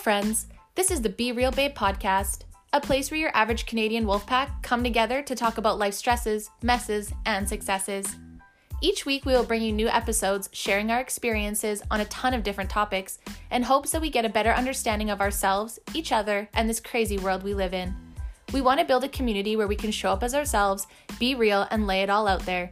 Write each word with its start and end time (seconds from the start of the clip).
friends. 0.00 0.46
This 0.76 0.90
is 0.90 1.02
the 1.02 1.10
Be 1.10 1.30
Real 1.30 1.50
Babe 1.50 1.74
podcast, 1.74 2.44
a 2.72 2.80
place 2.80 3.10
where 3.10 3.20
your 3.20 3.36
average 3.36 3.66
Canadian 3.66 4.06
wolf 4.06 4.26
pack 4.26 4.62
come 4.62 4.82
together 4.82 5.20
to 5.20 5.34
talk 5.34 5.58
about 5.58 5.78
life 5.78 5.92
stresses, 5.92 6.48
messes, 6.62 7.12
and 7.26 7.46
successes. 7.46 8.16
Each 8.80 9.04
week, 9.04 9.26
we 9.26 9.34
will 9.34 9.44
bring 9.44 9.60
you 9.60 9.72
new 9.72 9.88
episodes 9.88 10.48
sharing 10.54 10.90
our 10.90 11.00
experiences 11.00 11.82
on 11.90 12.00
a 12.00 12.06
ton 12.06 12.32
of 12.32 12.42
different 12.42 12.70
topics 12.70 13.18
in 13.50 13.62
hopes 13.62 13.90
that 13.90 14.00
we 14.00 14.08
get 14.08 14.24
a 14.24 14.30
better 14.30 14.52
understanding 14.52 15.10
of 15.10 15.20
ourselves, 15.20 15.78
each 15.92 16.12
other, 16.12 16.48
and 16.54 16.66
this 16.66 16.80
crazy 16.80 17.18
world 17.18 17.42
we 17.42 17.52
live 17.52 17.74
in. 17.74 17.94
We 18.54 18.62
want 18.62 18.80
to 18.80 18.86
build 18.86 19.04
a 19.04 19.08
community 19.10 19.54
where 19.54 19.68
we 19.68 19.76
can 19.76 19.90
show 19.90 20.12
up 20.12 20.22
as 20.22 20.34
ourselves, 20.34 20.86
be 21.18 21.34
real, 21.34 21.66
and 21.70 21.86
lay 21.86 22.00
it 22.02 22.08
all 22.08 22.26
out 22.26 22.46
there. 22.46 22.70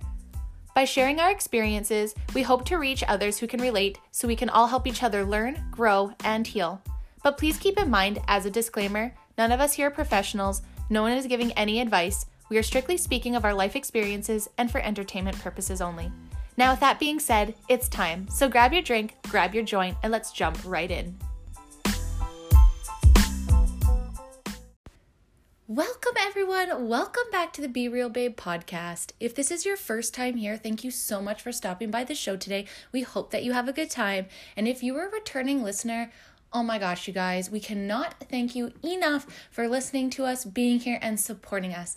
By 0.75 0.87
sharing 0.87 1.21
our 1.21 1.31
experiences, 1.31 2.15
we 2.35 2.41
hope 2.41 2.65
to 2.65 2.79
reach 2.79 3.05
others 3.07 3.39
who 3.39 3.47
can 3.47 3.61
relate 3.61 3.99
so 4.13 4.27
we 4.27 4.35
can 4.35 4.49
all 4.49 4.69
help 4.69 4.87
each 4.87 5.03
other 5.03 5.27
learn, 5.27 5.63
grow, 5.71 6.15
and 6.25 6.47
heal. 6.47 6.81
But 7.23 7.37
please 7.37 7.59
keep 7.59 7.79
in 7.79 7.91
mind, 7.91 8.21
as 8.29 8.47
a 8.47 8.51
disclaimer, 8.51 9.13
none 9.37 9.51
of 9.51 9.61
us 9.61 9.73
here 9.75 9.89
are 9.89 9.91
professionals, 9.91 10.63
no 10.89 11.03
one 11.03 11.13
is 11.13 11.27
giving 11.27 11.53
any 11.53 11.81
advice. 11.81 12.27
We 12.49 12.59
are 12.59 12.63
strictly 12.63 12.97
speaking 12.97 13.35
of 13.35 13.45
our 13.45 13.55
life 13.55 13.77
experiences 13.77 14.49
and 14.57 14.71
for 14.71 14.81
entertainment 14.81 15.39
purposes 15.41 15.81
only. 15.81 16.13
Now, 16.57 16.71
with 16.73 16.81
that 16.81 16.99
being 16.99 17.21
said, 17.21 17.55
it's 17.69 17.89
time. 17.89 18.29
So 18.31 18.49
grab 18.49 18.73
your 18.73 18.83
drink, 18.83 19.17
grab 19.25 19.55
your 19.55 19.65
joint, 19.65 19.97
and 20.03 20.13
let's 20.13 20.33
jump 20.33 20.59
right 20.65 20.91
in. 20.91 21.17
Welcome, 25.71 26.15
everyone. 26.19 26.89
Welcome 26.89 27.31
back 27.31 27.53
to 27.53 27.61
the 27.61 27.69
Be 27.69 27.91
Real 27.91 28.09
Babe 28.09 28.35
podcast. 28.35 29.13
If 29.21 29.35
this 29.35 29.51
is 29.51 29.67
your 29.67 29.77
first 29.77 30.15
time 30.15 30.37
here, 30.37 30.57
thank 30.57 30.83
you 30.83 30.91
so 30.91 31.21
much 31.21 31.43
for 31.43 31.53
stopping 31.53 31.91
by 31.91 32.05
the 32.05 32.15
show 32.15 32.37
today. 32.37 32.65
We 32.91 33.03
hope 33.03 33.31
that 33.33 33.45
you 33.45 33.53
have 33.53 33.69
a 33.69 33.73
good 33.75 33.91
time. 33.91 34.29
And 34.57 34.67
if 34.67 34.83
you 34.83 34.97
are 34.97 35.09
a 35.09 35.13
returning 35.13 35.63
listener, 35.63 36.11
Oh 36.51 36.63
my 36.63 36.79
gosh, 36.79 37.07
you 37.07 37.13
guys, 37.13 37.51
we 37.51 37.61
cannot 37.61 38.15
thank 38.31 38.55
you 38.55 38.73
enough 38.83 39.27
for 39.51 39.69
listening 39.69 40.09
to 40.11 40.25
us, 40.25 40.47
being 40.47 40.79
here, 40.79 40.99
and 41.03 41.21
supporting 41.21 41.75
us. 41.75 41.95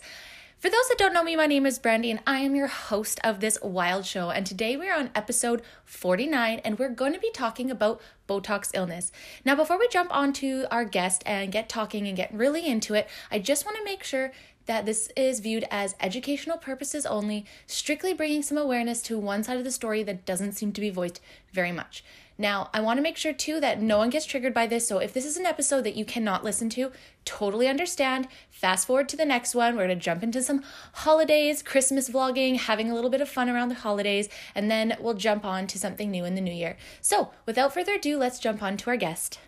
For 0.58 0.68
those 0.68 0.88
that 0.90 0.98
don't 0.98 1.14
know 1.14 1.24
me, 1.24 1.36
my 1.36 1.46
name 1.46 1.64
is 1.64 1.78
Brandy, 1.78 2.10
and 2.10 2.20
I 2.26 2.40
am 2.40 2.54
your 2.54 2.66
host 2.66 3.18
of 3.24 3.40
this 3.40 3.58
wild 3.62 4.04
show. 4.04 4.28
And 4.28 4.44
today 4.44 4.76
we're 4.76 4.94
on 4.94 5.08
episode 5.14 5.62
49, 5.86 6.60
and 6.66 6.78
we're 6.78 6.90
going 6.90 7.14
to 7.14 7.18
be 7.18 7.30
talking 7.30 7.70
about 7.70 8.02
Botox 8.28 8.70
illness. 8.74 9.10
Now, 9.42 9.54
before 9.54 9.78
we 9.78 9.88
jump 9.88 10.14
on 10.14 10.34
to 10.34 10.66
our 10.70 10.84
guest 10.84 11.22
and 11.24 11.50
get 11.50 11.70
talking 11.70 12.06
and 12.06 12.14
get 12.14 12.32
really 12.34 12.66
into 12.66 12.92
it, 12.92 13.08
I 13.30 13.38
just 13.38 13.64
want 13.64 13.78
to 13.78 13.84
make 13.84 14.04
sure 14.04 14.32
that 14.66 14.84
this 14.84 15.10
is 15.16 15.40
viewed 15.40 15.64
as 15.70 15.96
educational 15.98 16.58
purposes 16.58 17.06
only, 17.06 17.46
strictly 17.66 18.12
bringing 18.12 18.42
some 18.42 18.58
awareness 18.58 19.00
to 19.02 19.18
one 19.18 19.42
side 19.42 19.56
of 19.56 19.64
the 19.64 19.72
story 19.72 20.02
that 20.02 20.26
doesn't 20.26 20.52
seem 20.52 20.72
to 20.72 20.80
be 20.80 20.90
voiced 20.90 21.22
very 21.52 21.72
much. 21.72 22.04
Now, 22.38 22.70
I 22.72 22.80
want 22.80 22.98
to 22.98 23.02
make 23.02 23.16
sure 23.16 23.32
too 23.32 23.60
that 23.60 23.80
no 23.80 23.98
one 23.98 24.10
gets 24.10 24.26
triggered 24.26 24.54
by 24.54 24.66
this. 24.66 24.86
So, 24.86 24.98
if 24.98 25.12
this 25.12 25.24
is 25.24 25.36
an 25.36 25.46
episode 25.46 25.82
that 25.82 25.96
you 25.96 26.04
cannot 26.04 26.44
listen 26.44 26.68
to, 26.70 26.92
totally 27.24 27.68
understand. 27.68 28.28
Fast 28.50 28.86
forward 28.86 29.08
to 29.10 29.16
the 29.16 29.24
next 29.24 29.54
one. 29.54 29.76
We're 29.76 29.86
going 29.86 29.98
to 29.98 30.04
jump 30.04 30.22
into 30.22 30.42
some 30.42 30.62
holidays, 30.92 31.62
Christmas 31.62 32.08
vlogging, 32.08 32.58
having 32.58 32.90
a 32.90 32.94
little 32.94 33.10
bit 33.10 33.20
of 33.20 33.28
fun 33.28 33.48
around 33.48 33.68
the 33.68 33.76
holidays, 33.76 34.28
and 34.54 34.70
then 34.70 34.96
we'll 35.00 35.14
jump 35.14 35.44
on 35.44 35.66
to 35.68 35.78
something 35.78 36.10
new 36.10 36.24
in 36.24 36.34
the 36.34 36.40
new 36.40 36.52
year. 36.52 36.76
So, 37.00 37.30
without 37.46 37.74
further 37.74 37.94
ado, 37.94 38.18
let's 38.18 38.38
jump 38.38 38.62
on 38.62 38.76
to 38.78 38.90
our 38.90 38.96
guest. 38.96 39.38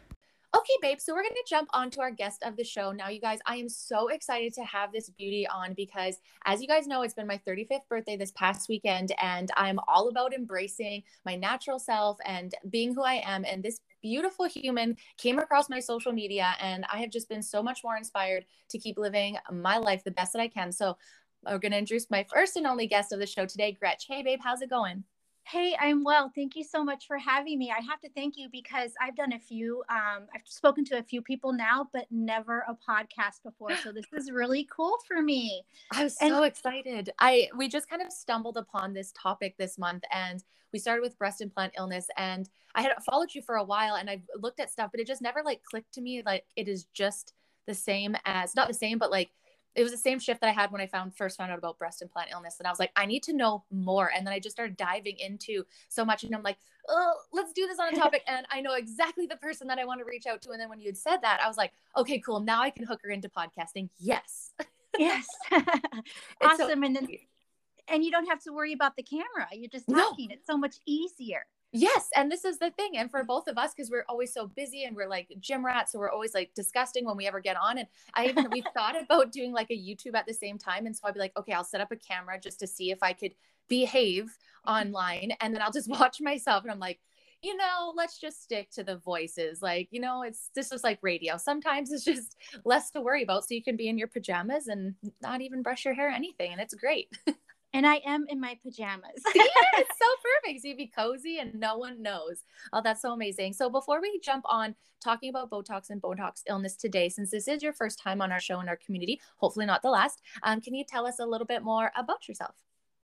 Okay, 0.54 0.74
babe. 0.80 1.00
So 1.00 1.12
we're 1.12 1.22
going 1.22 1.34
to 1.34 1.44
jump 1.48 1.68
on 1.72 1.90
to 1.90 2.00
our 2.00 2.12
guest 2.12 2.44
of 2.44 2.56
the 2.56 2.62
show. 2.62 2.92
Now, 2.92 3.08
you 3.08 3.20
guys, 3.20 3.40
I 3.44 3.56
am 3.56 3.68
so 3.68 4.06
excited 4.06 4.54
to 4.54 4.62
have 4.62 4.92
this 4.92 5.10
beauty 5.10 5.48
on 5.48 5.74
because, 5.74 6.18
as 6.44 6.62
you 6.62 6.68
guys 6.68 6.86
know, 6.86 7.02
it's 7.02 7.14
been 7.14 7.26
my 7.26 7.40
35th 7.44 7.88
birthday 7.88 8.16
this 8.16 8.30
past 8.32 8.68
weekend, 8.68 9.10
and 9.20 9.50
I'm 9.56 9.80
all 9.88 10.08
about 10.08 10.32
embracing 10.32 11.02
my 11.24 11.34
natural 11.34 11.80
self 11.80 12.18
and 12.24 12.54
being 12.70 12.94
who 12.94 13.02
I 13.02 13.14
am. 13.26 13.44
And 13.44 13.64
this 13.64 13.80
beautiful 14.00 14.44
human 14.44 14.96
came 15.18 15.40
across 15.40 15.68
my 15.68 15.80
social 15.80 16.12
media, 16.12 16.54
and 16.60 16.86
I 16.92 16.98
have 16.98 17.10
just 17.10 17.28
been 17.28 17.42
so 17.42 17.60
much 17.60 17.80
more 17.82 17.96
inspired 17.96 18.44
to 18.70 18.78
keep 18.78 18.96
living 18.96 19.36
my 19.50 19.78
life 19.78 20.04
the 20.04 20.12
best 20.12 20.34
that 20.34 20.42
I 20.42 20.48
can. 20.48 20.70
So, 20.70 20.96
we're 21.44 21.58
going 21.58 21.72
to 21.72 21.78
introduce 21.78 22.08
my 22.10 22.24
first 22.32 22.56
and 22.56 22.66
only 22.66 22.86
guest 22.86 23.12
of 23.12 23.18
the 23.18 23.26
show 23.26 23.44
today, 23.44 23.72
Gretch. 23.72 24.06
Hey, 24.06 24.22
babe, 24.22 24.38
how's 24.42 24.62
it 24.62 24.70
going? 24.70 25.02
Hey, 25.46 25.76
I'm 25.78 26.04
well. 26.04 26.32
Thank 26.34 26.56
you 26.56 26.64
so 26.64 26.82
much 26.82 27.06
for 27.06 27.18
having 27.18 27.58
me. 27.58 27.70
I 27.70 27.82
have 27.82 28.00
to 28.00 28.08
thank 28.10 28.38
you 28.38 28.48
because 28.50 28.92
I've 29.00 29.14
done 29.14 29.34
a 29.34 29.38
few, 29.38 29.84
um, 29.90 30.26
I've 30.34 30.46
spoken 30.46 30.86
to 30.86 30.98
a 30.98 31.02
few 31.02 31.20
people 31.20 31.52
now, 31.52 31.88
but 31.92 32.06
never 32.10 32.64
a 32.66 32.74
podcast 32.74 33.42
before. 33.44 33.76
So 33.76 33.92
this 33.92 34.06
is 34.14 34.30
really 34.30 34.66
cool 34.74 34.96
for 35.06 35.20
me. 35.20 35.62
I 35.92 36.02
was 36.02 36.16
and- 36.22 36.30
so 36.30 36.44
excited. 36.44 37.10
I 37.18 37.50
we 37.56 37.68
just 37.68 37.90
kind 37.90 38.00
of 38.00 38.10
stumbled 38.10 38.56
upon 38.56 38.94
this 38.94 39.12
topic 39.12 39.56
this 39.58 39.78
month 39.78 40.04
and 40.10 40.42
we 40.72 40.78
started 40.78 41.02
with 41.02 41.18
breast 41.18 41.42
implant 41.42 41.74
illness 41.76 42.08
and 42.16 42.48
I 42.74 42.82
had 42.82 42.92
followed 43.04 43.34
you 43.34 43.42
for 43.42 43.56
a 43.56 43.64
while 43.64 43.96
and 43.96 44.08
I've 44.08 44.22
looked 44.40 44.60
at 44.60 44.70
stuff, 44.70 44.90
but 44.92 44.98
it 44.98 45.06
just 45.06 45.22
never 45.22 45.42
like 45.44 45.62
clicked 45.62 45.92
to 45.94 46.00
me 46.00 46.22
like 46.24 46.44
it 46.56 46.68
is 46.68 46.84
just 46.94 47.34
the 47.66 47.74
same 47.74 48.16
as 48.24 48.56
not 48.56 48.66
the 48.66 48.74
same, 48.74 48.98
but 48.98 49.10
like 49.10 49.30
it 49.74 49.82
was 49.82 49.92
the 49.92 49.98
same 49.98 50.18
shift 50.18 50.40
that 50.40 50.48
I 50.48 50.52
had 50.52 50.70
when 50.70 50.80
I 50.80 50.86
found 50.86 51.16
first 51.16 51.36
found 51.36 51.50
out 51.50 51.58
about 51.58 51.78
breast 51.78 52.00
implant 52.02 52.30
illness. 52.32 52.56
And 52.58 52.66
I 52.66 52.70
was 52.70 52.78
like, 52.78 52.92
I 52.96 53.06
need 53.06 53.22
to 53.24 53.32
know 53.32 53.64
more. 53.70 54.10
And 54.14 54.26
then 54.26 54.32
I 54.32 54.38
just 54.38 54.54
started 54.54 54.76
diving 54.76 55.18
into 55.18 55.64
so 55.88 56.04
much. 56.04 56.22
And 56.24 56.34
I'm 56.34 56.42
like, 56.42 56.58
oh, 56.88 57.14
let's 57.32 57.52
do 57.52 57.66
this 57.66 57.78
on 57.78 57.92
a 57.92 57.96
topic. 58.00 58.22
and 58.26 58.46
I 58.50 58.60
know 58.60 58.74
exactly 58.74 59.26
the 59.26 59.36
person 59.36 59.66
that 59.68 59.78
I 59.78 59.84
want 59.84 60.00
to 60.00 60.04
reach 60.04 60.26
out 60.26 60.42
to. 60.42 60.50
And 60.50 60.60
then 60.60 60.68
when 60.68 60.80
you 60.80 60.86
had 60.86 60.96
said 60.96 61.18
that, 61.22 61.40
I 61.42 61.48
was 61.48 61.56
like, 61.56 61.72
okay, 61.96 62.18
cool. 62.20 62.40
Now 62.40 62.62
I 62.62 62.70
can 62.70 62.86
hook 62.86 63.00
her 63.04 63.10
into 63.10 63.28
podcasting. 63.28 63.88
Yes. 63.98 64.52
Yes. 64.96 65.26
awesome. 65.52 66.56
So- 66.56 66.70
and 66.70 66.94
then 66.94 67.08
and 67.88 68.04
you 68.04 68.12
don't 68.12 68.26
have 68.26 68.40
to 68.44 68.52
worry 68.52 68.72
about 68.72 68.94
the 68.96 69.02
camera. 69.02 69.48
You're 69.52 69.68
just 69.68 69.88
talking. 69.88 70.28
No. 70.28 70.34
It's 70.34 70.46
so 70.46 70.56
much 70.56 70.76
easier. 70.86 71.44
Yes, 71.76 72.08
and 72.14 72.30
this 72.30 72.44
is 72.44 72.58
the 72.58 72.70
thing, 72.70 72.96
and 72.96 73.10
for 73.10 73.24
both 73.24 73.48
of 73.48 73.58
us, 73.58 73.74
because 73.74 73.90
we're 73.90 74.04
always 74.08 74.32
so 74.32 74.46
busy 74.46 74.84
and 74.84 74.94
we're 74.94 75.08
like 75.08 75.26
gym 75.40 75.66
rats, 75.66 75.90
so 75.90 75.98
we're 75.98 76.08
always 76.10 76.32
like 76.32 76.54
disgusting 76.54 77.04
when 77.04 77.16
we 77.16 77.26
ever 77.26 77.40
get 77.40 77.56
on. 77.56 77.78
And 77.78 77.88
I 78.14 78.26
even 78.26 78.46
we 78.52 78.62
thought 78.74 78.94
about 79.00 79.32
doing 79.32 79.52
like 79.52 79.72
a 79.72 79.76
YouTube 79.76 80.14
at 80.14 80.24
the 80.24 80.34
same 80.34 80.56
time, 80.56 80.86
and 80.86 80.96
so 80.96 81.02
I'd 81.04 81.14
be 81.14 81.20
like, 81.20 81.36
okay, 81.36 81.52
I'll 81.52 81.64
set 81.64 81.80
up 81.80 81.90
a 81.90 81.96
camera 81.96 82.38
just 82.40 82.60
to 82.60 82.68
see 82.68 82.92
if 82.92 83.02
I 83.02 83.12
could 83.12 83.34
behave 83.66 84.24
mm-hmm. 84.24 84.72
online, 84.72 85.32
and 85.40 85.52
then 85.52 85.62
I'll 85.62 85.72
just 85.72 85.90
watch 86.00 86.20
myself, 86.20 86.62
and 86.62 86.70
I'm 86.70 86.78
like, 86.78 87.00
you 87.42 87.56
know, 87.56 87.92
let's 87.96 88.20
just 88.20 88.40
stick 88.40 88.70
to 88.70 88.84
the 88.84 88.96
voices. 88.98 89.60
Like, 89.60 89.88
you 89.90 90.00
know, 90.00 90.22
it's 90.22 90.50
this 90.54 90.70
is 90.70 90.84
like 90.84 91.00
radio. 91.02 91.36
Sometimes 91.38 91.90
it's 91.90 92.04
just 92.04 92.36
less 92.64 92.92
to 92.92 93.00
worry 93.00 93.24
about, 93.24 93.48
so 93.48 93.54
you 93.54 93.64
can 93.64 93.76
be 93.76 93.88
in 93.88 93.98
your 93.98 94.08
pajamas 94.08 94.68
and 94.68 94.94
not 95.20 95.40
even 95.40 95.60
brush 95.60 95.84
your 95.84 95.94
hair, 95.94 96.06
or 96.06 96.12
anything, 96.12 96.52
and 96.52 96.60
it's 96.60 96.74
great. 96.74 97.08
And 97.74 97.86
I 97.86 98.00
am 98.06 98.24
in 98.28 98.40
my 98.40 98.56
pajamas. 98.62 99.20
yeah, 99.34 99.44
it's 99.74 99.98
so 99.98 100.06
perfect. 100.22 100.62
So 100.62 100.68
you'd 100.68 100.78
be 100.78 100.86
cozy 100.86 101.38
and 101.40 101.54
no 101.54 101.76
one 101.76 102.00
knows. 102.00 102.44
Oh, 102.72 102.80
that's 102.82 103.02
so 103.02 103.12
amazing. 103.12 103.52
So 103.52 103.68
before 103.68 104.00
we 104.00 104.18
jump 104.20 104.44
on 104.48 104.76
talking 105.02 105.28
about 105.28 105.50
Botox 105.50 105.90
and 105.90 106.00
Botox 106.00 106.42
illness 106.48 106.76
today, 106.76 107.08
since 107.08 107.30
this 107.32 107.48
is 107.48 107.62
your 107.62 107.72
first 107.72 107.98
time 107.98 108.22
on 108.22 108.32
our 108.32 108.40
show 108.40 108.60
in 108.60 108.68
our 108.68 108.76
community, 108.76 109.20
hopefully 109.36 109.66
not 109.66 109.82
the 109.82 109.90
last, 109.90 110.22
um, 110.44 110.60
can 110.60 110.72
you 110.72 110.84
tell 110.84 111.04
us 111.06 111.18
a 111.18 111.26
little 111.26 111.46
bit 111.46 111.62
more 111.62 111.90
about 111.96 112.28
yourself? 112.28 112.54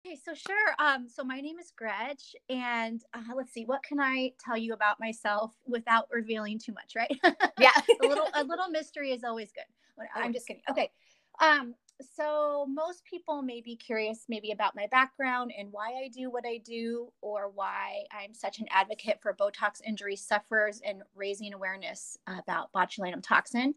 Okay, 0.07 0.17
so 0.17 0.33
sure. 0.33 0.75
Um, 0.79 1.09
so 1.09 1.23
my 1.23 1.43
name 1.43 1.59
is 1.59 1.73
Gretch, 1.77 2.35
and 2.49 3.03
uh, 3.13 3.35
let's 3.37 3.53
see, 3.53 3.67
what 3.67 3.83
can 3.83 4.01
I 4.01 4.33
tell 4.43 4.57
you 4.57 4.73
about 4.73 4.99
myself 4.99 5.53
without 5.67 6.09
revealing 6.11 6.59
too 6.59 6.73
much, 6.73 6.95
right? 6.97 7.21
Yeah, 7.59 7.73
a 8.03 8.07
little 8.07 8.27
a 8.33 8.43
little 8.43 8.69
mystery 8.71 9.11
is 9.11 9.23
always 9.23 9.53
good. 9.53 9.65
I'm 10.15 10.33
just 10.33 10.47
kidding. 10.47 10.63
Okay, 10.71 10.91
um, 11.43 11.75
so 12.17 12.67
most 12.69 13.05
people 13.05 13.43
may 13.43 13.61
be 13.61 13.77
curious 13.77 14.25
maybe 14.29 14.53
about 14.53 14.75
my 14.77 14.87
background 14.91 15.53
and 15.57 15.69
why 15.71 15.89
I 16.05 16.09
do 16.09 16.31
what 16.31 16.45
I 16.47 16.59
do 16.65 17.13
or 17.21 17.51
why 17.55 18.05
I'm 18.13 18.35
such 18.35 18.59
an 18.59 18.67
advocate 18.71 19.19
for 19.23 19.35
Botox 19.35 19.81
injury 19.87 20.17
sufferers 20.17 20.81
and 20.85 21.03
raising 21.15 21.53
awareness 21.55 22.17
about 22.27 22.73
botulinum 22.73 23.23
toxin. 23.23 23.75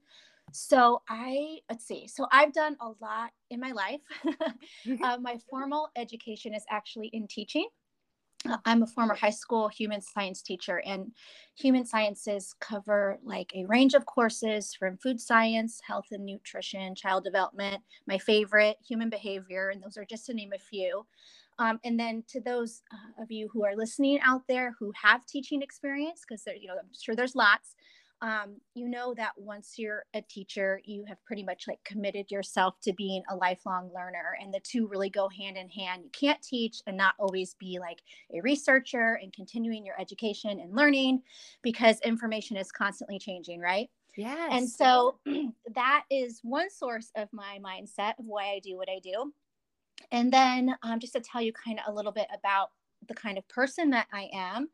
So 0.51 1.01
I 1.09 1.59
let's 1.69 1.85
see. 1.85 2.07
So 2.07 2.28
I've 2.31 2.53
done 2.53 2.78
a 2.79 2.91
lot 3.01 3.31
in 3.50 3.59
my 3.59 3.72
life. 3.72 4.01
Uh, 5.03 5.17
my 5.17 5.38
formal 5.50 5.90
education 5.95 6.53
is 6.53 6.63
actually 6.69 7.07
in 7.07 7.28
teaching. 7.28 7.67
Uh, 8.49 8.57
I'm 8.66 8.84
a 8.84 8.87
former 8.87 9.16
high 9.16 9.29
school 9.29 9.69
human 9.69 10.01
science 10.01 10.41
teacher, 10.41 10.81
and 10.85 11.11
human 11.55 11.85
sciences 11.85 12.55
cover 12.59 13.19
like 13.23 13.51
a 13.55 13.66
range 13.66 13.93
of 13.93 14.05
courses 14.05 14.73
from 14.73 14.97
food 14.97 15.19
science, 15.19 15.79
health 15.85 16.07
and 16.11 16.25
nutrition, 16.25 16.95
child 16.95 17.23
development, 17.23 17.81
my 18.07 18.17
favorite, 18.17 18.78
human 18.85 19.09
behavior, 19.09 19.69
and 19.69 19.81
those 19.81 19.97
are 19.97 20.05
just 20.05 20.25
to 20.25 20.34
name 20.34 20.51
a 20.53 20.59
few. 20.59 21.05
Um, 21.59 21.79
and 21.85 21.99
then 21.99 22.23
to 22.29 22.41
those 22.41 22.81
uh, 22.91 23.22
of 23.22 23.31
you 23.31 23.47
who 23.53 23.63
are 23.63 23.75
listening 23.75 24.19
out 24.25 24.41
there 24.47 24.75
who 24.79 24.91
have 25.01 25.25
teaching 25.25 25.61
experience, 25.61 26.23
because 26.28 26.43
you 26.59 26.67
know 26.67 26.73
I'm 26.73 26.90
sure 26.99 27.16
there's 27.16 27.35
lots 27.35 27.75
um, 28.23 28.55
you 28.73 28.87
know 28.87 29.14
that 29.16 29.34
once 29.35 29.73
you're 29.78 30.05
a 30.14 30.22
teacher, 30.22 30.79
you 30.85 31.03
have 31.09 31.22
pretty 31.25 31.43
much 31.43 31.66
like 31.67 31.84
committed 31.84 32.31
yourself 32.31 32.79
to 32.84 32.93
being 32.93 33.22
a 33.29 33.35
lifelong 33.35 33.91
learner, 33.93 34.37
and 34.41 34.53
the 34.53 34.61
two 34.61 34.87
really 34.87 35.09
go 35.09 35.28
hand 35.28 35.58
in 35.58 35.70
hand. 35.70 36.03
You 36.05 36.09
can't 36.11 36.41
teach 36.41 36.81
and 36.87 36.96
not 36.96 37.16
always 37.20 37.55
be 37.59 37.79
like 37.81 38.02
a 38.34 38.40
researcher 38.40 39.20
and 39.22 39.34
continuing 39.34 39.85
your 39.85 39.99
education 39.99 40.61
and 40.61 40.73
learning 40.73 41.22
because 41.64 41.99
information 41.99 42.55
is 42.55 42.72
constantly 42.72 43.20
changing, 43.20 43.59
right? 43.59 43.90
Yes. 44.16 44.49
And 44.53 44.69
so 44.69 45.17
that 45.76 46.05
is 46.09 46.40
one 46.43 46.69
source 46.69 47.11
of 47.17 47.28
my 47.34 47.59
mindset 47.61 48.17
of 48.19 48.26
why 48.26 48.52
I 48.52 48.61
do 48.64 48.78
what 48.78 48.90
I 48.90 48.99
do. 49.03 49.34
And 50.14 50.31
then 50.31 50.73
um, 50.81 51.02
just 51.02 51.14
to 51.14 51.19
tell 51.19 51.41
you 51.41 51.52
kind 51.52 51.78
of 51.85 51.91
a 51.91 51.96
little 51.96 52.14
bit 52.14 52.28
about 52.34 52.69
the 53.08 53.14
kind 53.14 53.37
of 53.37 53.46
person 53.49 53.90
that 53.90 54.08
I 54.14 54.29
am. 54.34 54.69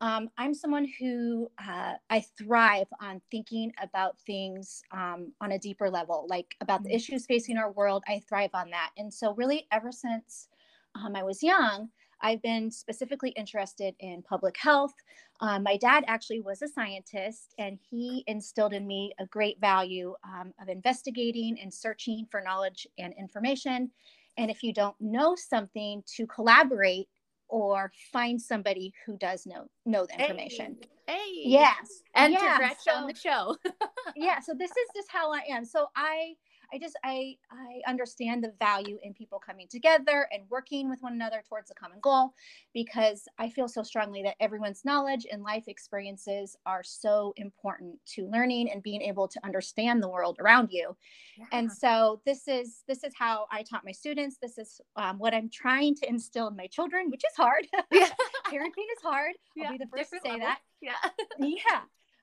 Um, 0.00 0.28
I'm 0.38 0.54
someone 0.54 0.86
who 0.98 1.50
uh, 1.58 1.94
I 2.08 2.24
thrive 2.38 2.86
on 3.00 3.20
thinking 3.30 3.72
about 3.82 4.16
things 4.20 4.82
um, 4.92 5.32
on 5.40 5.52
a 5.52 5.58
deeper 5.58 5.90
level, 5.90 6.26
like 6.28 6.54
about 6.60 6.82
the 6.82 6.90
mm-hmm. 6.90 6.96
issues 6.96 7.26
facing 7.26 7.58
our 7.58 7.72
world. 7.72 8.04
I 8.06 8.22
thrive 8.28 8.50
on 8.54 8.70
that. 8.70 8.90
And 8.96 9.12
so, 9.12 9.34
really, 9.34 9.66
ever 9.72 9.90
since 9.90 10.48
um, 10.94 11.16
I 11.16 11.24
was 11.24 11.42
young, 11.42 11.88
I've 12.20 12.42
been 12.42 12.70
specifically 12.70 13.30
interested 13.30 13.94
in 14.00 14.22
public 14.22 14.56
health. 14.56 14.94
Um, 15.40 15.62
my 15.62 15.76
dad 15.76 16.04
actually 16.06 16.40
was 16.40 16.62
a 16.62 16.68
scientist, 16.68 17.54
and 17.58 17.78
he 17.90 18.24
instilled 18.26 18.72
in 18.72 18.86
me 18.86 19.12
a 19.18 19.26
great 19.26 19.60
value 19.60 20.14
um, 20.24 20.52
of 20.60 20.68
investigating 20.68 21.58
and 21.60 21.72
searching 21.72 22.26
for 22.30 22.40
knowledge 22.40 22.86
and 22.98 23.14
information. 23.18 23.90
And 24.36 24.50
if 24.50 24.62
you 24.62 24.72
don't 24.72 24.96
know 25.00 25.34
something, 25.36 26.02
to 26.16 26.26
collaborate 26.26 27.08
or 27.48 27.92
find 28.12 28.40
somebody 28.40 28.92
who 29.06 29.16
does 29.16 29.46
know 29.46 29.66
know 29.86 30.06
the 30.06 30.20
information. 30.20 30.76
Hey, 31.06 31.14
hey. 31.14 31.42
yes, 31.44 32.02
and 32.14 32.32
yeah. 32.32 32.38
to 32.38 32.58
Gretchen 32.58 32.76
so, 32.80 32.92
on 32.92 33.06
the 33.06 33.14
show. 33.14 33.56
yeah, 34.16 34.40
so 34.40 34.54
this 34.54 34.70
is 34.70 34.88
just 34.94 35.10
how 35.10 35.32
I 35.32 35.40
am. 35.50 35.64
So 35.64 35.86
I 35.96 36.34
I 36.72 36.78
just 36.78 36.98
I 37.04 37.36
I 37.50 37.80
understand 37.88 38.44
the 38.44 38.52
value 38.58 38.98
in 39.02 39.14
people 39.14 39.38
coming 39.38 39.66
together 39.68 40.28
and 40.32 40.42
working 40.50 40.88
with 40.88 41.00
one 41.00 41.14
another 41.14 41.42
towards 41.48 41.70
a 41.70 41.74
common 41.74 41.98
goal 42.00 42.34
because 42.74 43.26
I 43.38 43.48
feel 43.48 43.68
so 43.68 43.82
strongly 43.82 44.22
that 44.22 44.36
everyone's 44.40 44.84
knowledge 44.84 45.26
and 45.30 45.42
life 45.42 45.64
experiences 45.66 46.56
are 46.66 46.82
so 46.82 47.32
important 47.36 47.98
to 48.14 48.26
learning 48.28 48.70
and 48.70 48.82
being 48.82 49.02
able 49.02 49.28
to 49.28 49.40
understand 49.44 50.02
the 50.02 50.08
world 50.08 50.38
around 50.40 50.70
you. 50.70 50.96
Yeah. 51.38 51.44
And 51.52 51.72
so 51.72 52.20
this 52.26 52.48
is 52.48 52.82
this 52.86 53.04
is 53.04 53.12
how 53.16 53.46
I 53.50 53.62
taught 53.62 53.84
my 53.84 53.92
students. 53.92 54.36
This 54.40 54.58
is 54.58 54.80
um, 54.96 55.18
what 55.18 55.34
I'm 55.34 55.48
trying 55.50 55.94
to 55.96 56.08
instill 56.08 56.48
in 56.48 56.56
my 56.56 56.66
children, 56.66 57.10
which 57.10 57.22
is 57.24 57.36
hard. 57.36 57.66
Yeah. 57.90 58.08
Parenting 58.46 58.88
is 58.96 59.02
hard. 59.02 59.34
I'll 59.58 59.64
yeah, 59.64 59.72
be 59.72 59.78
the 59.78 59.86
first 59.86 60.10
to 60.10 60.20
say 60.24 60.30
level. 60.30 60.46
that. 60.46 60.58
Yeah. 60.80 60.92
yeah. 61.38 61.80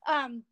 Um, 0.08 0.44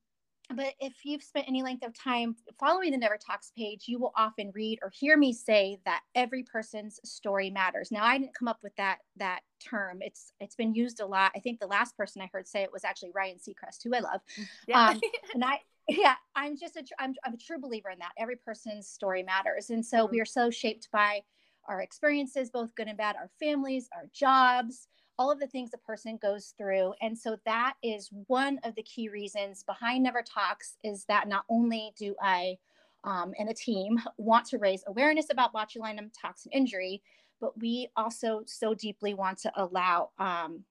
but 0.55 0.73
if 0.79 0.93
you've 1.03 1.23
spent 1.23 1.47
any 1.47 1.63
length 1.63 1.85
of 1.85 1.97
time 1.97 2.35
following 2.59 2.91
the 2.91 2.97
Never 2.97 3.17
Tox 3.17 3.51
page, 3.57 3.85
you 3.87 3.99
will 3.99 4.11
often 4.15 4.51
read 4.53 4.79
or 4.81 4.91
hear 4.93 5.17
me 5.17 5.33
say 5.33 5.79
that 5.85 6.01
every 6.15 6.43
person's 6.43 6.99
story 7.03 7.49
matters. 7.49 7.91
Now, 7.91 8.03
I 8.03 8.17
didn't 8.17 8.35
come 8.35 8.47
up 8.47 8.59
with 8.61 8.75
that 8.75 8.99
that 9.17 9.41
term. 9.59 9.99
It's 10.01 10.33
it's 10.39 10.55
been 10.55 10.73
used 10.73 10.99
a 10.99 11.05
lot. 11.05 11.31
I 11.35 11.39
think 11.39 11.59
the 11.59 11.67
last 11.67 11.95
person 11.97 12.21
I 12.21 12.29
heard 12.31 12.47
say 12.47 12.63
it 12.63 12.73
was 12.73 12.83
actually 12.83 13.11
Ryan 13.15 13.37
Seacrest, 13.37 13.83
who 13.83 13.95
I 13.95 13.99
love. 13.99 14.21
Yeah. 14.67 14.89
Um, 14.89 15.01
and 15.33 15.43
I 15.43 15.59
yeah, 15.87 16.15
I'm 16.35 16.57
just 16.57 16.75
a 16.75 16.83
I'm, 16.99 17.13
I'm 17.25 17.33
a 17.33 17.37
true 17.37 17.59
believer 17.59 17.89
in 17.89 17.99
that. 17.99 18.11
Every 18.17 18.35
person's 18.35 18.87
story 18.87 19.23
matters, 19.23 19.69
and 19.69 19.85
so 19.85 20.03
mm-hmm. 20.03 20.11
we 20.11 20.21
are 20.21 20.25
so 20.25 20.49
shaped 20.49 20.89
by 20.91 21.21
our 21.67 21.81
experiences, 21.81 22.49
both 22.49 22.75
good 22.75 22.87
and 22.87 22.97
bad, 22.97 23.15
our 23.15 23.29
families, 23.39 23.87
our 23.95 24.09
jobs, 24.13 24.87
all 25.17 25.31
of 25.31 25.39
the 25.39 25.47
things 25.47 25.71
a 25.73 25.77
person 25.77 26.17
goes 26.21 26.53
through. 26.57 26.93
And 27.01 27.17
so 27.17 27.37
that 27.45 27.75
is 27.83 28.09
one 28.27 28.59
of 28.63 28.75
the 28.75 28.83
key 28.83 29.09
reasons 29.09 29.63
behind 29.63 30.03
Never 30.03 30.23
Tox 30.23 30.77
is 30.83 31.05
that 31.05 31.27
not 31.27 31.45
only 31.49 31.93
do 31.97 32.15
I 32.21 32.57
um, 33.03 33.33
and 33.37 33.49
the 33.49 33.53
team 33.53 33.99
want 34.17 34.45
to 34.47 34.57
raise 34.57 34.83
awareness 34.87 35.27
about 35.29 35.53
botulinum 35.53 36.09
toxin 36.19 36.51
injury, 36.51 37.01
but 37.39 37.59
we 37.59 37.89
also 37.95 38.41
so 38.45 38.73
deeply 38.73 39.13
want 39.13 39.37
to 39.39 39.51
allow 39.55 40.09
um, 40.17 40.63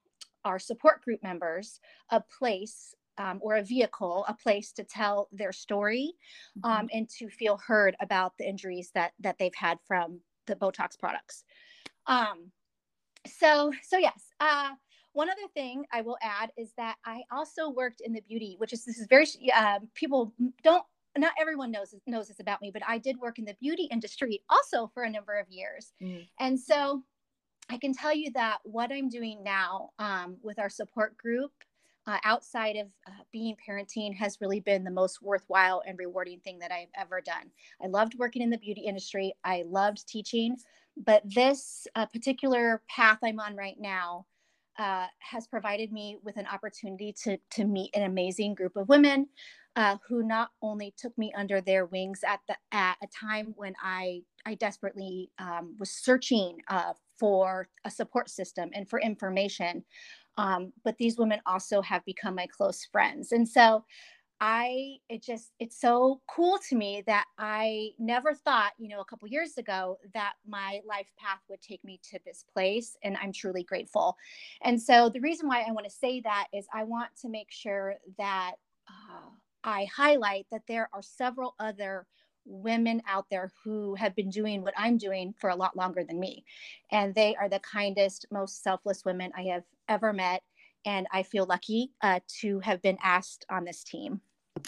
our 0.44 0.59
support 0.59 1.03
group 1.03 1.23
members 1.23 1.79
a 2.11 2.21
place 2.21 2.94
um, 3.19 3.39
or 3.43 3.56
a 3.56 3.62
vehicle, 3.62 4.25
a 4.27 4.35
place 4.35 4.73
to 4.73 4.85
tell 4.85 5.29
their 5.33 5.53
story 5.53 6.15
mm-hmm. 6.59 6.71
um, 6.71 6.89
and 6.93 7.09
to 7.11 7.29
feel 7.29 7.59
heard 7.59 7.94
about 8.00 8.37
the 8.39 8.49
injuries 8.49 8.91
that 8.94 9.12
that 9.21 9.39
they've 9.39 9.55
had 9.55 9.79
from 9.87 10.21
the 10.47 10.56
Botox 10.56 10.99
products. 10.99 11.44
Um, 12.06 12.50
so 13.26 13.72
so 13.82 13.98
yes 13.98 14.28
uh, 14.40 14.70
one 15.12 15.28
other 15.28 15.48
thing 15.54 15.84
i 15.92 16.00
will 16.00 16.19
add 16.22 16.50
is 16.56 16.72
that 16.76 16.96
i 17.04 17.22
also 17.30 17.70
worked 17.70 18.00
in 18.00 18.12
the 18.12 18.22
beauty 18.22 18.56
which 18.58 18.72
is 18.72 18.84
this 18.84 18.98
is 18.98 19.06
very 19.08 19.26
uh, 19.54 19.78
people 19.94 20.32
don't 20.62 20.84
not 21.19 21.32
everyone 21.40 21.70
knows 21.70 21.94
knows 22.06 22.28
this 22.28 22.40
about 22.40 22.60
me 22.62 22.70
but 22.72 22.82
i 22.86 22.98
did 22.98 23.19
work 23.19 23.38
in 23.38 23.44
the 23.44 23.56
beauty 23.60 23.88
industry 23.90 24.42
also 24.48 24.90
for 24.94 25.04
a 25.04 25.10
number 25.10 25.38
of 25.38 25.48
years 25.48 25.92
mm. 26.02 26.26
and 26.40 26.58
so 26.58 27.02
i 27.69 27.76
can 27.76 27.92
tell 27.92 28.14
you 28.14 28.30
that 28.32 28.58
what 28.64 28.90
i'm 28.92 29.08
doing 29.08 29.42
now 29.42 29.90
um, 29.98 30.36
with 30.42 30.58
our 30.58 30.70
support 30.70 31.16
group 31.16 31.52
uh, 32.06 32.19
outside 32.25 32.76
of 32.76 32.88
uh, 33.06 33.22
being 33.32 33.56
parenting 33.69 34.14
has 34.14 34.38
really 34.40 34.60
been 34.60 34.84
the 34.84 34.90
most 34.90 35.22
worthwhile 35.22 35.82
and 35.87 35.99
rewarding 35.99 36.40
thing 36.40 36.58
that 36.58 36.72
I've 36.72 36.90
ever 36.96 37.20
done. 37.20 37.50
I 37.82 37.87
loved 37.87 38.19
working 38.19 38.43
in 38.43 38.50
the 38.50 38.58
beauty 38.58 38.82
industry. 38.82 39.34
I 39.44 39.64
loved 39.66 40.06
teaching, 40.08 40.56
but 40.96 41.22
this 41.25 41.87
uh, 41.94 42.06
particular 42.06 42.82
path 42.88 43.19
I'm 43.22 43.40
on 43.40 43.56
right 43.56 43.76
now 43.78 44.26
uh, 44.78 45.06
has 45.19 45.46
provided 45.46 45.93
me 45.93 46.19
with 46.22 46.37
an 46.37 46.46
opportunity 46.46 47.14
to, 47.25 47.38
to 47.50 47.64
meet 47.64 47.94
an 47.94 48.05
amazing 48.05 48.55
group 48.55 48.76
of 48.76 48.88
women 48.88 49.28
uh, 49.76 49.96
who 50.06 50.22
not 50.22 50.50
only 50.60 50.93
took 50.96 51.16
me 51.16 51.32
under 51.37 51.60
their 51.60 51.87
wings 51.87 52.20
at 52.26 52.40
the 52.46 52.56
at 52.72 52.96
a 53.02 53.06
time 53.06 53.55
when 53.56 53.75
I 53.82 54.22
I 54.44 54.55
desperately 54.56 55.31
um, 55.38 55.76
was 55.78 55.90
searching 55.90 56.58
uh, 56.69 56.93
for 57.19 57.69
a 57.84 57.90
support 57.90 58.28
system 58.28 58.70
and 58.75 58.88
for 58.88 59.00
information, 59.00 59.84
um, 60.37 60.73
but 60.84 60.96
these 60.99 61.19
women 61.19 61.40
also 61.46 61.82
have 61.82 62.05
become 62.05 62.34
my 62.34 62.46
close 62.46 62.84
friends, 62.84 63.32
and 63.32 63.49
so 63.49 63.84
I 64.44 64.96
it 65.08 65.23
just 65.23 65.52
it's 65.61 65.81
so 65.81 66.20
cool 66.29 66.58
to 66.69 66.75
me 66.75 67.05
that 67.06 67.26
I 67.38 67.90
never 68.00 68.34
thought, 68.34 68.73
you 68.76 68.88
know, 68.88 69.00
a 69.00 69.05
couple 69.05 69.29
years 69.29 69.56
ago 69.56 69.99
that 70.14 70.32
my 70.44 70.81
life 70.84 71.06
path 71.17 71.38
would 71.49 71.62
take 71.62 71.84
me 71.84 72.00
to 72.11 72.19
this 72.26 72.44
place 72.52 72.96
and 73.05 73.17
I'm 73.23 73.32
truly 73.32 73.62
grateful. 73.62 74.17
And 74.62 74.82
so 74.82 75.08
the 75.08 75.20
reason 75.20 75.46
why 75.46 75.61
I 75.62 75.70
want 75.70 75.87
to 75.87 75.93
say 75.93 76.20
that 76.23 76.49
is 76.52 76.67
I 76.75 76.82
want 76.82 77.11
to 77.20 77.29
make 77.29 77.52
sure 77.52 77.94
that 78.19 78.55
uh, 78.88 79.29
I 79.62 79.84
highlight 79.94 80.46
that 80.50 80.62
there 80.67 80.88
are 80.93 81.02
several 81.02 81.55
other 81.61 82.08
women 82.44 83.00
out 83.08 83.26
there 83.31 83.52
who 83.62 83.94
have 83.94 84.17
been 84.17 84.31
doing 84.31 84.62
what 84.62 84.75
I'm 84.76 84.96
doing 84.96 85.32
for 85.38 85.50
a 85.50 85.56
lot 85.56 85.76
longer 85.76 86.02
than 86.02 86.19
me. 86.19 86.44
And 86.90 87.14
they 87.14 87.37
are 87.37 87.49
the 87.49 87.61
kindest, 87.61 88.26
most 88.32 88.64
selfless 88.64 89.05
women 89.05 89.31
I 89.37 89.43
have 89.43 89.62
ever 89.88 90.12
met. 90.12 90.43
And 90.84 91.06
I 91.12 91.23
feel 91.23 91.46
lucky 91.46 91.93
uh, 92.02 92.20
to 92.40 92.58
have 92.61 92.82
been 92.82 92.99
asked 93.02 93.46
on 93.49 93.64
this 93.64 93.84
team. 93.84 94.20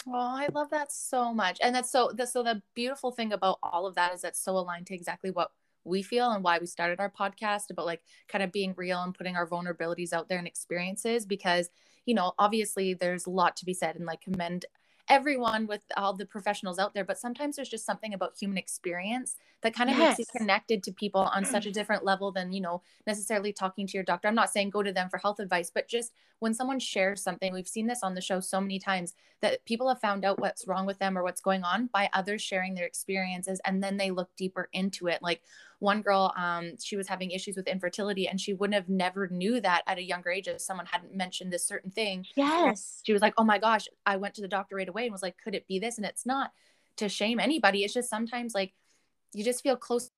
Oh, 0.07 0.13
I 0.13 0.47
love 0.53 0.69
that 0.71 0.91
so 0.91 1.33
much. 1.33 1.59
And 1.61 1.75
that's 1.75 1.91
so 1.91 2.11
the 2.13 2.25
so 2.25 2.41
the 2.43 2.61
beautiful 2.73 3.11
thing 3.11 3.33
about 3.33 3.59
all 3.61 3.85
of 3.85 3.95
that 3.95 4.13
is 4.13 4.21
that's 4.21 4.43
so 4.43 4.53
aligned 4.53 4.87
to 4.87 4.95
exactly 4.95 5.31
what 5.31 5.51
we 5.83 6.01
feel 6.01 6.31
and 6.31 6.43
why 6.43 6.57
we 6.57 6.65
started 6.65 6.99
our 6.99 7.11
podcast 7.11 7.69
about 7.69 7.85
like 7.85 8.01
kind 8.27 8.43
of 8.43 8.51
being 8.51 8.73
real 8.75 9.01
and 9.03 9.13
putting 9.13 9.35
our 9.35 9.47
vulnerabilities 9.47 10.13
out 10.13 10.27
there 10.27 10.39
and 10.39 10.47
experiences 10.47 11.25
because 11.25 11.69
you 12.05 12.15
know 12.15 12.33
obviously 12.39 12.95
there's 12.95 13.27
a 13.27 13.29
lot 13.29 13.55
to 13.55 13.65
be 13.65 13.73
said 13.73 13.95
and 13.95 14.05
like 14.05 14.21
commend 14.21 14.65
everyone 15.09 15.67
with 15.67 15.81
all 15.97 16.13
the 16.13 16.25
professionals 16.25 16.79
out 16.79 16.93
there 16.93 17.03
but 17.03 17.17
sometimes 17.17 17.55
there's 17.55 17.69
just 17.69 17.85
something 17.85 18.13
about 18.13 18.35
human 18.39 18.57
experience 18.57 19.37
that 19.61 19.73
kind 19.73 19.89
of 19.89 19.97
yes. 19.97 20.17
makes 20.17 20.19
you 20.19 20.39
connected 20.39 20.81
to 20.81 20.91
people 20.91 21.21
on 21.21 21.45
such 21.45 21.65
a 21.65 21.71
different 21.79 22.03
level 22.03 22.31
than 22.31 22.51
you 22.51 22.61
know 22.61 22.81
necessarily 23.05 23.53
talking 23.53 23.85
to 23.85 23.93
your 23.93 24.03
doctor 24.03 24.27
i'm 24.27 24.35
not 24.35 24.49
saying 24.49 24.69
go 24.69 24.81
to 24.81 24.91
them 24.91 25.09
for 25.09 25.17
health 25.17 25.39
advice 25.39 25.71
but 25.73 25.87
just 25.87 26.11
when 26.39 26.53
someone 26.53 26.79
shares 26.79 27.21
something 27.21 27.53
we've 27.53 27.67
seen 27.67 27.87
this 27.87 28.03
on 28.03 28.15
the 28.15 28.21
show 28.21 28.39
so 28.39 28.59
many 28.59 28.79
times 28.79 29.13
that 29.41 29.63
people 29.65 29.87
have 29.87 30.01
found 30.01 30.25
out 30.25 30.39
what's 30.39 30.67
wrong 30.67 30.85
with 30.85 30.97
them 30.99 31.17
or 31.17 31.23
what's 31.23 31.41
going 31.41 31.63
on 31.63 31.87
by 31.93 32.09
others 32.13 32.41
sharing 32.41 32.73
their 32.73 32.85
experiences 32.85 33.61
and 33.65 33.83
then 33.83 33.97
they 33.97 34.11
look 34.11 34.29
deeper 34.35 34.69
into 34.73 35.07
it 35.07 35.21
like 35.21 35.41
one 35.85 36.01
girl 36.01 36.33
um 36.35 36.73
she 36.83 36.97
was 36.97 37.07
having 37.07 37.31
issues 37.31 37.55
with 37.55 37.67
infertility 37.67 38.27
and 38.27 38.41
she 38.41 38.53
wouldn't 38.53 38.75
have 38.75 38.89
never 38.89 39.29
knew 39.29 39.61
that 39.61 39.83
at 39.87 39.97
a 39.97 40.03
younger 40.03 40.29
age 40.31 40.47
if 40.47 40.59
someone 40.59 40.85
hadn't 40.85 41.15
mentioned 41.15 41.53
this 41.53 41.65
certain 41.65 41.91
thing. 41.91 42.25
Yes. 42.35 43.01
she 43.05 43.13
was 43.13 43.21
like 43.21 43.35
oh 43.37 43.43
my 43.43 43.57
gosh 43.57 43.87
i 44.05 44.17
went 44.17 44.33
to 44.35 44.41
the 44.41 44.47
doctor 44.47 44.75
right 44.75 44.89
away 44.89 45.03
and 45.03 45.11
was 45.11 45.23
like 45.23 45.37
could 45.41 45.55
it 45.55 45.67
be 45.67 45.79
this 45.79 45.97
and 45.97 46.05
it's 46.05 46.25
not 46.25 46.51
to 46.97 47.09
shame 47.09 47.39
anybody. 47.39 47.83
It's 47.83 47.93
just 47.93 48.09
sometimes 48.09 48.53
like 48.53 48.73
you 49.33 49.43
just 49.43 49.63
feel 49.63 49.75
close 49.75 50.09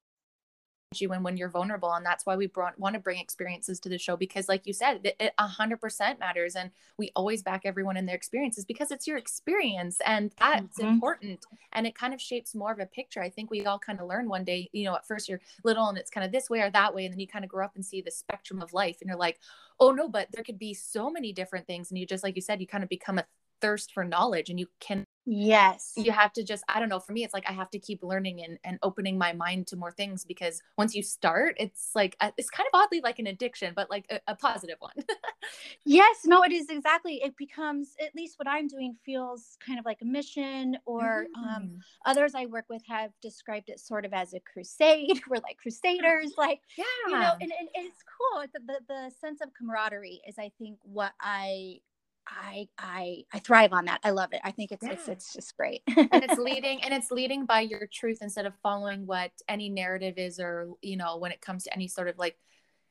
you 1.01 1.10
when 1.10 1.24
when 1.24 1.38
you're 1.38 1.50
vulnerable 1.50 1.94
and 1.94 2.06
that's 2.06 2.25
why 2.25 2.36
we 2.36 2.48
brought, 2.48 2.77
want 2.80 2.94
to 2.94 3.00
bring 3.00 3.20
experiences 3.20 3.80
to 3.80 3.89
the 3.89 3.98
show 3.98 4.16
because 4.16 4.48
like 4.48 4.66
you 4.66 4.74
said 4.74 5.00
it, 5.20 5.34
a 5.38 5.48
100% 5.48 6.20
matters 6.20 6.56
and 6.56 6.72
we 6.98 7.12
always 7.16 7.44
back 7.44 7.62
everyone 7.66 7.98
in 7.98 8.06
their 8.06 8.16
experiences 8.16 8.66
because 8.66 8.92
it's 8.92 9.08
your 9.08 9.18
experience 9.18 10.00
and 10.06 10.32
that's 10.39 10.80
mm-hmm. 10.80 10.88
important 10.88 11.46
and 11.74 11.88
it 11.88 11.96
kind 11.96 12.13
of 12.13 12.22
shapes 12.22 12.56
more 12.56 12.72
of 12.72 12.80
a 12.80 12.86
picture 12.86 13.22
i 13.22 13.30
think 13.30 13.50
we 13.50 13.66
all 13.66 13.80
kind 13.80 14.00
of 14.00 14.08
learn 14.08 14.27
one 14.27 14.44
day 14.44 14.70
you 14.74 14.84
know 14.84 14.96
at 14.96 15.08
first 15.08 15.30
you're 15.30 15.42
little 15.63 15.88
and 15.88 15.98
it's 15.98 16.12
kind 16.12 16.25
of 16.25 16.32
this 16.32 16.50
way 16.50 16.62
or 16.62 16.70
that 16.70 16.94
way 16.94 17.06
and 17.06 17.13
then 17.13 17.20
you 17.20 17.27
kind 17.27 17.46
of 17.46 17.50
grow 17.50 17.66
up 17.66 17.75
and 17.75 17.86
see 17.86 18.01
the 18.01 18.12
spectrum 18.12 18.62
of 18.62 18.74
life 18.74 18.98
and 19.01 19.10
you're 19.10 19.18
like 19.18 19.39
oh 19.80 19.92
no 19.92 20.08
but 20.08 20.27
there 20.32 20.44
could 20.44 20.60
be 20.60 20.74
so 20.74 21.10
many 21.10 21.32
different 21.32 21.68
things 21.68 21.92
and 21.92 21.98
you 21.98 22.06
just 22.06 22.24
like 22.24 22.36
you 22.36 22.42
said 22.42 22.62
you 22.62 22.68
kind 22.68 22.84
of 22.84 22.89
become 22.89 23.18
a 23.18 23.25
thirst 23.62 23.94
for 23.94 24.04
knowledge 24.04 24.50
and 24.50 24.60
you 24.60 24.68
can 24.80 25.04
Yes. 25.29 25.91
You 25.98 26.13
have 26.13 26.31
to 26.34 26.43
just, 26.43 26.63
I 26.69 26.79
don't 26.79 26.88
know, 26.88 27.01
for 27.01 27.12
me, 27.12 27.25
it's 27.25 27.34
like 27.34 27.43
I 27.50 27.51
have 27.51 27.69
to 27.72 27.79
keep 27.79 28.01
learning 28.01 28.41
and, 28.46 28.57
and 28.63 28.79
opening 28.81 29.17
my 29.17 29.34
mind 29.34 29.67
to 29.67 29.75
more 29.75 29.91
things 29.91 30.24
because 30.24 30.62
once 30.77 30.96
you 30.96 31.03
start, 31.03 31.57
it's 31.60 31.91
like, 31.93 32.15
a, 32.22 32.31
it's 32.38 32.50
kind 32.50 32.65
of 32.74 32.79
oddly 32.79 33.01
like 33.01 33.19
an 33.19 33.27
addiction, 33.27 33.74
but 33.75 33.89
like 33.89 34.05
a, 34.10 34.22
a 34.31 34.36
positive 34.36 34.77
one. 34.79 34.93
yes. 35.86 36.22
No, 36.24 36.43
it 36.43 36.53
is 36.53 36.69
exactly. 36.69 37.15
It 37.15 37.36
becomes, 37.36 37.93
at 38.01 38.15
least 38.15 38.39
what 38.39 38.48
I'm 38.48 38.69
doing 38.69 38.96
feels 39.05 39.57
kind 39.60 39.77
of 39.77 39.84
like 39.84 39.98
a 40.01 40.05
mission, 40.05 40.77
or 40.86 41.25
um, 41.36 41.43
mm. 41.43 41.55
um, 41.57 41.79
others 42.05 42.34
I 42.34 42.46
work 42.46 42.65
with 42.69 42.84
have 42.88 43.12
described 43.22 43.67
it 43.67 43.81
sort 43.81 44.05
of 44.05 44.13
as 44.13 44.34
a 44.34 44.39
crusade. 44.39 45.19
We're 45.29 45.41
like 45.43 45.57
crusaders, 45.62 46.36
like, 46.38 46.62
yeah. 46.77 46.86
you 47.07 47.19
know, 47.19 47.34
and, 47.34 47.51
and 47.60 47.67
it's 47.74 48.01
cool. 48.17 48.46
The, 48.53 48.62
the, 48.65 48.79
the 48.88 49.12
sense 49.19 49.41
of 49.41 49.50
camaraderie 49.53 50.22
is, 50.25 50.36
I 50.39 50.53
think, 50.57 50.77
what 50.84 51.12
I 51.19 51.81
I 52.29 52.67
I 52.77 53.24
I 53.34 53.39
thrive 53.39 53.74
on 53.74 53.86
that. 53.86 54.00
I 54.03 54.12
love 54.12 54.34
it. 54.34 54.41
I 54.43 54.51
think 54.51 54.72
it's 54.72 54.84
yeah. 54.84 54.91
it's 54.91 55.07
it's 55.07 55.34
just 55.34 55.55
great. 55.55 55.81
and 55.88 56.10
it's 56.12 56.38
leading 56.39 56.84
and 56.84 56.93
it's 56.93 57.12
leading 57.12 57.46
by 57.46 57.62
your 57.62 57.88
truth 57.88 58.19
instead 58.22 58.46
of 58.46 58.53
following 58.62 59.05
what 59.05 59.31
any 59.48 59.69
narrative 59.69 60.15
is 60.17 60.39
or 60.39 60.69
you 60.81 60.98
know 60.98 61.17
when 61.17 61.31
it 61.31 61.41
comes 61.41 61.63
to 61.63 61.74
any 61.74 61.88
sort 61.88 62.07
of 62.07 62.17
like 62.17 62.38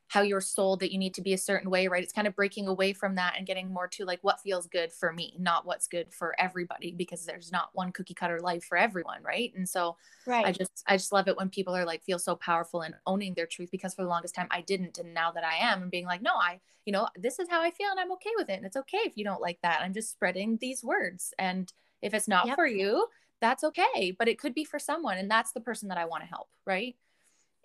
how 0.09 0.21
you're 0.21 0.41
sold 0.41 0.79
that 0.79 0.91
you 0.91 0.97
need 0.97 1.13
to 1.13 1.21
be 1.21 1.33
a 1.33 1.37
certain 1.37 1.69
way, 1.69 1.87
right? 1.87 2.01
It's 2.01 2.13
kind 2.13 2.27
of 2.27 2.35
breaking 2.35 2.67
away 2.67 2.93
from 2.93 3.15
that 3.15 3.35
and 3.37 3.45
getting 3.45 3.73
more 3.73 3.87
to 3.89 4.05
like 4.05 4.19
what 4.21 4.39
feels 4.39 4.65
good 4.67 4.93
for 4.93 5.11
me, 5.11 5.35
not 5.37 5.65
what's 5.65 5.87
good 5.87 6.13
for 6.13 6.33
everybody, 6.39 6.91
because 6.91 7.25
there's 7.25 7.51
not 7.51 7.69
one 7.73 7.91
cookie 7.91 8.13
cutter 8.13 8.39
life 8.39 8.63
for 8.63 8.77
everyone, 8.77 9.21
right? 9.21 9.53
And 9.55 9.67
so 9.67 9.97
right. 10.25 10.45
I 10.45 10.51
just 10.53 10.83
I 10.87 10.95
just 10.95 11.11
love 11.11 11.27
it 11.27 11.35
when 11.35 11.49
people 11.49 11.75
are 11.75 11.85
like 11.85 12.03
feel 12.03 12.19
so 12.19 12.35
powerful 12.35 12.81
and 12.81 12.95
owning 13.05 13.33
their 13.33 13.45
truth 13.45 13.69
because 13.69 13.93
for 13.93 14.03
the 14.03 14.09
longest 14.09 14.33
time 14.33 14.47
I 14.49 14.61
didn't. 14.61 14.97
And 14.97 15.13
now 15.13 15.31
that 15.31 15.43
I 15.43 15.55
am 15.57 15.81
and 15.81 15.91
being 15.91 16.05
like, 16.05 16.21
no, 16.21 16.35
I, 16.35 16.61
you 16.85 16.93
know, 16.93 17.09
this 17.17 17.37
is 17.37 17.49
how 17.49 17.61
I 17.61 17.71
feel 17.71 17.91
and 17.91 17.99
I'm 17.99 18.13
okay 18.13 18.31
with 18.37 18.49
it. 18.49 18.57
And 18.57 18.65
it's 18.65 18.77
okay 18.77 18.99
if 18.99 19.17
you 19.17 19.25
don't 19.25 19.41
like 19.41 19.59
that. 19.61 19.81
I'm 19.81 19.93
just 19.93 20.11
spreading 20.11 20.57
these 20.61 20.85
words. 20.85 21.33
And 21.37 21.71
if 22.01 22.13
it's 22.13 22.29
not 22.29 22.47
yep. 22.47 22.55
for 22.55 22.65
you, 22.65 23.07
that's 23.41 23.65
okay. 23.65 24.15
But 24.17 24.29
it 24.29 24.39
could 24.39 24.53
be 24.53 24.63
for 24.63 24.79
someone. 24.79 25.17
And 25.17 25.29
that's 25.29 25.51
the 25.51 25.59
person 25.59 25.89
that 25.89 25.97
I 25.97 26.05
want 26.05 26.23
to 26.23 26.29
help, 26.29 26.47
right? 26.65 26.95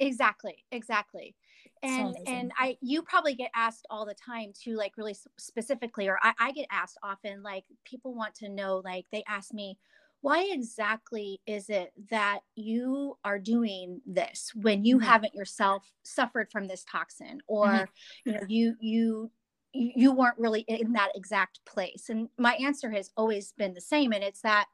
Exactly. 0.01 0.65
Exactly 0.73 1.37
and 1.83 2.17
and 2.27 2.53
i 2.59 2.77
you 2.81 3.03
probably 3.03 3.35
get 3.35 3.51
asked 3.55 3.87
all 3.91 4.07
the 4.07 4.15
time 4.15 4.53
too 4.59 4.77
like 4.77 4.93
really 4.97 5.17
specifically 5.39 6.09
or 6.09 6.19
I, 6.23 6.33
I 6.39 6.53
get 6.53 6.67
asked 6.71 6.99
often 7.03 7.43
like 7.43 7.65
people 7.85 8.15
want 8.15 8.35
to 8.37 8.49
know 8.49 8.83
like 8.85 9.07
they 9.13 9.25
ask 9.29 9.53
me 9.53 9.79
why 10.23 10.49
exactly 10.53 11.41
is 11.47 11.69
it 11.69 11.93
that 12.11 12.41
you 12.55 13.19
are 13.25 13.39
doing 13.39 14.01
this 14.07 14.53
when 14.55 14.85
you 14.85 14.97
mm-hmm. 14.97 15.07
haven't 15.07 15.35
yourself 15.35 15.91
suffered 16.05 16.49
from 16.51 16.69
this 16.69 16.85
toxin 16.91 17.41
or 17.49 17.67
mm-hmm. 17.67 17.85
you 18.25 18.33
know 18.33 18.41
you 18.49 18.75
you 18.81 19.31
you 19.73 20.13
weren't 20.13 20.39
really 20.39 20.65
in 20.69 20.93
that 20.93 21.11
exact 21.15 21.61
place 21.67 22.09
and 22.09 22.29
my 22.39 22.55
answer 22.55 22.91
has 22.91 23.11
always 23.17 23.53
been 23.59 23.75
the 23.75 23.81
same 23.81 24.13
and 24.13 24.23
it's 24.23 24.43
that 24.43 24.67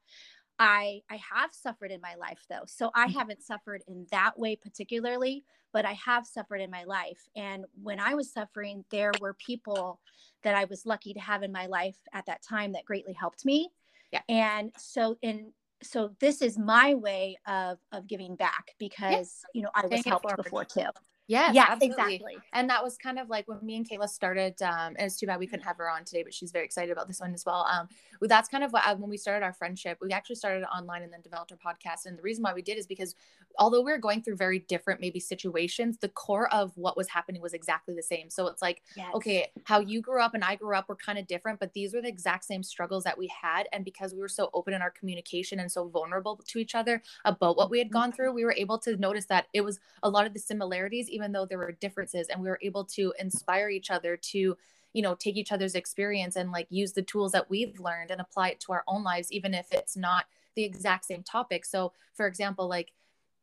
i 0.58 1.00
i 1.10 1.18
have 1.32 1.50
suffered 1.52 1.90
in 1.90 2.00
my 2.00 2.14
life 2.16 2.44
though 2.50 2.64
so 2.66 2.90
i 2.94 3.06
mm-hmm. 3.06 3.18
haven't 3.18 3.42
suffered 3.42 3.82
in 3.88 4.06
that 4.10 4.38
way 4.38 4.54
particularly 4.54 5.44
but 5.72 5.84
I 5.84 5.92
have 5.92 6.26
suffered 6.26 6.60
in 6.60 6.70
my 6.70 6.84
life. 6.84 7.28
And 7.36 7.64
when 7.82 8.00
I 8.00 8.14
was 8.14 8.32
suffering, 8.32 8.84
there 8.90 9.12
were 9.20 9.34
people 9.34 10.00
that 10.42 10.54
I 10.54 10.64
was 10.64 10.86
lucky 10.86 11.14
to 11.14 11.20
have 11.20 11.42
in 11.42 11.52
my 11.52 11.66
life 11.66 11.96
at 12.12 12.26
that 12.26 12.42
time 12.42 12.72
that 12.72 12.84
greatly 12.84 13.12
helped 13.12 13.44
me. 13.44 13.70
Yeah. 14.12 14.22
And 14.28 14.72
so 14.76 15.18
in 15.22 15.52
so 15.82 16.10
this 16.20 16.42
is 16.42 16.58
my 16.58 16.94
way 16.94 17.38
of 17.46 17.78
of 17.92 18.06
giving 18.06 18.34
back 18.36 18.74
because 18.78 19.44
yeah. 19.54 19.58
you 19.58 19.62
know 19.62 19.70
I 19.74 19.86
was 19.86 20.04
helped 20.04 20.36
before 20.36 20.64
too. 20.64 20.86
Yes, 21.28 21.54
yeah, 21.54 21.76
exactly. 21.80 22.38
And 22.54 22.70
that 22.70 22.82
was 22.82 22.96
kind 22.96 23.18
of 23.18 23.28
like 23.28 23.46
when 23.46 23.58
me 23.62 23.76
and 23.76 23.88
Kayla 23.88 24.08
started. 24.08 24.60
Um, 24.62 24.94
and 24.96 25.00
it's 25.00 25.18
too 25.18 25.26
bad 25.26 25.38
we 25.38 25.46
couldn't 25.46 25.64
have 25.66 25.76
her 25.76 25.88
on 25.88 26.04
today, 26.04 26.22
but 26.22 26.32
she's 26.32 26.50
very 26.50 26.64
excited 26.64 26.90
about 26.90 27.06
this 27.06 27.20
one 27.20 27.34
as 27.34 27.44
well. 27.44 27.66
Um, 27.70 27.88
that's 28.22 28.48
kind 28.48 28.64
of 28.64 28.72
what, 28.72 28.86
uh, 28.86 28.96
when 28.96 29.10
we 29.10 29.18
started 29.18 29.44
our 29.44 29.52
friendship. 29.52 29.98
We 30.00 30.10
actually 30.10 30.36
started 30.36 30.64
online 30.64 31.02
and 31.02 31.12
then 31.12 31.20
developed 31.20 31.52
our 31.52 31.58
podcast. 31.58 32.06
And 32.06 32.18
the 32.18 32.22
reason 32.22 32.42
why 32.42 32.54
we 32.54 32.62
did 32.62 32.78
is 32.78 32.86
because 32.86 33.14
although 33.58 33.82
we 33.82 33.92
are 33.92 33.98
going 33.98 34.22
through 34.22 34.36
very 34.36 34.60
different 34.60 35.00
maybe 35.00 35.20
situations, 35.20 35.98
the 35.98 36.08
core 36.08 36.52
of 36.52 36.72
what 36.76 36.96
was 36.96 37.08
happening 37.08 37.42
was 37.42 37.52
exactly 37.52 37.94
the 37.94 38.02
same. 38.02 38.30
So 38.30 38.46
it's 38.46 38.62
like, 38.62 38.82
yes. 38.96 39.08
okay, 39.14 39.48
how 39.64 39.80
you 39.80 40.00
grew 40.00 40.22
up 40.22 40.32
and 40.34 40.42
I 40.42 40.54
grew 40.54 40.74
up 40.74 40.88
were 40.88 40.96
kind 40.96 41.18
of 41.18 41.26
different, 41.26 41.60
but 41.60 41.74
these 41.74 41.92
were 41.92 42.00
the 42.00 42.08
exact 42.08 42.44
same 42.44 42.62
struggles 42.62 43.04
that 43.04 43.18
we 43.18 43.26
had. 43.28 43.68
And 43.72 43.84
because 43.84 44.14
we 44.14 44.20
were 44.20 44.28
so 44.28 44.48
open 44.54 44.72
in 44.72 44.80
our 44.80 44.90
communication 44.90 45.60
and 45.60 45.70
so 45.70 45.88
vulnerable 45.88 46.40
to 46.46 46.58
each 46.58 46.74
other 46.74 47.02
about 47.26 47.56
what 47.58 47.70
we 47.70 47.78
had 47.78 47.90
gone 47.90 48.10
mm-hmm. 48.10 48.16
through, 48.16 48.32
we 48.32 48.44
were 48.44 48.54
able 48.56 48.78
to 48.78 48.96
notice 48.96 49.26
that 49.26 49.46
it 49.52 49.60
was 49.60 49.78
a 50.02 50.08
lot 50.08 50.26
of 50.26 50.32
the 50.32 50.40
similarities 50.40 51.08
even 51.18 51.32
though 51.32 51.44
there 51.44 51.58
were 51.58 51.72
differences 51.72 52.28
and 52.28 52.40
we 52.40 52.48
were 52.48 52.60
able 52.62 52.84
to 52.84 53.12
inspire 53.18 53.68
each 53.68 53.90
other 53.90 54.16
to 54.16 54.56
you 54.92 55.02
know 55.02 55.14
take 55.14 55.36
each 55.36 55.52
other's 55.52 55.74
experience 55.74 56.36
and 56.36 56.52
like 56.52 56.66
use 56.70 56.92
the 56.92 57.02
tools 57.02 57.32
that 57.32 57.50
we've 57.50 57.78
learned 57.80 58.10
and 58.10 58.20
apply 58.20 58.50
it 58.50 58.60
to 58.60 58.72
our 58.72 58.84
own 58.86 59.02
lives 59.02 59.30
even 59.32 59.52
if 59.52 59.66
it's 59.72 59.96
not 59.96 60.26
the 60.54 60.64
exact 60.64 61.04
same 61.04 61.22
topic 61.22 61.64
so 61.64 61.92
for 62.14 62.26
example 62.26 62.68
like 62.68 62.92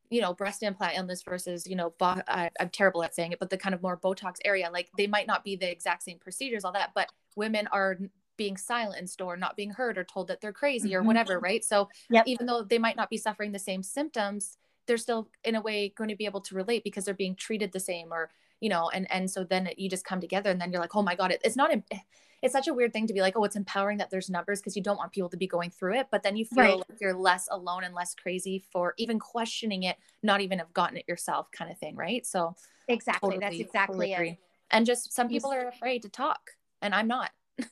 you 0.09 0.21
know 0.21 0.33
breast 0.33 0.63
implant 0.63 0.97
illness 0.97 1.21
versus 1.21 1.67
you 1.67 1.75
know 1.75 1.93
bo- 1.99 2.21
I, 2.27 2.49
i'm 2.59 2.69
terrible 2.69 3.03
at 3.03 3.13
saying 3.13 3.33
it 3.33 3.39
but 3.39 3.49
the 3.49 3.57
kind 3.57 3.75
of 3.75 3.81
more 3.81 3.97
botox 3.97 4.35
area 4.45 4.69
like 4.71 4.89
they 4.97 5.07
might 5.07 5.27
not 5.27 5.43
be 5.43 5.55
the 5.55 5.69
exact 5.69 6.03
same 6.03 6.17
procedures 6.17 6.63
all 6.63 6.73
that 6.73 6.91
but 6.95 7.09
women 7.35 7.67
are 7.71 7.97
being 8.37 8.57
silenced 8.57 9.21
or 9.21 9.37
not 9.37 9.55
being 9.55 9.71
heard 9.71 9.97
or 9.97 10.03
told 10.03 10.27
that 10.27 10.41
they're 10.41 10.51
crazy 10.51 10.93
or 10.95 10.99
mm-hmm. 10.99 11.07
whatever 11.07 11.39
right 11.39 11.63
so 11.63 11.89
yep. 12.09 12.25
even 12.27 12.45
though 12.45 12.63
they 12.63 12.79
might 12.79 12.97
not 12.97 13.09
be 13.09 13.17
suffering 13.17 13.51
the 13.51 13.59
same 13.59 13.83
symptoms 13.83 14.57
they're 14.87 14.97
still 14.97 15.29
in 15.43 15.55
a 15.55 15.61
way 15.61 15.89
going 15.97 16.09
to 16.09 16.15
be 16.15 16.25
able 16.25 16.41
to 16.41 16.55
relate 16.55 16.83
because 16.83 17.05
they're 17.05 17.13
being 17.13 17.35
treated 17.35 17.71
the 17.71 17.79
same 17.79 18.11
or 18.11 18.29
you 18.59 18.69
know 18.69 18.89
and 18.89 19.09
and 19.11 19.29
so 19.29 19.43
then 19.43 19.69
you 19.77 19.89
just 19.89 20.05
come 20.05 20.21
together 20.21 20.49
and 20.49 20.59
then 20.59 20.71
you're 20.71 20.81
like 20.81 20.95
oh 20.95 21.01
my 21.01 21.15
god 21.15 21.31
it, 21.31 21.41
it's 21.43 21.55
not 21.55 21.71
eh, 21.71 21.97
it's 22.41 22.53
such 22.53 22.67
a 22.67 22.73
weird 22.73 22.93
thing 22.93 23.07
to 23.07 23.13
be 23.13 23.21
like 23.21 23.35
oh 23.35 23.43
it's 23.43 23.55
empowering 23.55 23.97
that 23.97 24.09
there's 24.09 24.29
numbers 24.29 24.59
because 24.59 24.75
you 24.75 24.83
don't 24.83 24.97
want 24.97 25.11
people 25.11 25.29
to 25.29 25.37
be 25.37 25.47
going 25.47 25.69
through 25.69 25.95
it 25.95 26.07
but 26.11 26.23
then 26.23 26.35
you 26.35 26.45
feel 26.45 26.63
right. 26.63 26.77
like 26.77 27.01
you're 27.01 27.13
less 27.13 27.47
alone 27.51 27.83
and 27.83 27.93
less 27.93 28.13
crazy 28.13 28.63
for 28.71 28.93
even 28.97 29.19
questioning 29.19 29.83
it 29.83 29.97
not 30.23 30.41
even 30.41 30.59
have 30.59 30.73
gotten 30.73 30.97
it 30.97 31.05
yourself 31.07 31.49
kind 31.51 31.71
of 31.71 31.77
thing 31.77 31.95
right? 31.95 32.25
So 32.25 32.55
exactly. 32.87 33.31
Totally, 33.31 33.45
that's 33.45 33.59
exactly 33.59 34.09
totally 34.11 34.29
it. 34.29 34.37
and 34.71 34.85
just 34.85 35.13
some 35.13 35.27
people 35.27 35.51
are 35.51 35.67
afraid 35.67 36.03
to 36.03 36.09
talk 36.09 36.51
and 36.81 36.93
i'm 36.93 37.07
not 37.07 37.31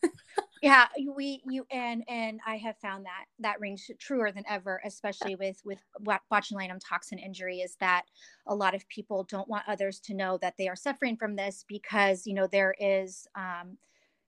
yeah 0.63 0.88
we 1.13 1.41
you 1.46 1.65
and 1.72 2.03
and 2.08 2.39
i 2.48 2.55
have 2.55 2.77
found 2.77 3.05
that 3.05 3.25
that 3.38 3.60
rings 3.60 3.91
truer 4.00 4.32
than 4.32 4.46
ever 4.50 4.82
especially 4.86 5.36
with 5.36 5.62
with 5.65 5.79
botulinum 6.32 6.79
toxin 6.79 7.20
injury 7.20 7.58
is 7.60 7.75
that 7.82 8.05
a 8.48 8.55
lot 8.55 8.74
of 8.74 8.88
people 8.88 9.25
don't 9.25 9.50
want 9.50 9.65
others 9.67 10.00
to 10.00 10.13
know 10.13 10.38
that 10.38 10.55
they 10.58 10.70
are 10.70 10.75
suffering 10.75 11.17
from 11.17 11.36
this 11.36 11.65
because 11.67 12.25
you 12.25 12.34
know 12.34 12.48
there 12.48 12.74
is 12.79 13.27
um, 13.36 13.77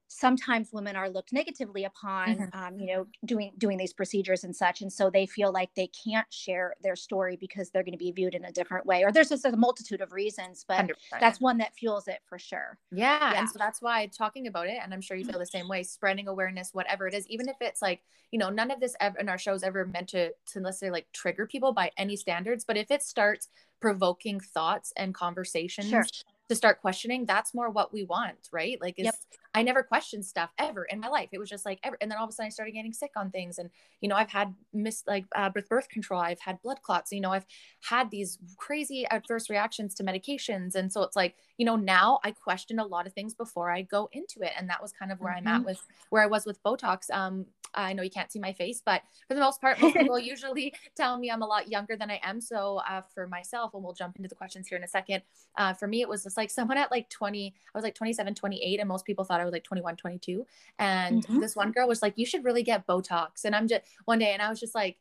sometimes 0.08 0.70
women 0.72 0.96
are 0.96 1.10
looked 1.10 1.34
negatively 1.34 1.84
upon 1.84 2.36
mm-hmm. 2.36 2.60
um, 2.60 2.80
you 2.80 2.94
know 2.94 3.08
doing 3.26 3.52
doing 3.58 3.78
these 3.78 3.94
procedures 3.94 4.44
and 4.44 4.56
such 4.56 4.82
and 4.82 4.92
so 4.92 5.10
they 5.10 5.26
feel 5.26 5.52
like 5.52 5.70
they 5.76 5.88
can't 5.88 6.32
share 6.32 6.76
their 6.84 6.96
story 6.96 7.38
because 7.40 7.70
they're 7.72 7.84
going 7.84 7.92
to 7.92 7.98
be 7.98 8.12
viewed 8.12 8.36
in 8.36 8.46
a 8.46 8.52
different 8.52 8.86
way 8.86 9.04
or 9.04 9.12
there's 9.12 9.30
just 9.30 9.46
a 9.46 9.58
multitude 9.58 10.02
of 10.02 10.12
reasons 10.12 10.64
but 10.68 10.86
100%. 10.86 10.92
that's 11.20 11.42
one 11.42 11.58
that 11.58 11.74
fuels 11.76 12.08
it 12.08 12.20
for 12.28 12.38
sure 12.38 12.78
yeah. 12.92 13.32
yeah 13.32 13.40
and 13.40 13.50
so 13.50 13.58
that's 13.58 13.82
why 13.82 14.06
talking 14.08 14.48
about 14.48 14.68
it 14.68 14.78
and 14.82 14.94
i'm 14.94 15.02
sure 15.02 15.18
you 15.18 15.26
feel 15.26 15.40
the 15.40 15.46
same 15.46 15.68
way 15.68 15.82
spreading 15.82 16.28
awareness 16.28 16.70
whatever 16.74 17.08
it 17.08 17.14
is 17.14 17.28
even 17.28 17.50
if 17.50 17.56
it's 17.60 17.82
like 17.82 18.02
you 18.32 18.38
know 18.38 18.50
none 18.50 18.70
of 18.70 18.80
this 18.80 18.96
ever 19.00 19.18
in 19.18 19.28
our 19.28 19.38
shows 19.40 19.64
ever 19.64 19.86
meant 19.86 20.10
to 20.10 20.30
to 20.46 20.60
necessarily 20.60 21.00
like 21.00 21.08
trigger 21.14 21.48
people 21.48 21.74
by 21.74 21.92
any 21.98 22.16
standards 22.16 22.64
but 22.64 22.78
if 22.78 22.92
it 22.92 23.02
starts 23.02 23.50
provoking 23.82 24.40
thoughts 24.40 24.94
and 24.96 25.14
conversations 25.14 25.90
sure 25.90 26.06
to 26.50 26.56
start 26.56 26.80
questioning 26.82 27.26
that's 27.26 27.54
more 27.54 27.70
what 27.70 27.92
we 27.92 28.04
want 28.04 28.50
right 28.52 28.80
like 28.82 28.96
yep. 28.98 29.16
I 29.56 29.64
never 29.64 29.82
questioned 29.82 30.26
stuff 30.26 30.52
ever 30.60 30.84
in 30.86 31.00
my 31.00 31.08
life 31.08 31.30
it 31.32 31.40
was 31.40 31.50
just 31.50 31.66
like 31.66 31.80
ever 31.84 31.98
and 32.02 32.12
then 32.12 32.18
all 32.18 32.26
of 32.26 32.30
a 32.30 32.34
sudden 32.34 32.48
i 32.48 32.50
started 32.50 32.74
getting 32.74 32.94
sick 32.94 33.12
on 33.16 33.32
things 33.32 33.58
and 33.58 33.70
you 34.02 34.10
know 34.10 34.16
i've 34.16 34.30
had 34.30 34.54
miss 34.74 35.04
like 35.08 35.26
uh, 35.36 35.50
birth 35.50 35.90
control 35.90 36.20
i've 36.22 36.40
had 36.40 36.62
blood 36.62 36.82
clots 36.82 37.12
you 37.12 37.22
know 37.22 37.32
i've 37.32 37.46
had 37.82 38.12
these 38.12 38.38
crazy 38.58 39.06
adverse 39.10 39.50
reactions 39.50 39.96
to 39.96 40.04
medications 40.04 40.76
and 40.76 40.92
so 40.92 41.02
it's 41.02 41.16
like 41.16 41.36
you 41.58 41.66
know 41.66 41.76
now 41.76 42.20
i 42.24 42.32
question 42.32 42.80
a 42.80 42.86
lot 42.86 43.08
of 43.08 43.14
things 43.14 43.34
before 43.34 43.72
i 43.72 43.82
go 43.82 44.10
into 44.12 44.42
it 44.42 44.52
and 44.58 44.70
that 44.70 44.82
was 44.82 44.92
kind 44.92 45.12
of 45.12 45.20
where 45.20 45.34
mm-hmm. 45.34 45.48
i'm 45.48 45.56
at 45.56 45.58
mm-hmm. 45.60 45.70
with 45.70 45.82
where 46.10 46.22
i 46.22 46.28
was 46.28 46.46
with 46.46 46.62
botox 46.64 47.10
um 47.12 47.46
I 47.76 47.94
know 47.94 48.04
you 48.04 48.10
can't 48.10 48.32
see 48.32 48.40
my 48.40 48.54
face, 48.54 48.82
but 48.84 49.02
for 49.28 49.34
the 49.34 49.40
most 49.40 49.62
part, 49.62 49.80
most 49.82 49.96
people 49.98 50.20
usually 50.20 50.74
tell 50.96 51.18
me 51.18 51.30
I'm 51.30 51.42
a 51.42 51.48
lot 51.48 51.70
younger 51.70 51.96
than 51.96 52.10
I 52.10 52.20
am. 52.24 52.42
So 52.42 52.82
uh, 52.90 53.02
for 53.14 53.28
myself, 53.28 53.74
and 53.74 53.84
we'll 53.84 53.94
jump 53.94 54.16
into 54.18 54.30
the 54.30 54.36
questions 54.36 54.68
here 54.68 54.78
in 54.78 54.84
a 54.84 54.88
second. 54.88 55.22
Uh, 55.58 55.74
for 55.74 55.88
me, 55.88 56.02
it 56.02 56.10
was 56.10 56.24
just 56.24 56.38
like 56.38 56.50
someone 56.50 56.78
at 56.78 56.92
like 56.92 57.10
20, 57.10 57.54
I 57.74 57.78
was 57.78 57.84
like 57.84 57.96
27, 57.96 58.36
28, 58.36 58.80
and 58.80 58.90
most 58.90 59.06
people 59.06 59.26
thought 59.26 59.42
I 59.42 59.45
was 59.46 59.54
like 59.54 59.64
21, 59.64 59.96
22. 59.96 60.46
And 60.80 61.24
mm-hmm. 61.24 61.40
this 61.40 61.56
one 61.56 61.72
girl 61.72 61.88
was 61.88 62.02
like, 62.02 62.14
you 62.18 62.26
should 62.26 62.44
really 62.44 62.64
get 62.64 62.88
Botox. 62.88 63.46
And 63.46 63.56
I'm 63.56 63.68
just 63.68 63.84
one 64.06 64.20
day, 64.20 64.34
and 64.34 64.42
I 64.42 64.50
was 64.50 64.60
just 64.60 64.76
like, 64.76 64.98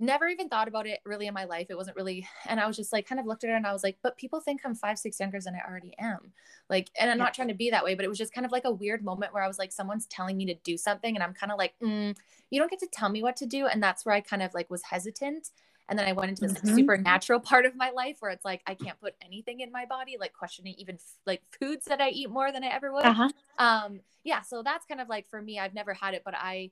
never 0.00 0.26
even 0.26 0.48
thought 0.48 0.66
about 0.66 0.86
it 0.86 1.00
really 1.04 1.26
in 1.26 1.34
my 1.34 1.44
life. 1.44 1.66
It 1.68 1.76
wasn't 1.76 1.96
really, 1.96 2.26
and 2.48 2.58
I 2.58 2.66
was 2.66 2.76
just 2.76 2.92
like, 2.92 3.06
kind 3.06 3.20
of 3.20 3.26
looked 3.26 3.44
at 3.44 3.50
her 3.50 3.56
and 3.56 3.66
I 3.66 3.72
was 3.72 3.84
like, 3.84 3.98
but 4.02 4.16
people 4.16 4.40
think 4.40 4.62
I'm 4.64 4.74
five, 4.74 4.98
six 4.98 5.20
younger 5.20 5.38
than 5.40 5.54
I 5.54 5.68
already 5.68 5.94
am. 5.98 6.32
Like, 6.70 6.90
and 6.98 7.10
I'm 7.10 7.18
not 7.18 7.34
trying 7.34 7.48
to 7.48 7.54
be 7.54 7.70
that 7.70 7.84
way, 7.84 7.94
but 7.94 8.04
it 8.04 8.08
was 8.08 8.18
just 8.18 8.32
kind 8.32 8.46
of 8.46 8.50
like 8.50 8.64
a 8.64 8.70
weird 8.70 9.04
moment 9.04 9.34
where 9.34 9.42
I 9.42 9.48
was 9.48 9.58
like, 9.58 9.72
someone's 9.72 10.06
telling 10.06 10.38
me 10.38 10.46
to 10.46 10.54
do 10.54 10.78
something. 10.78 11.14
And 11.14 11.22
I'm 11.22 11.34
kind 11.34 11.52
of 11.52 11.58
like, 11.58 11.74
mm, 11.82 12.16
you 12.48 12.58
don't 12.58 12.70
get 12.70 12.80
to 12.80 12.88
tell 12.90 13.10
me 13.10 13.22
what 13.22 13.36
to 13.36 13.46
do. 13.46 13.66
And 13.66 13.82
that's 13.82 14.06
where 14.06 14.14
I 14.14 14.20
kind 14.20 14.42
of 14.42 14.54
like 14.54 14.70
was 14.70 14.82
hesitant. 14.82 15.50
And 15.90 15.98
then 15.98 16.06
I 16.06 16.12
went 16.12 16.30
into 16.30 16.42
this 16.42 16.52
mm-hmm. 16.52 16.76
supernatural 16.76 17.40
part 17.40 17.66
of 17.66 17.76
my 17.76 17.90
life 17.90 18.16
where 18.20 18.30
it's 18.30 18.44
like, 18.44 18.62
I 18.66 18.74
can't 18.74 18.98
put 19.00 19.14
anything 19.22 19.60
in 19.60 19.70
my 19.70 19.84
body, 19.84 20.16
like 20.18 20.32
questioning 20.32 20.74
even 20.78 20.94
f- 20.94 21.02
like 21.26 21.42
foods 21.58 21.84
that 21.86 22.00
I 22.00 22.10
eat 22.10 22.30
more 22.30 22.50
than 22.52 22.64
I 22.64 22.68
ever 22.68 22.92
would. 22.92 23.04
Uh-huh. 23.04 23.28
Um, 23.58 24.00
yeah. 24.24 24.40
So 24.40 24.62
that's 24.62 24.86
kind 24.86 25.00
of 25.00 25.08
like 25.08 25.28
for 25.28 25.42
me, 25.42 25.58
I've 25.58 25.74
never 25.74 25.92
had 25.92 26.14
it, 26.14 26.22
but 26.24 26.34
I, 26.34 26.70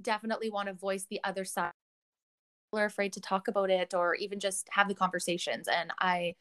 definitely 0.00 0.50
want 0.50 0.68
to 0.68 0.74
voice 0.74 1.06
the 1.08 1.20
other 1.24 1.44
side 1.44 1.72
people 2.66 2.80
are 2.80 2.86
afraid 2.86 3.12
to 3.12 3.20
talk 3.20 3.48
about 3.48 3.70
it 3.70 3.94
or 3.94 4.14
even 4.16 4.40
just 4.40 4.68
have 4.70 4.88
the 4.88 4.94
conversations 4.94 5.68
and 5.68 5.92
i 6.00 6.34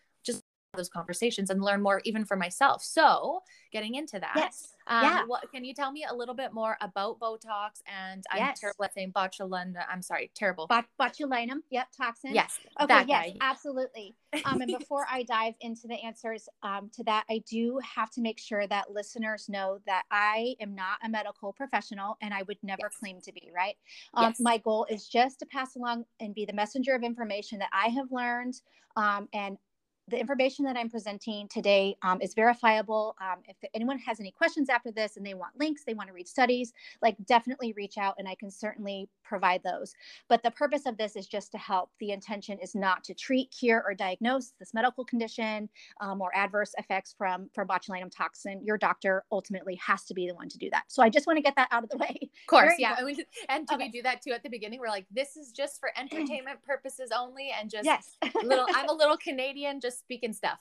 those 0.75 0.89
conversations 0.89 1.49
and 1.49 1.61
learn 1.63 1.81
more 1.81 2.01
even 2.05 2.25
for 2.25 2.35
myself 2.37 2.83
so 2.83 3.41
getting 3.71 3.95
into 3.95 4.19
that 4.19 4.33
Yes. 4.35 4.73
um, 4.87 5.03
Yeah. 5.03 5.23
what 5.25 5.51
can 5.51 5.63
you 5.65 5.73
tell 5.73 5.91
me 5.91 6.05
a 6.09 6.13
little 6.13 6.35
bit 6.35 6.53
more 6.53 6.77
about 6.81 7.19
botox 7.19 7.81
and 7.87 8.23
i'm 8.31 8.37
Yes. 8.39 8.59
terrible 8.59 8.85
at 8.85 8.93
saying 8.93 9.11
botulinum 9.13 9.75
i'm 9.89 10.01
sorry 10.01 10.31
terrible 10.35 10.67
Bot- 10.67 10.85
botulinum. 10.99 11.61
Yep. 11.71 11.87
Toxin. 11.97 12.33
yes 12.33 12.59
Okay, 12.79 13.05
yes, 13.07 13.07
guy 13.07 13.35
absolutely. 13.41 14.15
Um, 14.43 14.59
and 14.61 14.77
before 14.77 15.05
I 15.11 15.23
dive 15.23 15.53
into 15.61 15.87
the 15.87 15.95
answers 16.03 16.49
um, 16.61 16.89
to 16.95 17.03
that, 17.05 17.23
I 17.29 17.41
do 17.49 17.79
have 17.95 18.11
to 18.11 18.21
make 18.21 18.37
sure 18.37 18.67
that 18.67 18.91
listeners 18.91 19.47
know 19.47 19.79
that 19.87 20.03
I 20.11 20.55
am 20.59 20.75
not 20.75 20.97
a 21.05 21.09
medical 21.09 21.53
professional 21.53 22.17
and 22.21 22.33
I 22.33 22.43
would 22.43 22.57
never 22.61 22.81
Yes. 22.83 22.97
claim 22.99 23.21
to 23.21 23.31
be, 23.31 23.49
right? 23.55 23.75
Um, 24.13 24.25
Yes. 24.31 24.39
My 24.41 24.57
goal 24.57 24.85
is 24.89 25.07
just 25.07 25.39
to 25.39 25.45
pass 25.45 25.75
along 25.77 26.03
and 26.19 26.35
be 26.35 26.43
the 26.45 26.51
messenger 26.53 26.93
of 26.95 27.03
information 27.03 27.59
that 27.59 27.69
I 27.71 27.87
have 27.87 28.11
learned. 28.11 28.55
Um, 28.97 29.29
and 29.33 29.57
the 30.07 30.19
information 30.19 30.65
that 30.65 30.77
I'm 30.77 30.89
presenting 30.89 31.47
today 31.47 31.95
um, 32.03 32.21
is 32.21 32.33
verifiable. 32.35 33.15
Um, 33.19 33.39
if 33.47 33.55
anyone 33.73 33.97
has 33.99 34.19
any 34.19 34.31
questions 34.31 34.69
after 34.69 34.91
this 34.91 35.17
and 35.17 35.25
they 35.25 35.33
want 35.33 35.57
links, 35.59 35.83
they 35.83 35.93
want 35.95 36.07
to 36.09 36.13
read 36.13 36.27
studies, 36.27 36.73
like 37.01 37.15
definitely 37.25 37.73
reach 37.73 37.97
out 37.97 38.15
and 38.19 38.27
I 38.27 38.35
can 38.35 38.51
certainly 38.51 39.09
provide 39.23 39.63
those. 39.63 39.95
But 40.29 40.43
the 40.43 40.51
purpose 40.51 40.85
of 40.85 40.97
this 40.97 41.15
is 41.15 41.25
just 41.27 41.51
to 41.53 41.57
help. 41.57 41.89
The 41.99 42.11
intention 42.11 42.59
is 42.59 42.75
not 42.75 43.03
to 43.05 43.13
treat, 43.15 43.51
cure, 43.51 43.83
or 43.85 43.95
diagnose 43.95 44.53
this 44.59 44.73
medical 44.73 45.03
condition 45.05 45.69
um, 46.01 46.21
or 46.21 46.35
adverse 46.35 46.73
effects 46.77 47.15
from 47.17 47.49
from 47.55 47.67
botulinum 47.67 48.11
toxin. 48.15 48.61
Your 48.63 48.77
doctor 48.77 49.23
ultimately 49.31 49.75
has 49.75 50.03
to 50.05 50.13
be 50.13 50.27
the 50.27 50.35
one 50.35 50.49
to 50.49 50.57
do 50.57 50.69
that. 50.71 50.83
So 50.87 51.01
I 51.01 51.09
just 51.09 51.25
want 51.25 51.37
to 51.37 51.41
get 51.43 51.55
that 51.55 51.69
out 51.71 51.83
of 51.83 51.89
the 51.89 51.97
way. 51.99 52.17
of 52.21 52.29
course 52.47 52.75
Very 52.77 52.81
yeah 52.81 52.95
good. 52.95 53.07
and, 53.07 53.17
we, 53.17 53.25
and 53.49 53.67
do 53.67 53.75
Okay. 53.75 53.85
we 53.85 53.89
do 53.91 54.01
that 54.03 54.21
too 54.21 54.31
at 54.31 54.43
the 54.43 54.49
beginning 54.49 54.79
we're 54.79 54.87
like 54.89 55.05
this 55.11 55.35
is 55.35 55.51
just 55.51 55.79
for 55.79 55.89
entertainment 55.99 56.61
purposes 56.63 57.09
only 57.17 57.51
and 57.59 57.69
just 57.69 57.85
yes, 57.85 58.17
little 58.43 58.67
i'm 58.73 58.89
a 58.89 58.93
little 59.01 59.17
canadian 59.17 59.79
just 59.81 59.94
speaking 59.97 60.33
stuff 60.33 60.59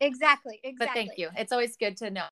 exactly, 0.00 0.60
exactly. 0.64 0.74
but 0.78 0.88
thank 0.92 1.10
you 1.16 1.28
it's 1.36 1.52
always 1.52 1.76
good 1.76 1.96
to 1.96 2.10
know 2.10 2.24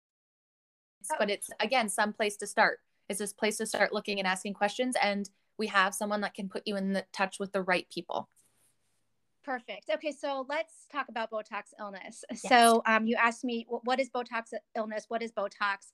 Oh. 1.10 1.16
but 1.18 1.30
it's 1.30 1.48
again 1.60 1.88
some 1.88 2.12
place 2.12 2.36
to 2.38 2.46
start 2.46 2.80
is 3.08 3.18
this 3.18 3.32
place 3.32 3.56
to 3.58 3.66
start 3.66 3.92
looking 3.92 4.18
and 4.18 4.26
asking 4.26 4.54
questions 4.54 4.94
and 5.00 5.30
we 5.56 5.68
have 5.68 5.94
someone 5.94 6.20
that 6.20 6.34
can 6.34 6.48
put 6.48 6.62
you 6.66 6.76
in 6.76 6.92
the 6.92 7.04
touch 7.12 7.38
with 7.38 7.52
the 7.52 7.62
right 7.62 7.86
people 7.92 8.28
Perfect. 9.44 9.88
Okay, 9.90 10.12
so 10.12 10.44
let's 10.50 10.74
talk 10.92 11.08
about 11.08 11.30
Botox 11.30 11.72
illness. 11.80 12.22
Yes. 12.30 12.42
So, 12.42 12.82
um, 12.84 13.06
you 13.06 13.16
asked 13.16 13.44
me 13.44 13.66
what 13.68 13.98
is 13.98 14.10
Botox 14.10 14.52
illness? 14.76 15.06
What 15.08 15.22
is 15.22 15.32
Botox? 15.32 15.90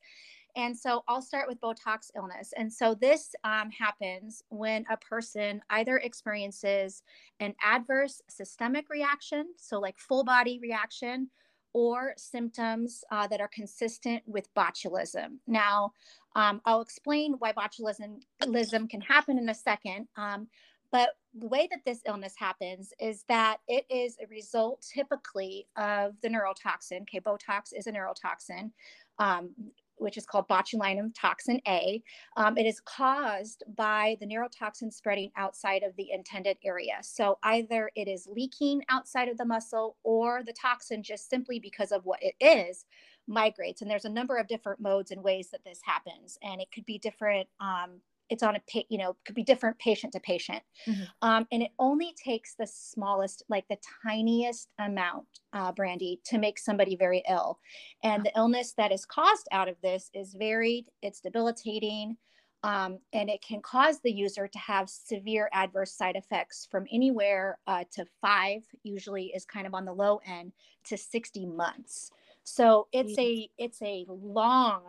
And 0.57 0.77
so, 0.77 1.05
I'll 1.09 1.23
start 1.23 1.49
with 1.49 1.61
Botox 1.61 2.11
illness. 2.17 2.53
And 2.57 2.73
so, 2.73 2.95
this 2.95 3.35
um, 3.45 3.71
happens 3.71 4.43
when 4.49 4.85
a 4.91 4.97
person 4.97 5.61
either 5.71 5.99
experiences 5.99 7.03
an 7.41 7.55
adverse 7.63 8.23
systemic 8.29 8.89
reaction, 8.91 9.47
so 9.57 9.81
like 9.81 9.99
full 9.99 10.25
body 10.25 10.59
reaction, 10.61 11.31
or 11.75 12.15
symptoms 12.17 13.05
uh, 13.11 13.27
that 13.27 13.41
are 13.41 13.51
consistent 13.53 14.23
with 14.27 14.53
botulism. 14.55 15.39
Now, 15.47 15.93
um, 16.37 16.61
I'll 16.65 16.81
explain 16.81 17.35
why 17.39 17.53
botulism 17.53 18.89
can 18.89 19.01
happen 19.01 19.39
in 19.39 19.49
a 19.49 19.55
second. 19.55 20.07
Um, 20.17 20.47
but 20.95 21.11
the 21.37 21.49
way 21.49 21.69
that 21.73 21.81
this 21.85 22.03
illness 22.07 22.35
happens 22.39 22.93
is 23.01 23.25
that 23.29 23.57
it 23.67 23.85
is 23.91 24.17
a 24.23 24.29
result 24.29 24.87
typically 24.95 25.67
of 25.77 26.15
the 26.23 26.29
neurotoxin. 26.29 27.03
Okay, 27.03 27.19
Botox 27.19 27.73
is 27.77 27.89
a 27.89 27.93
neurotoxin, 27.93 28.71
um, 29.19 29.51
which 29.97 30.17
is 30.17 30.27
called 30.27 30.49
botulinum 30.49 31.13
toxin 31.15 31.61
A. 31.67 32.03
Um, 32.37 32.57
it 32.59 32.67
is 32.67 32.81
caused 32.81 33.63
by 33.77 34.17
the 34.21 34.27
neurotoxin 34.27 34.93
spreading 34.93 35.31
outside 35.37 35.83
of 35.83 35.95
the 35.97 36.11
intended 36.13 36.59
area. 36.65 36.99
So 37.03 37.39
either 37.43 37.91
it 37.95 38.09
is 38.09 38.29
leaking 38.31 38.83
outside 38.89 39.29
of 39.29 39.39
the 39.39 39.45
muscle 39.45 39.97
or 40.03 40.43
the 40.45 40.53
toxin 40.53 41.03
just 41.03 41.31
simply 41.31 41.59
because 41.59 41.93
of 41.93 42.05
what 42.05 42.21
it 42.23 42.35
is 42.41 42.85
migrates. 43.27 43.81
And 43.83 43.91
there's 43.91 44.05
a 44.05 44.11
number 44.11 44.37
of 44.37 44.49
different 44.49 44.81
modes 44.81 45.11
and 45.11 45.23
ways 45.23 45.49
that 45.51 45.65
this 45.65 45.81
happens. 45.85 46.39
And 46.43 46.61
it 46.61 46.69
could 46.73 46.85
be 46.85 46.99
different. 46.99 47.49
Um, 47.61 48.01
it's 48.31 48.43
on 48.43 48.57
a 48.57 48.61
pa- 48.73 48.87
you 48.89 48.99
know 48.99 49.17
could 49.25 49.35
be 49.35 49.43
different 49.43 49.79
patient 49.79 50.13
to 50.13 50.21
patient. 50.21 50.63
Mhm. 50.87 51.09
um, 51.23 51.47
and 51.53 51.63
it 51.63 51.73
only 51.79 52.15
takes 52.23 52.55
the 52.55 52.67
smallest 52.67 53.43
like 53.49 53.67
the 53.69 53.79
tiniest 54.03 54.71
amount 54.79 55.27
uh, 55.53 55.73
brandy 55.73 56.21
to 56.25 56.39
make 56.39 56.59
somebody 56.59 56.97
very 56.97 57.23
ill. 57.29 57.59
And 58.03 58.25
the 58.25 58.33
illness 58.37 58.73
that 58.77 58.93
is 58.93 59.05
caused 59.05 59.49
out 59.53 59.69
of 59.69 59.81
this 59.83 60.11
is 60.15 60.35
varied 60.35 60.91
it's 61.03 61.21
debilitating 61.21 62.17
um, 62.65 62.99
and 63.13 63.29
it 63.29 63.43
can 63.47 63.61
cause 63.61 64.01
the 64.01 64.11
user 64.11 64.49
to 64.49 64.59
have 64.59 64.89
severe 64.89 65.51
adverse 65.53 65.93
side 65.93 66.17
effects 66.17 66.67
from 66.71 66.87
anywhere 66.91 67.59
uh, 67.67 67.85
to 67.93 68.07
five 68.23 68.63
usually 68.83 69.27
is 69.35 69.45
kind 69.45 69.67
of 69.67 69.75
on 69.75 69.85
the 69.85 69.93
low 69.93 70.19
end 70.27 70.53
to 70.85 70.97
60 70.97 71.45
months. 71.45 72.11
So 72.43 72.89
it's 72.91 73.19
a 73.19 73.51
it's 73.59 73.83
a 73.83 74.07
long 74.09 74.83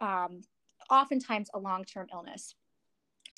um, 0.00 0.40
oftentimes 0.90 1.50
a 1.54 1.58
long-term 1.60 2.08
illness 2.12 2.56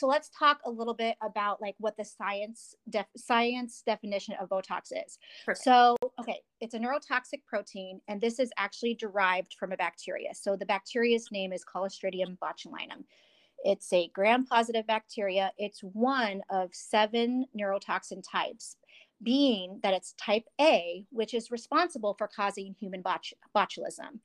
so 0.03 0.09
let's 0.09 0.31
talk 0.37 0.59
a 0.67 0.71
little 0.71 0.95
bit 0.95 1.15
about 1.23 1.63
like 1.63 1.77
what 1.79 1.97
the 1.97 2.05
science 2.05 2.75
def- 2.91 3.07
science 3.17 3.85
definition 3.87 4.35
of 4.41 4.49
Botox 4.49 4.91
is. 4.91 5.17
Perfect. 5.47 5.63
So, 5.63 5.97
okay, 6.19 6.41
it's 6.61 6.75
a 6.75 6.79
neurotoxic 6.81 7.45
protein, 7.47 8.01
and 8.09 8.21
this 8.21 8.41
is 8.41 8.51
actually 8.59 8.95
derived 8.95 9.55
from 9.61 9.71
a 9.71 9.77
bacteria. 9.77 10.35
So 10.35 10.57
the 10.57 10.67
bacteria's 10.67 11.29
name 11.31 11.53
is 11.53 11.65
Clostridium 11.65 12.37
botulinum. 12.39 13.05
It's 13.63 13.93
a 13.93 14.09
gram-positive 14.13 14.89
bacteria. 14.89 15.53
It's 15.57 15.79
one 15.93 16.43
of 16.51 16.71
seven 16.73 17.47
neurotoxin 17.57 18.25
types, 18.29 18.79
being 19.23 19.79
that 19.85 19.95
it's 19.95 20.15
type 20.15 20.47
A, 20.61 21.07
which 21.11 21.33
is 21.33 21.53
responsible 21.53 22.17
for 22.19 22.27
causing 22.27 22.75
human 22.81 23.03
bot- 23.03 23.39
botulism. 23.55 24.19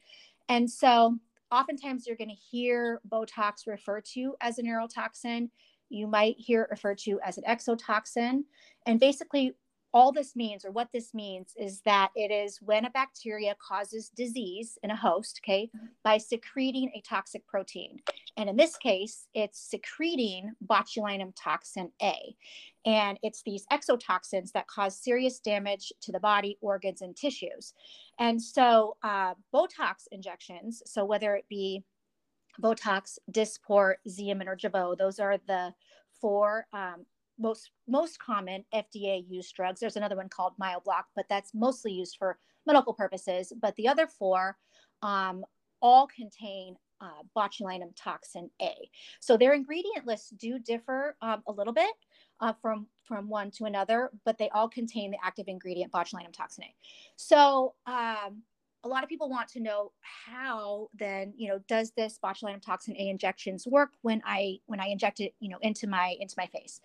And 0.50 0.72
so 0.72 1.20
oftentimes 1.52 2.06
you're 2.06 2.18
going 2.18 2.30
to 2.30 2.36
hear 2.36 3.02
Botox 3.10 3.68
referred 3.68 4.06
to 4.14 4.36
as 4.42 4.60
a 4.60 4.64
neurotoxin. 4.64 5.50
You 5.90 6.08
might 6.08 6.36
hear 6.38 6.64
it 6.64 6.70
referred 6.70 6.98
to 7.00 7.20
as 7.24 7.38
an 7.38 7.44
exotoxin. 7.48 8.44
And 8.86 9.00
basically, 9.00 9.54
all 9.94 10.12
this 10.12 10.36
means, 10.36 10.66
or 10.66 10.72
what 10.72 10.90
this 10.94 11.14
means, 11.14 11.54
is 11.58 11.82
that 11.82 12.12
it 12.16 12.32
is 12.32 12.60
when 12.62 12.86
a 12.86 12.90
bacteria 12.90 13.56
causes 13.66 14.10
disease 14.10 14.78
in 14.84 14.92
a 14.92 14.96
host, 14.96 15.40
okay, 15.44 15.70
by 16.04 16.18
secreting 16.18 16.92
a 16.94 17.02
toxic 17.02 17.46
protein. 17.48 18.00
And 18.36 18.50
in 18.50 18.56
this 18.56 18.78
case, 18.78 19.28
it's 19.34 19.60
secreting 19.60 20.52
botulinum 20.66 21.34
toxin 21.36 21.92
A. 22.02 22.36
And 22.86 23.18
it's 23.24 23.44
these 23.44 23.66
exotoxins 23.72 24.52
that 24.52 24.68
cause 24.68 24.98
serious 24.98 25.40
damage 25.40 25.92
to 26.02 26.12
the 26.12 26.20
body, 26.20 26.58
organs, 26.62 27.02
and 27.02 27.16
tissues. 27.16 27.74
And 28.20 28.42
so, 28.42 28.98
uh, 29.04 29.34
Botox 29.54 30.08
injections, 30.12 30.84
so 30.86 31.06
whether 31.06 31.36
it 31.36 31.46
be 31.50 31.84
Botox, 32.62 33.18
Dysport, 33.32 33.96
Xeomin, 34.08 34.48
or 34.48 34.56
Jeuveau, 34.56 34.98
those 34.98 35.20
are 35.20 35.38
the 35.48 35.74
four 36.20 36.66
um, 36.74 37.06
most 37.40 37.72
most 37.88 38.20
common 38.20 38.64
FDA 38.74 39.26
used 39.28 39.56
drugs. 39.56 39.80
There's 39.80 39.98
another 39.98 40.16
one 40.16 40.30
called 40.30 40.54
Myobloc, 40.62 41.04
but 41.16 41.26
that's 41.30 41.54
mostly 41.54 41.92
used 41.92 42.18
for 42.18 42.38
medical 42.66 42.94
purposes. 42.94 43.54
But 43.62 43.76
the 43.76 43.88
other 43.88 44.08
four 44.08 44.58
um, 45.02 45.46
all 45.82 46.08
contain 46.08 46.76
uh, 47.00 47.24
botulinum 47.36 47.92
toxin 47.96 48.50
A. 48.62 48.90
So 49.20 49.38
their 49.38 49.54
ingredient 49.54 50.06
lists 50.06 50.32
do 50.32 50.60
differ 50.60 51.16
um, 51.22 51.44
a 51.48 51.52
little 51.52 51.74
bit 51.74 51.94
uh, 52.40 52.54
from 52.62 52.88
from 53.04 53.30
one 53.30 53.52
to 53.52 53.66
another, 53.66 54.12
but 54.26 54.38
they 54.38 54.50
all 54.50 54.70
contain 54.70 55.12
the 55.12 55.18
active 55.24 55.48
ingredient 55.48 55.92
botulinum 55.92 56.34
toxin 56.34 56.66
A. 56.66 56.76
So 57.16 57.76
um, 57.86 58.44
a 58.84 58.88
lot 58.88 59.04
of 59.04 59.10
people 59.10 59.30
want 59.30 59.50
to 59.50 59.60
know 59.60 59.92
how 60.02 60.90
then 60.98 61.34
you 61.36 61.48
know 61.50 61.60
does 61.68 61.92
this 61.92 62.20
botulinum 62.24 62.62
toxin 62.62 62.96
A 62.98 63.10
injections 63.10 63.68
work 63.68 63.92
when 64.02 64.22
I 64.26 64.60
when 64.66 64.80
I 64.80 64.88
inject 64.88 65.20
it 65.20 65.34
you 65.40 65.50
know 65.50 65.58
into 65.62 65.88
my 65.88 66.16
into 66.20 66.36
my 66.38 66.48
face. 66.48 66.82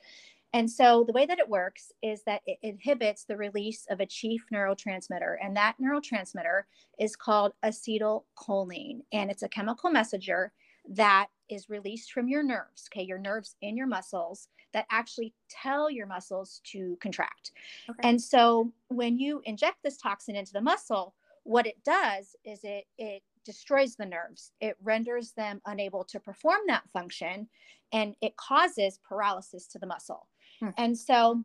And 0.54 0.70
so 0.70 1.04
the 1.06 1.12
way 1.12 1.24
that 1.26 1.38
it 1.38 1.48
works 1.48 1.92
is 2.02 2.22
that 2.24 2.42
it 2.46 2.58
inhibits 2.62 3.24
the 3.24 3.36
release 3.36 3.86
of 3.88 4.00
a 4.00 4.06
chief 4.06 4.44
neurotransmitter, 4.52 5.36
and 5.42 5.56
that 5.56 5.76
neurotransmitter 5.80 6.62
is 6.98 7.16
called 7.16 7.52
acetylcholine, 7.64 9.00
and 9.12 9.30
it's 9.30 9.42
a 9.42 9.48
chemical 9.48 9.90
messenger 9.90 10.52
that 10.90 11.28
is 11.48 11.68
released 11.68 12.12
from 12.12 12.28
your 12.28 12.42
nerves, 12.42 12.88
okay, 12.90 13.04
your 13.04 13.18
nerves 13.18 13.56
in 13.62 13.76
your 13.76 13.86
muscles 13.86 14.48
that 14.72 14.86
actually 14.90 15.34
tell 15.48 15.90
your 15.90 16.06
muscles 16.06 16.60
to 16.64 16.96
contract. 17.00 17.52
Okay. 17.88 18.08
And 18.08 18.20
so 18.20 18.72
when 18.88 19.18
you 19.18 19.42
inject 19.44 19.78
this 19.82 19.98
toxin 19.98 20.34
into 20.34 20.52
the 20.52 20.60
muscle, 20.60 21.14
what 21.44 21.66
it 21.66 21.82
does 21.84 22.36
is 22.44 22.60
it 22.64 22.86
it 22.98 23.22
destroys 23.44 23.96
the 23.96 24.06
nerves. 24.06 24.52
It 24.60 24.76
renders 24.82 25.32
them 25.32 25.60
unable 25.66 26.04
to 26.04 26.20
perform 26.20 26.60
that 26.68 26.88
function 26.92 27.48
and 27.92 28.14
it 28.22 28.36
causes 28.36 28.98
paralysis 29.06 29.66
to 29.68 29.78
the 29.78 29.86
muscle. 29.86 30.28
Hmm. 30.62 30.70
And 30.78 30.98
so 30.98 31.42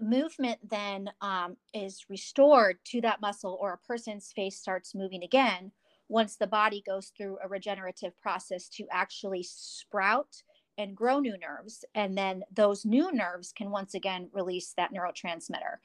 movement 0.00 0.60
then 0.68 1.10
um, 1.20 1.56
is 1.74 2.06
restored 2.08 2.78
to 2.84 3.00
that 3.00 3.20
muscle 3.20 3.58
or 3.60 3.72
a 3.72 3.86
person's 3.86 4.32
face 4.32 4.56
starts 4.56 4.94
moving 4.94 5.24
again 5.24 5.72
once 6.08 6.36
the 6.36 6.46
body 6.46 6.82
goes 6.86 7.12
through 7.16 7.38
a 7.42 7.48
regenerative 7.48 8.18
process 8.20 8.68
to 8.68 8.86
actually 8.90 9.42
sprout 9.42 10.42
and 10.78 10.96
grow 10.96 11.18
new 11.18 11.36
nerves. 11.38 11.84
And 11.94 12.16
then 12.16 12.44
those 12.54 12.84
new 12.84 13.12
nerves 13.12 13.52
can 13.52 13.70
once 13.70 13.94
again 13.94 14.28
release 14.32 14.72
that 14.76 14.94
neurotransmitter. 14.94 15.78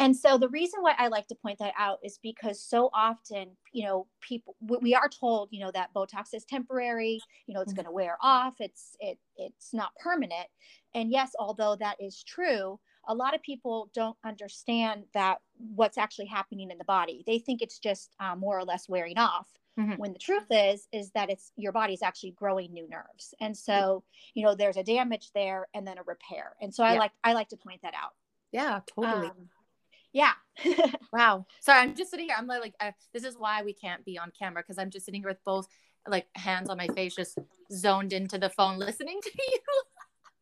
And 0.00 0.16
so 0.16 0.36
the 0.36 0.48
reason 0.48 0.82
why 0.82 0.94
I 0.98 1.06
like 1.08 1.28
to 1.28 1.36
point 1.36 1.60
that 1.60 1.74
out 1.78 2.00
is 2.02 2.18
because 2.20 2.60
so 2.60 2.90
often, 2.92 3.50
you 3.72 3.84
know, 3.84 4.08
people 4.20 4.56
we 4.60 4.94
are 4.94 5.08
told, 5.08 5.48
you 5.52 5.60
know, 5.60 5.70
that 5.70 5.94
Botox 5.94 6.34
is 6.34 6.44
temporary, 6.44 7.20
you 7.46 7.54
know, 7.54 7.60
it's 7.60 7.72
mm-hmm. 7.72 7.76
going 7.76 7.86
to 7.86 7.92
wear 7.92 8.18
off, 8.20 8.54
it's 8.58 8.96
it 8.98 9.18
it's 9.36 9.72
not 9.72 9.92
permanent. 10.02 10.48
And 10.94 11.10
yes, 11.10 11.32
although 11.38 11.76
that 11.76 11.96
is 12.00 12.22
true, 12.22 12.78
a 13.08 13.14
lot 13.14 13.34
of 13.34 13.42
people 13.42 13.90
don't 13.94 14.16
understand 14.24 15.04
that 15.14 15.38
what's 15.74 15.98
actually 15.98 16.26
happening 16.26 16.70
in 16.70 16.78
the 16.78 16.84
body. 16.84 17.24
They 17.26 17.38
think 17.38 17.62
it's 17.62 17.78
just 17.78 18.14
um, 18.20 18.40
more 18.40 18.58
or 18.58 18.64
less 18.64 18.88
wearing 18.88 19.18
off. 19.18 19.48
Mm-hmm. 19.78 19.92
When 19.94 20.12
the 20.12 20.18
truth 20.18 20.46
is, 20.50 20.86
is 20.92 21.10
that 21.12 21.30
it's 21.30 21.52
your 21.56 21.72
body's 21.72 22.02
actually 22.02 22.32
growing 22.32 22.74
new 22.74 22.86
nerves, 22.90 23.32
and 23.40 23.56
so 23.56 24.04
you 24.34 24.44
know 24.44 24.54
there's 24.54 24.76
a 24.76 24.82
damage 24.82 25.30
there 25.34 25.66
and 25.72 25.86
then 25.86 25.96
a 25.96 26.02
repair. 26.02 26.52
And 26.60 26.74
so 26.74 26.84
I 26.84 26.92
yeah. 26.92 26.98
like 26.98 27.12
I 27.24 27.32
like 27.32 27.48
to 27.48 27.56
point 27.56 27.80
that 27.82 27.94
out. 27.94 28.10
Yeah, 28.52 28.80
totally. 28.86 29.28
Um, 29.28 29.48
yeah. 30.12 30.32
wow. 31.12 31.46
Sorry, 31.60 31.80
I'm 31.80 31.94
just 31.94 32.10
sitting 32.10 32.26
here. 32.26 32.36
I'm 32.38 32.46
like, 32.46 32.74
uh, 32.80 32.92
this 33.14 33.24
is 33.24 33.36
why 33.38 33.62
we 33.62 33.72
can't 33.72 34.04
be 34.04 34.18
on 34.18 34.30
camera 34.38 34.62
because 34.62 34.78
I'm 34.78 34.90
just 34.90 35.06
sitting 35.06 35.22
here 35.22 35.30
with 35.30 35.42
both 35.42 35.66
like 36.06 36.26
hands 36.34 36.68
on 36.68 36.76
my 36.76 36.88
face, 36.88 37.14
just 37.14 37.38
zoned 37.72 38.12
into 38.12 38.38
the 38.38 38.50
phone, 38.50 38.78
listening 38.78 39.20
to 39.22 39.30
you. 39.38 39.58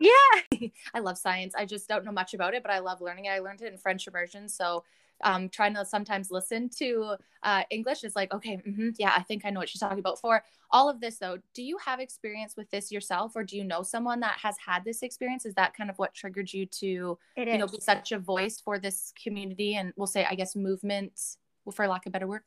Yeah. 0.00 0.68
I 0.94 0.98
love 0.98 1.18
science. 1.18 1.54
I 1.54 1.66
just 1.66 1.88
don't 1.88 2.04
know 2.04 2.12
much 2.12 2.34
about 2.34 2.54
it, 2.54 2.62
but 2.62 2.72
I 2.72 2.80
love 2.80 3.00
learning 3.00 3.26
it. 3.26 3.30
I 3.30 3.38
learned 3.38 3.62
it 3.62 3.72
in 3.72 3.78
French 3.78 4.08
immersion. 4.08 4.48
So 4.48 4.82
um, 5.22 5.50
trying 5.50 5.74
to 5.74 5.84
sometimes 5.84 6.30
listen 6.30 6.70
to 6.78 7.16
uh, 7.42 7.62
English 7.70 8.04
is 8.04 8.16
like, 8.16 8.32
okay, 8.32 8.56
mm-hmm, 8.56 8.90
yeah, 8.98 9.12
I 9.14 9.22
think 9.22 9.44
I 9.44 9.50
know 9.50 9.60
what 9.60 9.68
she's 9.68 9.80
talking 9.80 9.98
about. 9.98 10.18
For 10.18 10.42
all 10.70 10.88
of 10.88 11.00
this, 11.00 11.18
though, 11.18 11.38
do 11.54 11.62
you 11.62 11.76
have 11.84 12.00
experience 12.00 12.54
with 12.56 12.70
this 12.70 12.90
yourself, 12.90 13.32
or 13.36 13.44
do 13.44 13.56
you 13.56 13.64
know 13.64 13.82
someone 13.82 14.20
that 14.20 14.38
has 14.42 14.56
had 14.64 14.84
this 14.84 15.02
experience? 15.02 15.44
Is 15.44 15.54
that 15.54 15.76
kind 15.76 15.90
of 15.90 15.98
what 15.98 16.14
triggered 16.14 16.52
you 16.52 16.64
to, 16.66 17.18
it 17.36 17.48
you 17.48 17.54
is. 17.54 17.58
know, 17.58 17.66
be 17.66 17.80
such 17.80 18.12
a 18.12 18.18
voice 18.18 18.60
for 18.60 18.78
this 18.78 19.12
community 19.22 19.74
and 19.74 19.92
we'll 19.96 20.06
say, 20.06 20.24
I 20.24 20.34
guess, 20.34 20.56
movement, 20.56 21.12
for 21.70 21.86
lack 21.86 22.06
of 22.06 22.12
better 22.12 22.26
word? 22.26 22.42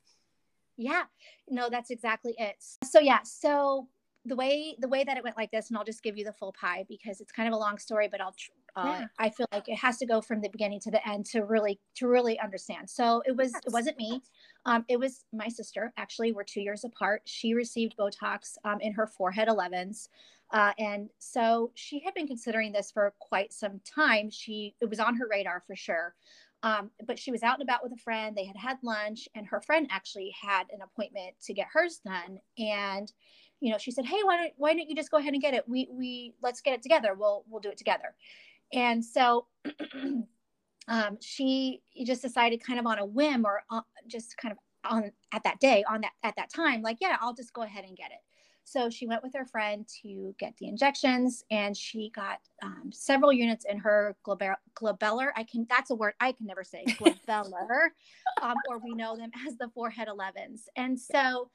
Yeah, 0.75 1.03
no, 1.47 1.69
that's 1.69 1.91
exactly 1.91 2.33
it. 2.37 2.55
So 2.83 2.99
yeah, 2.99 3.19
so 3.23 3.87
the 4.25 4.35
way 4.35 4.75
the 4.79 4.87
way 4.87 5.03
that 5.03 5.17
it 5.17 5.23
went 5.23 5.35
like 5.35 5.51
this 5.51 5.69
and 5.69 5.77
i'll 5.77 5.83
just 5.83 6.01
give 6.01 6.17
you 6.17 6.23
the 6.23 6.31
full 6.31 6.53
pie 6.53 6.85
because 6.87 7.19
it's 7.19 7.31
kind 7.31 7.47
of 7.47 7.53
a 7.53 7.57
long 7.57 7.77
story 7.77 8.07
but 8.09 8.21
i'll 8.21 8.33
uh, 8.75 8.99
yeah. 8.99 9.05
i 9.19 9.29
feel 9.29 9.45
like 9.51 9.67
it 9.67 9.75
has 9.75 9.97
to 9.97 10.05
go 10.05 10.21
from 10.21 10.41
the 10.41 10.49
beginning 10.49 10.79
to 10.79 10.89
the 10.89 11.07
end 11.07 11.25
to 11.25 11.43
really 11.43 11.79
to 11.95 12.07
really 12.07 12.39
understand. 12.39 12.89
So 12.89 13.21
it 13.25 13.35
was 13.35 13.53
it 13.53 13.71
wasn't 13.71 13.97
me. 13.97 14.21
Um, 14.65 14.85
it 14.87 14.99
was 14.99 15.25
my 15.33 15.47
sister. 15.47 15.93
Actually 15.97 16.31
we're 16.31 16.43
two 16.43 16.61
years 16.61 16.83
apart. 16.83 17.21
She 17.25 17.53
received 17.53 17.95
botox 17.97 18.57
um, 18.63 18.79
in 18.81 18.93
her 18.93 19.07
forehead 19.07 19.47
11s 19.47 20.07
uh, 20.51 20.71
and 20.77 21.09
so 21.17 21.71
she 21.73 21.99
had 21.99 22.13
been 22.13 22.27
considering 22.27 22.71
this 22.71 22.91
for 22.91 23.13
quite 23.19 23.51
some 23.51 23.81
time. 23.83 24.29
She 24.29 24.75
it 24.81 24.89
was 24.89 24.99
on 24.99 25.15
her 25.17 25.27
radar 25.29 25.63
for 25.65 25.75
sure. 25.75 26.13
Um, 26.61 26.91
but 27.05 27.19
she 27.19 27.31
was 27.31 27.43
out 27.43 27.59
and 27.59 27.63
about 27.67 27.83
with 27.83 27.91
a 27.91 27.97
friend. 27.97 28.37
They 28.37 28.45
had 28.45 28.55
had 28.55 28.77
lunch 28.83 29.27
and 29.35 29.45
her 29.47 29.59
friend 29.59 29.87
actually 29.91 30.33
had 30.39 30.63
an 30.71 30.79
appointment 30.81 31.35
to 31.43 31.53
get 31.53 31.67
hers 31.73 31.99
done 32.05 32.39
and 32.57 33.11
you 33.63 33.71
know, 33.71 33.77
she 33.77 33.91
said, 33.91 34.05
"Hey, 34.05 34.19
why 34.23 34.35
don't 34.35 34.53
why 34.57 34.73
don't 34.73 34.89
you 34.89 34.95
just 34.95 35.09
go 35.09 35.17
ahead 35.17 35.31
and 35.31 35.41
get 35.41 35.53
it? 35.53 35.63
We 35.69 35.87
we 35.89 36.33
let's 36.43 36.59
get 36.59 36.73
it 36.73 36.81
together. 36.81 37.15
We'll 37.17 37.45
we'll 37.49 37.61
do 37.61 37.69
it 37.69 37.77
together." 37.77 38.13
And 38.73 39.03
so 39.03 39.47
um, 40.89 41.17
she 41.21 41.81
just 42.05 42.21
decided, 42.21 42.61
kind 42.61 42.77
of 42.77 42.85
on 42.85 42.99
a 42.99 43.05
whim, 43.05 43.45
or 43.45 43.63
uh, 43.71 43.79
just 44.05 44.35
kind 44.35 44.51
of 44.51 44.57
on 44.91 45.11
at 45.31 45.43
that 45.45 45.61
day, 45.61 45.85
on 45.89 46.01
that 46.01 46.11
at 46.23 46.35
that 46.35 46.51
time, 46.51 46.81
like, 46.81 46.97
yeah, 46.99 47.15
I'll 47.21 47.33
just 47.33 47.53
go 47.53 47.61
ahead 47.61 47.85
and 47.85 47.95
get 47.95 48.11
it. 48.11 48.19
So 48.65 48.89
she 48.89 49.07
went 49.07 49.23
with 49.23 49.33
her 49.33 49.45
friend 49.45 49.87
to 50.03 50.35
get 50.37 50.57
the 50.57 50.67
injections, 50.67 51.45
and 51.49 51.75
she 51.75 52.11
got 52.13 52.39
um, 52.61 52.91
several 52.91 53.31
units 53.31 53.65
in 53.69 53.77
her 53.77 54.17
globellar. 54.27 54.55
glabellar. 54.75 55.29
I 55.37 55.45
can 55.45 55.65
that's 55.69 55.89
a 55.89 55.95
word 55.95 56.15
I 56.19 56.33
can 56.33 56.47
never 56.47 56.65
say 56.65 56.83
glabellar, 56.99 57.91
um, 58.41 58.55
or 58.67 58.79
we 58.79 58.93
know 58.93 59.15
them 59.15 59.31
as 59.47 59.55
the 59.55 59.69
forehead 59.73 60.09
11s. 60.09 60.63
And 60.75 60.99
so 60.99 61.49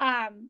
um, 0.00 0.48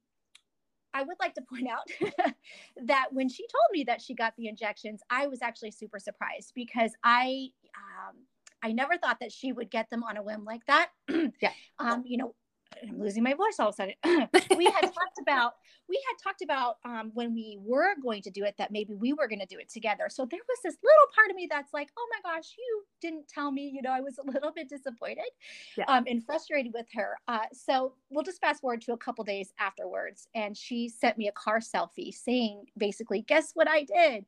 I 0.92 1.02
would 1.02 1.16
like 1.20 1.34
to 1.34 1.42
point 1.42 1.68
out 1.68 2.34
that 2.86 3.06
when 3.12 3.28
she 3.28 3.44
told 3.44 3.70
me 3.72 3.84
that 3.84 4.00
she 4.00 4.14
got 4.14 4.34
the 4.36 4.48
injections, 4.48 5.00
I 5.08 5.26
was 5.26 5.40
actually 5.42 5.70
super 5.70 5.98
surprised 5.98 6.52
because 6.54 6.92
I 7.04 7.48
um, 7.76 8.16
I 8.62 8.72
never 8.72 8.96
thought 8.96 9.20
that 9.20 9.32
she 9.32 9.52
would 9.52 9.70
get 9.70 9.88
them 9.90 10.02
on 10.02 10.16
a 10.16 10.22
whim 10.22 10.44
like 10.44 10.64
that. 10.66 10.90
yeah. 11.08 11.52
Um, 11.78 12.02
you 12.04 12.18
know, 12.18 12.34
I'm 12.82 13.00
losing 13.00 13.22
my 13.22 13.34
voice 13.34 13.56
all 13.58 13.68
of 13.68 13.74
a 13.74 13.76
sudden. 13.76 13.94
we 14.56 14.64
had 14.64 14.82
talked 14.82 15.18
about 15.20 15.54
we 15.88 16.00
had 16.08 16.22
talked 16.22 16.42
about 16.42 16.76
um, 16.84 17.10
when 17.14 17.34
we 17.34 17.58
were 17.60 17.94
going 18.00 18.22
to 18.22 18.30
do 18.30 18.44
it 18.44 18.54
that 18.58 18.70
maybe 18.70 18.94
we 18.94 19.12
were 19.12 19.26
going 19.26 19.40
to 19.40 19.46
do 19.46 19.58
it 19.58 19.68
together. 19.68 20.04
So 20.08 20.24
there 20.24 20.40
was 20.48 20.58
this 20.62 20.76
little 20.82 21.06
part 21.14 21.30
of 21.30 21.36
me 21.36 21.48
that's 21.50 21.74
like, 21.74 21.88
oh 21.98 22.08
my 22.12 22.30
gosh, 22.30 22.54
you 22.56 22.84
didn't 23.00 23.26
tell 23.28 23.50
me. 23.50 23.70
You 23.74 23.82
know, 23.82 23.90
I 23.90 24.00
was 24.00 24.18
a 24.18 24.30
little 24.30 24.52
bit 24.52 24.68
disappointed 24.68 25.28
yeah. 25.76 25.84
um, 25.88 26.04
and 26.06 26.24
frustrated 26.24 26.72
with 26.72 26.86
her. 26.94 27.18
Uh, 27.26 27.46
so 27.52 27.94
we'll 28.08 28.22
just 28.22 28.40
fast 28.40 28.60
forward 28.60 28.82
to 28.82 28.92
a 28.92 28.96
couple 28.96 29.24
days 29.24 29.52
afterwards, 29.58 30.28
and 30.34 30.56
she 30.56 30.88
sent 30.88 31.18
me 31.18 31.26
a 31.26 31.32
car 31.32 31.58
selfie 31.58 32.14
saying 32.14 32.66
basically, 32.78 33.22
guess 33.22 33.50
what 33.54 33.68
I 33.68 33.84
did. 33.84 34.24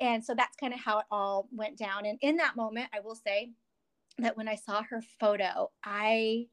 And 0.00 0.24
so 0.24 0.34
that's 0.34 0.56
kind 0.56 0.74
of 0.74 0.80
how 0.80 0.98
it 0.98 1.06
all 1.10 1.48
went 1.52 1.78
down. 1.78 2.04
And 2.04 2.18
in 2.20 2.36
that 2.36 2.56
moment, 2.56 2.88
I 2.92 3.00
will 3.00 3.14
say 3.14 3.52
that 4.18 4.36
when 4.36 4.48
I 4.48 4.56
saw 4.56 4.82
her 4.82 5.02
photo, 5.20 5.70
I 5.84 6.46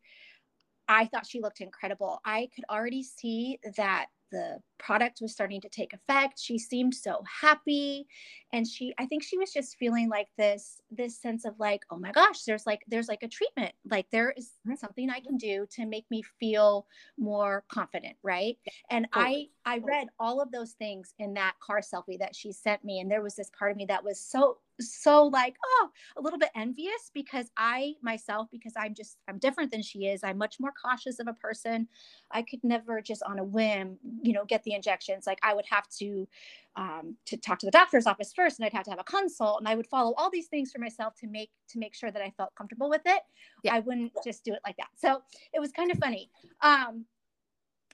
I 0.93 1.05
thought 1.05 1.25
she 1.25 1.41
looked 1.41 1.59
incredible. 1.59 2.21
I 2.23 2.49
could 2.55 2.65
already 2.69 3.01
see 3.01 3.59
that 3.77 4.07
the 4.31 4.59
product 4.79 5.19
was 5.21 5.31
starting 5.31 5.61
to 5.61 5.69
take 5.69 5.93
effect. 5.93 6.39
She 6.39 6.57
seemed 6.57 6.93
so 6.93 7.23
happy. 7.41 8.05
And 8.51 8.67
she 8.67 8.93
i 8.99 9.05
think 9.05 9.23
she 9.23 9.37
was 9.37 9.51
just 9.51 9.77
feeling 9.77 10.09
like 10.09 10.27
this 10.37 10.79
this 10.91 11.19
sense 11.19 11.45
of 11.45 11.53
like 11.59 11.81
oh 11.89 11.97
my 11.97 12.11
gosh 12.11 12.43
there's 12.43 12.67
like 12.67 12.81
there's 12.87 13.07
like 13.07 13.23
a 13.23 13.27
treatment. 13.27 13.73
Like 13.89 14.07
there 14.11 14.31
is 14.31 14.51
mm-hmm. 14.67 14.75
something 14.75 15.09
i 15.09 15.19
can 15.19 15.37
do 15.37 15.65
to 15.75 15.85
make 15.85 16.05
me 16.11 16.23
feel 16.39 16.85
more 17.17 17.63
confident 17.71 18.15
right? 18.23 18.57
And 18.89 19.07
i 19.13 19.45
i 19.65 19.77
read 19.77 20.07
all 20.19 20.41
of 20.41 20.51
those 20.51 20.73
things 20.73 21.13
in 21.19 21.33
that 21.35 21.53
car 21.59 21.81
selfie 21.81 22.19
that 22.19 22.35
she 22.35 22.51
sent 22.51 22.83
me. 22.83 22.99
And 22.99 23.09
there 23.09 23.21
was 23.21 23.35
this 23.35 23.51
part 23.57 23.71
of 23.71 23.77
me 23.77 23.85
that 23.85 24.03
was 24.03 24.19
so 24.19 24.57
so 24.91 25.27
like 25.27 25.55
oh 25.65 25.89
a 26.17 26.21
little 26.21 26.39
bit 26.39 26.49
envious 26.55 27.11
because 27.13 27.49
i 27.57 27.93
myself 28.01 28.47
because 28.51 28.73
i'm 28.77 28.93
just 28.93 29.17
i'm 29.27 29.37
different 29.37 29.71
than 29.71 29.81
she 29.81 30.05
is. 30.05 30.23
I'm 30.23 30.37
much 30.37 30.57
more 30.59 30.73
cautious 30.83 31.19
of 31.19 31.27
a 31.27 31.33
person. 31.33 31.87
I 32.31 32.41
could 32.41 32.63
never 32.63 33.01
just 33.01 33.23
on 33.23 33.39
a 33.39 33.43
whim 33.43 33.97
you 34.21 34.33
know 34.33 34.45
get 34.45 34.63
the 34.63 34.73
injections. 34.73 35.27
Like 35.27 35.39
i 35.43 35.53
would 35.53 35.65
have 35.69 35.87
to 35.99 36.27
um, 36.75 37.17
to 37.25 37.37
talk 37.37 37.59
to 37.59 37.67
the 37.67 37.71
doctor's 37.71 38.07
office 38.07 38.33
first 38.35 38.57
and 38.57 38.65
i'd 38.65 38.73
have 38.73 38.83
to 38.85 38.89
have 38.89 38.99
a 38.99 39.03
consult 39.03 39.59
and 39.59 39.67
i 39.67 39.75
would 39.75 39.85
follow 39.85 40.13
all 40.17 40.31
these 40.31 40.47
things 40.47 40.71
for 40.71 40.79
myself 40.79 41.13
to 41.19 41.27
make 41.27 41.51
to 41.69 41.77
make 41.77 41.93
sure 41.93 42.09
that 42.09 42.21
i 42.21 42.31
felt 42.35 42.49
comfortable 42.55 42.89
with 42.89 43.03
it. 43.05 43.21
Yeah. 43.63 43.75
i 43.75 43.79
wouldn't 43.79 44.11
just 44.23 44.43
do 44.43 44.53
it 44.53 44.59
like 44.65 44.77
that. 44.77 44.89
So 44.95 45.21
it 45.53 45.59
was 45.59 45.71
kind 45.71 45.91
of 45.91 45.99
funny. 45.99 46.29
Um, 46.61 47.05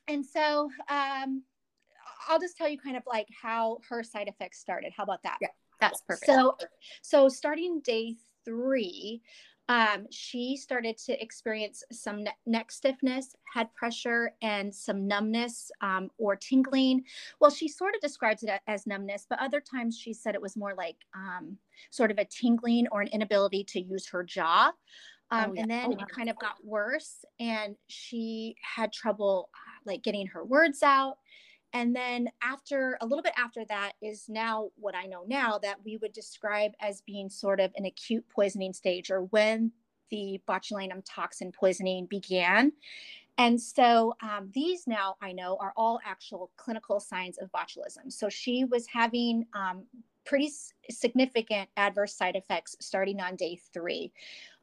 and 0.07 0.25
so 0.25 0.69
um, 0.89 1.43
i'll 2.27 2.39
just 2.39 2.57
tell 2.57 2.69
you 2.69 2.77
kind 2.77 2.95
of 2.95 3.03
like 3.05 3.27
how 3.41 3.79
her 3.89 4.03
side 4.03 4.27
effects 4.27 4.59
started. 4.59 4.93
How 4.95 5.03
about 5.03 5.23
that? 5.23 5.37
Yeah 5.41 5.49
that's 5.79 6.01
perfect. 6.01 6.25
So, 6.25 6.57
so 7.01 7.29
starting 7.29 7.81
day 7.81 8.15
three, 8.45 9.21
um, 9.69 10.07
she 10.09 10.57
started 10.57 10.97
to 11.05 11.21
experience 11.21 11.83
some 11.91 12.23
ne- 12.23 12.31
neck 12.47 12.71
stiffness, 12.71 13.35
head 13.53 13.67
pressure, 13.75 14.31
and 14.41 14.73
some 14.73 15.07
numbness 15.07 15.69
um, 15.81 16.09
or 16.17 16.35
tingling. 16.35 17.03
Well, 17.39 17.51
she 17.51 17.67
sort 17.67 17.93
of 17.93 18.01
describes 18.01 18.41
it 18.41 18.49
as 18.65 18.87
numbness, 18.87 19.27
but 19.29 19.39
other 19.39 19.61
times 19.61 19.97
she 19.97 20.11
said 20.11 20.33
it 20.33 20.41
was 20.41 20.57
more 20.57 20.73
like 20.73 20.97
um, 21.15 21.55
sort 21.91 22.09
of 22.09 22.17
a 22.17 22.25
tingling 22.25 22.87
or 22.91 23.01
an 23.01 23.09
inability 23.09 23.63
to 23.65 23.79
use 23.79 24.07
her 24.07 24.23
jaw. 24.23 24.71
Um, 25.29 25.51
oh, 25.51 25.53
yeah. 25.53 25.61
And 25.61 25.71
then 25.71 25.85
oh, 25.85 25.89
wow. 25.89 25.97
it 25.99 26.09
kind 26.09 26.29
of 26.29 26.39
got 26.39 26.55
worse, 26.63 27.23
and 27.39 27.75
she 27.87 28.55
had 28.61 28.91
trouble 28.91 29.49
uh, 29.53 29.81
like 29.85 30.01
getting 30.01 30.25
her 30.27 30.43
words 30.43 30.81
out 30.81 31.17
and 31.73 31.95
then 31.95 32.29
after 32.41 32.97
a 33.01 33.05
little 33.05 33.21
bit 33.21 33.33
after 33.37 33.63
that 33.65 33.93
is 34.01 34.27
now 34.27 34.69
what 34.75 34.95
I 34.95 35.05
know 35.05 35.23
now 35.27 35.57
that 35.59 35.77
we 35.83 35.97
would 35.97 36.13
describe 36.13 36.71
as 36.79 37.01
being 37.01 37.29
sort 37.29 37.59
of 37.59 37.71
an 37.75 37.85
acute 37.85 38.25
poisoning 38.29 38.73
stage 38.73 39.11
or 39.11 39.23
when 39.25 39.71
the 40.09 40.41
botulinum 40.47 41.03
toxin 41.05 41.51
poisoning 41.51 42.07
began. 42.07 42.71
And 43.37 43.61
so 43.61 44.15
um, 44.21 44.49
these 44.53 44.85
now 44.87 45.15
I 45.21 45.31
know 45.31 45.57
are 45.61 45.73
all 45.77 45.99
actual 46.05 46.51
clinical 46.57 46.99
signs 46.99 47.37
of 47.37 47.51
botulism. 47.51 48.11
So 48.11 48.27
she 48.27 48.65
was 48.65 48.85
having 48.87 49.45
um, 49.53 49.83
pretty 50.25 50.51
significant 50.89 51.69
adverse 51.77 52.15
side 52.15 52.35
effects 52.35 52.75
starting 52.79 53.21
on 53.21 53.35
day 53.35 53.59
three. 53.73 54.11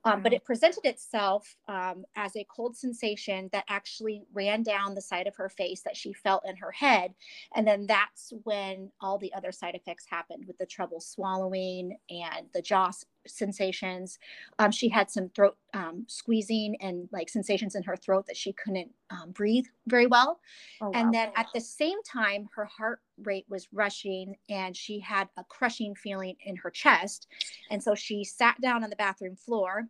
Um, 0.07 0.23
but 0.23 0.33
it 0.33 0.45
presented 0.45 0.85
itself 0.85 1.57
um, 1.66 2.05
as 2.14 2.37
a 2.37 2.47
cold 2.55 2.77
sensation 2.77 3.49
that 3.53 3.64
actually 3.69 4.23
ran 4.33 4.62
down 4.62 4.95
the 4.95 5.01
side 5.03 5.27
of 5.27 5.35
her 5.37 5.49
face 5.49 5.83
that 5.83 5.97
she 5.97 6.12
felt 6.12 6.45
in 6.47 6.57
her 6.57 6.71
head. 6.71 7.12
And 7.55 7.66
then 7.66 7.87
that's 7.87 8.33
when 8.45 8.90
all 9.01 9.19
the 9.19 9.35
other 9.35 9.51
side 9.51 9.75
effects 9.75 10.07
happened 10.09 10.45
with 10.47 10.59
the 10.59 10.66
trouble 10.66 11.01
swallowing 11.01 11.99
and 12.09 12.47
the 12.55 12.62
jaw 12.62 12.92
sensations. 13.26 14.18
Um, 14.58 14.70
she 14.70 14.88
had 14.88 15.10
some 15.10 15.28
throat 15.30 15.56
um, 15.74 16.04
squeezing 16.08 16.76
and 16.80 17.08
like 17.12 17.28
sensations 17.28 17.74
in 17.74 17.82
her 17.82 17.96
throat 17.96 18.26
that 18.26 18.36
she 18.36 18.52
couldn't 18.52 18.90
um, 19.10 19.30
breathe 19.32 19.66
very 19.86 20.06
well. 20.06 20.40
Oh, 20.80 20.86
wow. 20.86 20.92
And 20.94 21.14
then 21.14 21.30
at 21.36 21.46
the 21.54 21.60
same 21.60 22.02
time, 22.02 22.48
her 22.54 22.64
heart 22.64 23.00
rate 23.22 23.46
was 23.48 23.68
rushing 23.72 24.36
and 24.48 24.76
she 24.76 25.00
had 25.00 25.28
a 25.36 25.44
crushing 25.44 25.94
feeling 25.94 26.36
in 26.44 26.56
her 26.56 26.70
chest. 26.70 27.28
And 27.70 27.82
so 27.82 27.94
she 27.94 28.24
sat 28.24 28.60
down 28.60 28.84
on 28.84 28.90
the 28.90 28.96
bathroom 28.96 29.36
floor 29.36 29.88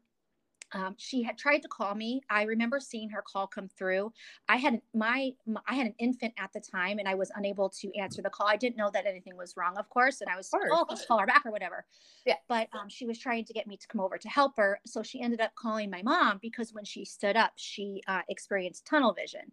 um, 0.72 0.94
she 0.98 1.22
had 1.22 1.38
tried 1.38 1.60
to 1.60 1.68
call 1.68 1.94
me. 1.94 2.20
I 2.28 2.42
remember 2.42 2.80
seeing 2.80 3.08
her 3.10 3.22
call 3.22 3.46
come 3.46 3.68
through. 3.68 4.12
I 4.48 4.56
had 4.56 4.80
my, 4.94 5.30
my, 5.46 5.60
I 5.68 5.74
had 5.74 5.86
an 5.86 5.94
infant 5.98 6.34
at 6.38 6.52
the 6.52 6.60
time, 6.60 6.98
and 6.98 7.08
I 7.08 7.14
was 7.14 7.30
unable 7.36 7.68
to 7.70 7.96
answer 7.96 8.22
the 8.22 8.30
call. 8.30 8.48
I 8.48 8.56
didn't 8.56 8.76
know 8.76 8.90
that 8.92 9.06
anything 9.06 9.36
was 9.36 9.56
wrong, 9.56 9.76
of 9.76 9.88
course, 9.90 10.20
and 10.20 10.30
I 10.30 10.36
was 10.36 10.50
oh, 10.54 10.86
let's 10.88 11.06
call 11.06 11.18
her 11.18 11.26
back 11.26 11.44
or 11.46 11.52
whatever. 11.52 11.84
Yeah. 12.24 12.36
But 12.48 12.68
um, 12.72 12.88
she 12.88 13.06
was 13.06 13.18
trying 13.18 13.44
to 13.44 13.52
get 13.52 13.66
me 13.66 13.76
to 13.76 13.86
come 13.86 14.00
over 14.00 14.18
to 14.18 14.28
help 14.28 14.56
her, 14.56 14.80
so 14.84 15.02
she 15.02 15.20
ended 15.20 15.40
up 15.40 15.54
calling 15.54 15.90
my 15.90 16.02
mom 16.02 16.38
because 16.42 16.72
when 16.72 16.84
she 16.84 17.04
stood 17.04 17.36
up, 17.36 17.52
she 17.56 18.02
uh, 18.08 18.22
experienced 18.28 18.86
tunnel 18.86 19.12
vision. 19.12 19.52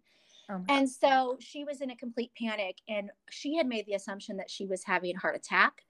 Oh 0.50 0.62
and 0.68 0.88
so 0.88 1.38
she 1.40 1.64
was 1.64 1.80
in 1.80 1.90
a 1.90 1.96
complete 1.96 2.30
panic, 2.38 2.76
and 2.88 3.10
she 3.30 3.56
had 3.56 3.66
made 3.66 3.86
the 3.86 3.94
assumption 3.94 4.36
that 4.36 4.50
she 4.50 4.66
was 4.66 4.84
having 4.84 5.16
a 5.16 5.18
heart 5.18 5.36
attack 5.36 5.82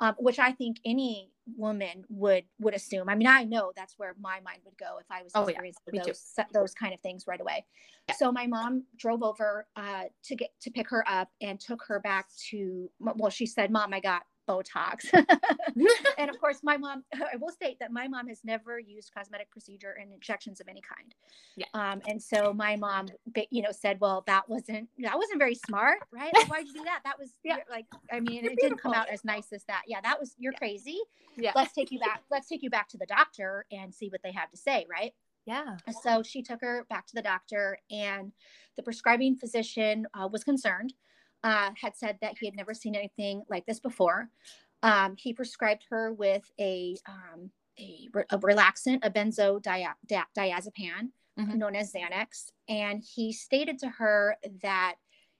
um, 0.00 0.14
which 0.18 0.38
I 0.38 0.52
think 0.52 0.78
any 0.84 1.30
woman 1.56 2.04
would 2.08 2.44
would 2.60 2.74
assume. 2.74 3.08
I 3.08 3.14
mean, 3.14 3.26
I 3.26 3.44
know 3.44 3.72
that's 3.74 3.94
where 3.98 4.14
my 4.20 4.40
mind 4.44 4.60
would 4.64 4.78
go 4.78 4.98
if 5.00 5.06
I 5.10 5.22
was 5.22 5.32
oh, 5.34 5.44
experiencing 5.44 5.82
yeah. 5.92 6.02
those 6.04 6.34
those 6.52 6.74
kind 6.74 6.94
of 6.94 7.00
things 7.00 7.26
right 7.26 7.40
away. 7.40 7.64
Yeah. 8.08 8.14
So 8.14 8.30
my 8.30 8.46
mom 8.46 8.84
drove 8.96 9.22
over 9.22 9.66
uh, 9.76 10.04
to 10.24 10.36
get 10.36 10.50
to 10.62 10.70
pick 10.70 10.88
her 10.90 11.04
up 11.08 11.30
and 11.40 11.58
took 11.58 11.82
her 11.88 12.00
back 12.00 12.28
to. 12.50 12.90
Well, 13.00 13.30
she 13.30 13.46
said, 13.46 13.70
"Mom, 13.70 13.92
I 13.92 14.00
got 14.00 14.22
Botox. 14.48 15.12
and 16.18 16.30
of 16.30 16.40
course, 16.40 16.60
my 16.62 16.76
mom, 16.76 17.04
I 17.14 17.36
will 17.36 17.50
state 17.50 17.78
that 17.80 17.92
my 17.92 18.08
mom 18.08 18.28
has 18.28 18.40
never 18.44 18.78
used 18.78 19.12
cosmetic 19.14 19.50
procedure 19.50 19.96
and 20.00 20.12
injections 20.12 20.60
of 20.60 20.68
any 20.68 20.80
kind. 20.80 21.14
Yeah. 21.56 21.66
Um, 21.74 22.00
and 22.08 22.22
so 22.22 22.52
my 22.54 22.76
mom, 22.76 23.06
you 23.50 23.62
know, 23.62 23.72
said, 23.72 23.98
well, 24.00 24.24
that 24.26 24.48
wasn't, 24.48 24.88
that 24.98 25.16
wasn't 25.16 25.38
very 25.38 25.54
smart, 25.54 25.98
right? 26.12 26.32
Like, 26.34 26.48
why'd 26.50 26.66
you 26.66 26.74
do 26.74 26.84
that? 26.84 27.00
That 27.04 27.18
was 27.18 27.30
yeah. 27.44 27.58
like, 27.70 27.86
I 28.12 28.20
mean, 28.20 28.44
it 28.44 28.58
didn't 28.60 28.78
come 28.78 28.94
out 28.94 29.08
as 29.08 29.24
nice 29.24 29.52
as 29.52 29.64
that. 29.64 29.82
Yeah. 29.86 30.00
That 30.00 30.18
was, 30.18 30.34
you're 30.38 30.52
yeah. 30.52 30.58
crazy. 30.58 30.98
Yeah. 31.36 31.52
Let's 31.54 31.72
take 31.72 31.92
you 31.92 32.00
back. 32.00 32.22
Let's 32.30 32.48
take 32.48 32.62
you 32.62 32.70
back 32.70 32.88
to 32.88 32.98
the 32.98 33.06
doctor 33.06 33.66
and 33.70 33.94
see 33.94 34.08
what 34.08 34.22
they 34.22 34.32
have 34.32 34.50
to 34.50 34.56
say. 34.56 34.86
Right. 34.90 35.12
Yeah. 35.46 35.76
So 36.02 36.22
she 36.22 36.42
took 36.42 36.60
her 36.60 36.84
back 36.90 37.06
to 37.06 37.14
the 37.14 37.22
doctor 37.22 37.78
and 37.90 38.32
the 38.76 38.82
prescribing 38.82 39.36
physician 39.36 40.06
uh, 40.12 40.28
was 40.30 40.44
concerned 40.44 40.92
uh, 41.44 41.70
had 41.80 41.96
said 41.96 42.18
that 42.20 42.36
he 42.38 42.46
had 42.46 42.56
never 42.56 42.74
seen 42.74 42.94
anything 42.94 43.42
like 43.48 43.66
this 43.66 43.80
before. 43.80 44.28
Um, 44.82 45.16
he 45.16 45.32
prescribed 45.32 45.84
her 45.90 46.12
with 46.12 46.50
a, 46.60 46.96
um, 47.06 47.50
a, 47.78 48.08
a, 48.30 48.38
relaxant, 48.38 49.00
a 49.02 49.10
benzodiazepam, 49.10 49.94
mm-hmm. 51.38 51.58
known 51.58 51.76
as 51.76 51.92
Xanax. 51.92 52.50
And 52.68 53.02
he 53.02 53.32
stated 53.32 53.78
to 53.80 53.88
her 53.88 54.36
that, 54.62 54.96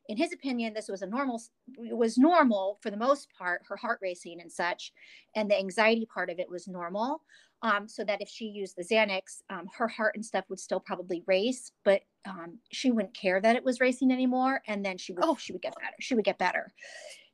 in 0.08 0.16
his 0.16 0.32
opinion, 0.32 0.72
this 0.72 0.88
was 0.88 1.02
a 1.02 1.06
normal, 1.06 1.40
was 1.76 2.16
normal 2.16 2.78
for 2.80 2.90
the 2.90 2.96
most 2.96 3.28
part, 3.36 3.62
her 3.68 3.76
heart 3.76 3.98
racing 4.02 4.40
and 4.40 4.50
such, 4.50 4.92
and 5.36 5.50
the 5.50 5.58
anxiety 5.58 6.06
part 6.06 6.30
of 6.30 6.38
it 6.38 6.50
was 6.50 6.66
normal 6.66 7.22
um, 7.62 7.88
so 7.88 8.04
that 8.04 8.20
if 8.20 8.28
she 8.28 8.46
used 8.46 8.76
the 8.76 8.84
Xanax, 8.84 9.42
um, 9.50 9.66
her 9.76 9.88
heart 9.88 10.14
and 10.14 10.24
stuff 10.24 10.44
would 10.48 10.60
still 10.60 10.80
probably 10.80 11.22
race, 11.26 11.72
but 11.84 12.02
um, 12.26 12.58
she 12.70 12.90
wouldn't 12.90 13.14
care 13.14 13.40
that 13.40 13.56
it 13.56 13.64
was 13.64 13.80
racing 13.80 14.12
anymore, 14.12 14.62
and 14.66 14.84
then 14.84 14.98
she 14.98 15.12
would 15.12 15.24
oh. 15.24 15.36
she 15.36 15.52
would 15.52 15.62
get 15.62 15.74
better. 15.74 15.96
She 16.00 16.14
would 16.14 16.24
get 16.24 16.38
better. 16.38 16.72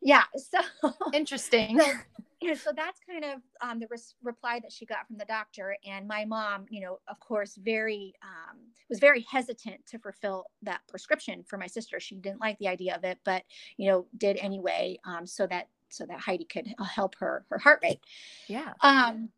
Yeah. 0.00 0.24
So 0.36 0.92
interesting. 1.12 1.80
So, 1.80 2.54
so 2.54 2.72
that's 2.76 3.00
kind 3.08 3.24
of 3.24 3.40
um, 3.62 3.80
the 3.80 3.88
reply 4.22 4.60
that 4.60 4.70
she 4.70 4.84
got 4.84 5.06
from 5.06 5.16
the 5.16 5.24
doctor, 5.24 5.76
and 5.86 6.06
my 6.06 6.24
mom, 6.24 6.66
you 6.68 6.80
know, 6.82 6.98
of 7.08 7.18
course, 7.20 7.56
very 7.56 8.12
um, 8.22 8.58
was 8.90 8.98
very 8.98 9.24
hesitant 9.30 9.86
to 9.86 9.98
fulfill 9.98 10.44
that 10.62 10.80
prescription 10.88 11.42
for 11.46 11.56
my 11.56 11.66
sister. 11.66 12.00
She 12.00 12.16
didn't 12.16 12.40
like 12.40 12.58
the 12.58 12.68
idea 12.68 12.94
of 12.94 13.04
it, 13.04 13.18
but 13.24 13.44
you 13.78 13.90
know, 13.90 14.06
did 14.18 14.36
anyway, 14.36 14.98
um, 15.04 15.26
so 15.26 15.46
that 15.46 15.68
so 15.88 16.04
that 16.06 16.20
Heidi 16.20 16.44
could 16.44 16.66
uh, 16.78 16.84
help 16.84 17.14
her 17.16 17.46
her 17.48 17.58
heart 17.58 17.80
rate. 17.82 18.00
Yeah. 18.48 18.72
Um 18.82 19.30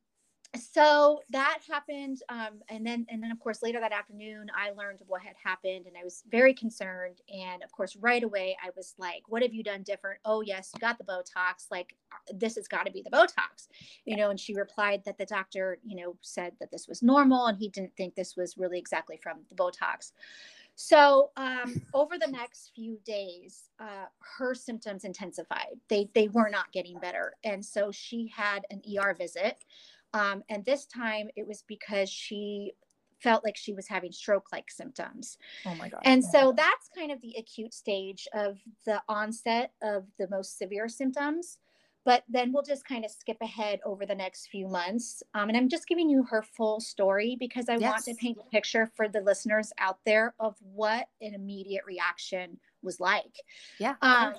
so 0.56 1.20
that 1.30 1.60
happened 1.68 2.22
um, 2.28 2.60
and 2.68 2.86
then 2.86 3.06
and 3.08 3.22
then 3.22 3.30
of 3.30 3.38
course 3.38 3.62
later 3.62 3.80
that 3.80 3.92
afternoon 3.92 4.46
i 4.56 4.70
learned 4.70 5.00
what 5.06 5.22
had 5.22 5.34
happened 5.42 5.86
and 5.86 5.96
i 5.98 6.04
was 6.04 6.22
very 6.30 6.54
concerned 6.54 7.20
and 7.28 7.62
of 7.62 7.72
course 7.72 7.96
right 7.96 8.22
away 8.22 8.56
i 8.64 8.70
was 8.76 8.94
like 8.98 9.22
what 9.28 9.42
have 9.42 9.54
you 9.54 9.62
done 9.62 9.82
different? 9.82 10.20
Oh 10.24 10.40
yes 10.40 10.70
you 10.74 10.80
got 10.80 10.98
the 10.98 11.04
botox 11.04 11.66
like 11.70 11.94
uh, 12.12 12.32
this 12.34 12.56
has 12.56 12.68
got 12.68 12.86
to 12.86 12.92
be 12.92 13.02
the 13.02 13.10
botox. 13.10 13.68
You 14.04 14.16
know 14.16 14.30
and 14.30 14.38
she 14.40 14.54
replied 14.54 15.02
that 15.04 15.18
the 15.18 15.26
doctor 15.26 15.78
you 15.84 15.96
know 15.96 16.16
said 16.22 16.52
that 16.60 16.70
this 16.70 16.88
was 16.88 17.02
normal 17.02 17.46
and 17.46 17.58
he 17.58 17.68
didn't 17.68 17.96
think 17.96 18.14
this 18.14 18.36
was 18.36 18.56
really 18.56 18.78
exactly 18.78 19.18
from 19.22 19.38
the 19.48 19.54
botox. 19.54 20.12
So 20.74 21.30
um, 21.36 21.80
over 21.94 22.18
the 22.18 22.30
next 22.30 22.72
few 22.74 22.98
days, 23.04 23.70
uh, 23.80 24.06
her 24.38 24.54
symptoms 24.54 25.04
intensified. 25.04 25.80
They 25.88 26.10
they 26.14 26.28
were 26.28 26.50
not 26.50 26.70
getting 26.72 26.98
better, 26.98 27.34
and 27.44 27.64
so 27.64 27.90
she 27.90 28.32
had 28.34 28.66
an 28.70 28.82
ER 28.98 29.14
visit 29.14 29.64
um, 30.16 30.42
and 30.48 30.64
this 30.64 30.86
time 30.86 31.28
it 31.36 31.46
was 31.46 31.62
because 31.68 32.08
she 32.08 32.72
felt 33.20 33.44
like 33.44 33.56
she 33.56 33.74
was 33.74 33.86
having 33.86 34.12
stroke 34.12 34.46
like 34.50 34.70
symptoms. 34.70 35.36
Oh 35.66 35.74
my 35.74 35.88
God. 35.88 36.00
And 36.04 36.24
so 36.24 36.52
that's 36.56 36.88
kind 36.96 37.12
of 37.12 37.20
the 37.20 37.34
acute 37.38 37.74
stage 37.74 38.26
of 38.34 38.58
the 38.86 39.02
onset 39.08 39.72
of 39.82 40.04
the 40.18 40.28
most 40.28 40.58
severe 40.58 40.88
symptoms. 40.88 41.58
But 42.04 42.22
then 42.28 42.52
we'll 42.52 42.62
just 42.62 42.86
kind 42.86 43.04
of 43.04 43.10
skip 43.10 43.38
ahead 43.42 43.80
over 43.84 44.06
the 44.06 44.14
next 44.14 44.46
few 44.46 44.68
months. 44.68 45.24
Um, 45.34 45.48
and 45.48 45.56
I'm 45.58 45.68
just 45.68 45.88
giving 45.88 46.08
you 46.08 46.22
her 46.30 46.42
full 46.42 46.80
story 46.80 47.36
because 47.38 47.68
I 47.68 47.76
yes. 47.76 47.90
want 47.90 48.04
to 48.04 48.14
paint 48.14 48.38
a 48.38 48.48
picture 48.50 48.90
for 48.94 49.08
the 49.08 49.20
listeners 49.20 49.72
out 49.78 49.98
there 50.06 50.34
of 50.38 50.54
what 50.62 51.08
an 51.20 51.34
immediate 51.34 51.84
reaction 51.84 52.58
was 52.82 53.00
like. 53.00 53.34
Yeah. 53.80 53.96
Um, 54.02 54.34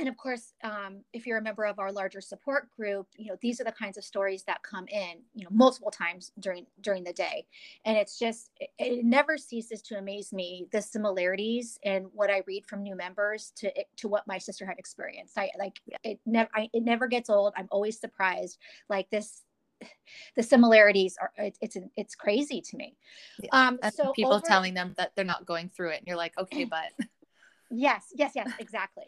and 0.00 0.08
of 0.08 0.16
course 0.16 0.54
um, 0.64 1.04
if 1.12 1.26
you're 1.26 1.38
a 1.38 1.42
member 1.42 1.64
of 1.64 1.78
our 1.78 1.92
larger 1.92 2.20
support 2.20 2.68
group 2.76 3.06
you 3.16 3.26
know 3.26 3.36
these 3.42 3.60
are 3.60 3.64
the 3.64 3.72
kinds 3.72 3.98
of 3.98 4.04
stories 4.04 4.42
that 4.44 4.62
come 4.62 4.86
in 4.88 5.18
you 5.34 5.44
know 5.44 5.50
multiple 5.52 5.90
times 5.90 6.32
during 6.40 6.66
during 6.80 7.04
the 7.04 7.12
day. 7.12 7.46
And 7.84 7.96
it's 7.96 8.18
just 8.18 8.50
it, 8.58 8.70
it 8.78 9.04
never 9.04 9.36
ceases 9.36 9.82
to 9.82 9.98
amaze 9.98 10.32
me 10.32 10.66
the 10.72 10.82
similarities 10.82 11.78
and 11.84 12.06
what 12.12 12.30
i 12.30 12.42
read 12.46 12.66
from 12.66 12.82
new 12.82 12.96
members 12.96 13.52
to 13.56 13.70
to 13.96 14.08
what 14.08 14.26
my 14.26 14.38
sister 14.38 14.66
had 14.66 14.78
experienced. 14.78 15.38
I 15.38 15.50
like 15.58 15.78
it 16.02 16.18
never 16.26 16.50
I, 16.54 16.68
it 16.72 16.82
never 16.82 17.06
gets 17.06 17.30
old. 17.30 17.52
I'm 17.56 17.68
always 17.70 18.00
surprised. 18.00 18.58
Like 18.88 19.10
this 19.10 19.42
the 20.36 20.42
similarities 20.42 21.16
are 21.20 21.30
it, 21.36 21.58
it's 21.60 21.76
it's 21.96 22.14
crazy 22.14 22.62
to 22.62 22.76
me. 22.76 22.96
Yeah. 23.42 23.50
um 23.52 23.78
and 23.82 23.92
so 23.92 24.12
people 24.12 24.32
over, 24.32 24.46
telling 24.46 24.74
them 24.74 24.94
that 24.96 25.12
they're 25.14 25.24
not 25.24 25.46
going 25.46 25.68
through 25.68 25.90
it 25.90 25.98
and 25.98 26.06
you're 26.06 26.16
like 26.16 26.36
okay 26.38 26.64
but 26.64 26.92
yes 27.70 28.06
yes 28.14 28.32
yes 28.34 28.50
exactly 28.58 29.04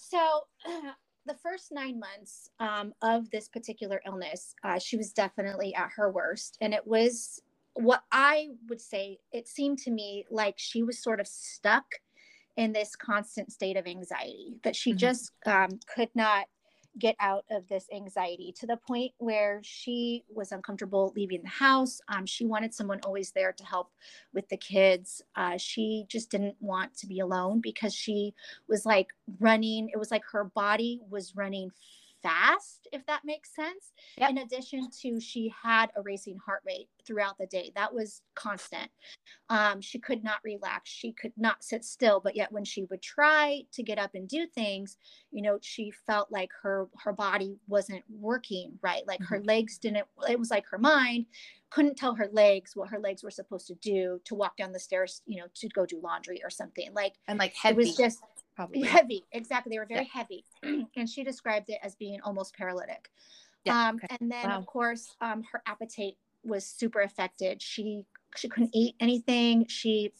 so 0.00 0.42
uh, 0.66 0.92
the 1.26 1.34
first 1.34 1.70
nine 1.70 2.00
months 2.00 2.50
um, 2.58 2.92
of 3.02 3.30
this 3.30 3.48
particular 3.48 4.00
illness, 4.06 4.54
uh, 4.64 4.78
she 4.78 4.96
was 4.96 5.12
definitely 5.12 5.74
at 5.74 5.90
her 5.96 6.10
worst. 6.10 6.56
And 6.60 6.72
it 6.72 6.86
was 6.86 7.42
what 7.74 8.02
I 8.10 8.48
would 8.68 8.80
say, 8.80 9.18
it 9.32 9.46
seemed 9.46 9.78
to 9.80 9.90
me 9.90 10.24
like 10.30 10.54
she 10.56 10.82
was 10.82 11.02
sort 11.02 11.20
of 11.20 11.26
stuck 11.26 11.84
in 12.56 12.72
this 12.72 12.96
constant 12.96 13.52
state 13.52 13.76
of 13.76 13.86
anxiety, 13.86 14.56
that 14.64 14.74
she 14.74 14.90
mm-hmm. 14.90 14.98
just 14.98 15.32
um, 15.46 15.78
could 15.94 16.10
not 16.14 16.46
get 16.98 17.16
out 17.20 17.44
of 17.50 17.68
this 17.68 17.86
anxiety 17.94 18.52
to 18.58 18.66
the 18.66 18.76
point 18.76 19.12
where 19.18 19.60
she 19.62 20.24
was 20.28 20.52
uncomfortable 20.52 21.12
leaving 21.14 21.42
the 21.42 21.48
house. 21.48 22.00
Um, 22.08 22.26
she 22.26 22.44
wanted 22.44 22.74
someone 22.74 23.00
always 23.04 23.30
there 23.32 23.52
to 23.52 23.64
help 23.64 23.90
with 24.34 24.48
the 24.48 24.56
kids. 24.56 25.22
Uh, 25.36 25.56
she 25.56 26.04
just 26.08 26.30
didn't 26.30 26.56
want 26.60 26.96
to 26.98 27.06
be 27.06 27.20
alone 27.20 27.60
because 27.60 27.94
she 27.94 28.34
was 28.68 28.84
like 28.84 29.08
running. 29.38 29.88
It 29.92 29.98
was 29.98 30.10
like 30.10 30.24
her 30.32 30.44
body 30.44 31.00
was 31.08 31.36
running 31.36 31.70
fast, 32.22 32.88
if 32.92 33.04
that 33.06 33.22
makes 33.24 33.54
sense. 33.54 33.92
Yep. 34.18 34.30
In 34.30 34.38
addition 34.38 34.88
to 35.02 35.20
she 35.20 35.52
had 35.62 35.90
a 35.96 36.02
racing 36.02 36.38
heart 36.44 36.62
rate 36.66 36.88
throughout 37.06 37.38
the 37.38 37.46
day. 37.46 37.72
That 37.74 37.94
was 37.94 38.22
constant. 38.34 38.90
Um, 39.48 39.80
she 39.80 39.98
could 39.98 40.22
not 40.22 40.38
relax. 40.44 40.90
She 40.90 41.12
could 41.12 41.32
not 41.36 41.64
sit 41.64 41.84
still. 41.84 42.20
But 42.20 42.36
yet 42.36 42.52
when 42.52 42.64
she 42.64 42.84
would 42.84 43.02
try 43.02 43.62
to 43.72 43.82
get 43.82 43.98
up 43.98 44.14
and 44.14 44.28
do 44.28 44.46
things, 44.46 44.96
you 45.30 45.42
know, 45.42 45.58
she 45.62 45.92
felt 46.06 46.30
like 46.30 46.50
her 46.62 46.88
her 47.04 47.12
body 47.12 47.56
wasn't 47.68 48.04
working 48.08 48.78
right. 48.82 49.06
Like 49.06 49.20
mm-hmm. 49.20 49.34
her 49.34 49.42
legs 49.42 49.78
didn't, 49.78 50.06
it 50.28 50.38
was 50.38 50.50
like 50.50 50.66
her 50.70 50.78
mind 50.78 51.26
couldn't 51.70 51.96
tell 51.96 52.14
her 52.16 52.28
legs 52.32 52.72
what 52.74 52.88
her 52.88 52.98
legs 52.98 53.22
were 53.22 53.30
supposed 53.30 53.68
to 53.68 53.74
do 53.76 54.20
to 54.24 54.34
walk 54.34 54.56
down 54.56 54.72
the 54.72 54.80
stairs, 54.80 55.22
you 55.26 55.40
know, 55.40 55.46
to 55.54 55.68
go 55.68 55.86
do 55.86 56.00
laundry 56.02 56.40
or 56.42 56.50
something. 56.50 56.92
Like 56.92 57.14
and 57.28 57.38
like 57.38 57.54
heavy. 57.54 57.82
It 57.82 57.86
was 57.86 57.96
just 57.96 58.18
probably. 58.54 58.82
Heavy. 58.82 59.24
Exactly. 59.32 59.70
They 59.70 59.78
were 59.78 59.86
very 59.86 60.08
yeah. 60.12 60.20
heavy. 60.20 60.44
And 60.96 61.08
she 61.08 61.24
described 61.24 61.70
it 61.70 61.78
as 61.82 61.94
being 61.94 62.20
almost 62.22 62.54
paralytic. 62.54 63.10
Yeah. 63.64 63.88
um, 63.88 63.96
okay. 63.96 64.16
and 64.18 64.30
then 64.30 64.48
wow. 64.48 64.58
of 64.58 64.66
course 64.66 65.14
um, 65.20 65.42
her 65.52 65.62
appetite 65.66 66.16
was 66.44 66.64
super 66.64 67.00
affected. 67.00 67.60
She 67.60 68.04
she 68.36 68.48
couldn't 68.48 68.70
eat 68.74 68.94
anything. 69.00 69.66
She 69.68 70.12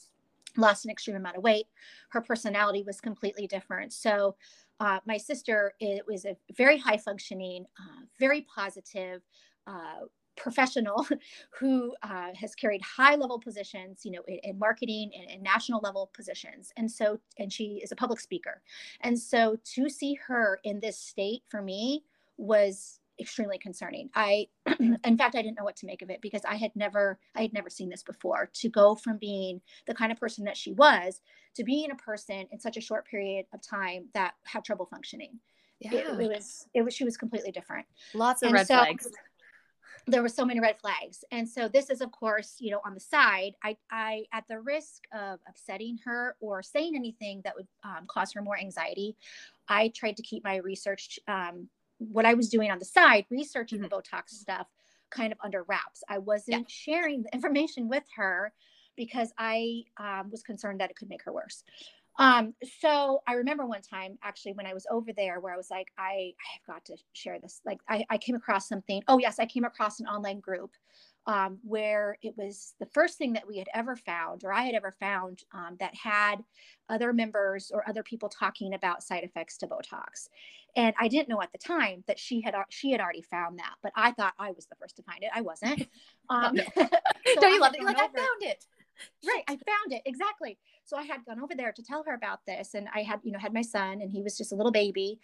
lost 0.57 0.85
an 0.85 0.90
extreme 0.90 1.16
amount 1.16 1.37
of 1.37 1.43
weight. 1.43 1.66
Her 2.11 2.21
personality 2.21 2.83
was 2.83 3.01
completely 3.01 3.47
different. 3.47 3.93
So 3.93 4.37
uh, 4.79 5.01
my 5.07 5.16
sister 5.16 5.75
it 5.81 6.07
was 6.07 6.25
a 6.25 6.37
very 6.57 6.79
high 6.79 6.97
functioning 6.99 7.64
uh, 7.79 8.03
very 8.19 8.43
positive 8.55 9.23
uh, 9.66 10.01
professional 10.40 11.07
who 11.59 11.94
uh, 12.03 12.29
has 12.35 12.55
carried 12.55 12.83
high 12.83 13.14
level 13.14 13.38
positions 13.38 14.00
you 14.05 14.12
know 14.12 14.22
in, 14.26 14.38
in 14.42 14.59
marketing 14.59 15.11
and, 15.18 15.31
in 15.31 15.42
national 15.42 15.81
level 15.83 16.11
positions. 16.14 16.72
And 16.76 16.90
so 16.90 17.18
and 17.38 17.53
she 17.53 17.81
is 17.83 17.92
a 17.92 17.96
public 17.96 18.20
speaker. 18.20 18.62
And 19.03 19.18
so 19.18 19.59
to 19.74 19.88
see 19.88 20.14
her 20.26 20.61
in 20.64 20.81
this 20.81 20.98
state 20.98 21.42
for 21.48 21.62
me 21.62 22.05
was 22.37 23.00
extremely 23.20 23.59
concerning. 23.59 24.09
I 24.14 24.48
in 24.81 25.18
fact 25.18 25.35
i 25.35 25.42
didn't 25.42 25.59
know 25.59 25.64
what 25.64 25.76
to 25.76 25.87
make 25.87 26.00
of 26.00 26.09
it 26.09 26.22
because 26.22 26.42
i 26.48 26.55
had 26.55 26.74
never 26.74 27.18
i 27.37 27.42
had 27.42 27.53
never 27.53 27.68
seen 27.68 27.90
this 27.90 28.03
before. 28.03 28.50
To 28.55 28.68
go 28.68 28.94
from 28.94 29.18
being 29.18 29.61
the 29.87 29.94
kind 29.94 30.11
of 30.11 30.18
person 30.18 30.44
that 30.44 30.57
she 30.57 30.72
was 30.72 31.20
to 31.57 31.64
being 31.64 31.90
a 31.90 31.96
person 31.96 32.46
in 32.50 32.61
such 32.61 32.76
a 32.76 32.81
short 32.81 33.07
period 33.07 33.46
of 33.53 33.61
time 33.61 34.07
that 34.14 34.35
had 34.44 34.64
trouble 34.64 34.87
functioning. 34.87 35.38
Yeah. 35.81 35.94
it, 35.94 36.20
it 36.20 36.29
was 36.29 36.66
it 36.74 36.83
was 36.83 36.94
she 36.94 37.05
was 37.05 37.16
completely 37.16 37.53
different. 37.53 37.87
Lots 38.14 38.42
of 38.42 38.48
and 38.48 38.55
red 38.55 38.66
so, 38.66 38.76
flags 38.76 39.09
there 40.11 40.23
were 40.23 40.29
so 40.29 40.44
many 40.44 40.61
red 40.61 40.79
flags 40.81 41.25
and 41.31 41.49
so 41.49 41.68
this 41.68 41.90
is 41.90 42.01
of 42.01 42.11
course 42.12 42.57
you 42.59 42.70
know 42.70 42.81
on 42.85 42.94
the 42.94 43.01
side 43.01 43.53
i 43.62 43.77
i 43.90 44.25
at 44.33 44.44
the 44.49 44.59
risk 44.61 45.05
of 45.12 45.38
upsetting 45.49 45.99
her 46.05 46.37
or 46.40 46.62
saying 46.62 46.94
anything 46.94 47.40
that 47.44 47.55
would 47.57 47.66
um, 47.85 48.07
cause 48.09 48.33
her 48.33 48.42
more 48.42 48.59
anxiety 48.59 49.16
i 49.68 49.88
tried 49.94 50.16
to 50.16 50.23
keep 50.23 50.44
my 50.44 50.57
research 50.57 51.18
um, 51.29 51.68
what 51.99 52.27
i 52.27 52.35
was 52.35 52.49
doing 52.49 52.70
on 52.70 52.79
the 52.79 52.85
side 52.85 53.25
researching 53.31 53.79
mm-hmm. 53.79 53.88
the 53.88 53.96
botox 53.96 54.31
stuff 54.31 54.66
kind 55.11 55.33
of 55.33 55.38
under 55.42 55.62
wraps 55.64 56.03
i 56.09 56.18
wasn't 56.18 56.57
yeah. 56.57 56.62
sharing 56.68 57.23
the 57.23 57.31
information 57.35 57.88
with 57.88 58.05
her 58.14 58.53
because 58.96 59.33
i 59.38 59.83
um, 59.99 60.31
was 60.31 60.42
concerned 60.42 60.81
that 60.81 60.90
it 60.90 60.96
could 60.96 61.09
make 61.09 61.23
her 61.23 61.33
worse 61.33 61.62
um, 62.18 62.55
so 62.81 63.23
I 63.27 63.35
remember 63.35 63.66
one 63.66 63.83
time 63.83 64.18
actually 64.23 64.53
when 64.53 64.66
I 64.66 64.75
was 64.75 64.87
over 64.90 65.12
there 65.12 65.40
where 65.40 65.55
I 65.55 65.57
was 65.57 65.70
like, 65.70 65.88
I, 65.96 66.03
I 66.03 66.49
have 66.53 66.66
got 66.66 66.85
to 66.87 66.96
share 67.12 67.38
this. 67.38 67.61
Like 67.64 67.81
I, 67.88 68.05
I 68.11 68.18
came 68.18 68.35
across 68.35 68.68
something. 68.68 69.03
Oh 69.09 69.18
yes, 69.18 69.38
I 69.38 69.46
came 69.46 69.64
across 69.64 70.01
an 70.01 70.07
online 70.07 70.40
group 70.40 70.73
um, 71.27 71.59
where 71.62 72.18
it 72.23 72.35
was 72.37 72.75
the 72.81 72.87
first 72.87 73.18
thing 73.18 73.35
that 73.35 73.46
we 73.46 73.59
had 73.59 73.68
ever 73.75 73.94
found, 73.94 74.42
or 74.44 74.53
I 74.53 74.62
had 74.62 74.75
ever 74.75 74.90
found, 74.99 75.44
um, 75.53 75.77
that 75.79 75.94
had 75.94 76.37
other 76.88 77.12
members 77.12 77.70
or 77.73 77.88
other 77.88 78.03
people 78.03 78.29
talking 78.29 78.75
about 78.75 79.03
side 79.03 79.23
effects 79.23 79.57
to 79.59 79.66
Botox. 79.66 80.29
And 80.77 80.94
I 80.99 81.09
didn't 81.09 81.29
know 81.29 81.40
at 81.42 81.53
the 81.53 81.59
time 81.59 82.05
that 82.07 82.18
she 82.18 82.40
had 82.40 82.55
she 82.70 82.90
had 82.90 83.01
already 83.01 83.23
found 83.23 83.59
that, 83.59 83.75
but 83.83 83.92
I 83.96 84.12
thought 84.12 84.35
I 84.38 84.53
was 84.53 84.66
the 84.66 84.77
first 84.77 84.96
to 84.96 85.03
find 85.03 85.23
it. 85.23 85.31
I 85.35 85.40
wasn't. 85.40 85.88
Um, 86.29 86.57
so 86.77 86.87
Don't 87.40 87.53
you 87.55 87.61
love 87.61 87.75
it? 87.75 87.83
Like 87.83 87.96
over. 87.96 88.05
I 88.05 88.20
found 88.20 88.42
it. 88.42 88.64
Right, 89.27 89.43
I 89.49 89.53
found 89.53 89.93
it 89.93 90.03
exactly. 90.05 90.59
So 90.85 90.97
I 90.97 91.03
had 91.03 91.25
gone 91.25 91.41
over 91.41 91.55
there 91.55 91.73
to 91.73 91.83
tell 91.83 92.03
her 92.05 92.15
about 92.15 92.41
this, 92.47 92.75
and 92.75 92.89
I 92.95 93.03
had, 93.03 93.21
you 93.23 93.33
know, 93.33 93.39
had 93.39 93.55
my 93.55 93.63
son, 93.63 94.01
and 94.01 94.11
he 94.11 94.23
was 94.23 94.37
just 94.37 94.53
a 94.53 94.57
little 94.57 94.73
baby, 94.73 95.21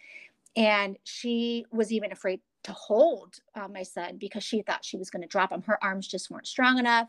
and 0.55 0.97
she 1.03 1.65
was 1.71 1.91
even 1.91 2.11
afraid 2.11 2.41
to 2.63 2.71
hold 2.73 3.39
uh, 3.55 3.67
my 3.67 3.83
son 3.83 4.17
because 4.17 4.43
she 4.43 4.61
thought 4.61 4.85
she 4.85 4.97
was 4.97 5.09
going 5.09 5.21
to 5.21 5.27
drop 5.27 5.51
him. 5.51 5.61
Her 5.61 5.81
arms 5.83 6.07
just 6.07 6.29
weren't 6.29 6.47
strong 6.47 6.79
enough, 6.79 7.07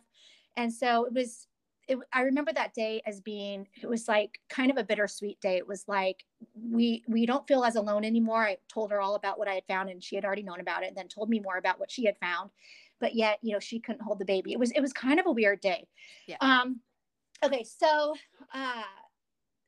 and 0.57 0.73
so 0.73 1.05
it 1.05 1.13
was. 1.13 1.47
It, 1.89 1.99
I 2.13 2.21
remember 2.21 2.53
that 2.53 2.75
day 2.75 3.01
as 3.07 3.19
being 3.19 3.67
it 3.83 3.89
was 3.89 4.09
like 4.09 4.41
kind 4.51 4.71
of 4.71 4.77
a 4.77 4.85
bittersweet 4.85 5.41
day. 5.41 5.57
It 5.57 5.67
was 5.67 5.85
like 5.89 6.23
we 6.55 7.03
we 7.09 7.25
don't 7.25 7.49
feel 7.49 7.65
as 7.65 7.77
alone 7.77 8.05
anymore. 8.05 8.43
I 8.43 8.59
told 8.69 8.91
her 8.91 9.01
all 9.01 9.15
about 9.15 9.39
what 9.39 9.49
I 9.49 9.55
had 9.55 9.65
found, 9.67 9.89
and 9.89 10.05
she 10.05 10.15
had 10.15 10.25
already 10.25 10.43
known 10.43 10.61
about 10.61 10.83
it, 10.83 10.89
and 10.89 10.97
then 10.97 11.09
told 11.09 11.31
me 11.31 11.41
more 11.41 11.57
about 11.57 11.81
what 11.81 11.91
she 11.91 12.05
had 12.05 12.19
found. 12.19 12.51
But 13.01 13.15
yet, 13.15 13.39
you 13.43 13.53
know, 13.53 13.61
she 13.61 13.81
couldn't 13.81 14.03
hold 14.03 14.19
the 14.19 14.25
baby. 14.25 14.53
It 14.53 14.59
was 14.59 14.71
it 14.73 14.81
was 14.81 14.93
kind 14.93 15.21
of 15.21 15.27
a 15.27 15.33
weird 15.33 15.61
day. 15.61 15.87
Yeah. 16.27 16.37
Um, 16.41 16.81
Okay, 17.45 17.65
so 17.65 18.15
uh, 18.53 18.83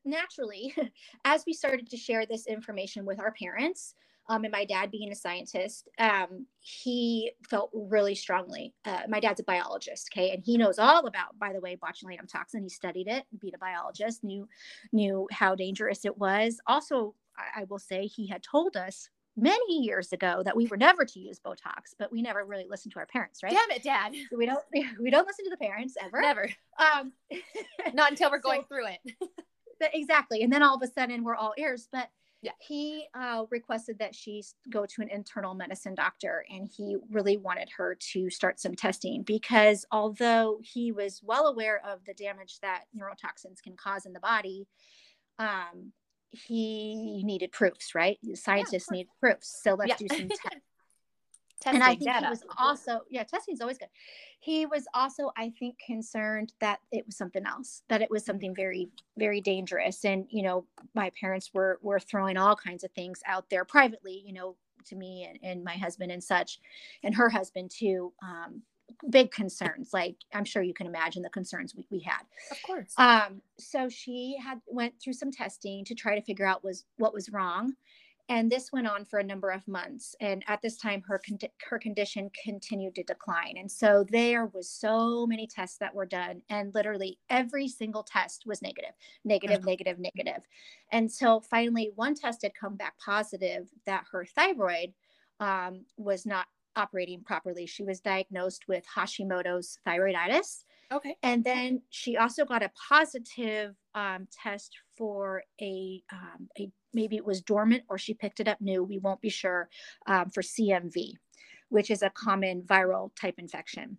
naturally, 0.03 0.75
as 1.25 1.43
we 1.47 1.53
started 1.53 1.89
to 1.89 1.97
share 1.97 2.25
this 2.25 2.47
information 2.47 3.05
with 3.05 3.19
our 3.19 3.31
parents, 3.31 3.95
um, 4.29 4.43
and 4.43 4.51
my 4.51 4.65
dad 4.65 4.91
being 4.91 5.11
a 5.11 5.15
scientist, 5.15 5.89
um, 5.97 6.45
he 6.59 7.31
felt 7.49 7.69
really 7.73 8.13
strongly. 8.13 8.73
Uh, 8.85 9.01
my 9.07 9.19
dad's 9.19 9.39
a 9.39 9.43
biologist, 9.43 10.09
okay, 10.13 10.31
and 10.31 10.43
he 10.43 10.57
knows 10.57 10.79
all 10.79 11.07
about, 11.07 11.37
by 11.39 11.53
the 11.53 11.59
way, 11.59 11.75
botulinum 11.75 12.27
toxin. 12.31 12.61
He 12.61 12.69
studied 12.69 13.07
it, 13.07 13.23
being 13.39 13.55
a 13.55 13.57
biologist, 13.57 14.23
knew 14.23 14.47
knew 14.91 15.27
how 15.31 15.55
dangerous 15.55 16.05
it 16.05 16.17
was. 16.17 16.59
Also, 16.67 17.15
I, 17.37 17.61
I 17.61 17.63
will 17.65 17.79
say 17.79 18.05
he 18.05 18.27
had 18.27 18.43
told 18.43 18.77
us 18.77 19.09
many 19.37 19.79
years 19.79 20.11
ago 20.11 20.41
that 20.43 20.55
we 20.55 20.67
were 20.67 20.77
never 20.77 21.05
to 21.05 21.19
use 21.19 21.39
Botox, 21.39 21.93
but 21.97 22.11
we 22.11 22.21
never 22.21 22.43
really 22.43 22.65
listened 22.69 22.93
to 22.93 22.99
our 22.99 23.05
parents, 23.05 23.41
right? 23.43 23.51
Damn 23.51 23.71
it, 23.71 23.83
Dad. 23.83 24.13
We 24.35 24.45
don't 24.45 24.63
we 25.01 25.09
don't 25.09 25.27
listen 25.27 25.45
to 25.45 25.51
the 25.51 25.57
parents 25.57 25.95
ever. 26.01 26.21
Never. 26.21 26.49
Um, 26.79 27.13
not 27.93 28.11
until 28.11 28.29
we're 28.31 28.37
so, 28.41 28.49
going 28.49 28.63
through 28.63 28.87
it. 28.87 29.31
exactly, 29.93 30.43
and 30.43 30.51
then 30.51 30.63
all 30.63 30.75
of 30.75 30.81
a 30.81 30.87
sudden 30.87 31.23
we're 31.23 31.35
all 31.35 31.53
ears. 31.57 31.87
But 31.91 32.09
yeah. 32.41 32.51
he 32.59 33.05
uh, 33.13 33.45
requested 33.49 33.99
that 33.99 34.15
she 34.15 34.43
go 34.69 34.85
to 34.85 35.01
an 35.01 35.09
internal 35.09 35.53
medicine 35.53 35.95
doctor, 35.95 36.45
and 36.49 36.69
he 36.75 36.97
really 37.09 37.37
wanted 37.37 37.69
her 37.77 37.97
to 38.13 38.29
start 38.29 38.59
some 38.59 38.75
testing 38.75 39.23
because 39.23 39.85
although 39.91 40.59
he 40.61 40.91
was 40.91 41.21
well 41.23 41.47
aware 41.47 41.81
of 41.87 42.03
the 42.05 42.13
damage 42.13 42.59
that 42.61 42.83
neurotoxins 42.97 43.61
can 43.63 43.75
cause 43.75 44.05
in 44.05 44.13
the 44.13 44.19
body. 44.19 44.67
Um, 45.39 45.93
he 46.31 47.23
needed 47.23 47.51
proofs, 47.51 47.93
right? 47.93 48.17
Scientists 48.33 48.87
yeah, 48.91 48.97
need 48.97 49.07
proofs. 49.19 49.61
So 49.63 49.75
let's 49.75 49.89
yeah. 49.89 50.07
do 50.07 50.07
some 50.15 50.29
tests. 50.29 50.65
and 51.65 51.83
I 51.83 51.89
think 51.89 52.05
data. 52.05 52.25
he 52.25 52.29
was 52.29 52.43
also, 52.57 53.01
yeah, 53.09 53.23
testing 53.23 53.53
is 53.53 53.61
always 53.61 53.77
good. 53.77 53.89
He 54.39 54.65
was 54.65 54.87
also, 54.93 55.31
I 55.37 55.51
think, 55.59 55.75
concerned 55.85 56.53
that 56.59 56.79
it 56.91 57.05
was 57.05 57.15
something 57.15 57.45
else, 57.45 57.83
that 57.89 58.01
it 58.01 58.09
was 58.09 58.25
something 58.25 58.55
very, 58.55 58.89
very 59.17 59.41
dangerous. 59.41 60.03
And, 60.03 60.25
you 60.29 60.41
know, 60.41 60.65
my 60.95 61.11
parents 61.19 61.51
were 61.53 61.79
were 61.83 61.99
throwing 61.99 62.37
all 62.37 62.55
kinds 62.55 62.83
of 62.83 62.91
things 62.91 63.21
out 63.27 63.49
there 63.49 63.65
privately, 63.65 64.23
you 64.25 64.33
know, 64.33 64.55
to 64.85 64.95
me 64.95 65.27
and, 65.29 65.39
and 65.43 65.63
my 65.63 65.75
husband 65.75 66.11
and 66.11 66.23
such, 66.23 66.59
and 67.03 67.13
her 67.13 67.29
husband 67.29 67.69
too. 67.69 68.11
Um, 68.23 68.63
big 69.09 69.31
concerns 69.31 69.89
like 69.93 70.15
i'm 70.33 70.45
sure 70.45 70.61
you 70.61 70.73
can 70.73 70.87
imagine 70.87 71.21
the 71.21 71.29
concerns 71.29 71.75
we, 71.75 71.85
we 71.89 71.99
had. 71.99 72.21
Of 72.51 72.61
course. 72.63 72.93
Um 72.97 73.41
so 73.57 73.89
she 73.89 74.37
had 74.43 74.59
went 74.67 74.93
through 75.01 75.13
some 75.13 75.31
testing 75.31 75.85
to 75.85 75.95
try 75.95 76.15
to 76.15 76.21
figure 76.21 76.45
out 76.45 76.63
was 76.63 76.85
what 76.97 77.13
was 77.13 77.29
wrong. 77.29 77.73
And 78.29 78.49
this 78.49 78.71
went 78.71 78.87
on 78.87 79.03
for 79.03 79.19
a 79.19 79.23
number 79.23 79.49
of 79.49 79.67
months. 79.67 80.15
And 80.21 80.41
at 80.47 80.61
this 80.61 80.77
time 80.77 81.03
her 81.07 81.19
con- 81.19 81.49
her 81.69 81.79
condition 81.79 82.29
continued 82.43 82.95
to 82.95 83.03
decline. 83.03 83.55
And 83.57 83.69
so 83.69 84.05
there 84.09 84.45
was 84.47 84.69
so 84.69 85.25
many 85.27 85.47
tests 85.47 85.77
that 85.79 85.93
were 85.93 86.05
done 86.05 86.41
and 86.49 86.73
literally 86.73 87.19
every 87.29 87.67
single 87.67 88.03
test 88.03 88.43
was 88.45 88.61
negative 88.61 88.93
negative 89.25 89.57
uh-huh. 89.57 89.69
negative 89.69 89.99
negative. 89.99 90.43
Until 90.91 91.41
finally 91.41 91.91
one 91.95 92.15
test 92.15 92.43
had 92.43 92.53
come 92.53 92.75
back 92.75 92.97
positive 92.99 93.69
that 93.85 94.05
her 94.11 94.25
thyroid 94.25 94.93
um, 95.39 95.85
was 95.97 96.25
not 96.25 96.45
operating 96.75 97.23
properly. 97.23 97.65
She 97.65 97.83
was 97.83 97.99
diagnosed 97.99 98.67
with 98.67 98.83
Hashimoto's 98.95 99.77
thyroiditis. 99.87 100.63
Okay. 100.91 101.15
And 101.23 101.43
then 101.43 101.81
she 101.89 102.17
also 102.17 102.43
got 102.43 102.63
a 102.63 102.71
positive 102.89 103.75
um, 103.95 104.27
test 104.43 104.75
for 104.97 105.43
a, 105.61 106.03
um, 106.11 106.49
a, 106.59 106.69
maybe 106.93 107.15
it 107.15 107.25
was 107.25 107.41
dormant 107.41 107.83
or 107.89 107.97
she 107.97 108.13
picked 108.13 108.39
it 108.39 108.47
up 108.47 108.59
new. 108.59 108.83
We 108.83 108.99
won't 108.99 109.21
be 109.21 109.29
sure 109.29 109.69
um, 110.07 110.29
for 110.29 110.41
CMV, 110.41 111.13
which 111.69 111.89
is 111.89 112.01
a 112.01 112.09
common 112.09 112.63
viral 112.63 113.11
type 113.19 113.35
infection. 113.37 113.97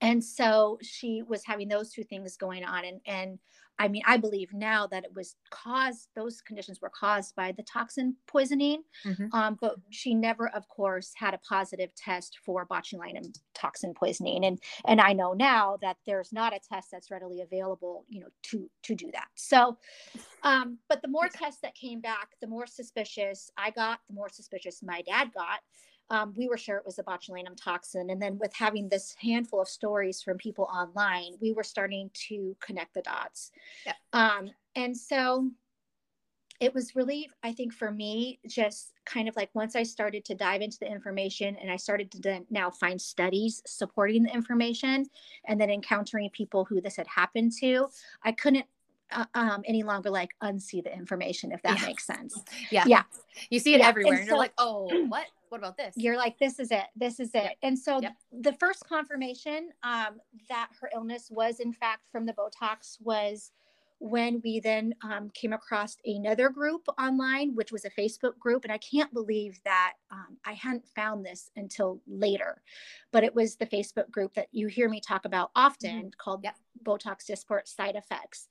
And 0.00 0.22
so 0.22 0.78
she 0.82 1.22
was 1.22 1.44
having 1.44 1.68
those 1.68 1.90
two 1.90 2.04
things 2.04 2.36
going 2.36 2.64
on. 2.64 2.84
And, 2.84 3.00
and 3.06 3.38
I 3.80 3.86
mean, 3.86 4.02
I 4.06 4.16
believe 4.16 4.52
now 4.52 4.88
that 4.88 5.04
it 5.04 5.14
was 5.14 5.36
caused, 5.50 6.08
those 6.16 6.40
conditions 6.40 6.80
were 6.80 6.90
caused 6.90 7.36
by 7.36 7.52
the 7.52 7.62
toxin 7.62 8.16
poisoning. 8.26 8.82
Mm-hmm. 9.04 9.26
Um, 9.32 9.56
but 9.60 9.76
she 9.90 10.14
never, 10.14 10.48
of 10.48 10.68
course, 10.68 11.12
had 11.14 11.32
a 11.32 11.38
positive 11.38 11.94
test 11.94 12.38
for 12.44 12.66
botulinum 12.66 13.32
toxin 13.54 13.94
poisoning. 13.94 14.44
And, 14.44 14.60
and 14.86 15.00
I 15.00 15.12
know 15.12 15.32
now 15.32 15.78
that 15.80 15.96
there's 16.06 16.32
not 16.32 16.54
a 16.54 16.58
test 16.58 16.88
that's 16.90 17.10
readily 17.10 17.40
available, 17.40 18.04
you 18.08 18.20
know, 18.20 18.28
to, 18.44 18.68
to 18.82 18.94
do 18.96 19.10
that. 19.12 19.28
So, 19.36 19.78
um, 20.42 20.78
but 20.88 21.00
the 21.00 21.08
more 21.08 21.28
tests 21.28 21.60
that 21.62 21.76
came 21.76 22.00
back, 22.00 22.30
the 22.40 22.48
more 22.48 22.66
suspicious 22.66 23.50
I 23.56 23.70
got, 23.70 24.00
the 24.08 24.14
more 24.14 24.28
suspicious 24.28 24.82
my 24.82 25.02
dad 25.02 25.32
got 25.32 25.60
um, 26.10 26.32
we 26.36 26.48
were 26.48 26.56
sure 26.56 26.76
it 26.76 26.86
was 26.86 26.98
a 26.98 27.02
botulinum 27.02 27.56
toxin. 27.56 28.10
And 28.10 28.20
then 28.20 28.38
with 28.38 28.52
having 28.54 28.88
this 28.88 29.14
handful 29.20 29.60
of 29.60 29.68
stories 29.68 30.22
from 30.22 30.38
people 30.38 30.64
online, 30.64 31.34
we 31.40 31.52
were 31.52 31.62
starting 31.62 32.10
to 32.28 32.56
connect 32.60 32.94
the 32.94 33.02
dots. 33.02 33.50
Yeah. 33.84 33.92
Um, 34.12 34.50
and 34.74 34.96
so 34.96 35.50
it 36.60 36.74
was 36.74 36.96
really, 36.96 37.30
I 37.42 37.52
think 37.52 37.72
for 37.72 37.90
me, 37.90 38.40
just 38.46 38.92
kind 39.04 39.28
of 39.28 39.36
like 39.36 39.50
once 39.54 39.76
I 39.76 39.84
started 39.84 40.24
to 40.26 40.34
dive 40.34 40.60
into 40.60 40.78
the 40.80 40.90
information 40.90 41.56
and 41.60 41.70
I 41.70 41.76
started 41.76 42.10
to 42.12 42.20
then 42.20 42.46
now 42.50 42.70
find 42.70 43.00
studies 43.00 43.62
supporting 43.66 44.24
the 44.24 44.34
information 44.34 45.06
and 45.46 45.60
then 45.60 45.70
encountering 45.70 46.30
people 46.30 46.64
who 46.64 46.80
this 46.80 46.96
had 46.96 47.06
happened 47.06 47.52
to, 47.60 47.88
I 48.24 48.32
couldn't 48.32 48.66
uh, 49.10 49.24
um, 49.34 49.62
any 49.66 49.82
longer 49.82 50.10
like 50.10 50.30
unsee 50.42 50.82
the 50.82 50.92
information 50.92 51.52
if 51.52 51.62
that 51.62 51.80
makes 51.82 52.04
sense. 52.04 52.42
Yeah. 52.70 52.84
Yeah. 52.86 53.02
You 53.50 53.58
see 53.60 53.74
it 53.74 53.80
yeah. 53.80 53.88
everywhere 53.88 54.14
and, 54.14 54.20
and 54.20 54.28
so, 54.28 54.34
you're 54.34 54.38
like, 54.38 54.52
oh, 54.58 55.06
what? 55.06 55.26
What 55.50 55.58
about 55.58 55.76
this? 55.76 55.94
You're 55.96 56.16
like, 56.16 56.38
this 56.38 56.58
is 56.58 56.70
it. 56.70 56.86
This 56.96 57.20
is 57.20 57.30
it. 57.34 57.44
Yep. 57.44 57.56
And 57.62 57.78
so 57.78 58.00
yep. 58.00 58.14
the 58.32 58.52
first 58.54 58.86
confirmation 58.88 59.70
um, 59.82 60.20
that 60.48 60.68
her 60.80 60.90
illness 60.94 61.28
was 61.30 61.60
in 61.60 61.72
fact 61.72 62.02
from 62.10 62.26
the 62.26 62.32
Botox 62.32 62.98
was 63.00 63.52
when 64.00 64.40
we 64.44 64.60
then 64.60 64.94
um, 65.02 65.28
came 65.34 65.52
across 65.52 65.96
another 66.04 66.50
group 66.50 66.86
online, 67.00 67.54
which 67.54 67.72
was 67.72 67.84
a 67.84 67.90
Facebook 67.90 68.38
group. 68.38 68.64
And 68.64 68.72
I 68.72 68.78
can't 68.78 69.12
believe 69.12 69.58
that 69.64 69.94
um, 70.12 70.36
I 70.44 70.52
hadn't 70.52 70.86
found 70.94 71.26
this 71.26 71.50
until 71.56 72.00
later, 72.06 72.62
but 73.12 73.24
it 73.24 73.34
was 73.34 73.56
the 73.56 73.66
Facebook 73.66 74.08
group 74.10 74.34
that 74.34 74.48
you 74.52 74.68
hear 74.68 74.88
me 74.88 75.00
talk 75.00 75.24
about 75.24 75.50
often 75.56 75.96
mm-hmm. 75.96 76.08
called 76.16 76.44
yep. 76.44 76.54
Botox 76.84 77.28
Dysport 77.28 77.66
Side 77.66 77.96
Effects. 77.96 78.48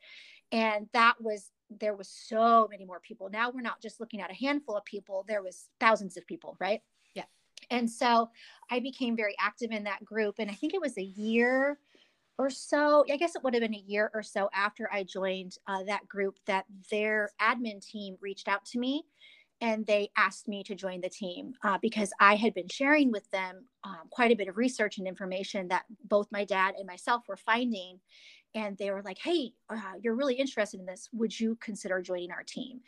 And 0.51 0.87
that 0.93 1.15
was, 1.19 1.49
there 1.69 1.95
was 1.95 2.07
so 2.07 2.67
many 2.69 2.85
more 2.85 2.99
people. 2.99 3.29
Now 3.29 3.51
we're 3.51 3.61
not 3.61 3.81
just 3.81 3.99
looking 3.99 4.21
at 4.21 4.31
a 4.31 4.35
handful 4.35 4.77
of 4.77 4.85
people, 4.85 5.25
there 5.27 5.43
was 5.43 5.69
thousands 5.79 6.17
of 6.17 6.25
people, 6.25 6.55
right? 6.59 6.81
Yeah. 7.13 7.25
And 7.69 7.89
so 7.89 8.29
I 8.69 8.79
became 8.79 9.15
very 9.15 9.35
active 9.39 9.71
in 9.71 9.83
that 9.85 10.05
group. 10.05 10.35
And 10.39 10.49
I 10.49 10.53
think 10.53 10.73
it 10.73 10.81
was 10.81 10.97
a 10.97 11.03
year 11.03 11.79
or 12.37 12.49
so, 12.49 13.03
I 13.11 13.17
guess 13.17 13.35
it 13.35 13.43
would 13.43 13.53
have 13.55 13.61
been 13.61 13.73
a 13.73 13.83
year 13.87 14.11
or 14.13 14.21
so 14.21 14.49
after 14.53 14.89
I 14.91 15.03
joined 15.03 15.57
uh, 15.67 15.83
that 15.83 16.07
group 16.07 16.37
that 16.45 16.65
their 16.91 17.31
admin 17.41 17.85
team 17.85 18.17
reached 18.21 18.47
out 18.47 18.63
to 18.65 18.79
me 18.79 19.05
and 19.59 19.85
they 19.85 20.09
asked 20.15 20.47
me 20.47 20.63
to 20.63 20.75
join 20.75 21.01
the 21.01 21.09
team 21.09 21.53
uh, 21.63 21.77
because 21.81 22.11
I 22.19 22.35
had 22.35 22.53
been 22.53 22.67
sharing 22.67 23.11
with 23.11 23.29
them 23.31 23.65
um, 23.83 24.01
quite 24.11 24.31
a 24.31 24.35
bit 24.35 24.47
of 24.47 24.57
research 24.57 24.99
and 24.99 25.07
information 25.07 25.67
that 25.69 25.85
both 26.03 26.27
my 26.31 26.45
dad 26.45 26.75
and 26.77 26.85
myself 26.85 27.23
were 27.27 27.37
finding. 27.37 27.99
And 28.55 28.77
they 28.77 28.91
were 28.91 29.03
like, 29.03 29.19
hey, 29.19 29.51
uh, 29.69 29.93
you're 30.01 30.15
really 30.15 30.35
interested 30.35 30.79
in 30.79 30.85
this. 30.85 31.09
Would 31.13 31.39
you 31.39 31.57
consider 31.61 32.01
joining 32.01 32.31
our 32.31 32.43
team? 32.43 32.79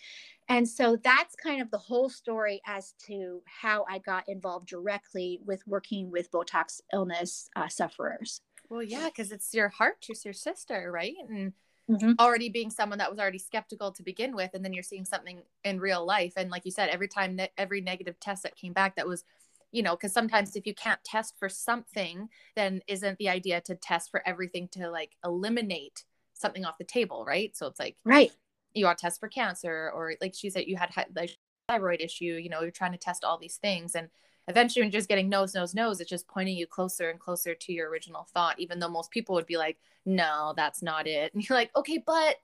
And 0.47 0.67
so 0.67 0.97
that's 1.03 1.35
kind 1.35 1.61
of 1.61 1.69
the 1.69 1.77
whole 1.77 2.09
story 2.09 2.59
as 2.65 2.93
to 3.05 3.43
how 3.45 3.85
I 3.87 3.99
got 3.99 4.27
involved 4.27 4.67
directly 4.67 5.39
with 5.45 5.61
working 5.67 6.09
with 6.09 6.31
Botox 6.31 6.81
illness 6.91 7.49
uh, 7.55 7.67
sufferers. 7.67 8.41
Well, 8.69 8.83
yeah, 8.83 9.05
because 9.05 9.31
it's 9.31 9.53
your 9.53 9.69
heart, 9.69 10.05
it's 10.09 10.25
your 10.25 10.33
sister, 10.33 10.91
right? 10.91 11.15
And 11.27 11.53
mm-hmm. 11.89 12.11
already 12.19 12.49
being 12.49 12.69
someone 12.69 12.99
that 12.99 13.09
was 13.09 13.19
already 13.19 13.39
skeptical 13.39 13.91
to 13.91 14.03
begin 14.03 14.35
with, 14.35 14.51
and 14.53 14.63
then 14.63 14.73
you're 14.73 14.83
seeing 14.83 15.05
something 15.05 15.41
in 15.63 15.79
real 15.79 16.05
life, 16.05 16.33
and 16.37 16.49
like 16.51 16.65
you 16.65 16.71
said, 16.71 16.89
every 16.89 17.07
time 17.07 17.35
ne- 17.35 17.51
every 17.57 17.81
negative 17.81 18.19
test 18.19 18.43
that 18.43 18.55
came 18.55 18.73
back, 18.73 18.95
that 18.95 19.07
was, 19.07 19.23
you 19.71 19.83
know, 19.83 19.95
because 19.95 20.13
sometimes 20.13 20.55
if 20.55 20.65
you 20.65 20.73
can't 20.73 21.03
test 21.03 21.35
for 21.37 21.49
something, 21.49 22.29
then 22.55 22.81
isn't 22.87 23.17
the 23.17 23.29
idea 23.29 23.61
to 23.61 23.75
test 23.75 24.11
for 24.11 24.27
everything 24.27 24.67
to 24.69 24.89
like 24.89 25.15
eliminate 25.23 26.03
something 26.33 26.65
off 26.65 26.77
the 26.77 26.83
table, 26.83 27.23
right? 27.25 27.55
So 27.55 27.67
it's 27.67 27.79
like, 27.79 27.95
right, 28.05 28.31
you 28.73 28.85
want 28.85 28.97
to 28.97 29.01
test 29.03 29.19
for 29.19 29.27
cancer, 29.27 29.91
or 29.93 30.13
like 30.21 30.33
she 30.35 30.49
said, 30.49 30.65
you 30.67 30.77
had 30.77 30.91
like 31.15 31.37
thyroid 31.67 32.01
issue, 32.01 32.39
you 32.41 32.49
know, 32.49 32.61
you're 32.61 32.71
trying 32.71 32.93
to 32.93 32.97
test 32.97 33.23
all 33.23 33.37
these 33.37 33.57
things, 33.57 33.95
and 33.95 34.09
eventually 34.49 34.81
when 34.81 34.91
you're 34.91 34.99
just 34.99 35.07
getting 35.07 35.29
nose 35.29 35.53
nose 35.53 35.75
nose 35.75 36.01
it's 36.01 36.09
just 36.09 36.27
pointing 36.27 36.57
you 36.57 36.67
closer 36.67 37.09
and 37.09 37.19
closer 37.19 37.53
to 37.53 37.71
your 37.71 37.89
original 37.89 38.27
thought 38.33 38.59
even 38.59 38.79
though 38.79 38.89
most 38.89 39.11
people 39.11 39.35
would 39.35 39.45
be 39.45 39.57
like 39.57 39.77
no 40.05 40.53
that's 40.57 40.81
not 40.81 41.07
it 41.07 41.31
and 41.35 41.47
you're 41.47 41.57
like 41.57 41.71
okay 41.75 42.03
but 42.05 42.35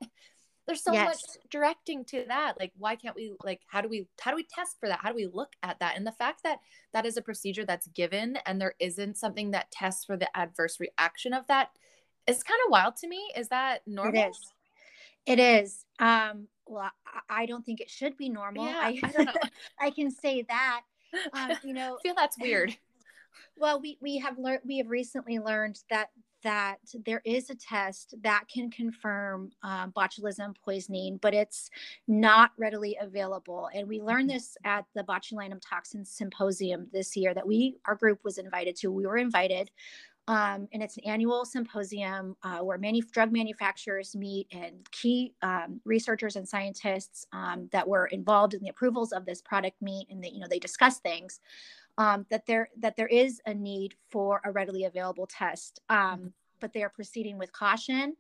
there's 0.68 0.84
so 0.84 0.94
yes. 0.94 1.06
much 1.06 1.22
directing 1.50 2.04
to 2.06 2.26
that 2.28 2.60
like 2.60 2.72
why 2.78 2.96
can't 2.96 3.16
we 3.16 3.34
like 3.44 3.62
how 3.68 3.82
do 3.82 3.88
we 3.88 4.08
how 4.20 4.32
do 4.32 4.38
we 4.38 4.48
test 4.50 4.78
for 4.80 4.90
that? 4.90 5.00
How 5.02 5.10
do 5.10 5.16
we 5.16 5.28
look 5.28 5.54
at 5.64 5.80
that? 5.80 5.96
And 5.98 6.06
the 6.06 6.12
fact 6.12 6.44
that 6.44 6.60
that 6.94 7.06
is 7.06 7.18
a 7.18 7.22
procedure 7.22 7.66
that's 7.66 7.88
given 7.88 8.38
and 8.46 8.60
there 8.60 8.76
isn't 8.80 9.18
something 9.18 9.52
that 9.52 9.72
tests 9.72 10.06
for 10.06 10.18
the 10.18 10.36
adverse 10.36 10.80
reaction 10.80 11.34
of 11.34 11.48
that 11.48 11.70
is 12.28 12.44
kind 12.44 12.60
of 12.66 12.72
wild 12.72 12.96
to 12.98 13.08
me. 13.08 13.32
Is 13.36 13.50
that 13.50 13.82
normal? 13.86 14.22
it 14.22 14.30
is. 14.30 14.54
It 15.26 15.40
is. 15.40 15.86
Um 16.00 16.48
well 16.68 16.90
i 17.30 17.46
don't 17.46 17.64
think 17.64 17.80
it 17.80 17.90
should 17.90 18.18
be 18.18 18.30
normal. 18.30 18.66
Yeah, 18.66 18.78
I, 18.78 19.00
I 19.04 19.12
don't 19.12 19.26
know. 19.26 19.34
I 19.80 19.92
can 19.92 20.10
say 20.10 20.44
that 20.50 20.82
um, 21.34 21.52
you 21.64 21.74
know, 21.74 21.98
I 22.00 22.02
feel 22.02 22.16
that's 22.16 22.38
weird. 22.42 22.76
Well, 23.58 23.80
we 23.82 23.98
we 24.02 24.18
have 24.18 24.38
learned 24.38 24.62
we 24.66 24.78
have 24.78 24.90
recently 24.90 25.40
learned 25.40 25.80
that 25.90 26.10
that 26.46 26.78
there 27.06 27.24
is 27.26 27.50
a 27.50 27.56
test 27.56 28.14
that 28.22 28.44
can 28.48 28.70
confirm 28.70 29.52
um, 29.64 29.92
botulism 29.92 30.56
poisoning, 30.64 31.18
but 31.22 31.34
it's 31.34 31.72
not 32.08 32.52
readily 32.58 32.96
available. 33.02 33.68
And 33.74 33.88
we 33.88 34.00
learned 34.00 34.30
mm-hmm. 34.30 34.36
this 34.36 34.56
at 34.64 34.86
the 34.94 35.04
botulinum 35.04 35.60
toxin 35.60 36.06
symposium 36.06 36.88
this 36.94 37.18
year 37.18 37.34
that 37.34 37.46
we 37.46 37.78
our 37.86 37.96
group 37.96 38.20
was 38.24 38.38
invited 38.38 38.76
to. 38.78 38.92
We 38.92 39.08
were 39.08 39.18
invited. 39.18 39.72
Um, 40.28 40.68
and 40.74 40.82
it's 40.82 40.98
an 40.98 41.04
annual 41.06 41.46
symposium 41.46 42.36
uh, 42.44 42.60
where 42.60 42.80
many 42.80 43.02
drug 43.02 43.32
manufacturers 43.32 44.16
meet 44.16 44.48
and 44.52 44.90
key 44.92 45.36
um, 45.44 45.80
researchers 45.86 46.36
and 46.36 46.48
scientists 46.48 47.28
um, 47.32 47.70
that 47.72 47.88
were 47.88 48.08
involved 48.08 48.56
in 48.56 48.62
the 48.62 48.70
approvals 48.70 49.12
of 49.12 49.26
this 49.26 49.42
product 49.42 49.80
meet 49.84 50.08
and 50.10 50.24
they, 50.24 50.30
you 50.30 50.40
know 50.40 50.48
they 50.50 50.58
discuss 50.58 51.00
things 51.00 51.42
um, 51.98 52.26
that 52.30 52.46
there 52.46 52.70
that 52.80 52.96
there 52.96 53.08
is 53.08 53.42
a 53.46 53.54
need 53.54 53.96
for 54.10 54.42
a 54.46 54.52
readily 54.52 54.86
available 54.86 55.28
test 55.28 55.80
um, 55.90 55.98
mm-hmm. 55.98 56.28
but 56.60 56.74
they 56.74 56.84
are 56.84 56.90
proceeding 56.90 57.38
with 57.38 57.52
caution 57.52 58.16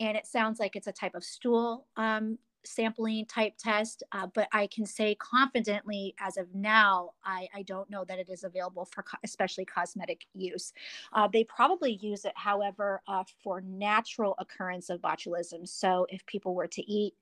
and 0.00 0.16
it 0.16 0.26
sounds 0.26 0.58
like 0.58 0.76
it's 0.76 0.86
a 0.86 0.92
type 0.92 1.14
of 1.14 1.24
stool 1.24 1.86
um, 1.96 2.38
sampling 2.64 3.26
type 3.26 3.54
test, 3.58 4.02
uh, 4.12 4.26
but 4.34 4.48
I 4.52 4.66
can 4.68 4.86
say 4.86 5.14
confidently 5.16 6.14
as 6.20 6.36
of 6.36 6.54
now, 6.54 7.10
I, 7.24 7.48
I 7.54 7.62
don't 7.62 7.90
know 7.90 8.04
that 8.04 8.18
it 8.18 8.28
is 8.28 8.44
available 8.44 8.84
for 8.84 9.02
co- 9.02 9.18
especially 9.24 9.64
cosmetic 9.64 10.26
use. 10.34 10.72
Uh, 11.12 11.28
they 11.28 11.44
probably 11.44 11.94
use 11.94 12.24
it, 12.24 12.32
however, 12.36 13.02
uh, 13.08 13.24
for 13.42 13.60
natural 13.62 14.34
occurrence 14.38 14.90
of 14.90 15.00
botulism. 15.00 15.68
So 15.68 16.06
if 16.10 16.24
people 16.26 16.54
were 16.54 16.68
to 16.68 16.90
eat 16.90 17.14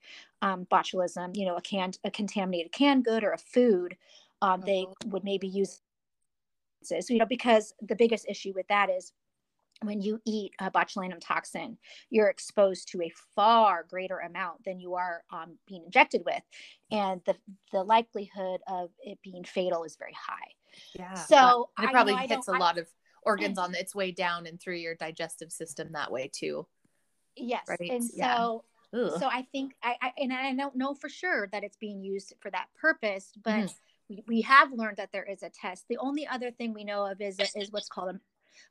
um, 0.42 0.66
botulism, 0.70 1.36
you 1.36 1.46
know, 1.46 1.56
a 1.56 1.62
canned, 1.62 1.98
a 2.04 2.10
contaminated 2.10 2.72
canned 2.72 3.04
good 3.04 3.24
or 3.24 3.32
a 3.32 3.38
food, 3.38 3.96
um, 4.42 4.62
they 4.64 4.82
mm-hmm. 4.82 5.10
would 5.10 5.24
maybe 5.24 5.48
use, 5.48 5.80
you 7.08 7.18
know, 7.18 7.26
because 7.26 7.74
the 7.82 7.96
biggest 7.96 8.26
issue 8.28 8.52
with 8.54 8.66
that 8.68 8.90
is 8.90 9.12
when 9.82 10.00
you 10.00 10.20
eat 10.26 10.52
a 10.58 10.70
botulinum 10.70 11.20
toxin, 11.20 11.78
you're 12.10 12.28
exposed 12.28 12.88
to 12.88 13.02
a 13.02 13.12
far 13.34 13.86
greater 13.88 14.18
amount 14.18 14.64
than 14.64 14.78
you 14.78 14.94
are 14.94 15.24
um, 15.32 15.56
being 15.66 15.84
injected 15.84 16.22
with, 16.24 16.42
and 16.90 17.20
the 17.24 17.34
the 17.72 17.82
likelihood 17.82 18.60
of 18.68 18.90
it 19.02 19.18
being 19.22 19.44
fatal 19.44 19.84
is 19.84 19.96
very 19.96 20.14
high. 20.14 20.52
Yeah. 20.94 21.14
So 21.14 21.70
it 21.80 21.90
probably 21.90 22.14
know, 22.14 22.20
hits 22.20 22.48
a 22.48 22.52
lot 22.52 22.78
of 22.78 22.88
organs 23.22 23.58
on 23.58 23.74
its 23.74 23.94
way 23.94 24.12
down 24.12 24.46
and 24.46 24.60
through 24.60 24.76
your 24.76 24.94
digestive 24.94 25.50
system 25.50 25.92
that 25.92 26.12
way 26.12 26.30
too. 26.32 26.66
Yes, 27.36 27.64
right? 27.68 27.78
and 27.80 28.04
yeah. 28.14 28.36
so 28.36 28.64
so 28.92 29.28
I 29.30 29.46
think 29.52 29.72
I, 29.82 29.94
I, 30.02 30.12
and 30.18 30.32
I 30.32 30.52
don't 30.54 30.74
know 30.76 30.94
for 30.94 31.08
sure 31.08 31.48
that 31.52 31.62
it's 31.62 31.76
being 31.76 32.02
used 32.02 32.34
for 32.40 32.50
that 32.50 32.66
purpose, 32.80 33.32
but. 33.42 33.52
Mm. 33.52 33.74
We, 34.10 34.24
we 34.26 34.40
have 34.42 34.72
learned 34.72 34.98
that 34.98 35.10
there 35.12 35.24
is 35.24 35.42
a 35.42 35.48
test. 35.48 35.84
The 35.88 35.98
only 35.98 36.26
other 36.26 36.50
thing 36.50 36.74
we 36.74 36.84
know 36.84 37.06
of 37.06 37.20
is 37.20 37.38
is 37.56 37.70
what's 37.70 37.88
called 37.88 38.18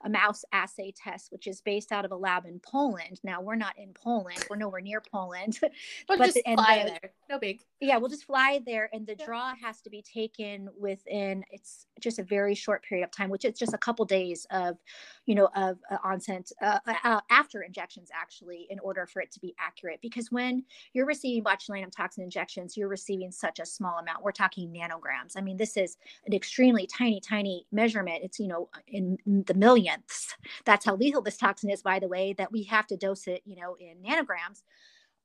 a 0.04 0.10
mouse 0.10 0.44
assay 0.52 0.94
test, 0.96 1.32
which 1.32 1.48
is 1.48 1.62
based 1.62 1.92
out 1.92 2.06
of 2.06 2.12
a 2.12 2.16
lab 2.16 2.46
in 2.46 2.60
Poland. 2.60 3.20
Now 3.24 3.42
we're 3.42 3.56
not 3.56 3.78
in 3.78 3.94
Poland; 3.94 4.46
we're 4.50 4.56
nowhere 4.56 4.82
near 4.82 5.02
Poland. 5.02 5.60
but 6.08 6.18
just 6.20 6.36
the, 6.36 6.44
fly 6.56 6.84
the, 6.84 6.90
there, 6.92 7.12
no 7.30 7.40
big. 7.40 7.62
Yeah, 7.80 7.98
we'll 7.98 8.10
just 8.10 8.26
fly 8.26 8.62
there, 8.66 8.90
and 8.94 9.08
the 9.08 9.16
yeah. 9.18 9.26
draw 9.26 9.54
has 9.62 9.82
to 9.82 9.90
be 9.90 10.02
taken 10.02 10.70
within. 10.78 11.44
It's 11.52 11.88
just 12.00 12.20
a 12.20 12.24
very 12.24 12.56
short 12.56 12.84
period 12.84 13.04
of 13.04 13.12
time, 13.12 13.30
which 13.30 13.46
is 13.46 13.58
just 13.58 13.74
a 13.74 13.78
couple 13.78 14.06
days 14.06 14.46
of, 14.52 14.78
you 15.26 15.36
know, 15.36 15.50
of 15.56 15.78
uh, 15.92 15.98
onset 16.04 16.52
uh, 16.62 16.80
uh, 17.04 17.22
after 17.30 17.62
injections, 17.62 18.10
actually, 18.14 18.68
in 18.70 18.80
order 18.80 19.06
for 19.06 19.22
it 19.22 19.32
to 19.32 19.40
be 19.40 19.54
accurate. 19.60 20.00
Because 20.02 20.32
when 20.32 20.64
you're 20.94 21.06
receiving 21.06 21.44
botulinum 21.44 21.92
toxin 21.92 22.24
injections, 22.24 22.76
you're 22.76 22.88
receiving 22.88 23.32
such 23.32 23.60
a 23.60 23.66
small 23.66 23.98
amount. 24.00 24.24
We're 24.24 24.32
talking 24.32 24.72
nanograms. 24.72 25.34
I 25.36 25.42
mean, 25.42 25.58
this 25.58 25.78
is 25.78 25.98
an 26.26 26.34
extremely 26.34 26.88
tiny, 26.88 27.20
tiny 27.20 27.66
measurement. 27.72 28.22
It's 28.24 28.40
you 28.40 28.48
know 28.48 28.70
in 28.88 29.18
the 29.26 29.54
millions 29.54 29.79
millionths. 29.80 30.36
That's 30.66 30.86
how 30.86 30.96
lethal 30.96 31.22
this 31.22 31.38
toxin 31.38 31.70
is, 31.70 31.82
by 31.82 32.00
the 32.00 32.08
way, 32.08 32.34
that 32.34 32.52
we 32.52 32.64
have 32.64 32.88
to 32.88 32.98
dose 32.98 33.28
it, 33.28 33.42
you 33.46 33.56
know, 33.56 33.76
in 33.80 33.98
nanograms. 33.98 34.62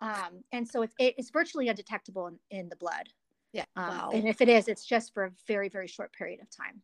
Um, 0.01 0.45
and 0.53 0.69
so 0.69 0.83
it's, 0.83 0.95
it's 0.99 1.31
virtually 1.31 1.69
undetectable 1.69 2.27
in, 2.27 2.39
in 2.51 2.69
the 2.69 2.77
blood. 2.77 3.09
Yeah. 3.53 3.65
Um, 3.77 3.89
wow. 3.89 4.11
And 4.13 4.29
if 4.29 4.41
it 4.41 4.49
is, 4.49 4.69
it's 4.69 4.85
just 4.85 5.15
for 5.15 5.25
a 5.25 5.33
very, 5.47 5.69
very 5.69 5.87
short 5.87 6.13
period 6.13 6.41
of 6.41 6.51
time. 6.51 6.83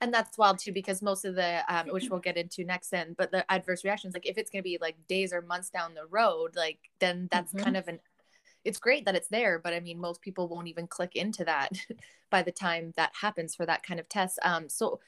And 0.00 0.14
that's 0.14 0.38
wild 0.38 0.58
too, 0.58 0.72
because 0.72 1.02
most 1.02 1.24
of 1.24 1.34
the, 1.34 1.62
um, 1.68 1.88
which 1.88 2.08
we'll 2.08 2.20
get 2.20 2.36
into 2.36 2.64
next 2.64 2.90
then, 2.90 3.14
but 3.18 3.30
the 3.30 3.50
adverse 3.52 3.84
reactions, 3.84 4.14
like 4.14 4.26
if 4.26 4.38
it's 4.38 4.50
going 4.50 4.62
to 4.62 4.68
be 4.68 4.78
like 4.80 4.96
days 5.08 5.32
or 5.32 5.42
months 5.42 5.68
down 5.68 5.94
the 5.94 6.06
road, 6.06 6.56
like 6.56 6.78
then 7.00 7.28
that's 7.30 7.52
mm-hmm. 7.52 7.64
kind 7.64 7.76
of 7.76 7.88
an, 7.88 7.98
it's 8.64 8.78
great 8.78 9.04
that 9.04 9.16
it's 9.16 9.28
there, 9.28 9.58
but 9.58 9.74
I 9.74 9.80
mean, 9.80 10.00
most 10.00 10.22
people 10.22 10.48
won't 10.48 10.68
even 10.68 10.86
click 10.86 11.16
into 11.16 11.44
that 11.44 11.70
by 12.30 12.42
the 12.42 12.52
time 12.52 12.94
that 12.96 13.10
happens 13.20 13.54
for 13.54 13.66
that 13.66 13.82
kind 13.82 13.98
of 13.98 14.08
test. 14.08 14.38
Um, 14.42 14.68
so 14.68 15.00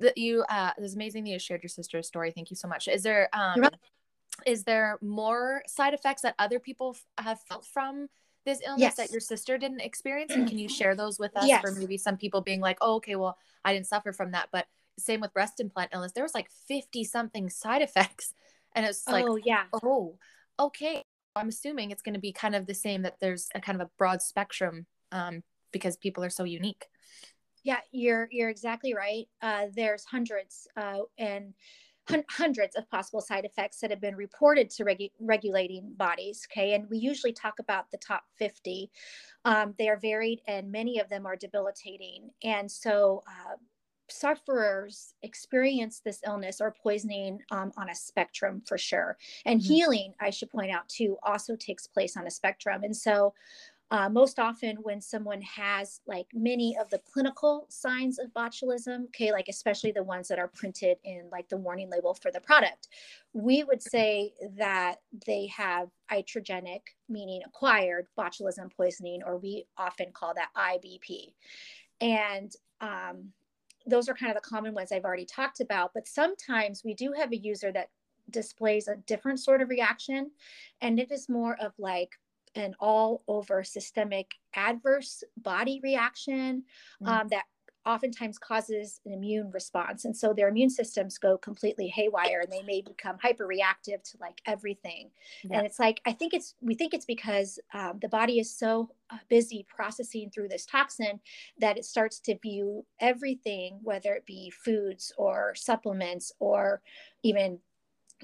that 0.00 0.16
you 0.16 0.44
uh 0.48 0.70
it 0.76 0.80
was 0.80 0.94
amazing 0.94 1.24
that 1.24 1.30
you 1.30 1.38
shared 1.38 1.62
your 1.62 1.68
sister's 1.68 2.06
story. 2.06 2.30
Thank 2.30 2.50
you 2.50 2.56
so 2.56 2.68
much. 2.68 2.88
Is 2.88 3.02
there 3.02 3.28
um 3.32 3.68
is 4.46 4.64
there 4.64 4.98
more 5.02 5.62
side 5.66 5.94
effects 5.94 6.22
that 6.22 6.34
other 6.38 6.58
people 6.58 6.96
f- 6.96 7.24
have 7.24 7.40
felt 7.48 7.66
from 7.66 8.08
this 8.44 8.60
illness 8.66 8.80
yes. 8.80 8.96
that 8.96 9.10
your 9.10 9.20
sister 9.20 9.58
didn't 9.58 9.80
experience? 9.80 10.32
And 10.32 10.48
can 10.48 10.58
you 10.58 10.68
share 10.78 10.94
those 10.94 11.18
with 11.18 11.36
us 11.36 11.46
yes. 11.46 11.60
for 11.60 11.72
maybe 11.72 11.98
some 11.98 12.16
people 12.16 12.40
being 12.40 12.60
like 12.60 12.78
oh 12.80 12.96
okay 12.96 13.16
well 13.16 13.36
i 13.64 13.72
didn't 13.72 13.86
suffer 13.86 14.12
from 14.12 14.32
that. 14.32 14.48
But 14.52 14.66
same 14.98 15.20
with 15.20 15.32
breast 15.32 15.60
implant 15.60 15.90
illness. 15.92 16.12
There 16.12 16.24
was 16.24 16.34
like 16.34 16.48
50 16.68 17.04
something 17.04 17.48
side 17.50 17.82
effects. 17.82 18.34
And 18.74 18.86
it's 18.86 19.06
like 19.06 19.26
oh 19.28 19.36
yeah. 19.36 19.64
Oh 19.82 20.16
okay. 20.58 21.02
I'm 21.36 21.48
assuming 21.48 21.90
it's 21.90 22.00
going 22.00 22.14
to 22.14 22.20
be 22.20 22.32
kind 22.32 22.54
of 22.54 22.64
the 22.64 22.74
same 22.74 23.02
that 23.02 23.16
there's 23.20 23.50
a 23.54 23.60
kind 23.60 23.78
of 23.78 23.86
a 23.86 23.90
broad 23.98 24.22
spectrum 24.22 24.86
um, 25.12 25.42
because 25.72 25.98
people 25.98 26.24
are 26.24 26.30
so 26.30 26.44
unique 26.44 26.86
yeah, 27.62 27.80
you're 27.92 28.28
you're 28.30 28.50
exactly 28.50 28.94
right. 28.94 29.28
Uh, 29.40 29.66
there's 29.74 30.04
hundreds, 30.04 30.66
uh, 30.76 30.98
and 31.18 31.54
hundreds 32.28 32.74
of 32.76 32.88
possible 32.90 33.20
side 33.20 33.44
effects 33.44 33.78
that 33.78 33.90
have 33.90 34.00
been 34.00 34.16
reported 34.16 34.68
to 34.70 34.84
regu- 34.84 35.12
regulating 35.20 35.92
bodies. 35.96 36.46
Okay. 36.50 36.74
And 36.74 36.88
we 36.90 36.98
usually 36.98 37.32
talk 37.32 37.58
about 37.58 37.90
the 37.90 37.98
top 37.98 38.24
50. 38.38 38.90
Um, 39.44 39.74
they 39.78 39.88
are 39.88 39.98
varied 39.98 40.40
and 40.48 40.70
many 40.70 40.98
of 40.98 41.08
them 41.08 41.26
are 41.26 41.36
debilitating. 41.36 42.30
And 42.42 42.70
so, 42.70 43.22
uh, 43.26 43.56
sufferers 44.08 45.14
experience 45.22 46.00
this 46.04 46.20
illness 46.26 46.60
or 46.60 46.74
poisoning 46.82 47.40
um, 47.50 47.72
on 47.78 47.88
a 47.88 47.94
spectrum 47.94 48.62
for 48.66 48.76
sure. 48.76 49.16
And 49.46 49.60
mm-hmm. 49.60 49.72
healing, 49.72 50.14
I 50.20 50.30
should 50.30 50.50
point 50.50 50.70
out 50.70 50.88
too, 50.88 51.16
also 51.22 51.56
takes 51.56 51.86
place 51.86 52.16
on 52.16 52.26
a 52.26 52.30
spectrum. 52.30 52.82
And 52.82 52.96
so, 52.96 53.32
uh, 53.92 54.08
most 54.08 54.38
often, 54.38 54.76
when 54.76 55.02
someone 55.02 55.42
has 55.42 56.00
like 56.06 56.26
many 56.32 56.74
of 56.80 56.88
the 56.88 56.98
clinical 57.12 57.66
signs 57.68 58.18
of 58.18 58.32
botulism, 58.32 59.04
okay, 59.08 59.30
like 59.32 59.48
especially 59.50 59.92
the 59.92 60.02
ones 60.02 60.28
that 60.28 60.38
are 60.38 60.48
printed 60.48 60.96
in 61.04 61.28
like 61.30 61.46
the 61.50 61.58
warning 61.58 61.90
label 61.90 62.14
for 62.14 62.30
the 62.30 62.40
product, 62.40 62.88
we 63.34 63.64
would 63.64 63.82
say 63.82 64.32
that 64.56 64.96
they 65.26 65.46
have 65.54 65.90
iatrogenic, 66.10 66.80
meaning 67.10 67.42
acquired 67.44 68.06
botulism 68.18 68.74
poisoning, 68.74 69.20
or 69.26 69.36
we 69.36 69.66
often 69.76 70.06
call 70.14 70.32
that 70.32 70.48
IBP. 70.56 71.34
And 72.00 72.50
um, 72.80 73.28
those 73.86 74.08
are 74.08 74.14
kind 74.14 74.34
of 74.34 74.42
the 74.42 74.48
common 74.48 74.72
ones 74.72 74.90
I've 74.90 75.04
already 75.04 75.26
talked 75.26 75.60
about. 75.60 75.90
But 75.92 76.08
sometimes 76.08 76.80
we 76.82 76.94
do 76.94 77.12
have 77.12 77.30
a 77.30 77.36
user 77.36 77.70
that 77.72 77.90
displays 78.30 78.88
a 78.88 78.96
different 79.06 79.38
sort 79.38 79.60
of 79.60 79.68
reaction, 79.68 80.30
and 80.80 80.98
it 80.98 81.12
is 81.12 81.28
more 81.28 81.58
of 81.60 81.74
like 81.78 82.12
an 82.54 82.74
all 82.80 83.22
over 83.28 83.64
systemic 83.64 84.32
adverse 84.54 85.24
body 85.36 85.80
reaction 85.82 86.64
mm. 87.02 87.08
um, 87.08 87.28
that 87.28 87.44
oftentimes 87.84 88.38
causes 88.38 89.00
an 89.04 89.12
immune 89.12 89.50
response. 89.50 90.04
And 90.04 90.16
so 90.16 90.32
their 90.32 90.48
immune 90.48 90.70
systems 90.70 91.18
go 91.18 91.36
completely 91.36 91.88
haywire 91.88 92.40
and 92.40 92.52
they 92.52 92.62
may 92.62 92.80
become 92.80 93.16
hyper 93.20 93.46
reactive 93.46 94.02
to 94.04 94.18
like 94.20 94.40
everything. 94.46 95.10
Yeah. 95.42 95.58
And 95.58 95.66
it's 95.66 95.80
like, 95.80 96.00
I 96.06 96.12
think 96.12 96.32
it's, 96.32 96.54
we 96.60 96.74
think 96.74 96.94
it's 96.94 97.04
because 97.04 97.58
um, 97.74 97.98
the 98.00 98.08
body 98.08 98.38
is 98.38 98.56
so 98.56 98.90
uh, 99.10 99.18
busy 99.28 99.66
processing 99.68 100.30
through 100.30 100.48
this 100.48 100.64
toxin 100.64 101.20
that 101.58 101.76
it 101.76 101.84
starts 101.84 102.20
to 102.20 102.38
view 102.38 102.86
everything, 103.00 103.80
whether 103.82 104.14
it 104.14 104.26
be 104.26 104.50
foods 104.50 105.12
or 105.18 105.54
supplements 105.56 106.32
or 106.38 106.82
even 107.24 107.58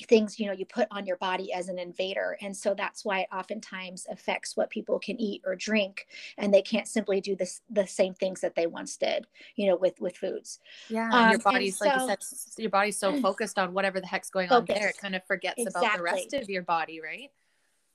things 0.06 0.38
you 0.38 0.46
know 0.46 0.52
you 0.52 0.64
put 0.64 0.88
on 0.90 1.06
your 1.06 1.16
body 1.16 1.52
as 1.52 1.68
an 1.68 1.78
invader. 1.78 2.36
And 2.40 2.56
so 2.56 2.74
that's 2.74 3.04
why 3.04 3.20
it 3.20 3.28
oftentimes 3.32 4.06
affects 4.10 4.56
what 4.56 4.70
people 4.70 4.98
can 4.98 5.20
eat 5.20 5.42
or 5.44 5.56
drink 5.56 6.06
and 6.36 6.52
they 6.52 6.62
can't 6.62 6.86
simply 6.88 7.20
do 7.20 7.36
this 7.36 7.62
the 7.70 7.86
same 7.86 8.14
things 8.14 8.40
that 8.40 8.54
they 8.54 8.66
once 8.66 8.96
did 8.96 9.26
you 9.56 9.66
know 9.66 9.76
with 9.76 10.00
with 10.00 10.16
foods. 10.16 10.60
Yeah 10.88 11.08
um, 11.12 11.30
your 11.30 11.40
body's 11.40 11.80
like 11.80 11.98
so, 11.98 12.08
you 12.08 12.16
said 12.20 12.62
your 12.62 12.70
body's 12.70 12.98
so 12.98 13.20
focused 13.20 13.58
on 13.58 13.72
whatever 13.72 14.00
the 14.00 14.06
heck's 14.06 14.30
going 14.30 14.50
on 14.50 14.64
there 14.66 14.88
it 14.88 14.98
kind 14.98 15.14
of 15.14 15.24
forgets 15.26 15.54
exactly. 15.58 15.86
about 15.86 15.96
the 15.96 16.02
rest 16.02 16.32
of 16.34 16.48
your 16.48 16.62
body 16.62 17.00
right 17.00 17.30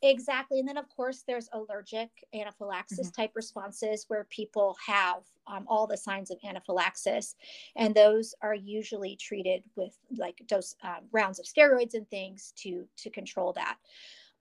Exactly. 0.04 0.60
And 0.60 0.68
then, 0.68 0.78
of 0.78 0.90
course, 0.90 1.24
there's 1.26 1.48
allergic 1.54 2.10
anaphylaxis 2.34 3.08
mm-hmm. 3.08 3.22
type 3.22 3.32
responses 3.36 4.06
where 4.10 4.26
people 4.30 4.76
have 4.86 5.24
um, 5.48 5.66
all 5.68 5.88
the 5.88 5.98
signs 5.98 6.30
of 6.30 6.38
anaphylaxis. 6.48 7.36
And 7.78 7.96
those 7.96 8.36
are 8.42 8.54
usually 8.54 9.16
treated 9.16 9.64
with 9.76 9.98
like 10.18 10.42
dose 10.48 10.76
um, 10.84 11.06
rounds 11.12 11.40
of 11.40 11.46
steroids 11.46 11.94
and 11.94 12.08
things 12.10 12.54
to, 12.58 12.86
to 12.98 13.10
control 13.10 13.54
that. 13.54 13.78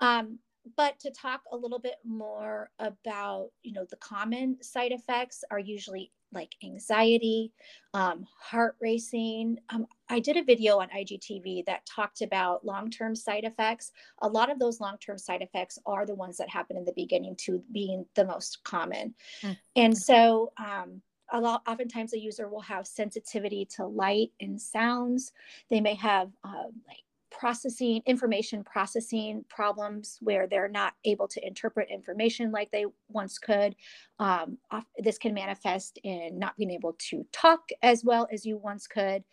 Um, 0.00 0.38
but 0.76 0.98
to 1.00 1.10
talk 1.10 1.42
a 1.50 1.56
little 1.56 1.78
bit 1.78 1.96
more 2.04 2.70
about, 2.78 3.50
you 3.62 3.72
know, 3.72 3.86
the 3.90 3.96
common 3.96 4.62
side 4.62 4.92
effects 4.92 5.44
are 5.50 5.58
usually 5.58 6.12
like 6.32 6.54
anxiety, 6.64 7.52
um, 7.94 8.24
heart 8.40 8.76
racing. 8.80 9.58
Um, 9.68 9.86
I 10.08 10.18
did 10.18 10.36
a 10.36 10.44
video 10.44 10.78
on 10.78 10.88
IGTV 10.88 11.66
that 11.66 11.84
talked 11.86 12.22
about 12.22 12.64
long 12.64 12.90
term 12.90 13.14
side 13.14 13.44
effects. 13.44 13.92
A 14.22 14.28
lot 14.28 14.50
of 14.50 14.58
those 14.58 14.80
long 14.80 14.96
term 14.98 15.18
side 15.18 15.42
effects 15.42 15.78
are 15.84 16.06
the 16.06 16.14
ones 16.14 16.38
that 16.38 16.48
happen 16.48 16.76
in 16.76 16.84
the 16.84 16.94
beginning 16.96 17.36
to 17.40 17.62
being 17.72 18.06
the 18.14 18.24
most 18.24 18.64
common. 18.64 19.14
Mm-hmm. 19.42 19.52
And 19.76 19.96
so, 19.96 20.52
um, 20.58 21.02
a 21.34 21.40
lot 21.40 21.62
oftentimes 21.66 22.12
a 22.12 22.18
user 22.18 22.48
will 22.48 22.60
have 22.60 22.86
sensitivity 22.86 23.66
to 23.76 23.86
light 23.86 24.30
and 24.40 24.60
sounds 24.60 25.32
they 25.70 25.80
may 25.80 25.94
have 25.94 26.28
uh, 26.44 26.64
like 26.86 27.04
processing 27.42 28.00
information 28.06 28.62
processing 28.62 29.44
problems 29.48 30.16
where 30.20 30.46
they're 30.46 30.68
not 30.68 30.92
able 31.04 31.26
to 31.26 31.44
interpret 31.44 31.90
information 31.90 32.52
like 32.52 32.70
they 32.70 32.84
once 33.08 33.36
could. 33.36 33.74
Um, 34.20 34.58
this 34.98 35.18
can 35.18 35.34
manifest 35.34 35.98
in 36.04 36.38
not 36.38 36.56
being 36.56 36.70
able 36.70 36.94
to 37.10 37.26
talk 37.32 37.70
as 37.82 38.04
well 38.04 38.28
as 38.32 38.46
you 38.46 38.58
once 38.58 38.86
could. 38.86 39.24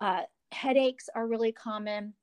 Uh, 0.00 0.22
headaches 0.52 1.10
are 1.14 1.28
really 1.28 1.52
common 1.52 2.14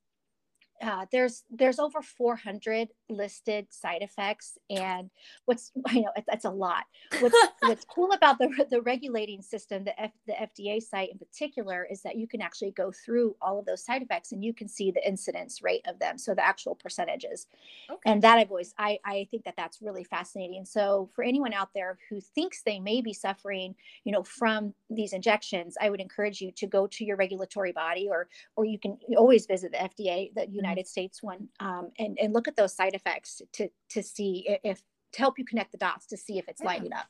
uh, 0.82 1.06
there's 1.12 1.44
there's 1.50 1.80
over 1.80 2.02
400 2.02 2.90
listed 3.10 3.68
side 3.72 4.02
effects 4.02 4.58
and 4.70 5.10
what's 5.46 5.72
you 5.92 6.02
know 6.02 6.12
that's 6.28 6.46
a 6.46 6.50
lot. 6.50 6.84
What's 7.20 7.36
what's 7.62 7.86
cool 7.86 8.12
about 8.12 8.38
the 8.38 8.66
the 8.70 8.82
regulating 8.82 9.42
system 9.42 9.84
the 9.84 10.00
F, 10.00 10.12
the 10.28 10.34
FDA 10.34 10.82
site 10.82 11.10
in 11.12 11.18
particular 11.18 11.88
is 11.90 12.02
that 12.04 12.16
you 12.16 12.28
can 12.28 12.42
actually 12.42 12.72
go 12.72 12.92
through 12.92 13.36
all 13.42 13.58
of 13.58 13.66
those 13.66 13.84
side 13.84 14.04
effects 14.04 14.32
and 14.32 14.44
you 14.44 14.54
can 14.54 14.68
see 14.68 14.92
the 14.92 15.06
incidence 15.08 15.64
rate 15.64 15.82
of 15.88 15.98
them 16.00 16.18
so 16.18 16.36
the 16.36 16.46
actual 16.46 16.76
percentages. 16.76 17.48
Okay. 17.90 18.12
and 18.12 18.22
that 18.22 18.38
I've 18.38 18.52
always 18.52 18.74
I 18.78 19.00
I 19.04 19.28
think 19.32 19.46
that 19.46 19.56
that's 19.58 19.82
really 19.82 20.04
fascinating. 20.04 20.66
So 20.66 21.10
for 21.16 21.24
anyone 21.24 21.54
out 21.54 21.70
there 21.74 21.98
who 22.10 22.22
thinks 22.22 22.62
they 22.62 22.80
may 22.80 23.02
be 23.02 23.14
suffering 23.14 23.74
you 24.04 24.12
know 24.12 24.24
from 24.24 24.74
these 24.92 25.14
injections 25.14 25.76
I 25.82 25.90
would 25.90 26.02
encourage 26.02 26.40
you 26.40 26.52
to 26.52 26.68
go 26.68 26.86
to 26.88 27.04
your 27.04 27.18
regulatory 27.18 27.72
body 27.72 28.08
or 28.10 28.28
or 28.56 28.66
you 28.66 28.78
can 28.78 29.00
always 29.18 29.48
visit 29.48 29.72
the 29.72 29.78
FDA 29.80 30.34
the 30.36 30.48
United 30.48 30.67
United 30.68 30.88
States 30.88 31.24
one, 31.24 31.50
um, 31.60 31.92
and 32.00 32.18
and 32.20 32.34
look 32.34 32.48
at 32.48 32.56
those 32.56 32.76
side 32.76 32.94
effects 32.94 33.42
to 33.54 33.70
to 33.90 34.04
see 34.04 34.58
if 34.64 34.82
to 35.14 35.20
help 35.20 35.40
you 35.40 35.46
connect 35.46 35.72
the 35.72 35.78
dots 35.78 36.06
to 36.08 36.18
see 36.18 36.38
if 36.38 36.48
it's 36.48 36.62
yeah. 36.62 36.68
lighting 36.68 36.94
up. 36.94 37.08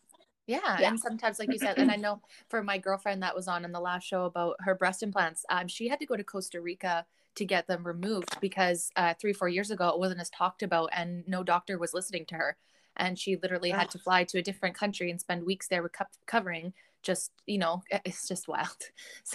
Yeah. 0.47 0.77
yeah. 0.79 0.89
And 0.89 0.99
sometimes, 0.99 1.39
like 1.39 1.51
you 1.51 1.59
said, 1.59 1.77
and 1.77 1.91
I 1.91 1.95
know 1.97 2.21
for 2.49 2.63
my 2.63 2.77
girlfriend 2.77 3.21
that 3.23 3.35
was 3.35 3.47
on 3.47 3.65
in 3.65 3.71
the 3.71 3.79
last 3.79 4.07
show 4.07 4.25
about 4.25 4.55
her 4.61 4.75
breast 4.75 5.03
implants, 5.03 5.45
um, 5.49 5.67
she 5.67 5.89
had 5.89 5.99
to 5.99 6.05
go 6.05 6.15
to 6.15 6.23
Costa 6.23 6.61
Rica 6.61 7.05
to 7.35 7.45
get 7.45 7.67
them 7.67 7.85
removed 7.85 8.39
because 8.41 8.89
uh, 8.95 9.13
three, 9.19 9.33
four 9.33 9.49
years 9.49 9.69
ago, 9.69 9.89
it 9.89 9.99
wasn't 9.99 10.21
as 10.21 10.29
talked 10.29 10.63
about 10.63 10.89
and 10.93 11.23
no 11.27 11.43
doctor 11.43 11.77
was 11.77 11.93
listening 11.93 12.25
to 12.27 12.35
her. 12.35 12.57
And 12.95 13.19
she 13.19 13.35
literally 13.35 13.69
had 13.69 13.91
to 13.91 13.99
fly 13.99 14.23
to 14.23 14.39
a 14.39 14.41
different 14.41 14.75
country 14.75 15.11
and 15.11 15.21
spend 15.21 15.45
weeks 15.45 15.67
there 15.67 15.83
recovering. 15.83 16.73
Just, 17.03 17.31
you 17.45 17.59
know, 17.59 17.83
it's 18.05 18.27
just 18.27 18.47
wild. 18.47 18.75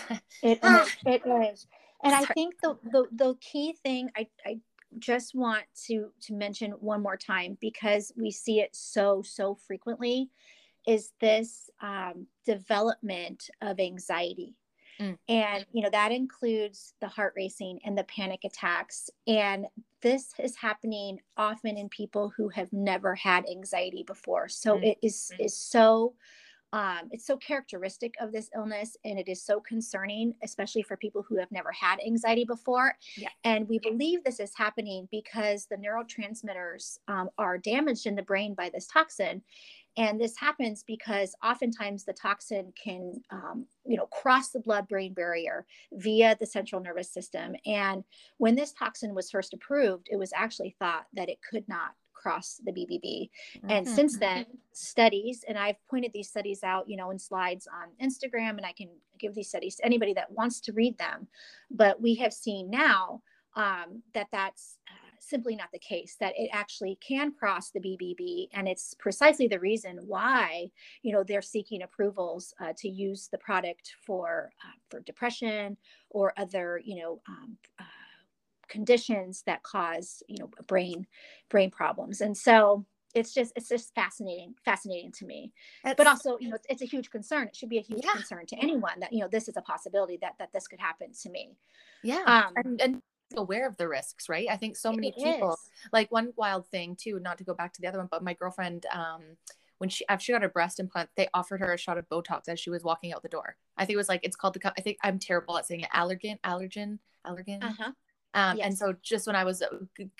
it 0.43 0.59
is. 0.65 0.97
It 1.07 1.23
is 1.25 1.67
and 2.03 2.15
i 2.15 2.25
think 2.27 2.55
the, 2.63 2.77
the 2.91 3.07
the 3.13 3.35
key 3.41 3.75
thing 3.83 4.11
i 4.17 4.27
i 4.47 4.59
just 4.99 5.35
want 5.35 5.65
to 5.87 6.11
to 6.21 6.35
mention 6.35 6.73
one 6.73 7.03
more 7.03 7.17
time 7.17 7.57
because 7.61 8.13
we 8.17 8.31
see 8.31 8.61
it 8.61 8.75
so 8.75 9.23
so 9.23 9.55
frequently 9.55 10.31
is 10.87 11.13
this 11.21 11.71
um, 11.81 12.27
development 12.45 13.49
of 13.61 13.79
anxiety 13.79 14.55
mm. 15.01 15.17
and 15.29 15.65
you 15.73 15.83
know 15.83 15.91
that 15.91 16.13
includes 16.13 16.95
the 17.01 17.09
heart 17.09 17.33
racing 17.37 17.79
and 17.85 17.97
the 17.97 18.05
panic 18.05 18.41
attacks 18.45 19.09
and 19.27 19.67
this 20.01 20.35
is 20.39 20.57
happening 20.57 21.19
often 21.37 21.77
in 21.77 21.89
people 21.89 22.33
who 22.37 22.49
have 22.49 22.73
never 22.73 23.15
had 23.15 23.49
anxiety 23.49 24.03
before 24.03 24.49
so 24.49 24.77
mm. 24.77 24.85
it 24.85 24.99
is 25.03 25.33
mm. 25.35 25.45
is 25.45 25.57
so 25.57 26.15
um, 26.73 27.09
it's 27.11 27.27
so 27.27 27.37
characteristic 27.37 28.15
of 28.21 28.33
this 28.33 28.49
illness 28.57 28.97
and 29.05 29.19
it 29.19 29.29
is 29.29 29.43
so 29.43 29.61
concerning, 29.61 30.35
especially 30.43 30.83
for 30.83 30.97
people 30.97 31.23
who 31.29 31.37
have 31.37 31.53
never 31.53 31.71
had 31.73 32.01
anxiety 32.01 32.45
before. 32.45 32.97
Yeah. 33.17 33.29
And 33.45 33.69
we 33.69 33.79
believe 33.79 34.25
this 34.25 34.41
is 34.41 34.53
happening 34.57 35.09
because 35.11 35.67
the 35.67 35.77
neurotransmitters 35.77 36.99
um, 37.09 37.29
are 37.37 37.59
damaged 37.59 38.07
in 38.07 38.15
the 38.15 38.23
brain 38.23 38.55
by 38.55 38.71
this 38.73 38.87
toxin. 38.87 39.43
And 39.99 40.19
this 40.19 40.39
happens 40.39 40.83
because 40.87 41.35
oftentimes 41.45 42.05
the 42.05 42.15
toxin 42.15 42.73
can, 42.83 43.23
um, 43.31 43.67
you 43.85 43.99
know, 43.99 44.07
cross 44.07 44.49
the 44.49 44.61
blood-brain 44.61 45.13
barrier 45.13 45.67
via 45.93 46.35
the 46.41 46.47
central 46.47 46.81
nervous 46.81 47.11
system. 47.11 47.55
And 47.67 48.03
when 48.39 48.55
this 48.55 48.73
toxin 48.73 49.15
was 49.15 49.31
first 49.31 49.53
approved, 49.53 50.09
it 50.11 50.17
was 50.17 50.33
actually 50.35 50.75
thought 50.79 51.07
that 51.13 51.29
it 51.29 51.41
could 51.49 51.69
not 51.69 51.91
across 52.23 52.61
the 52.65 52.73
BBB. 52.73 53.31
Mm-hmm. 53.57 53.71
And 53.71 53.89
since 53.89 54.19
then, 54.19 54.47
studies, 54.73 55.45
and 55.47 55.59
I've 55.59 55.77
pointed 55.91 56.13
these 56.13 56.29
studies 56.29 56.63
out, 56.63 56.89
you 56.89 56.97
know, 56.97 57.11
in 57.11 57.19
slides 57.19 57.67
on 57.67 57.89
Instagram, 58.07 58.51
and 58.51 58.67
I 58.67 58.73
can 58.73 58.89
give 59.19 59.35
these 59.35 59.49
studies 59.49 59.77
to 59.77 59.85
anybody 59.85 60.15
that 60.15 60.31
wants 60.31 60.61
to 60.63 60.73
read 60.73 60.97
them. 60.99 61.29
But 61.71 62.01
we 62.01 62.15
have 62.17 62.33
seen 62.33 62.71
now 62.71 63.23
um, 63.55 64.03
that 64.15 64.29
that's 64.33 64.79
uh, 64.89 65.17
simply 65.19 65.55
not 65.55 65.71
the 65.73 65.79
case 65.79 66.17
that 66.19 66.33
it 66.37 66.49
actually 66.53 66.99
can 67.07 67.33
cross 67.33 67.71
the 67.71 67.79
bbb 67.79 68.49
and 68.55 68.67
it's 68.67 68.93
precisely 68.95 69.47
the 69.47 69.61
reason 69.61 69.99
why 70.05 70.67
you 71.03 71.13
know 71.13 71.23
they're 71.23 71.41
seeking 71.41 71.83
approvals 71.83 72.53
uh, 72.61 72.73
to 72.77 72.89
use 72.89 73.29
the 73.31 73.39
product 73.39 73.93
for 74.05 74.51
uh, 74.65 74.75
for 74.91 75.01
depression 75.01 75.77
or 76.11 76.33
other 76.37 76.81
you 76.85 77.01
know 77.01 77.21
um, 77.29 77.57
uh, 77.79 78.02
conditions 78.69 79.43
that 79.47 79.63
cause 79.63 80.23
you 80.29 80.37
know 80.39 80.51
brain 80.67 81.07
brain 81.49 81.71
problems. 81.71 82.21
And 82.21 82.37
so 82.37 82.87
it's 83.15 83.35
just 83.35 83.53
it's 83.57 83.69
just 83.69 83.95
fascinating 83.95 84.55
fascinating 84.65 85.13
to 85.13 85.27
me. 85.27 85.53
It's, 85.85 85.97
but 85.97 86.07
also 86.07 86.39
you 86.41 86.49
know 86.49 86.57
it's, 86.57 86.67
it's, 86.69 86.83
a 86.83 86.87
huge 86.87 87.11
concern. 87.11 87.49
It 87.49 87.57
should 87.57 87.69
be 87.69 87.79
a 87.79 87.83
huge 87.83 88.05
yeah. 88.05 88.13
concern 88.13 88.47
to 88.47 88.57
anyone 88.57 89.01
that 89.01 89.13
you 89.13 89.21
know 89.21 89.29
this 89.29 89.49
is 89.49 89.57
a 89.57 89.63
possibility 89.63 90.19
that 90.23 90.35
that 90.39 90.53
this 90.53 90.67
could 90.67 90.81
happen 90.81 91.13
to 91.23 91.31
me. 91.31 91.57
Yeah. 92.03 92.23
Um 92.27 92.53
and, 92.57 92.81
and 92.81 93.03
aware 93.37 93.67
of 93.67 93.77
the 93.77 93.89
risks 93.89 94.29
right? 94.29 94.47
I 94.51 94.57
think 94.57 94.77
so 94.77 94.93
many 94.93 95.13
people 95.13 95.55
is. 95.55 95.71
like 95.93 96.13
one 96.13 96.33
wild 96.37 96.67
thing 96.69 96.97
too 96.97 97.19
not 97.21 97.39
to 97.39 97.45
go 97.45 97.55
back 97.55 97.73
to 97.75 97.81
the 97.81 97.89
other 97.89 97.99
one 97.99 98.09
but 98.11 98.23
my 98.23 98.35
girlfriend 98.35 98.85
um 98.93 99.23
when 99.79 99.89
she 99.89 100.07
after 100.09 100.25
she 100.25 100.33
got 100.33 100.45
a 100.45 100.49
breast 100.49 100.79
implant 100.79 101.09
they 101.17 101.29
offered 101.33 101.61
her 101.61 101.73
a 101.73 101.79
shot 101.79 101.99
of 101.99 102.09
botox 102.09 102.43
as 102.49 102.61
she 102.61 102.71
was 102.71 102.85
walking 102.85 103.13
out 103.13 103.23
the 103.23 103.29
door. 103.29 103.57
I 103.77 103.85
think 103.85 103.95
it 103.95 103.99
was 103.99 104.09
like 104.09 104.21
it's 104.23 104.37
called 104.37 104.55
the 104.55 104.73
i 104.77 104.81
think 104.81 104.99
i'm 105.03 105.19
terrible 105.19 105.59
at 105.59 105.67
saying 105.67 105.81
it 105.81 105.91
Allergan 105.91 106.39
Allergan 106.41 106.99
Allergan 107.27 107.65
uh-huh. 107.65 107.93
Um, 108.35 108.57
yes. 108.57 108.67
And 108.67 108.79
so, 108.79 108.95
just 109.03 109.27
when 109.27 109.37
I 109.37 109.45
was 109.45 109.63
uh, 109.63 109.69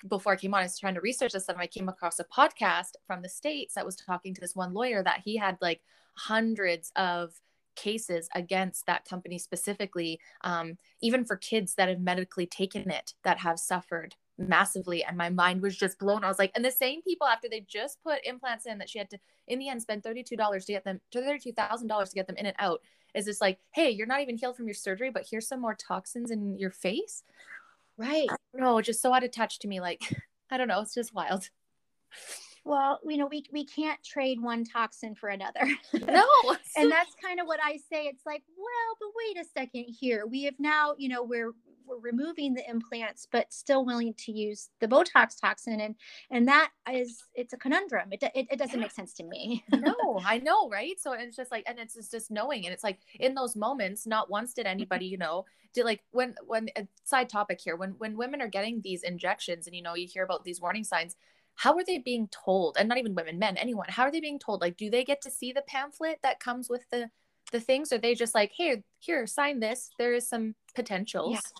before 0.07 0.33
I 0.33 0.35
came 0.35 0.53
on, 0.53 0.59
I 0.59 0.63
was 0.63 0.77
trying 0.77 0.95
to 0.95 1.01
research 1.01 1.33
this 1.33 1.45
stuff. 1.45 1.57
I 1.59 1.67
came 1.67 1.89
across 1.89 2.19
a 2.19 2.23
podcast 2.25 2.93
from 3.07 3.21
the 3.21 3.29
states 3.29 3.73
that 3.75 3.85
was 3.85 3.95
talking 3.95 4.33
to 4.33 4.41
this 4.41 4.55
one 4.55 4.73
lawyer 4.73 5.01
that 5.03 5.21
he 5.25 5.37
had 5.37 5.57
like 5.61 5.81
hundreds 6.15 6.91
of 6.95 7.33
cases 7.75 8.29
against 8.35 8.85
that 8.85 9.03
company 9.03 9.39
specifically, 9.39 10.19
um, 10.41 10.77
even 11.01 11.25
for 11.25 11.35
kids 11.35 11.73
that 11.75 11.89
have 11.89 11.99
medically 11.99 12.45
taken 12.45 12.91
it 12.91 13.15
that 13.23 13.39
have 13.39 13.57
suffered 13.57 14.15
massively. 14.37 15.03
And 15.03 15.17
my 15.17 15.29
mind 15.29 15.61
was 15.61 15.75
just 15.75 15.97
blown. 15.97 16.23
I 16.23 16.27
was 16.27 16.37
like, 16.37 16.51
and 16.55 16.63
the 16.63 16.71
same 16.71 17.01
people 17.01 17.25
after 17.25 17.49
they 17.49 17.61
just 17.61 18.01
put 18.03 18.25
implants 18.25 18.67
in 18.67 18.77
that 18.77 18.89
she 18.89 18.99
had 18.99 19.09
to, 19.09 19.17
in 19.47 19.57
the 19.57 19.69
end, 19.69 19.81
spend 19.81 20.03
thirty-two 20.03 20.37
dollars 20.37 20.65
to 20.65 20.73
get 20.73 20.83
them, 20.83 21.01
thirty-two 21.11 21.53
thousand 21.53 21.87
dollars 21.87 22.09
to 22.09 22.15
get 22.15 22.27
them 22.27 22.37
in 22.37 22.45
and 22.45 22.55
out. 22.59 22.81
Is 23.15 23.25
this 23.25 23.41
like, 23.41 23.59
hey, 23.71 23.91
you're 23.91 24.07
not 24.07 24.21
even 24.21 24.37
healed 24.37 24.57
from 24.57 24.65
your 24.65 24.73
surgery, 24.73 25.11
but 25.11 25.27
here's 25.29 25.47
some 25.47 25.61
more 25.61 25.75
toxins 25.75 26.31
in 26.31 26.57
your 26.57 26.71
face? 26.71 27.23
Right. 27.97 28.27
No, 28.53 28.81
just 28.81 29.01
so 29.01 29.13
out 29.13 29.23
of 29.23 29.31
touch 29.31 29.59
to 29.59 29.67
me. 29.67 29.79
Like, 29.79 30.01
I 30.51 30.57
don't 30.57 30.67
know. 30.67 30.81
It's 30.81 30.93
just 30.93 31.13
wild. 31.13 31.49
Well, 32.65 32.99
you 33.05 33.17
know, 33.17 33.27
we, 33.27 33.43
we 33.51 33.65
can't 33.65 34.01
trade 34.03 34.41
one 34.41 34.63
toxin 34.63 35.15
for 35.15 35.29
another. 35.29 35.61
No. 35.93 36.25
and 36.77 36.91
that's 36.91 37.13
kind 37.21 37.39
of 37.39 37.47
what 37.47 37.59
I 37.63 37.77
say. 37.91 38.05
It's 38.05 38.25
like, 38.25 38.43
well, 38.57 38.97
but 38.99 39.09
wait 39.15 39.45
a 39.45 39.47
second 39.49 39.85
here. 39.99 40.25
We 40.25 40.43
have 40.43 40.55
now, 40.59 40.95
you 40.97 41.09
know, 41.09 41.23
we're 41.23 41.51
we're 41.87 41.99
removing 41.99 42.53
the 42.53 42.69
implants 42.69 43.27
but 43.31 43.51
still 43.51 43.85
willing 43.85 44.13
to 44.15 44.31
use 44.31 44.69
the 44.79 44.87
botox 44.87 45.39
toxin. 45.39 45.79
And 45.79 45.95
and 46.31 46.47
that 46.47 46.71
is 46.91 47.23
it's 47.35 47.53
a 47.53 47.57
conundrum. 47.57 48.09
It, 48.11 48.23
it, 48.35 48.47
it 48.51 48.59
doesn't 48.59 48.79
make 48.79 48.91
sense 48.91 49.13
to 49.15 49.23
me. 49.23 49.63
No 49.83 50.21
i 50.25 50.37
know 50.37 50.69
right? 50.69 50.99
So 50.99 51.13
it's 51.13 51.35
just 51.35 51.51
like 51.51 51.63
and 51.67 51.79
it's 51.79 51.95
just, 51.95 52.11
just 52.11 52.31
knowing 52.31 52.65
and 52.65 52.73
it's 52.73 52.83
like 52.83 52.99
in 53.19 53.33
those 53.33 53.55
moments 53.55 54.07
not 54.07 54.29
once 54.29 54.53
did 54.53 54.65
mm-hmm. 54.65 54.71
anybody 54.71 55.05
you 55.05 55.17
know 55.17 55.45
did 55.73 55.85
like 55.85 56.01
when 56.11 56.35
when 56.45 56.69
a 56.77 56.87
side 57.03 57.29
topic 57.29 57.59
here 57.61 57.75
when 57.75 57.91
when 57.97 58.15
women 58.15 58.41
are 58.41 58.47
getting 58.47 58.81
these 58.81 59.03
injections 59.03 59.67
and 59.67 59.75
you 59.75 59.81
know 59.81 59.95
you 59.95 60.07
hear 60.07 60.23
about 60.23 60.43
these 60.43 60.61
warning 60.61 60.83
signs 60.83 61.15
how 61.55 61.75
are 61.75 61.83
they 61.85 61.99
being 61.99 62.27
told? 62.29 62.77
And 62.79 62.89
not 62.89 62.97
even 62.97 63.15
women 63.15 63.39
men 63.39 63.57
anyone 63.57 63.87
how 63.89 64.03
are 64.03 64.11
they 64.11 64.21
being 64.21 64.39
told? 64.39 64.61
Like 64.61 64.77
do 64.77 64.89
they 64.89 65.03
get 65.03 65.21
to 65.21 65.31
see 65.31 65.51
the 65.51 65.63
pamphlet 65.67 66.19
that 66.23 66.39
comes 66.39 66.69
with 66.69 66.83
the 66.91 67.09
the 67.51 67.59
things? 67.59 67.91
Are 67.91 67.97
they 67.97 68.15
just 68.15 68.35
like 68.35 68.51
here 68.51 68.83
here 68.99 69.27
sign 69.27 69.59
this. 69.59 69.89
There 69.97 70.13
is 70.13 70.27
some 70.27 70.55
potentials 70.75 71.53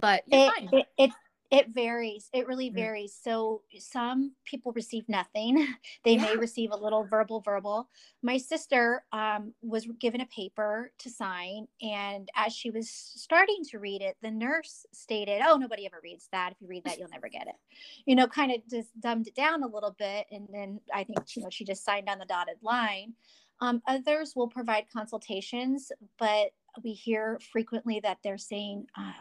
but 0.00 0.22
it, 0.28 0.52
it, 0.72 0.86
it, 0.98 1.10
it 1.50 1.68
varies. 1.68 2.28
It 2.32 2.46
really 2.46 2.70
mm. 2.70 2.74
varies. 2.74 3.16
So 3.20 3.62
some 3.78 4.32
people 4.44 4.72
receive 4.72 5.08
nothing. 5.08 5.66
They 6.04 6.14
yeah. 6.14 6.22
may 6.22 6.36
receive 6.36 6.70
a 6.70 6.76
little 6.76 7.04
verbal 7.04 7.40
verbal. 7.40 7.88
My 8.22 8.36
sister 8.36 9.04
um, 9.12 9.54
was 9.62 9.88
given 9.98 10.20
a 10.20 10.26
paper 10.26 10.92
to 10.98 11.10
sign 11.10 11.66
and 11.82 12.28
as 12.36 12.52
she 12.52 12.70
was 12.70 12.88
starting 12.88 13.62
to 13.70 13.78
read 13.78 14.02
it 14.02 14.16
the 14.22 14.30
nurse 14.30 14.86
stated 14.92 15.42
oh 15.44 15.56
nobody 15.56 15.84
ever 15.84 16.00
reads 16.02 16.28
that. 16.32 16.52
If 16.52 16.60
you 16.60 16.68
read 16.68 16.84
that 16.84 16.98
you'll 16.98 17.08
never 17.08 17.28
get 17.28 17.48
it. 17.48 17.56
You 18.04 18.14
know 18.14 18.26
kind 18.28 18.52
of 18.52 18.60
just 18.70 18.88
dumbed 19.00 19.26
it 19.26 19.34
down 19.34 19.62
a 19.62 19.66
little 19.66 19.96
bit 19.98 20.26
and 20.30 20.46
then 20.52 20.80
i 20.94 21.02
think 21.02 21.18
you 21.34 21.42
know 21.42 21.48
she 21.50 21.64
just 21.64 21.84
signed 21.84 22.08
on 22.08 22.18
the 22.18 22.26
dotted 22.26 22.58
line. 22.62 23.14
Um, 23.60 23.82
others 23.88 24.34
will 24.36 24.48
provide 24.48 24.84
consultations 24.92 25.90
but 26.18 26.50
we 26.82 26.92
hear 26.92 27.38
frequently 27.52 28.00
that 28.00 28.18
they're 28.22 28.38
saying, 28.38 28.86
uh, 28.96 29.12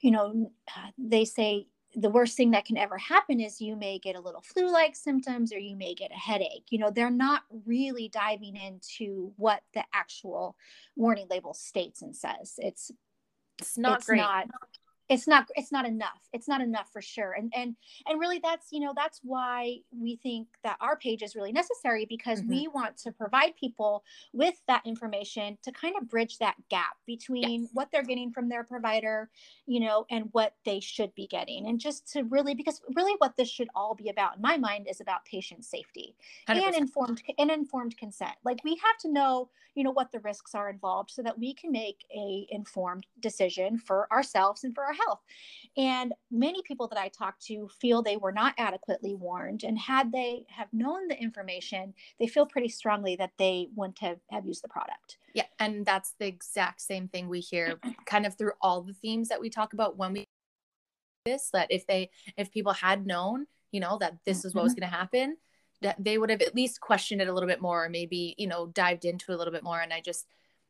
you 0.00 0.10
know, 0.10 0.50
uh, 0.76 0.90
they 0.98 1.24
say 1.24 1.66
the 1.94 2.10
worst 2.10 2.36
thing 2.36 2.52
that 2.52 2.64
can 2.64 2.76
ever 2.76 2.96
happen 2.96 3.40
is 3.40 3.60
you 3.60 3.74
may 3.74 3.98
get 3.98 4.14
a 4.14 4.20
little 4.20 4.42
flu 4.42 4.72
like 4.72 4.94
symptoms 4.94 5.52
or 5.52 5.58
you 5.58 5.76
may 5.76 5.94
get 5.94 6.12
a 6.12 6.18
headache. 6.18 6.66
You 6.70 6.78
know, 6.78 6.90
they're 6.90 7.10
not 7.10 7.42
really 7.66 8.08
diving 8.08 8.56
into 8.56 9.32
what 9.36 9.62
the 9.74 9.84
actual 9.92 10.56
warning 10.96 11.26
label 11.28 11.54
states 11.54 12.02
and 12.02 12.14
says. 12.14 12.54
It's 12.58 12.92
it's 13.58 13.76
not 13.76 13.98
it's 13.98 14.06
great. 14.06 14.18
Not, 14.18 14.46
it's 15.10 15.26
not 15.26 15.48
it's 15.56 15.72
not 15.72 15.84
enough 15.84 16.28
it's 16.32 16.46
not 16.46 16.60
enough 16.60 16.88
for 16.92 17.02
sure 17.02 17.32
and 17.32 17.52
and 17.54 17.74
and 18.06 18.20
really 18.20 18.38
that's 18.42 18.68
you 18.70 18.78
know 18.78 18.92
that's 18.96 19.20
why 19.24 19.76
we 19.90 20.16
think 20.16 20.46
that 20.62 20.76
our 20.80 20.96
page 20.96 21.22
is 21.22 21.34
really 21.34 21.50
necessary 21.50 22.06
because 22.08 22.40
mm-hmm. 22.40 22.50
we 22.50 22.68
want 22.68 22.96
to 22.96 23.10
provide 23.10 23.54
people 23.56 24.04
with 24.32 24.54
that 24.68 24.80
information 24.86 25.58
to 25.62 25.72
kind 25.72 25.96
of 26.00 26.08
bridge 26.08 26.38
that 26.38 26.54
gap 26.70 26.96
between 27.06 27.62
yes. 27.62 27.70
what 27.72 27.88
they're 27.90 28.04
getting 28.04 28.30
from 28.30 28.48
their 28.48 28.62
provider 28.62 29.28
you 29.66 29.80
know 29.80 30.06
and 30.10 30.28
what 30.30 30.54
they 30.64 30.78
should 30.78 31.12
be 31.16 31.26
getting 31.26 31.66
and 31.66 31.80
just 31.80 32.10
to 32.10 32.22
really 32.24 32.54
because 32.54 32.80
really 32.94 33.14
what 33.18 33.36
this 33.36 33.50
should 33.50 33.68
all 33.74 33.96
be 33.96 34.08
about 34.08 34.36
in 34.36 34.42
my 34.42 34.56
mind 34.56 34.86
is 34.88 35.00
about 35.00 35.24
patient 35.24 35.64
safety 35.64 36.14
100%. 36.48 36.66
and 36.66 36.76
informed 36.76 37.22
and 37.36 37.50
informed 37.50 37.96
consent 37.96 38.34
like 38.44 38.62
we 38.62 38.76
have 38.76 38.96
to 39.00 39.12
know 39.12 39.50
you 39.74 39.82
know 39.82 39.90
what 39.90 40.12
the 40.12 40.20
risks 40.20 40.54
are 40.54 40.70
involved 40.70 41.10
so 41.10 41.22
that 41.22 41.38
we 41.38 41.52
can 41.54 41.72
make 41.72 42.04
a 42.14 42.46
informed 42.50 43.06
decision 43.20 43.78
for 43.78 44.06
ourselves 44.12 44.64
and 44.64 44.74
for 44.74 44.84
our 44.84 44.92
health. 45.04 45.20
And 45.76 46.12
many 46.30 46.62
people 46.62 46.88
that 46.88 46.98
i 46.98 47.08
talk 47.08 47.38
to 47.40 47.68
feel 47.80 48.02
they 48.02 48.16
were 48.16 48.32
not 48.32 48.54
adequately 48.58 49.14
warned. 49.14 49.64
And 49.64 49.78
had 49.78 50.12
they 50.12 50.44
have 50.48 50.68
known 50.72 51.08
the 51.08 51.20
information 51.20 51.94
they 52.18 52.26
feel 52.26 52.46
pretty 52.46 52.68
strongly 52.68 53.16
that 53.16 53.32
they 53.38 53.68
wouldn't 53.74 53.98
have, 54.00 54.18
have 54.30 54.46
used 54.46 54.64
the 54.64 54.68
product. 54.68 55.18
Yeah 55.34 55.44
and 55.58 55.86
that's 55.86 56.14
the 56.18 56.26
exact 56.26 56.80
same 56.80 57.08
thing 57.08 57.28
we 57.28 57.40
hear 57.40 57.78
kind 58.06 58.26
of 58.26 58.36
through 58.36 58.52
all 58.60 58.82
the 58.82 58.94
themes 58.94 59.28
that 59.28 59.40
we 59.40 59.50
talk 59.50 59.72
about 59.72 59.96
when 59.96 60.12
we 60.12 60.24
this 61.26 61.50
that 61.52 61.70
if 61.70 61.86
they 61.86 62.10
if 62.38 62.50
people 62.50 62.72
had 62.72 63.06
known 63.06 63.46
you 63.72 63.78
know 63.78 63.98
that 63.98 64.16
this 64.24 64.44
is 64.44 64.54
what 64.54 64.64
was 64.64 64.72
mm-hmm. 64.72 64.80
going 64.80 64.90
to 64.90 64.96
happen 64.96 65.36
that 65.82 65.96
they 66.02 66.18
would 66.18 66.30
have 66.30 66.42
at 66.42 66.54
least 66.54 66.80
questioned 66.80 67.20
it 67.20 67.28
a 67.28 67.32
little 67.32 67.48
bit 67.48 67.60
more 67.60 67.84
or 67.84 67.88
maybe 67.88 68.34
you 68.38 68.46
know 68.46 68.66
dived 68.68 69.04
into 69.04 69.32
it 69.32 69.34
a 69.34 69.38
little 69.38 69.52
bit 69.52 69.64
more. 69.64 69.80
And 69.80 69.92
i 69.92 70.00
just 70.00 70.26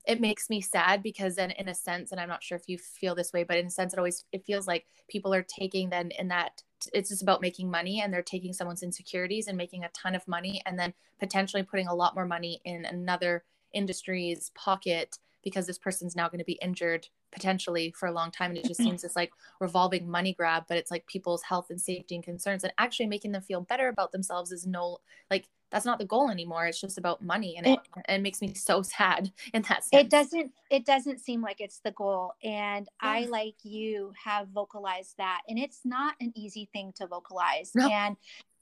it 0.06 0.20
makes 0.20 0.48
me 0.48 0.60
sad 0.60 1.02
because 1.02 1.36
then 1.36 1.50
in 1.52 1.68
a 1.68 1.74
sense 1.74 2.10
and 2.10 2.20
i'm 2.20 2.28
not 2.28 2.42
sure 2.42 2.56
if 2.56 2.68
you 2.68 2.78
feel 2.78 3.14
this 3.14 3.32
way 3.32 3.44
but 3.44 3.56
in 3.56 3.66
a 3.66 3.70
sense 3.70 3.92
it 3.92 3.98
always 3.98 4.24
it 4.32 4.44
feels 4.44 4.66
like 4.66 4.86
people 5.08 5.32
are 5.34 5.42
taking 5.42 5.90
then 5.90 6.10
in 6.18 6.28
that 6.28 6.62
it's 6.92 7.10
just 7.10 7.22
about 7.22 7.42
making 7.42 7.70
money 7.70 8.00
and 8.00 8.12
they're 8.12 8.22
taking 8.22 8.52
someone's 8.52 8.82
insecurities 8.82 9.48
and 9.48 9.56
making 9.58 9.84
a 9.84 9.90
ton 9.90 10.14
of 10.14 10.26
money 10.26 10.62
and 10.64 10.78
then 10.78 10.94
potentially 11.18 11.62
putting 11.62 11.86
a 11.86 11.94
lot 11.94 12.14
more 12.14 12.24
money 12.24 12.60
in 12.64 12.84
another 12.84 13.44
industry's 13.72 14.50
pocket 14.54 15.18
because 15.42 15.66
this 15.66 15.78
person's 15.78 16.16
now 16.16 16.28
going 16.28 16.38
to 16.38 16.44
be 16.44 16.58
injured 16.62 17.08
potentially 17.32 17.94
for 17.96 18.06
a 18.06 18.12
long 18.12 18.30
time. 18.30 18.50
And 18.50 18.58
it 18.58 18.66
just 18.66 18.80
mm-hmm. 18.80 18.90
seems 18.90 19.02
this 19.02 19.16
like 19.16 19.32
revolving 19.60 20.10
money 20.10 20.34
grab 20.34 20.64
but 20.68 20.76
it's 20.76 20.90
like 20.90 21.06
people's 21.06 21.42
health 21.42 21.70
and 21.70 21.80
safety 21.80 22.14
and 22.14 22.24
concerns 22.24 22.64
and 22.64 22.72
actually 22.78 23.06
making 23.06 23.32
them 23.32 23.42
feel 23.42 23.60
better 23.60 23.88
about 23.88 24.12
themselves 24.12 24.52
is 24.52 24.66
no 24.66 24.98
like 25.30 25.48
that's 25.70 25.84
not 25.84 25.98
the 25.98 26.04
goal 26.04 26.30
anymore 26.30 26.66
it's 26.66 26.80
just 26.80 26.98
about 26.98 27.22
money 27.22 27.56
and 27.56 27.66
it, 27.66 27.78
it, 27.96 28.04
it 28.08 28.22
makes 28.22 28.40
me 28.40 28.52
so 28.54 28.82
sad 28.98 29.30
in 29.54 29.62
that 29.62 29.84
sense 29.84 30.04
it 30.04 30.10
doesn't 30.10 30.52
it 30.70 30.84
doesn't 30.84 31.20
seem 31.20 31.40
like 31.40 31.60
it's 31.60 31.80
the 31.80 31.92
goal 31.92 32.32
and 32.42 32.88
yeah. 33.02 33.10
i 33.10 33.20
like 33.26 33.54
you 33.62 34.12
have 34.22 34.48
vocalized 34.48 35.16
that 35.18 35.40
and 35.48 35.58
it's 35.58 35.80
not 35.84 36.14
an 36.20 36.32
easy 36.36 36.68
thing 36.72 36.92
to 36.96 37.06
vocalize 37.06 37.72
no. 37.74 37.88
and 37.88 38.16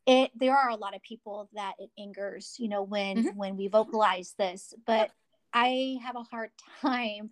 it 0.07 0.31
there 0.35 0.57
are 0.57 0.71
a 0.71 0.77
lot 0.77 0.95
of 0.95 1.03
people 1.03 1.49
that 1.55 1.75
it 1.79 1.91
angers 1.99 2.57
you 2.59 2.69
know 2.69 2.83
when 2.83 3.19
mm-hmm. 3.19 3.37
when 3.37 3.57
we 3.57 3.69
vocalize 3.69 4.35
this 4.39 4.75
but 4.87 5.11
I 5.53 5.99
have 6.03 6.17
a 6.17 6.23
hard 6.23 6.51
time. 6.81 7.31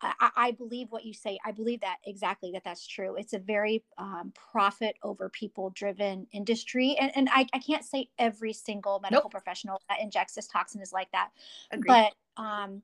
I, 0.00 0.30
I, 0.36 0.50
believe 0.52 0.88
what 0.90 1.04
you 1.04 1.14
say. 1.14 1.38
I 1.44 1.52
believe 1.52 1.80
that 1.80 1.98
exactly 2.04 2.50
that 2.52 2.64
that's 2.64 2.86
true. 2.86 3.16
It's 3.16 3.32
a 3.32 3.38
very 3.38 3.82
um, 3.98 4.32
profit 4.34 4.96
over 5.02 5.28
people 5.28 5.70
driven 5.70 6.26
industry. 6.32 6.96
And, 7.00 7.12
and 7.14 7.28
I, 7.32 7.46
I 7.52 7.58
can't 7.58 7.84
say 7.84 8.08
every 8.18 8.52
single 8.52 9.00
medical 9.00 9.24
nope. 9.24 9.32
professional 9.32 9.80
that 9.88 10.00
injects 10.00 10.34
this 10.34 10.48
toxin 10.48 10.80
is 10.80 10.92
like 10.92 11.10
that. 11.12 11.30
Agreed. 11.70 11.88
But 11.88 12.42
um, 12.42 12.82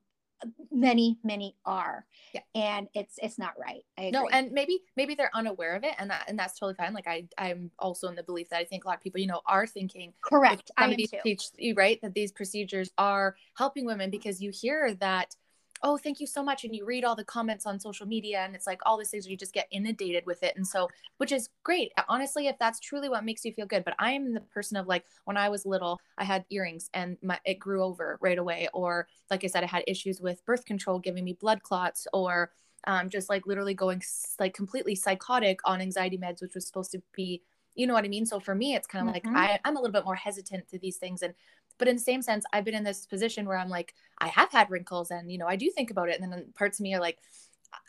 many 0.71 1.17
many 1.23 1.55
are 1.65 2.05
yeah. 2.33 2.41
and 2.55 2.87
it's 2.93 3.19
it's 3.21 3.37
not 3.37 3.53
right 3.59 3.83
no 4.13 4.27
and 4.29 4.51
maybe 4.51 4.79
maybe 4.95 5.15
they're 5.15 5.31
unaware 5.33 5.75
of 5.75 5.83
it 5.83 5.93
and 5.99 6.09
that 6.09 6.23
and 6.27 6.37
that's 6.37 6.57
totally 6.57 6.75
fine 6.75 6.93
like 6.93 7.07
i 7.07 7.25
i'm 7.37 7.69
also 7.79 8.07
in 8.07 8.15
the 8.15 8.23
belief 8.23 8.47
that 8.49 8.59
i 8.59 8.63
think 8.63 8.85
a 8.85 8.87
lot 8.87 8.97
of 8.97 9.03
people 9.03 9.19
you 9.19 9.27
know 9.27 9.41
are 9.45 9.67
thinking 9.67 10.13
correct 10.21 10.71
i 10.77 10.85
am 10.85 10.95
too. 10.95 11.05
teach 11.23 11.47
you 11.57 11.73
right 11.75 11.99
that 12.01 12.13
these 12.13 12.31
procedures 12.31 12.91
are 12.97 13.35
helping 13.57 13.85
women 13.85 14.09
because 14.09 14.41
you 14.41 14.51
hear 14.51 14.93
that 14.95 15.35
oh 15.83 15.97
thank 15.97 16.19
you 16.19 16.27
so 16.27 16.43
much 16.43 16.63
and 16.63 16.75
you 16.75 16.85
read 16.85 17.03
all 17.03 17.15
the 17.15 17.23
comments 17.23 17.65
on 17.65 17.79
social 17.79 18.05
media 18.05 18.39
and 18.39 18.55
it's 18.55 18.67
like 18.67 18.79
all 18.85 18.97
these 18.97 19.09
things 19.09 19.27
you 19.27 19.37
just 19.37 19.53
get 19.53 19.67
inundated 19.71 20.25
with 20.25 20.41
it 20.43 20.55
and 20.55 20.65
so 20.65 20.87
which 21.17 21.31
is 21.31 21.49
great 21.63 21.91
honestly 22.07 22.47
if 22.47 22.57
that's 22.59 22.79
truly 22.79 23.09
what 23.09 23.25
makes 23.25 23.45
you 23.45 23.53
feel 23.53 23.65
good 23.65 23.83
but 23.83 23.95
i 23.99 24.11
am 24.11 24.33
the 24.33 24.41
person 24.41 24.77
of 24.77 24.87
like 24.87 25.05
when 25.25 25.37
i 25.37 25.49
was 25.49 25.65
little 25.65 25.99
i 26.17 26.23
had 26.23 26.45
earrings 26.49 26.89
and 26.93 27.17
my 27.21 27.39
it 27.45 27.59
grew 27.59 27.83
over 27.83 28.17
right 28.21 28.37
away 28.37 28.67
or 28.73 29.07
like 29.29 29.43
i 29.43 29.47
said 29.47 29.63
i 29.63 29.67
had 29.67 29.83
issues 29.87 30.21
with 30.21 30.45
birth 30.45 30.65
control 30.65 30.99
giving 30.99 31.23
me 31.23 31.33
blood 31.33 31.61
clots 31.63 32.07
or 32.13 32.51
um, 32.87 33.09
just 33.09 33.29
like 33.29 33.45
literally 33.45 33.73
going 33.73 34.01
like 34.39 34.53
completely 34.53 34.95
psychotic 34.95 35.59
on 35.65 35.81
anxiety 35.81 36.17
meds 36.17 36.41
which 36.41 36.55
was 36.55 36.65
supposed 36.65 36.91
to 36.91 37.01
be 37.13 37.41
you 37.79 37.87
know 37.87 37.93
what 37.93 38.03
I 38.03 38.09
mean? 38.09 38.25
So 38.25 38.41
for 38.41 38.53
me, 38.53 38.75
it's 38.75 38.87
kind 38.87 39.07
of 39.07 39.15
mm-hmm. 39.15 39.33
like 39.33 39.51
I, 39.51 39.59
I'm 39.63 39.77
a 39.77 39.79
little 39.79 39.93
bit 39.93 40.03
more 40.03 40.15
hesitant 40.15 40.67
to 40.69 40.79
these 40.79 40.97
things. 40.97 41.21
And 41.21 41.33
but 41.79 41.87
in 41.87 41.95
the 41.95 42.01
same 42.01 42.21
sense, 42.21 42.45
I've 42.53 42.65
been 42.65 42.75
in 42.75 42.83
this 42.83 43.05
position 43.05 43.47
where 43.47 43.57
I'm 43.57 43.69
like, 43.69 43.95
I 44.19 44.27
have 44.27 44.51
had 44.51 44.69
wrinkles 44.69 45.09
and 45.09 45.31
you 45.31 45.37
know, 45.37 45.47
I 45.47 45.55
do 45.55 45.71
think 45.71 45.89
about 45.89 46.09
it. 46.09 46.21
And 46.21 46.31
then 46.31 46.53
parts 46.55 46.79
of 46.79 46.83
me 46.83 46.93
are 46.93 46.99
like, 46.99 47.17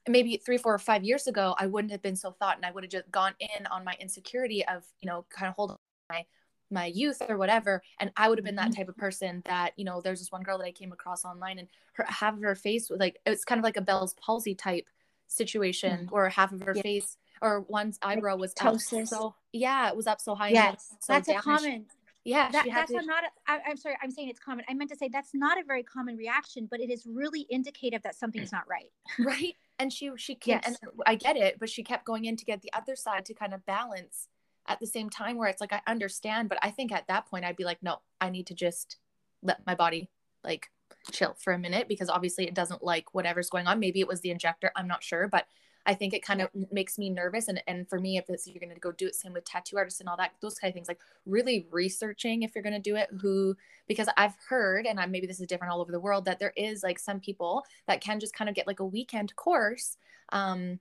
maybe 0.09 0.37
three, 0.39 0.57
four, 0.57 0.75
or 0.75 0.79
five 0.79 1.05
years 1.05 1.27
ago, 1.27 1.55
I 1.59 1.67
wouldn't 1.67 1.93
have 1.93 2.03
been 2.03 2.17
so 2.17 2.31
thought 2.31 2.57
and 2.57 2.65
I 2.65 2.71
would 2.71 2.85
have 2.85 2.91
just 2.91 3.11
gone 3.11 3.35
in 3.41 3.67
on 3.67 3.85
my 3.85 3.97
insecurity 4.01 4.65
of, 4.67 4.85
you 5.01 5.09
know, 5.09 5.27
kind 5.31 5.49
of 5.49 5.55
holding 5.57 5.77
my 6.09 6.25
my 6.71 6.87
youth 6.87 7.21
or 7.29 7.37
whatever 7.37 7.83
and 7.99 8.13
i 8.17 8.29
would 8.29 8.39
have 8.39 8.45
been 8.45 8.55
that 8.55 8.71
mm-hmm. 8.71 8.79
type 8.79 8.89
of 8.89 8.97
person 8.97 9.43
that 9.45 9.73
you 9.77 9.85
know 9.85 10.01
there's 10.01 10.21
this 10.21 10.31
one 10.31 10.43
girl 10.43 10.57
that 10.57 10.65
i 10.65 10.71
came 10.71 10.93
across 10.93 11.25
online 11.25 11.59
and 11.59 11.69
her 11.95 12.05
half 12.09 12.35
of 12.35 12.41
her 12.41 12.55
face 12.55 12.89
was 12.89 13.01
like 13.01 13.19
it's 13.27 13.45
kind 13.45 13.59
of 13.59 13.65
like 13.65 13.77
a 13.77 13.81
bell's 13.81 14.15
palsy 14.15 14.55
type 14.55 14.87
situation 15.27 16.01
mm-hmm. 16.01 16.15
where 16.15 16.29
half 16.29 16.53
of 16.53 16.63
her 16.63 16.73
yeah. 16.77 16.83
face 16.83 17.17
or 17.43 17.61
one's 17.63 17.99
eyebrow 18.03 18.37
was 18.37 18.53
up 18.61 18.79
so 18.79 19.35
yeah 19.53 19.89
it 19.89 19.97
was 19.97 20.07
up 20.07 20.21
so 20.21 20.35
high 20.35 20.51
yes 20.51 20.95
so 21.01 21.13
that's 21.13 21.29
a 21.29 21.35
common 21.35 21.87
yeah 22.25 22.51
that, 22.51 22.67
that's 22.73 22.93
to, 22.93 23.03
not 23.03 23.25
a, 23.25 23.51
I, 23.51 23.61
i'm 23.67 23.77
sorry 23.77 23.97
i'm 24.03 24.11
saying 24.11 24.29
it's 24.29 24.39
common. 24.39 24.65
I 24.69 24.75
meant 24.75 24.91
to 24.91 24.97
say 24.97 25.09
that's 25.11 25.31
not 25.35 25.59
a 25.59 25.65
very 25.65 25.83
common 25.83 26.17
reaction 26.17 26.69
but 26.71 26.81
it 26.81 26.91
is 26.91 27.07
really 27.07 27.47
indicative 27.49 28.03
that 28.03 28.15
something's 28.15 28.53
not 28.53 28.65
right. 28.69 28.93
Right? 29.19 29.55
And 29.79 29.93
she 29.93 30.11
she 30.17 30.35
can't 30.35 30.63
yes. 30.67 30.77
and 30.83 30.91
i 31.07 31.15
get 31.15 31.37
it 31.37 31.59
but 31.59 31.71
she 31.71 31.83
kept 31.83 32.05
going 32.05 32.27
in 32.27 32.37
to 32.37 32.45
get 32.45 32.63
the 32.63 32.73
other 32.73 32.97
side 32.97 33.25
to 33.27 33.35
kind 33.35 33.55
of 33.55 33.65
balance 33.65 34.29
at 34.67 34.79
the 34.81 34.87
same 34.87 35.09
time 35.09 35.37
where 35.37 35.49
it's 35.49 35.61
like 35.61 35.73
i 35.73 35.81
understand 35.87 36.49
but 36.49 36.59
i 36.63 36.71
think 36.71 36.93
at 36.93 37.09
that 37.09 37.27
point 37.27 37.45
i'd 37.45 37.57
be 37.57 37.65
like 37.65 37.83
no 37.83 38.01
i 38.21 38.29
need 38.29 38.47
to 38.49 38.55
just 38.55 38.99
let 39.43 39.65
my 39.67 39.75
body 39.75 40.11
like 40.45 40.69
chill 41.11 41.35
for 41.39 41.53
a 41.53 41.59
minute 41.59 41.89
because 41.89 42.11
obviously 42.11 42.47
it 42.47 42.55
doesn't 42.55 42.83
like 42.83 43.15
whatever's 43.15 43.49
going 43.49 43.67
on. 43.67 43.81
Maybe 43.81 44.01
it 44.01 44.09
was 44.09 44.21
the 44.21 44.31
injector 44.31 44.71
i'm 44.77 44.89
not 44.89 45.03
sure 45.03 45.29
but 45.29 45.47
I 45.91 45.95
think 45.95 46.15
it 46.15 46.23
kind 46.23 46.41
of 46.41 46.51
makes 46.71 46.99
me 46.99 47.11
nervous. 47.11 47.49
And, 47.49 47.61
and 47.67 47.89
for 47.89 47.99
me, 47.99 48.17
if 48.17 48.27
it's, 48.29 48.47
you're 48.47 48.61
going 48.61 48.73
to 48.73 48.79
go 48.79 48.93
do 48.93 49.09
it, 49.09 49.17
same 49.17 49.33
with 49.33 49.45
tattoo 49.45 49.77
artists 49.77 49.99
and 49.99 50.09
all 50.09 50.17
that, 50.19 50.31
those 50.41 50.57
kind 50.57 50.71
of 50.71 50.75
things, 50.75 50.87
like 50.87 51.01
really 51.27 51.67
researching 51.73 52.45
if 52.45 52.55
you're 52.55 52.63
going 52.63 52.81
to 52.81 52.91
do 52.91 52.95
it, 52.95 53.09
who, 53.21 53.57
because 53.89 54.09
I've 54.17 54.37
heard, 54.49 54.87
and 54.87 55.01
I, 55.01 55.07
maybe 55.07 55.27
this 55.27 55.41
is 55.41 55.49
different 55.49 55.73
all 55.73 55.81
over 55.81 55.91
the 55.91 55.99
world, 55.99 56.27
that 56.27 56.39
there 56.39 56.53
is 56.57 56.85
like 56.85 57.01
some 57.01 57.19
people 57.19 57.65
that 57.89 58.01
can 58.01 58.21
just 58.21 58.35
kind 58.35 58.49
of 58.49 58.55
get 58.55 58.69
like 58.69 58.79
a 58.79 58.85
weekend 58.85 59.35
course. 59.35 59.97
Um, 60.31 60.79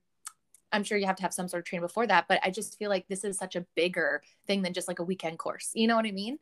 I'm 0.72 0.84
sure 0.84 0.99
you 0.99 1.07
have 1.07 1.16
to 1.16 1.24
have 1.24 1.34
some 1.34 1.47
sort 1.47 1.62
of 1.62 1.66
training 1.66 1.88
before 1.88 2.05
that, 2.05 2.28
but 2.28 2.39
I 2.43 2.51
just 2.51 2.78
feel 2.78 2.91
like 2.91 3.07
this 3.07 3.24
is 3.24 3.36
such 3.36 3.55
a 3.55 3.66
bigger 3.76 4.22
thing 4.45 4.62
than 4.62 4.74
just 4.74 4.88
like 4.88 4.99
a 4.99 5.03
weekend 5.03 5.39
course. 5.39 5.72
You 5.74 5.88
know 5.88 5.95
what 5.95 6.05
I 6.05 6.12
mean? 6.12 6.38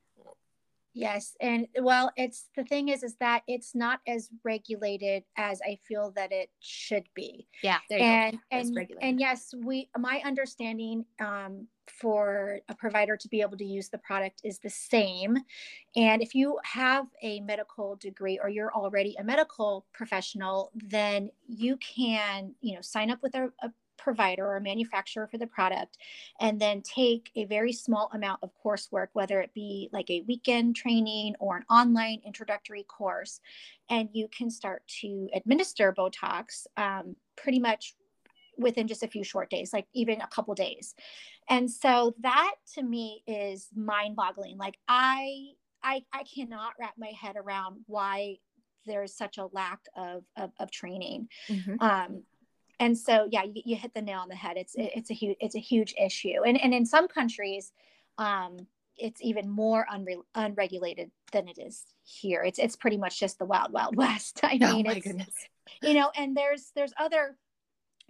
Yes, 0.97 1.35
and 1.39 1.67
well, 1.79 2.11
it's 2.17 2.49
the 2.55 2.63
thing 2.63 2.89
is, 2.89 3.03
is 3.03 3.15
that 3.17 3.43
it's 3.47 3.75
not 3.75 3.99
as 4.07 4.29
regulated 4.43 5.23
as 5.37 5.61
I 5.61 5.77
feel 5.87 6.11
that 6.15 6.31
it 6.31 6.49
should 6.59 7.07
be. 7.13 7.47
Yeah, 7.61 7.77
and 7.91 8.39
and 8.49 8.75
and 8.99 9.19
yes, 9.19 9.53
we 9.63 9.89
my 9.95 10.23
understanding 10.25 11.05
um, 11.19 11.67
for 11.87 12.61
a 12.67 12.73
provider 12.73 13.15
to 13.15 13.27
be 13.29 13.41
able 13.41 13.57
to 13.57 13.65
use 13.65 13.89
the 13.89 13.99
product 13.99 14.41
is 14.43 14.57
the 14.57 14.71
same, 14.71 15.37
and 15.95 16.23
if 16.23 16.33
you 16.33 16.57
have 16.63 17.05
a 17.21 17.41
medical 17.41 17.95
degree 17.97 18.39
or 18.41 18.49
you're 18.49 18.73
already 18.73 19.15
a 19.19 19.23
medical 19.23 19.85
professional, 19.93 20.71
then 20.73 21.29
you 21.47 21.77
can 21.77 22.55
you 22.61 22.73
know 22.73 22.81
sign 22.81 23.11
up 23.11 23.19
with 23.21 23.35
a, 23.35 23.51
a 23.61 23.69
provider 23.97 24.45
or 24.45 24.59
manufacturer 24.59 25.27
for 25.27 25.37
the 25.37 25.47
product 25.47 25.97
and 26.39 26.59
then 26.59 26.81
take 26.81 27.31
a 27.35 27.45
very 27.45 27.73
small 27.73 28.09
amount 28.13 28.41
of 28.43 28.51
coursework, 28.63 29.07
whether 29.13 29.41
it 29.41 29.53
be 29.53 29.89
like 29.91 30.09
a 30.09 30.23
weekend 30.27 30.75
training 30.75 31.35
or 31.39 31.57
an 31.57 31.63
online 31.69 32.21
introductory 32.25 32.83
course, 32.83 33.39
and 33.89 34.09
you 34.13 34.27
can 34.29 34.49
start 34.49 34.83
to 35.01 35.29
administer 35.33 35.93
Botox 35.97 36.67
um, 36.77 37.15
pretty 37.35 37.59
much 37.59 37.95
within 38.57 38.87
just 38.87 39.03
a 39.03 39.07
few 39.07 39.23
short 39.23 39.49
days, 39.49 39.71
like 39.73 39.85
even 39.93 40.21
a 40.21 40.27
couple 40.27 40.53
days. 40.55 40.95
And 41.49 41.69
so 41.69 42.15
that 42.21 42.55
to 42.73 42.83
me 42.83 43.23
is 43.27 43.69
mind 43.75 44.15
boggling. 44.15 44.57
Like 44.57 44.77
I, 44.87 45.49
I, 45.83 46.03
I 46.11 46.23
cannot 46.23 46.73
wrap 46.79 46.95
my 46.97 47.11
head 47.19 47.35
around 47.37 47.81
why 47.85 48.37
there's 48.85 49.13
such 49.15 49.37
a 49.37 49.47
lack 49.51 49.79
of, 49.95 50.23
of, 50.35 50.51
of 50.59 50.71
training. 50.71 51.27
Mm-hmm. 51.49 51.75
Um, 51.79 52.23
and 52.80 52.97
so 52.97 53.28
yeah 53.32 53.43
you, 53.43 53.61
you, 53.65 53.75
hit 53.75 53.93
the 53.93 54.01
nail 54.01 54.19
on 54.19 54.30
the 54.30 54.36
head. 54.36 54.57
It's 54.57 54.73
it's 54.78 55.09
a 55.09 55.13
huge 55.13 55.38
it's 55.39 55.55
a 55.55 55.59
huge 55.59 55.95
issue. 55.99 56.43
And 56.45 56.59
and 56.61 56.73
in 56.73 56.86
some 56.86 57.07
countries 57.07 57.71
um 58.17 58.67
it's 58.97 59.21
even 59.21 59.47
more 59.47 59.86
unre- 59.93 60.23
unregulated 60.34 61.11
than 61.32 61.47
it 61.47 61.59
is 61.59 61.86
here. 62.03 62.43
It's 62.43 62.59
it's 62.59 62.75
pretty 62.75 62.97
much 62.97 63.19
just 63.19 63.39
the 63.39 63.45
wild 63.45 63.71
wild 63.71 63.95
west. 64.03 64.39
I 64.43 64.57
oh 64.61 64.73
mean 64.73 64.88
oh 64.88 64.91
it's 64.91 65.07
goodness. 65.07 65.34
you 65.82 65.93
know 65.93 66.11
and 66.15 66.36
there's 66.36 66.71
there's 66.75 66.93
other 66.99 67.38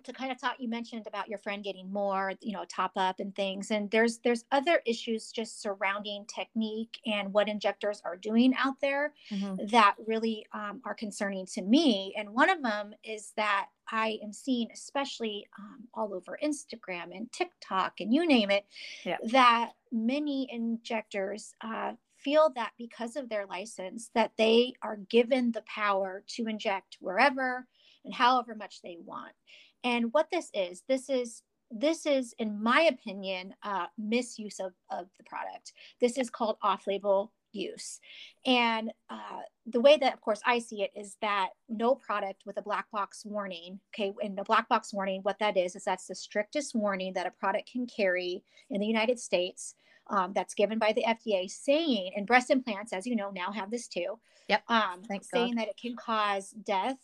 to 0.07 0.13
kind 0.13 0.31
of 0.31 0.39
talk 0.39 0.55
you 0.57 0.69
mentioned 0.69 1.05
about 1.05 1.27
your 1.27 1.37
friend 1.37 1.63
getting 1.63 1.91
more 1.91 2.31
you 2.39 2.53
know 2.53 2.63
top 2.69 2.93
up 2.95 3.19
and 3.19 3.35
things 3.35 3.71
and 3.71 3.91
there's 3.91 4.19
there's 4.19 4.45
other 4.53 4.81
issues 4.85 5.31
just 5.31 5.61
surrounding 5.61 6.25
technique 6.33 6.97
and 7.05 7.31
what 7.33 7.49
injectors 7.49 8.01
are 8.05 8.15
doing 8.15 8.53
out 8.57 8.79
there 8.81 9.13
mm-hmm. 9.29 9.65
that 9.67 9.95
really 10.07 10.45
um, 10.53 10.81
are 10.85 10.95
concerning 10.95 11.45
to 11.45 11.61
me 11.61 12.13
and 12.17 12.29
one 12.29 12.49
of 12.49 12.63
them 12.63 12.93
is 13.03 13.33
that 13.35 13.67
i 13.91 14.17
am 14.23 14.31
seeing 14.31 14.69
especially 14.73 15.45
um, 15.59 15.83
all 15.93 16.13
over 16.13 16.39
instagram 16.41 17.15
and 17.15 17.29
tiktok 17.33 17.99
and 17.99 18.13
you 18.13 18.25
name 18.25 18.49
it 18.49 18.65
yeah. 19.03 19.17
that 19.25 19.71
many 19.91 20.47
injectors 20.51 21.53
uh, 21.61 21.91
feel 22.17 22.49
that 22.55 22.71
because 22.77 23.17
of 23.17 23.27
their 23.27 23.45
license 23.45 24.09
that 24.15 24.31
they 24.37 24.73
are 24.81 24.97
given 25.09 25.51
the 25.51 25.63
power 25.67 26.23
to 26.27 26.47
inject 26.47 26.97
wherever 27.01 27.67
and 28.05 28.13
however 28.13 28.55
much 28.55 28.81
they 28.81 28.97
want 29.03 29.33
and 29.87 30.11
what 30.11 30.27
this 30.31 30.49
is, 30.53 30.83
this 30.87 31.09
is 31.09 31.43
this 31.69 32.05
is, 32.05 32.33
in 32.39 32.63
my 32.63 32.81
opinion, 32.83 33.53
uh, 33.61 33.87
misuse 33.97 34.59
of, 34.59 34.71
of 34.89 35.07
the 35.17 35.23
product. 35.25 35.73
This 35.99 36.17
is 36.17 36.29
called 36.29 36.55
off-label 36.61 37.33
use. 37.51 37.99
And 38.45 38.93
uh, 39.09 39.41
the 39.65 39.81
way 39.81 39.97
that, 39.97 40.13
of 40.13 40.21
course, 40.21 40.41
I 40.45 40.59
see 40.59 40.83
it 40.83 40.91
is 40.95 41.17
that 41.21 41.49
no 41.67 41.93
product 41.93 42.43
with 42.45 42.57
a 42.57 42.61
black 42.61 42.89
box 42.91 43.25
warning, 43.25 43.81
okay, 43.93 44.13
and 44.23 44.37
the 44.37 44.43
black 44.43 44.69
box 44.69 44.93
warning, 44.93 45.19
what 45.23 45.39
that 45.39 45.57
is, 45.57 45.75
is 45.75 45.83
that's 45.83 46.07
the 46.07 46.15
strictest 46.15 46.73
warning 46.73 47.11
that 47.13 47.27
a 47.27 47.31
product 47.31 47.69
can 47.69 47.85
carry 47.85 48.43
in 48.69 48.79
the 48.79 48.87
United 48.87 49.19
States. 49.19 49.75
Um, 50.09 50.31
that's 50.33 50.53
given 50.53 50.79
by 50.79 50.93
the 50.93 51.03
FDA 51.03 51.51
saying, 51.51 52.11
and 52.15 52.25
breast 52.25 52.49
implants, 52.49 52.93
as 52.93 53.05
you 53.05 53.13
know, 53.13 53.29
now 53.29 53.51
have 53.51 53.69
this 53.69 53.89
too. 53.89 54.17
Yep. 54.47 54.63
Um, 54.69 55.01
Thanks 55.05 55.29
saying 55.29 55.55
God. 55.55 55.63
that 55.63 55.67
it 55.67 55.75
can 55.75 55.97
cause 55.97 56.51
death, 56.51 56.95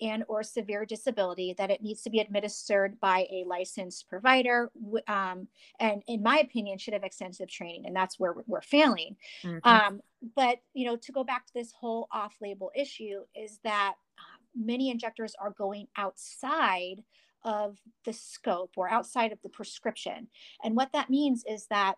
and 0.00 0.24
or 0.28 0.42
severe 0.42 0.84
disability 0.84 1.54
that 1.58 1.70
it 1.70 1.82
needs 1.82 2.02
to 2.02 2.10
be 2.10 2.20
administered 2.20 2.98
by 3.00 3.26
a 3.30 3.44
licensed 3.46 4.08
provider 4.08 4.70
um, 5.06 5.48
and 5.80 6.02
in 6.06 6.22
my 6.22 6.38
opinion 6.38 6.78
should 6.78 6.94
have 6.94 7.04
extensive 7.04 7.48
training 7.48 7.84
and 7.86 7.94
that's 7.94 8.18
where 8.18 8.34
we're 8.46 8.60
failing 8.60 9.16
mm-hmm. 9.42 9.58
um, 9.68 10.00
but 10.36 10.58
you 10.74 10.86
know 10.86 10.96
to 10.96 11.12
go 11.12 11.24
back 11.24 11.46
to 11.46 11.54
this 11.54 11.72
whole 11.72 12.08
off-label 12.12 12.70
issue 12.74 13.20
is 13.34 13.58
that 13.64 13.94
uh, 14.18 14.38
many 14.56 14.90
injectors 14.90 15.34
are 15.40 15.50
going 15.50 15.86
outside 15.96 17.02
of 17.44 17.78
the 18.04 18.12
scope 18.12 18.72
or 18.76 18.90
outside 18.90 19.32
of 19.32 19.40
the 19.42 19.48
prescription 19.48 20.28
and 20.64 20.74
what 20.76 20.92
that 20.92 21.10
means 21.10 21.44
is 21.48 21.66
that 21.66 21.94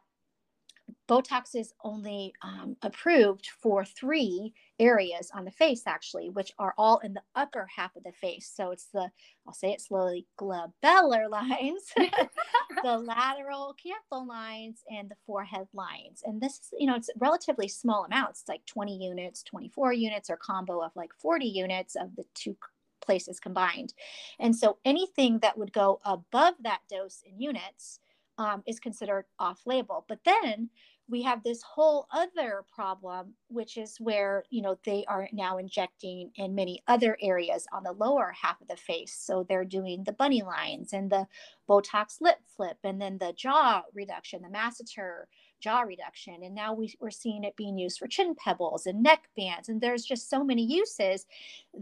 Botox 1.08 1.54
is 1.54 1.72
only 1.84 2.32
um, 2.42 2.76
approved 2.82 3.48
for 3.60 3.84
three 3.84 4.52
areas 4.80 5.30
on 5.34 5.44
the 5.44 5.50
face, 5.52 5.82
actually, 5.86 6.30
which 6.30 6.52
are 6.58 6.74
all 6.76 6.98
in 6.98 7.14
the 7.14 7.22
upper 7.36 7.68
half 7.74 7.94
of 7.94 8.02
the 8.02 8.12
face. 8.12 8.50
So 8.52 8.72
it's 8.72 8.86
the, 8.92 9.10
I'll 9.46 9.52
say 9.52 9.70
it 9.70 9.80
slowly, 9.80 10.26
glabellar 10.40 11.28
lines, 11.30 11.92
the 12.82 12.98
lateral 12.98 13.76
canthal 13.76 14.26
lines, 14.26 14.82
and 14.90 15.08
the 15.08 15.16
forehead 15.26 15.68
lines. 15.72 16.22
And 16.24 16.40
this 16.40 16.54
is, 16.54 16.68
you 16.78 16.86
know, 16.86 16.96
it's 16.96 17.10
relatively 17.18 17.68
small 17.68 18.04
amounts, 18.04 18.40
it's 18.40 18.48
like 18.48 18.66
20 18.66 18.96
units, 18.96 19.42
24 19.44 19.92
units, 19.92 20.30
or 20.30 20.36
combo 20.36 20.82
of 20.82 20.90
like 20.96 21.10
40 21.20 21.46
units 21.46 21.94
of 21.94 22.16
the 22.16 22.24
two 22.34 22.56
places 23.00 23.38
combined. 23.38 23.94
And 24.38 24.56
so 24.56 24.78
anything 24.84 25.38
that 25.40 25.58
would 25.58 25.72
go 25.72 26.00
above 26.04 26.54
that 26.62 26.80
dose 26.90 27.22
in 27.26 27.40
units 27.40 28.00
um, 28.38 28.62
is 28.66 28.80
considered 28.80 29.26
off 29.38 29.60
label. 29.66 30.04
But 30.08 30.20
then 30.24 30.70
we 31.10 31.22
have 31.22 31.42
this 31.42 31.62
whole 31.62 32.06
other 32.12 32.64
problem, 32.72 33.34
which 33.48 33.76
is 33.76 33.96
where, 33.98 34.44
you 34.50 34.62
know, 34.62 34.78
they 34.84 35.04
are 35.08 35.28
now 35.32 35.58
injecting 35.58 36.30
in 36.36 36.54
many 36.54 36.82
other 36.86 37.18
areas 37.20 37.66
on 37.72 37.82
the 37.82 37.92
lower 37.92 38.32
half 38.40 38.60
of 38.60 38.68
the 38.68 38.76
face. 38.76 39.12
So 39.18 39.44
they're 39.48 39.64
doing 39.64 40.04
the 40.04 40.12
bunny 40.12 40.42
lines 40.42 40.92
and 40.92 41.10
the 41.10 41.26
Botox 41.68 42.20
lip 42.20 42.38
flip 42.56 42.78
and 42.84 43.00
then 43.00 43.18
the 43.18 43.32
jaw 43.36 43.82
reduction, 43.92 44.42
the 44.42 44.48
masseter 44.48 45.24
jaw 45.60 45.80
reduction. 45.80 46.42
And 46.42 46.54
now 46.54 46.72
we, 46.72 46.94
we're 47.00 47.10
seeing 47.10 47.44
it 47.44 47.56
being 47.56 47.76
used 47.76 47.98
for 47.98 48.06
chin 48.06 48.34
pebbles 48.34 48.86
and 48.86 49.02
neck 49.02 49.28
bands. 49.36 49.68
And 49.68 49.80
there's 49.80 50.04
just 50.04 50.30
so 50.30 50.42
many 50.42 50.64
uses 50.64 51.26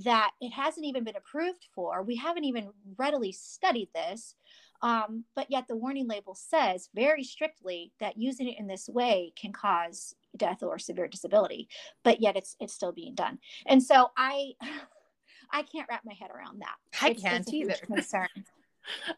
that 0.04 0.30
it 0.40 0.50
hasn't 0.50 0.86
even 0.86 1.04
been 1.04 1.16
approved 1.16 1.68
for. 1.74 2.02
We 2.02 2.16
haven't 2.16 2.44
even 2.44 2.70
readily 2.96 3.32
studied 3.32 3.90
this. 3.94 4.34
Um, 4.82 5.24
but 5.34 5.46
yet 5.50 5.66
the 5.66 5.76
warning 5.76 6.06
label 6.06 6.34
says 6.34 6.88
very 6.94 7.24
strictly 7.24 7.92
that 8.00 8.16
using 8.16 8.48
it 8.48 8.58
in 8.58 8.66
this 8.66 8.88
way 8.88 9.32
can 9.36 9.52
cause 9.52 10.14
death 10.36 10.62
or 10.62 10.78
severe 10.78 11.08
disability. 11.08 11.68
But 12.04 12.20
yet 12.20 12.36
it's 12.36 12.56
it's 12.60 12.74
still 12.74 12.92
being 12.92 13.14
done. 13.14 13.38
And 13.66 13.82
so 13.82 14.10
I 14.16 14.52
I 15.50 15.62
can't 15.62 15.88
wrap 15.88 16.04
my 16.04 16.14
head 16.14 16.30
around 16.30 16.60
that. 16.60 16.76
I 17.00 17.10
it's, 17.10 17.22
can't 17.22 17.40
it's 17.40 17.52
either. 17.52 17.74
Concern. 17.86 18.28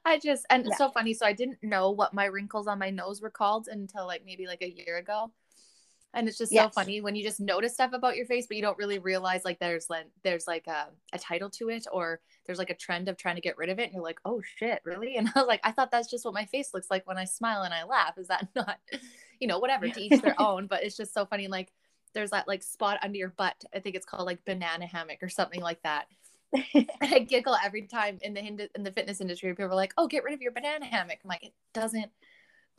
I 0.04 0.18
just 0.18 0.46
and 0.50 0.64
yeah. 0.64 0.70
it's 0.70 0.78
so 0.78 0.90
funny. 0.90 1.14
So 1.14 1.26
I 1.26 1.32
didn't 1.32 1.62
know 1.62 1.90
what 1.90 2.14
my 2.14 2.26
wrinkles 2.26 2.66
on 2.66 2.78
my 2.78 2.90
nose 2.90 3.20
were 3.20 3.30
called 3.30 3.68
until 3.70 4.06
like 4.06 4.22
maybe 4.24 4.46
like 4.46 4.62
a 4.62 4.70
year 4.70 4.98
ago. 4.98 5.30
And 6.12 6.26
it's 6.26 6.38
just 6.38 6.50
yes. 6.50 6.64
so 6.64 6.70
funny 6.70 7.00
when 7.00 7.14
you 7.14 7.22
just 7.22 7.38
notice 7.38 7.74
stuff 7.74 7.92
about 7.92 8.16
your 8.16 8.26
face, 8.26 8.46
but 8.48 8.56
you 8.56 8.62
don't 8.62 8.78
really 8.78 8.98
realize 8.98 9.44
like 9.44 9.60
there's 9.60 9.88
like 9.88 10.06
there's 10.24 10.46
like 10.46 10.66
a, 10.66 10.88
a 11.12 11.18
title 11.18 11.48
to 11.50 11.68
it 11.68 11.86
or 11.92 12.20
there's 12.46 12.58
like 12.58 12.70
a 12.70 12.74
trend 12.74 13.08
of 13.08 13.16
trying 13.16 13.36
to 13.36 13.40
get 13.40 13.56
rid 13.56 13.68
of 13.68 13.78
it. 13.78 13.84
And 13.84 13.94
you're 13.94 14.02
like, 14.02 14.18
oh 14.24 14.42
shit, 14.56 14.80
really? 14.84 15.16
And 15.20 15.28
I 15.28 15.38
was 15.38 15.46
like, 15.46 15.60
I 15.62 15.70
thought 15.70 15.90
that's 15.90 16.10
just 16.10 16.24
what 16.24 16.34
my 16.34 16.46
face 16.46 16.74
looks 16.74 16.90
like 16.90 17.06
when 17.06 17.18
I 17.18 17.24
smile 17.24 17.62
and 17.62 17.72
I 17.72 17.84
laugh. 17.84 18.18
Is 18.18 18.28
that 18.28 18.48
not, 18.56 18.78
you 19.38 19.46
know, 19.46 19.60
whatever 19.60 19.88
to 19.88 20.00
each 20.00 20.20
their 20.20 20.34
own. 20.40 20.66
But 20.66 20.82
it's 20.82 20.96
just 20.96 21.14
so 21.14 21.26
funny. 21.26 21.46
Like 21.46 21.72
there's 22.12 22.30
that 22.30 22.48
like 22.48 22.64
spot 22.64 22.98
under 23.02 23.18
your 23.18 23.28
butt. 23.36 23.64
I 23.72 23.78
think 23.78 23.94
it's 23.94 24.06
called 24.06 24.26
like 24.26 24.44
banana 24.44 24.86
hammock 24.86 25.22
or 25.22 25.28
something 25.28 25.60
like 25.60 25.82
that. 25.84 26.06
I 27.00 27.20
giggle 27.28 27.56
every 27.64 27.82
time 27.82 28.18
in 28.22 28.34
the 28.34 28.68
in 28.74 28.82
the 28.82 28.90
fitness 28.90 29.20
industry. 29.20 29.50
People 29.50 29.66
are 29.66 29.74
like, 29.76 29.94
"Oh, 29.96 30.08
get 30.08 30.24
rid 30.24 30.34
of 30.34 30.42
your 30.42 30.50
banana 30.50 30.84
hammock." 30.84 31.18
I'm 31.22 31.28
like, 31.28 31.44
it 31.44 31.52
doesn't 31.72 32.10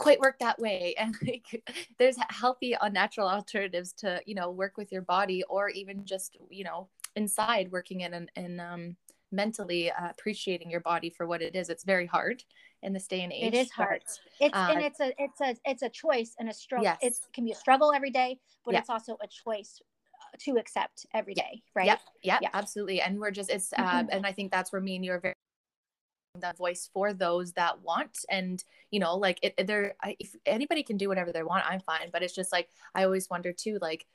quite 0.02 0.20
work 0.20 0.40
that 0.40 0.58
way 0.58 0.96
and 0.98 1.16
like 1.26 1.64
there's 2.00 2.18
healthy 2.30 2.76
unnatural 2.82 3.28
alternatives 3.28 3.94
to 3.94 4.20
you 4.26 4.34
know 4.34 4.50
work 4.50 4.76
with 4.76 4.92
your 4.92 5.04
body 5.04 5.44
or 5.48 5.70
even 5.70 6.04
just 6.06 6.38
you 6.50 6.64
know 6.64 6.90
inside 7.16 7.72
working 7.72 8.02
in 8.02 8.14
and, 8.14 8.32
and 8.36 8.60
um, 8.60 8.96
mentally 9.32 9.92
uh, 9.92 10.10
appreciating 10.10 10.70
your 10.70 10.80
body 10.80 11.10
for 11.10 11.28
what 11.28 11.42
it 11.42 11.56
is. 11.56 11.70
It's 11.70 11.84
very 11.84 12.06
hard 12.06 12.44
in 12.84 12.94
this 12.94 13.08
day 13.08 13.22
and 13.22 13.32
age 13.32 13.54
it 13.54 13.58
is 13.58 13.72
hard. 13.72 14.02
It's 14.40 14.56
uh, 14.56 14.68
and 14.72 14.82
it's 14.82 15.00
a 15.00 15.14
it's 15.18 15.42
a 15.42 15.56
it's 15.66 15.84
a 15.84 15.90
choice 15.90 16.36
and 16.40 16.50
a 16.50 16.54
struggle. 16.54 16.86
Yes. 16.86 16.98
it 17.02 17.14
can 17.34 17.46
be 17.46 17.52
a 17.52 17.56
struggle 17.56 17.94
every 17.94 18.10
day 18.10 18.40
but 18.66 18.74
yeah. 18.74 18.80
it's 18.80 18.90
also 18.90 19.18
a 19.22 19.28
choice 19.28 19.80
uh, 19.80 20.38
to 20.40 20.58
accept 20.58 21.06
every 21.14 21.36
day 21.36 21.62
right? 21.76 21.86
Yep, 21.86 22.00
yep. 22.24 22.40
Yeah. 22.42 22.50
Absolutely. 22.54 23.02
And 23.02 23.20
we're 23.20 23.32
just 23.32 23.52
it's 23.52 23.72
uh, 23.74 23.82
mm-hmm. 23.82 24.08
and 24.12 24.26
i 24.26 24.32
think 24.32 24.52
that's 24.52 24.72
where 24.72 24.82
me 24.82 24.96
and 24.96 25.06
you 25.06 25.12
are 25.12 25.20
very 25.20 25.36
that 26.42 26.58
voice 26.58 26.90
for 26.94 27.14
those 27.14 27.54
that 27.54 27.82
want. 27.82 28.26
And 28.30 28.64
you 28.92 29.00
know 29.00 29.16
like 29.16 29.40
it, 29.42 29.66
there 29.66 29.96
if 30.20 30.36
anybody 30.46 30.84
can 30.84 30.98
do 30.98 31.08
whatever 31.08 31.32
they 31.32 31.44
want 31.44 31.66
i'm 31.66 31.80
fine. 31.80 32.10
But 32.12 32.24
it's 32.24 32.36
just 32.36 32.52
like 32.52 32.70
i 32.94 33.04
always 33.04 33.30
wonder 33.30 33.52
too 33.52 33.80
like 33.82 34.06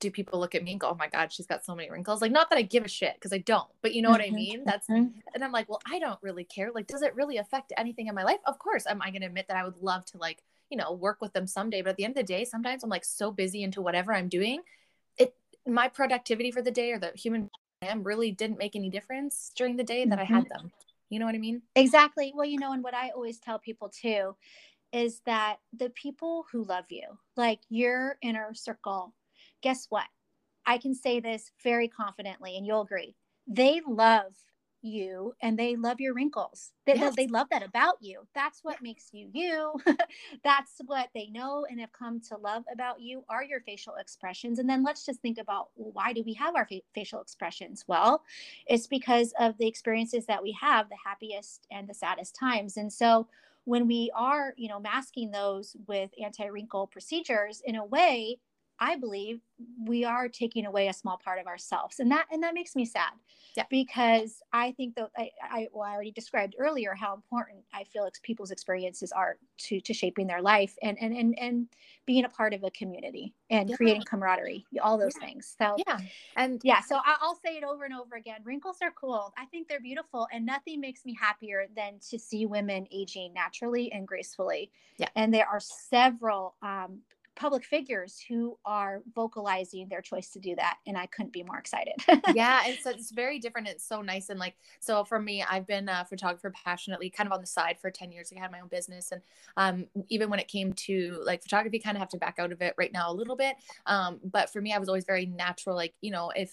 do 0.00 0.10
people 0.10 0.40
look 0.40 0.56
at 0.56 0.64
me 0.64 0.72
and 0.72 0.80
go 0.80 0.88
oh 0.90 0.96
my 0.98 1.08
god 1.08 1.32
she's 1.32 1.46
got 1.46 1.64
so 1.64 1.74
many 1.74 1.90
wrinkles. 1.90 2.20
Like 2.20 2.32
not 2.32 2.50
that 2.50 2.58
i 2.58 2.62
give 2.62 2.84
a 2.84 2.88
shit 2.88 3.14
because 3.14 3.32
i 3.32 3.38
don't 3.38 3.68
but 3.82 3.94
you 3.94 4.02
know 4.02 4.10
what 4.10 4.20
i 4.20 4.26
mm-hmm, 4.26 4.34
mean? 4.34 4.62
That's 4.64 4.88
mm-hmm. 4.88 5.18
and 5.34 5.44
i'm 5.44 5.52
like 5.52 5.68
well 5.68 5.80
i 5.90 5.98
don't 5.98 6.18
really 6.22 6.44
care. 6.44 6.70
Like 6.74 6.86
does 6.86 7.02
it 7.02 7.14
really 7.14 7.36
affect 7.36 7.72
anything 7.76 8.08
in 8.08 8.14
my 8.14 8.24
life? 8.24 8.40
Of 8.46 8.58
course 8.58 8.86
am 8.86 9.02
i 9.02 9.10
going 9.10 9.20
to 9.20 9.28
admit 9.28 9.48
that 9.48 9.56
i 9.56 9.64
would 9.64 9.82
love 9.82 10.04
to 10.06 10.18
like 10.18 10.42
you 10.70 10.76
know 10.76 10.92
work 10.92 11.20
with 11.20 11.32
them 11.32 11.46
someday 11.46 11.82
but 11.82 11.90
at 11.90 11.96
the 11.96 12.04
end 12.04 12.12
of 12.12 12.16
the 12.16 12.22
day 12.32 12.44
sometimes 12.44 12.82
i'm 12.82 12.90
like 12.90 13.04
so 13.04 13.30
busy 13.30 13.62
into 13.62 13.80
whatever 13.80 14.12
i'm 14.12 14.28
doing 14.28 14.62
it 15.16 15.34
my 15.66 15.88
productivity 15.88 16.50
for 16.50 16.62
the 16.62 16.70
day 16.70 16.92
or 16.92 16.98
the 16.98 17.12
human 17.14 17.50
I 17.82 17.88
am 17.88 18.04
really 18.04 18.32
didn't 18.32 18.58
make 18.58 18.74
any 18.74 18.88
difference 18.88 19.52
during 19.54 19.76
the 19.76 19.84
day 19.84 20.04
that 20.06 20.18
mm-hmm. 20.18 20.34
i 20.34 20.36
had 20.36 20.48
them 20.48 20.72
you 21.10 21.18
know 21.18 21.26
what 21.26 21.34
I 21.34 21.38
mean? 21.38 21.62
Exactly. 21.74 22.32
Well, 22.34 22.46
you 22.46 22.58
know, 22.58 22.72
and 22.72 22.82
what 22.82 22.94
I 22.94 23.10
always 23.10 23.38
tell 23.38 23.58
people 23.58 23.88
too 23.88 24.36
is 24.92 25.20
that 25.26 25.56
the 25.76 25.90
people 25.90 26.46
who 26.50 26.64
love 26.64 26.86
you, 26.88 27.18
like 27.36 27.60
your 27.68 28.18
inner 28.22 28.54
circle, 28.54 29.14
guess 29.62 29.86
what? 29.88 30.06
I 30.66 30.78
can 30.78 30.94
say 30.94 31.20
this 31.20 31.52
very 31.62 31.88
confidently, 31.88 32.56
and 32.56 32.66
you'll 32.66 32.82
agree. 32.82 33.14
They 33.46 33.80
love 33.86 34.32
you 34.86 35.34
and 35.42 35.58
they 35.58 35.76
love 35.76 36.00
your 36.00 36.14
wrinkles. 36.14 36.72
They, 36.86 36.94
yes. 36.94 37.14
they 37.16 37.26
love 37.26 37.48
that 37.50 37.62
about 37.62 37.96
you. 38.00 38.26
That's 38.34 38.60
what 38.62 38.82
makes 38.82 39.10
you 39.12 39.28
you. 39.32 39.74
That's 40.44 40.80
what 40.86 41.08
they 41.14 41.26
know 41.28 41.66
and 41.68 41.80
have 41.80 41.92
come 41.92 42.20
to 42.28 42.36
love 42.36 42.64
about 42.72 43.00
you 43.00 43.24
are 43.28 43.44
your 43.44 43.60
facial 43.60 43.96
expressions. 43.96 44.58
And 44.58 44.68
then 44.68 44.84
let's 44.84 45.04
just 45.04 45.20
think 45.20 45.38
about 45.38 45.68
why 45.74 46.12
do 46.12 46.22
we 46.24 46.34
have 46.34 46.54
our 46.54 46.66
fa- 46.66 46.80
facial 46.94 47.20
expressions? 47.20 47.84
Well, 47.86 48.22
it's 48.66 48.86
because 48.86 49.34
of 49.38 49.58
the 49.58 49.66
experiences 49.66 50.26
that 50.26 50.42
we 50.42 50.56
have, 50.60 50.88
the 50.88 50.96
happiest 51.04 51.66
and 51.70 51.88
the 51.88 51.94
saddest 51.94 52.34
times. 52.34 52.76
And 52.76 52.92
so 52.92 53.26
when 53.64 53.88
we 53.88 54.10
are, 54.14 54.54
you 54.56 54.68
know, 54.68 54.78
masking 54.78 55.32
those 55.32 55.76
with 55.88 56.10
anti-wrinkle 56.22 56.86
procedures 56.86 57.60
in 57.64 57.74
a 57.74 57.84
way, 57.84 58.38
I 58.78 58.96
believe 58.96 59.40
we 59.86 60.04
are 60.04 60.28
taking 60.28 60.66
away 60.66 60.88
a 60.88 60.92
small 60.92 61.18
part 61.22 61.38
of 61.38 61.46
ourselves, 61.46 61.98
and 62.00 62.10
that 62.10 62.26
and 62.30 62.42
that 62.42 62.54
makes 62.54 62.76
me 62.76 62.84
sad. 62.84 63.12
Yeah. 63.56 63.64
Because 63.70 64.42
I 64.52 64.72
think 64.72 64.96
that 64.96 65.10
I, 65.16 65.30
I, 65.42 65.68
well, 65.72 65.88
I 65.88 65.94
already 65.94 66.10
described 66.10 66.56
earlier 66.58 66.94
how 66.94 67.14
important 67.14 67.64
I 67.72 67.84
feel 67.84 68.06
people's 68.22 68.50
experiences 68.50 69.12
are 69.12 69.38
to 69.58 69.80
to 69.80 69.94
shaping 69.94 70.26
their 70.26 70.42
life 70.42 70.76
and 70.82 70.98
and 71.00 71.16
and 71.16 71.38
and 71.38 71.68
being 72.04 72.24
a 72.24 72.28
part 72.28 72.52
of 72.52 72.64
a 72.64 72.70
community 72.70 73.34
and 73.50 73.70
yeah. 73.70 73.76
creating 73.76 74.02
camaraderie, 74.02 74.66
all 74.82 74.98
those 74.98 75.14
yeah. 75.20 75.26
things. 75.26 75.54
So 75.58 75.76
yeah, 75.86 75.98
and 76.36 76.60
yeah, 76.64 76.80
so 76.80 76.98
I'll 77.04 77.38
say 77.44 77.56
it 77.56 77.64
over 77.64 77.84
and 77.84 77.94
over 77.94 78.16
again. 78.16 78.40
Wrinkles 78.44 78.78
are 78.82 78.92
cool. 78.92 79.32
I 79.38 79.46
think 79.46 79.68
they're 79.68 79.80
beautiful, 79.80 80.28
and 80.32 80.44
nothing 80.44 80.80
makes 80.80 81.04
me 81.06 81.16
happier 81.18 81.66
than 81.74 81.94
to 82.10 82.18
see 82.18 82.44
women 82.44 82.86
aging 82.92 83.32
naturally 83.32 83.90
and 83.92 84.06
gracefully. 84.06 84.70
Yeah, 84.98 85.08
and 85.16 85.32
there 85.32 85.48
are 85.48 85.60
several 85.60 86.56
um, 86.62 87.00
public 87.36 87.64
figures 87.64 88.18
who 88.28 88.58
are 88.64 89.02
vocalizing 89.14 89.88
their 89.88 90.00
choice 90.00 90.30
to 90.30 90.38
do 90.38 90.56
that 90.56 90.78
and 90.86 90.96
i 90.96 91.06
couldn't 91.06 91.32
be 91.32 91.42
more 91.42 91.58
excited. 91.58 91.94
Yeah 92.34 92.62
it's, 92.64 92.86
it's 92.86 93.10
very 93.10 93.38
different 93.38 93.68
it's 93.68 93.86
so 93.86 94.02
nice 94.02 94.30
and 94.30 94.40
like 94.40 94.54
so 94.80 95.04
for 95.04 95.20
me 95.20 95.44
i've 95.48 95.66
been 95.66 95.88
a 95.88 96.04
photographer 96.04 96.52
passionately 96.64 97.10
kind 97.10 97.26
of 97.28 97.32
on 97.32 97.40
the 97.40 97.46
side 97.46 97.78
for 97.80 97.90
10 97.90 98.10
years 98.10 98.32
i 98.36 98.40
had 98.40 98.50
my 98.50 98.60
own 98.60 98.68
business 98.68 99.12
and 99.12 99.22
um, 99.56 99.86
even 100.08 100.30
when 100.30 100.40
it 100.40 100.48
came 100.48 100.72
to 100.72 101.20
like 101.24 101.42
photography 101.42 101.78
kind 101.78 101.96
of 101.96 102.00
have 102.00 102.08
to 102.08 102.18
back 102.18 102.36
out 102.38 102.52
of 102.52 102.60
it 102.62 102.74
right 102.76 102.92
now 102.92 103.10
a 103.10 103.14
little 103.14 103.36
bit 103.36 103.56
um, 103.86 104.18
but 104.24 104.50
for 104.50 104.60
me 104.60 104.72
i 104.72 104.78
was 104.78 104.88
always 104.88 105.04
very 105.04 105.26
natural 105.26 105.76
like 105.76 105.94
you 106.00 106.10
know 106.10 106.30
if 106.34 106.52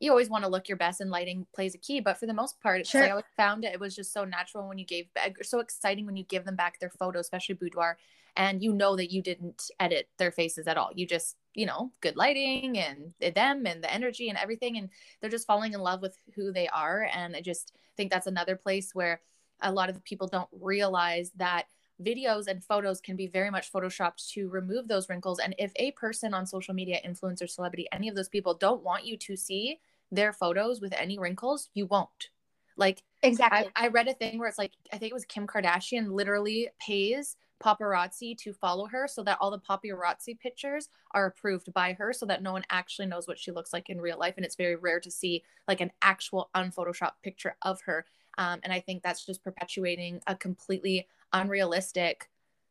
you 0.00 0.10
always 0.10 0.28
want 0.28 0.44
to 0.44 0.50
look 0.50 0.68
your 0.68 0.76
best 0.76 1.00
and 1.00 1.10
lighting 1.10 1.46
plays 1.54 1.74
a 1.74 1.78
key 1.78 2.00
but 2.00 2.18
for 2.18 2.26
the 2.26 2.34
most 2.34 2.60
part 2.60 2.86
sure. 2.86 3.04
i 3.04 3.10
always 3.10 3.24
found 3.36 3.64
it 3.64 3.72
it 3.72 3.80
was 3.80 3.94
just 3.94 4.12
so 4.12 4.24
natural 4.24 4.68
when 4.68 4.78
you 4.78 4.84
gave 4.84 5.06
eh, 5.16 5.28
back 5.28 5.44
so 5.44 5.60
exciting 5.60 6.06
when 6.06 6.16
you 6.16 6.24
give 6.24 6.44
them 6.44 6.56
back 6.56 6.78
their 6.78 6.90
photo 6.90 7.18
especially 7.18 7.54
boudoir 7.54 7.96
and 8.36 8.62
you 8.62 8.72
know 8.72 8.96
that 8.96 9.12
you 9.12 9.22
didn't 9.22 9.70
edit 9.78 10.08
their 10.18 10.32
faces 10.32 10.66
at 10.66 10.76
all 10.76 10.90
you 10.94 11.06
just 11.06 11.36
you 11.54 11.66
know 11.66 11.92
good 12.00 12.16
lighting 12.16 12.78
and 12.78 13.14
them 13.34 13.66
and 13.66 13.82
the 13.82 13.92
energy 13.92 14.28
and 14.28 14.38
everything 14.38 14.76
and 14.76 14.88
they're 15.20 15.30
just 15.30 15.46
falling 15.46 15.72
in 15.72 15.80
love 15.80 16.02
with 16.02 16.16
who 16.34 16.52
they 16.52 16.68
are 16.68 17.08
and 17.14 17.36
i 17.36 17.40
just 17.40 17.72
think 17.96 18.10
that's 18.10 18.26
another 18.26 18.56
place 18.56 18.94
where 18.94 19.20
a 19.60 19.72
lot 19.72 19.88
of 19.88 20.02
people 20.04 20.26
don't 20.26 20.48
realize 20.60 21.30
that 21.36 21.66
videos 22.02 22.46
and 22.46 22.64
photos 22.64 23.00
can 23.00 23.16
be 23.16 23.26
very 23.26 23.50
much 23.50 23.72
photoshopped 23.72 24.30
to 24.32 24.48
remove 24.48 24.88
those 24.88 25.08
wrinkles. 25.08 25.38
And 25.38 25.54
if 25.58 25.72
a 25.76 25.92
person 25.92 26.34
on 26.34 26.46
social 26.46 26.74
media 26.74 27.00
influencer 27.06 27.48
celebrity 27.48 27.86
any 27.92 28.08
of 28.08 28.16
those 28.16 28.28
people 28.28 28.54
don't 28.54 28.82
want 28.82 29.04
you 29.04 29.16
to 29.16 29.36
see 29.36 29.80
their 30.10 30.32
photos 30.32 30.80
with 30.80 30.92
any 30.94 31.18
wrinkles 31.18 31.68
you 31.74 31.86
won't. 31.86 32.30
Like 32.76 33.02
exactly. 33.22 33.70
I, 33.76 33.86
I 33.86 33.88
read 33.88 34.08
a 34.08 34.14
thing 34.14 34.38
where 34.38 34.48
it's 34.48 34.58
like 34.58 34.72
i 34.92 34.98
think 34.98 35.10
it 35.10 35.14
was 35.14 35.24
kim 35.24 35.46
kardashian 35.46 36.10
literally 36.10 36.68
pays 36.80 37.36
paparazzi 37.64 38.36
to 38.36 38.52
follow 38.52 38.86
her 38.86 39.08
so 39.08 39.22
that 39.22 39.38
all 39.40 39.50
the 39.50 39.58
paparazzi 39.58 40.38
pictures 40.38 40.88
are 41.12 41.26
approved 41.26 41.72
by 41.72 41.92
her 41.94 42.12
so 42.12 42.26
that 42.26 42.42
no 42.42 42.52
one 42.52 42.64
actually 42.70 43.06
knows 43.06 43.26
what 43.26 43.38
she 43.38 43.52
looks 43.52 43.72
like 43.72 43.88
in 43.88 44.00
real 44.00 44.18
life. 44.18 44.34
And 44.36 44.44
it's 44.44 44.56
very 44.56 44.76
rare 44.76 45.00
to 45.00 45.10
see 45.10 45.42
like 45.66 45.80
an 45.80 45.92
actual 46.02 46.50
unphotoshopped 46.54 47.22
picture 47.22 47.56
of 47.62 47.80
her. 47.82 48.04
Um, 48.36 48.58
and 48.64 48.72
i 48.72 48.80
think 48.80 49.04
that's 49.04 49.24
just 49.24 49.44
perpetuating 49.44 50.20
a 50.26 50.34
completely 50.34 51.06
unrealistic 51.34 52.30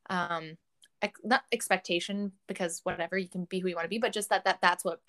um 0.09 0.57
ex- 1.01 1.22
not 1.24 1.43
expectation 1.51 2.32
because 2.47 2.82
whatever 2.84 3.18
you 3.18 3.30
can 3.30 3.45
be 3.45 3.59
who 3.59 3.68
you 3.68 3.76
want 3.76 3.86
to 3.86 3.89
be 3.89 3.99
but 3.99 4.14
just 4.14 4.30
that 4.30 4.43
that 4.45 4.59
that's 4.61 4.84
what 4.84 5.01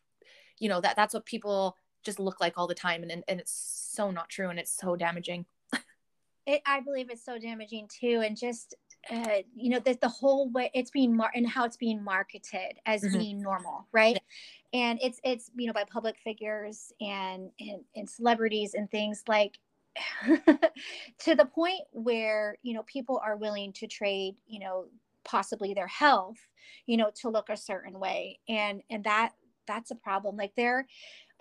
you 0.59 0.69
know 0.69 0.81
that 0.81 0.97
that's 0.97 1.15
what 1.15 1.25
people 1.25 1.77
just 2.05 2.21
look 2.21 2.39
like 2.39 2.59
all 2.59 2.67
the 2.67 2.75
time 2.75 3.03
and, 3.03 3.11
and, 3.11 3.25
and 3.29 3.41
it's 3.41 3.91
so 3.95 4.11
not 4.11 4.29
true 4.29 4.51
and 4.51 4.59
it's 4.59 4.77
so 4.77 4.95
damaging 4.95 5.47
it, 6.47 6.63
I 6.67 6.81
believe 6.81 7.09
it's 7.11 7.25
so 7.25 7.39
damaging 7.39 7.89
too. 7.89 8.23
And 8.25 8.37
just 8.37 8.75
uh, 9.11 9.39
you 9.55 9.71
know 9.71 9.79
that 9.81 10.01
the 10.01 10.09
whole 10.09 10.51
way 10.51 10.71
it's 10.75 10.91
being 10.91 11.17
mar- 11.17 11.33
and 11.35 11.47
how 11.47 11.65
it's 11.65 11.77
being 11.77 12.03
marketed 12.03 12.79
as 12.87 13.03
mm-hmm. 13.03 13.19
being 13.19 13.43
normal 13.43 13.87
right 13.93 14.19
and 14.73 14.99
it's 15.03 15.21
it's 15.25 15.51
you 15.55 15.67
know 15.67 15.75
by 15.75 15.85
public 15.85 16.17
figures 16.25 16.91
and 17.03 17.51
and, 17.61 17.85
and 17.97 18.09
celebrities 18.09 18.73
and 18.73 18.91
things 18.91 19.23
like 19.29 19.59
to 21.19 21.35
the 21.35 21.47
point 21.47 21.83
where 21.93 22.57
you 22.63 22.75
know 22.75 22.83
people 22.85 23.21
are 23.25 23.37
willing 23.37 23.73
to 23.73 23.87
trade 23.87 24.35
you 24.47 24.59
know 24.59 24.87
possibly 25.25 25.73
their 25.73 25.87
health 25.87 26.37
you 26.87 26.97
know 26.97 27.11
to 27.15 27.29
look 27.29 27.49
a 27.49 27.57
certain 27.57 27.99
way. 27.99 28.39
And 28.49 28.83
and 28.91 29.05
that 29.05 29.33
that's 29.67 29.91
a 29.91 29.97
problem. 29.97 30.37
Like 30.37 30.53
there 30.57 30.87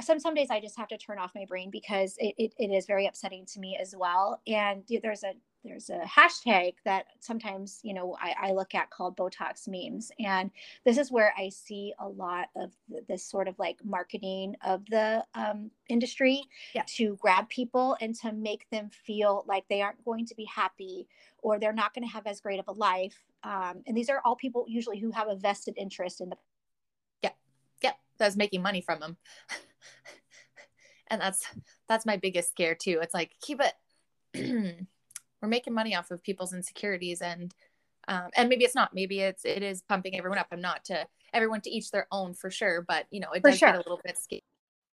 some 0.01 0.19
some 0.19 0.33
days 0.33 0.47
i 0.49 0.59
just 0.59 0.77
have 0.77 0.87
to 0.87 0.97
turn 0.97 1.19
off 1.19 1.31
my 1.35 1.45
brain 1.45 1.69
because 1.69 2.15
it, 2.17 2.33
it, 2.37 2.53
it 2.57 2.71
is 2.71 2.87
very 2.87 3.05
upsetting 3.05 3.45
to 3.45 3.59
me 3.59 3.77
as 3.79 3.95
well. 3.97 4.41
And 4.47 4.83
there's 5.01 5.23
a 5.23 5.33
there's 5.63 5.89
a 5.89 5.99
hashtag 5.99 6.73
that 6.85 7.05
sometimes 7.19 7.79
you 7.83 7.93
know 7.93 8.17
I, 8.19 8.49
I, 8.49 8.51
look 8.51 8.75
at 8.75 8.89
called 8.89 9.15
botox 9.15 9.67
memes 9.67 10.11
and 10.19 10.51
this 10.85 10.97
is 10.97 11.11
where 11.11 11.33
i 11.37 11.49
see 11.49 11.93
a 11.99 12.07
lot 12.07 12.49
of 12.55 12.71
this 13.07 13.25
sort 13.25 13.47
of 13.47 13.57
like 13.59 13.77
marketing 13.83 14.55
of 14.65 14.85
the 14.87 15.23
um, 15.35 15.71
industry 15.89 16.41
yeah. 16.75 16.83
to 16.95 17.17
grab 17.21 17.49
people 17.49 17.97
and 18.01 18.15
to 18.15 18.31
make 18.31 18.69
them 18.69 18.89
feel 19.05 19.43
like 19.47 19.63
they 19.69 19.81
aren't 19.81 20.03
going 20.05 20.25
to 20.25 20.35
be 20.35 20.45
happy 20.45 21.07
or 21.41 21.59
they're 21.59 21.73
not 21.73 21.93
going 21.93 22.07
to 22.07 22.13
have 22.13 22.27
as 22.27 22.41
great 22.41 22.59
of 22.59 22.67
a 22.67 22.73
life 22.73 23.23
um, 23.43 23.83
and 23.87 23.95
these 23.95 24.09
are 24.09 24.21
all 24.25 24.35
people 24.35 24.65
usually 24.67 24.99
who 24.99 25.11
have 25.11 25.27
a 25.27 25.35
vested 25.35 25.73
interest 25.77 26.21
in 26.21 26.29
the 26.29 26.37
yeah. 27.21 27.31
Yeah 27.81 27.93
that's 28.17 28.35
making 28.35 28.61
money 28.61 28.81
from 28.81 28.99
them 28.99 29.17
and 31.07 31.21
that's 31.21 31.45
that's 31.87 32.05
my 32.05 32.17
biggest 32.17 32.49
scare 32.49 32.75
too. 32.75 32.99
It's 33.01 33.13
like 33.13 33.31
keep 33.39 33.61
it 33.61 33.73
we're 35.43 35.49
making 35.49 35.73
money 35.73 35.93
off 35.93 36.09
of 36.09 36.23
people's 36.23 36.53
insecurities 36.53 37.21
and 37.21 37.53
um, 38.07 38.29
and 38.35 38.49
maybe 38.49 38.63
it's 38.63 38.75
not 38.75 38.93
maybe 38.93 39.19
it's 39.19 39.45
it 39.45 39.61
is 39.61 39.81
pumping 39.81 40.17
everyone 40.17 40.39
up. 40.39 40.47
I'm 40.51 40.61
not 40.61 40.85
to 40.85 41.05
everyone 41.33 41.61
to 41.61 41.69
each 41.69 41.91
their 41.91 42.07
own 42.11 42.33
for 42.33 42.49
sure 42.49 42.83
but 42.87 43.05
you 43.11 43.19
know 43.19 43.31
it 43.31 43.43
does 43.43 43.57
sure. 43.57 43.69
get 43.69 43.75
a 43.75 43.77
little 43.79 43.99
bit 44.03 44.17
scary 44.17 44.41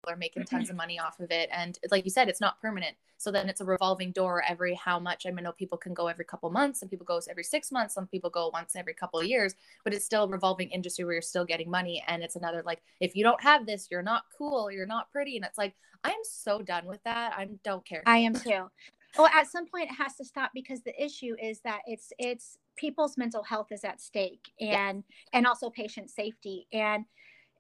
are 0.09 0.17
making 0.17 0.45
tons 0.45 0.71
of 0.71 0.77
money 0.77 0.99
off 0.99 1.21
of 1.21 1.31
it. 1.31 1.51
And 1.53 1.79
like 1.91 2.05
you 2.05 2.11
said 2.11 2.29
it's 2.29 2.41
not 2.41 2.61
permanent. 2.61 2.97
So 3.19 3.31
then 3.31 3.51
it's 3.51 3.61
a 3.61 3.67
revolving 3.67 4.13
door 4.13 4.43
every 4.49 4.75
how 4.75 4.99
much 4.99 5.27
i 5.27 5.31
mean, 5.31 5.45
know 5.45 5.53
people 5.53 5.77
can 5.77 5.93
go 5.93 6.07
every 6.07 6.25
couple 6.25 6.51
months 6.51 6.81
some 6.81 6.89
people 6.89 7.05
go 7.05 7.21
every 7.29 7.45
six 7.45 7.71
months 7.71 7.95
some 7.95 8.07
people 8.07 8.31
go 8.31 8.51
once 8.51 8.75
every 8.75 8.95
couple 8.95 9.21
of 9.21 9.27
years 9.27 9.55
but 9.85 9.93
it's 9.93 10.07
still 10.07 10.25
a 10.25 10.29
revolving 10.29 10.71
industry 10.71 11.05
where 11.05 11.13
you're 11.13 11.23
still 11.23 11.45
getting 11.45 11.71
money. 11.71 12.03
And 12.09 12.23
it's 12.23 12.37
another 12.37 12.63
like 12.65 12.81
if 12.99 13.15
you 13.15 13.23
don't 13.23 13.43
have 13.43 13.67
this 13.67 13.89
you're 13.91 14.03
not 14.03 14.23
cool 14.37 14.71
you're 14.71 14.87
not 14.87 15.11
pretty. 15.13 15.37
And 15.37 15.45
it's 15.45 15.59
like 15.59 15.75
i'm 16.03 16.25
so 16.25 16.63
done 16.63 16.87
with 16.87 17.03
that. 17.05 17.35
I 17.37 17.49
don't 17.63 17.85
care. 17.85 18.03
I 18.07 18.19
am 18.19 18.33
too 18.33 18.71
well 19.19 19.29
at 19.35 19.51
some 19.51 19.67
point 19.67 19.91
it 19.91 19.95
has 19.95 20.17
to 20.17 20.25
stop 20.25 20.51
because 20.55 20.83
the 20.83 21.03
issue 21.03 21.35
is 21.43 21.61
that 21.61 21.81
it's 21.87 22.13
it's 22.19 22.59
people's 22.77 23.17
mental 23.17 23.43
health 23.43 23.69
is 23.71 23.85
at 23.85 24.01
stake 24.01 24.53
and 24.61 25.05
yeah. 25.09 25.39
and 25.39 25.47
also 25.47 25.71
patient 25.71 26.11
safety 26.11 26.67
and 26.73 27.05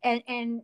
and 0.02 0.22
and 0.28 0.62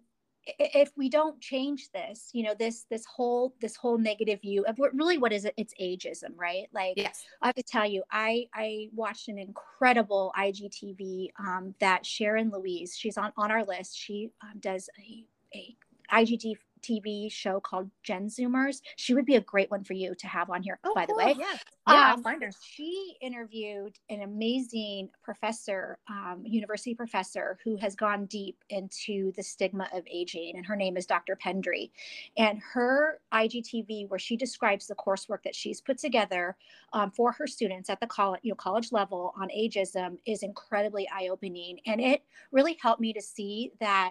if 0.61 0.93
we 0.97 1.09
don't 1.09 1.41
change 1.41 1.91
this 1.93 2.31
you 2.33 2.45
know 2.45 2.55
this 2.57 2.87
this 2.89 3.05
whole 3.05 3.55
this 3.61 3.75
whole 3.75 3.99
negative 3.99 4.41
view 4.41 4.65
of 4.67 4.79
what 4.79 4.95
really 4.95 5.19
what 5.19 5.33
is 5.33 5.45
it 5.45 5.53
it's 5.57 5.75
ageism 5.81 6.31
right 6.37 6.69
like 6.73 6.95
yes. 6.97 7.25
i 7.43 7.47
have 7.47 7.55
to 7.55 7.65
tell 7.65 7.85
you 7.85 8.03
i 8.13 8.47
i 8.55 8.89
watched 8.95 9.27
an 9.29 9.39
incredible 9.39 10.33
igtv 10.39 11.31
um, 11.41 11.75
that 11.81 12.07
sharon 12.07 12.51
louise 12.51 12.97
she's 12.97 13.19
on 13.19 13.33
on 13.37 13.51
our 13.51 13.65
list 13.65 13.99
she 13.99 14.31
um, 14.43 14.59
does 14.61 14.89
a, 15.01 15.25
a 15.57 15.77
IGTV 16.13 16.57
TV 16.87 17.31
show 17.31 17.61
called 17.61 17.91
Gen 18.03 18.29
Zoomers. 18.29 18.81
She 18.97 19.15
would 19.15 19.27
be 19.27 19.37
a 19.37 19.41
great 19.41 19.71
one 19.71 19.85
for 19.85 19.95
you 19.95 20.15
to 20.15 20.27
have 20.27 20.51
on 20.51 20.63
here, 20.63 20.79
oh, 20.85 20.95
by 20.95 21.07
cool. 21.07 21.17
the 21.17 21.25
way. 21.25 21.35
Yeah, 21.39 21.57
yeah, 21.89 22.13
um, 22.15 22.23
find 22.23 22.43
her. 22.43 22.51
She 22.63 23.17
interviewed 23.21 23.97
an 24.11 24.23
amazing 24.23 25.11
professor, 25.23 25.99
um, 26.09 26.43
university 26.45 26.95
professor, 26.95 27.59
who 27.65 27.77
has 27.77 27.95
gone 27.95 28.27
deep 28.27 28.57
into 28.71 29.33
the 29.33 29.43
stigma 29.43 29.89
of 29.93 30.05
aging, 30.11 30.57
and 30.57 30.67
her 30.67 30.77
name 30.77 30.97
is 30.97 31.07
Dr. 31.07 31.37
Pendry. 31.37 31.91
And 32.37 32.61
her 32.73 33.21
IGTV, 33.33 34.09
where 34.09 34.19
she 34.19 34.37
describes 34.37 34.87
the 34.87 34.95
coursework 34.95 35.43
that 35.45 35.55
she's 35.55 35.81
put 35.81 35.99
together 35.99 36.57
um, 36.93 37.11
for 37.11 37.33
her 37.33 37.47
students 37.47 37.91
at 37.91 38.01
the 38.01 38.07
college, 38.07 38.41
you 38.43 38.51
know, 38.51 38.57
college 38.57 38.93
level 38.93 39.35
on 39.41 39.49
ageism, 39.49 40.19
is 40.27 40.43
incredibly 40.43 41.09
eye-opening, 41.09 41.79
and 41.87 42.01
it 42.01 42.23
really 42.53 42.77
helped 42.81 43.01
me 43.01 43.13
to 43.13 43.23
see 43.23 43.73
that 43.81 44.11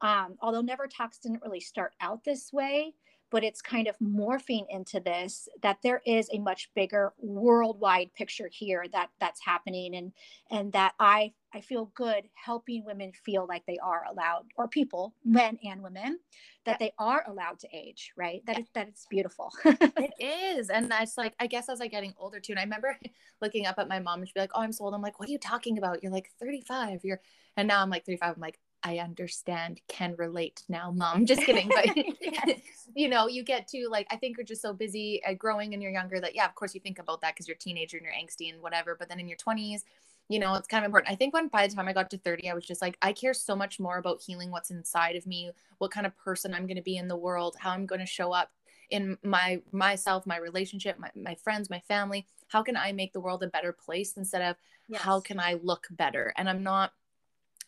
um, 0.00 0.36
although 0.40 0.60
Never 0.60 0.86
Tox 0.86 1.18
didn't 1.18 1.42
really 1.42 1.60
start 1.60 1.92
out 2.00 2.24
this 2.24 2.52
way, 2.52 2.94
but 3.30 3.44
it's 3.44 3.60
kind 3.60 3.86
of 3.86 3.96
morphing 3.98 4.64
into 4.70 5.00
this 5.00 5.48
that 5.62 5.78
there 5.82 6.00
is 6.06 6.28
a 6.32 6.38
much 6.38 6.70
bigger 6.74 7.12
worldwide 7.18 8.12
picture 8.14 8.48
here 8.50 8.86
that 8.92 9.10
that's 9.20 9.44
happening 9.44 9.94
and 9.94 10.12
and 10.50 10.72
that 10.72 10.94
I 10.98 11.32
I 11.52 11.60
feel 11.60 11.90
good 11.94 12.28
helping 12.34 12.84
women 12.84 13.12
feel 13.24 13.46
like 13.46 13.64
they 13.66 13.78
are 13.78 14.04
allowed 14.10 14.44
or 14.56 14.68
people 14.68 15.14
men 15.24 15.58
and 15.64 15.82
women 15.82 16.18
that 16.64 16.78
yeah. 16.80 16.86
they 16.86 16.92
are 16.98 17.24
allowed 17.26 17.58
to 17.60 17.68
age 17.72 18.12
right 18.16 18.42
that 18.46 18.56
yeah. 18.56 18.62
it, 18.62 18.68
that 18.74 18.88
it's 18.88 19.06
beautiful 19.10 19.52
it 19.64 20.12
is 20.20 20.70
and 20.70 20.90
that's 20.90 21.18
like 21.18 21.34
I 21.38 21.46
guess 21.46 21.68
as 21.68 21.80
I 21.80 21.88
getting 21.88 22.14
older 22.18 22.40
too 22.40 22.52
and 22.52 22.60
I 22.60 22.64
remember 22.64 22.96
looking 23.42 23.66
up 23.66 23.78
at 23.78 23.88
my 23.88 23.98
mom 23.98 24.20
and 24.20 24.28
she'd 24.28 24.34
be 24.34 24.40
like 24.40 24.52
oh 24.54 24.62
I'm 24.62 24.72
so 24.72 24.84
old 24.84 24.94
I'm 24.94 25.02
like 25.02 25.18
what 25.18 25.28
are 25.28 25.32
you 25.32 25.38
talking 25.38 25.78
about 25.78 26.02
you're 26.02 26.12
like 26.12 26.30
35 26.40 27.00
you're 27.04 27.20
and 27.56 27.68
now 27.68 27.82
I'm 27.82 27.90
like 27.90 28.06
35 28.06 28.34
I'm 28.36 28.40
like 28.40 28.58
I 28.82 28.98
understand, 28.98 29.80
can 29.88 30.14
relate 30.16 30.62
now, 30.68 30.90
mom. 30.90 31.26
Just 31.26 31.42
kidding. 31.42 31.68
But, 31.68 31.96
you 32.94 33.08
know, 33.08 33.26
you 33.26 33.42
get 33.42 33.68
to 33.68 33.88
like, 33.90 34.06
I 34.10 34.16
think 34.16 34.36
you're 34.36 34.46
just 34.46 34.62
so 34.62 34.72
busy 34.72 35.22
at 35.24 35.38
growing 35.38 35.74
and 35.74 35.82
you're 35.82 35.92
younger 35.92 36.20
that, 36.20 36.34
yeah, 36.34 36.46
of 36.46 36.54
course 36.54 36.74
you 36.74 36.80
think 36.80 36.98
about 36.98 37.20
that 37.22 37.34
because 37.34 37.48
you're 37.48 37.56
a 37.56 37.58
teenager 37.58 37.96
and 37.96 38.04
you're 38.04 38.14
angsty 38.14 38.52
and 38.52 38.62
whatever. 38.62 38.96
But 38.98 39.08
then 39.08 39.18
in 39.20 39.28
your 39.28 39.38
20s, 39.38 39.82
you 40.28 40.38
know, 40.38 40.54
it's 40.54 40.68
kind 40.68 40.84
of 40.84 40.88
important. 40.88 41.10
I 41.10 41.16
think 41.16 41.34
when 41.34 41.48
by 41.48 41.66
the 41.66 41.74
time 41.74 41.88
I 41.88 41.92
got 41.92 42.10
to 42.10 42.18
30, 42.18 42.50
I 42.50 42.54
was 42.54 42.66
just 42.66 42.82
like, 42.82 42.98
I 43.02 43.12
care 43.12 43.34
so 43.34 43.56
much 43.56 43.80
more 43.80 43.98
about 43.98 44.20
healing 44.20 44.50
what's 44.50 44.70
inside 44.70 45.16
of 45.16 45.26
me, 45.26 45.50
what 45.78 45.90
kind 45.90 46.06
of 46.06 46.16
person 46.16 46.54
I'm 46.54 46.66
going 46.66 46.76
to 46.76 46.82
be 46.82 46.98
in 46.98 47.08
the 47.08 47.16
world, 47.16 47.56
how 47.58 47.70
I'm 47.70 47.86
going 47.86 48.00
to 48.00 48.06
show 48.06 48.32
up 48.32 48.50
in 48.90 49.18
my 49.22 49.60
myself, 49.72 50.26
my 50.26 50.38
relationship, 50.38 50.98
my, 50.98 51.10
my 51.14 51.34
friends, 51.34 51.70
my 51.70 51.80
family. 51.80 52.26
How 52.48 52.62
can 52.62 52.76
I 52.76 52.92
make 52.92 53.12
the 53.12 53.20
world 53.20 53.42
a 53.42 53.48
better 53.48 53.72
place 53.72 54.16
instead 54.16 54.42
of 54.42 54.56
yes. 54.88 55.00
how 55.00 55.20
can 55.20 55.38
I 55.38 55.58
look 55.62 55.86
better? 55.90 56.32
And 56.36 56.48
I'm 56.48 56.62
not 56.62 56.92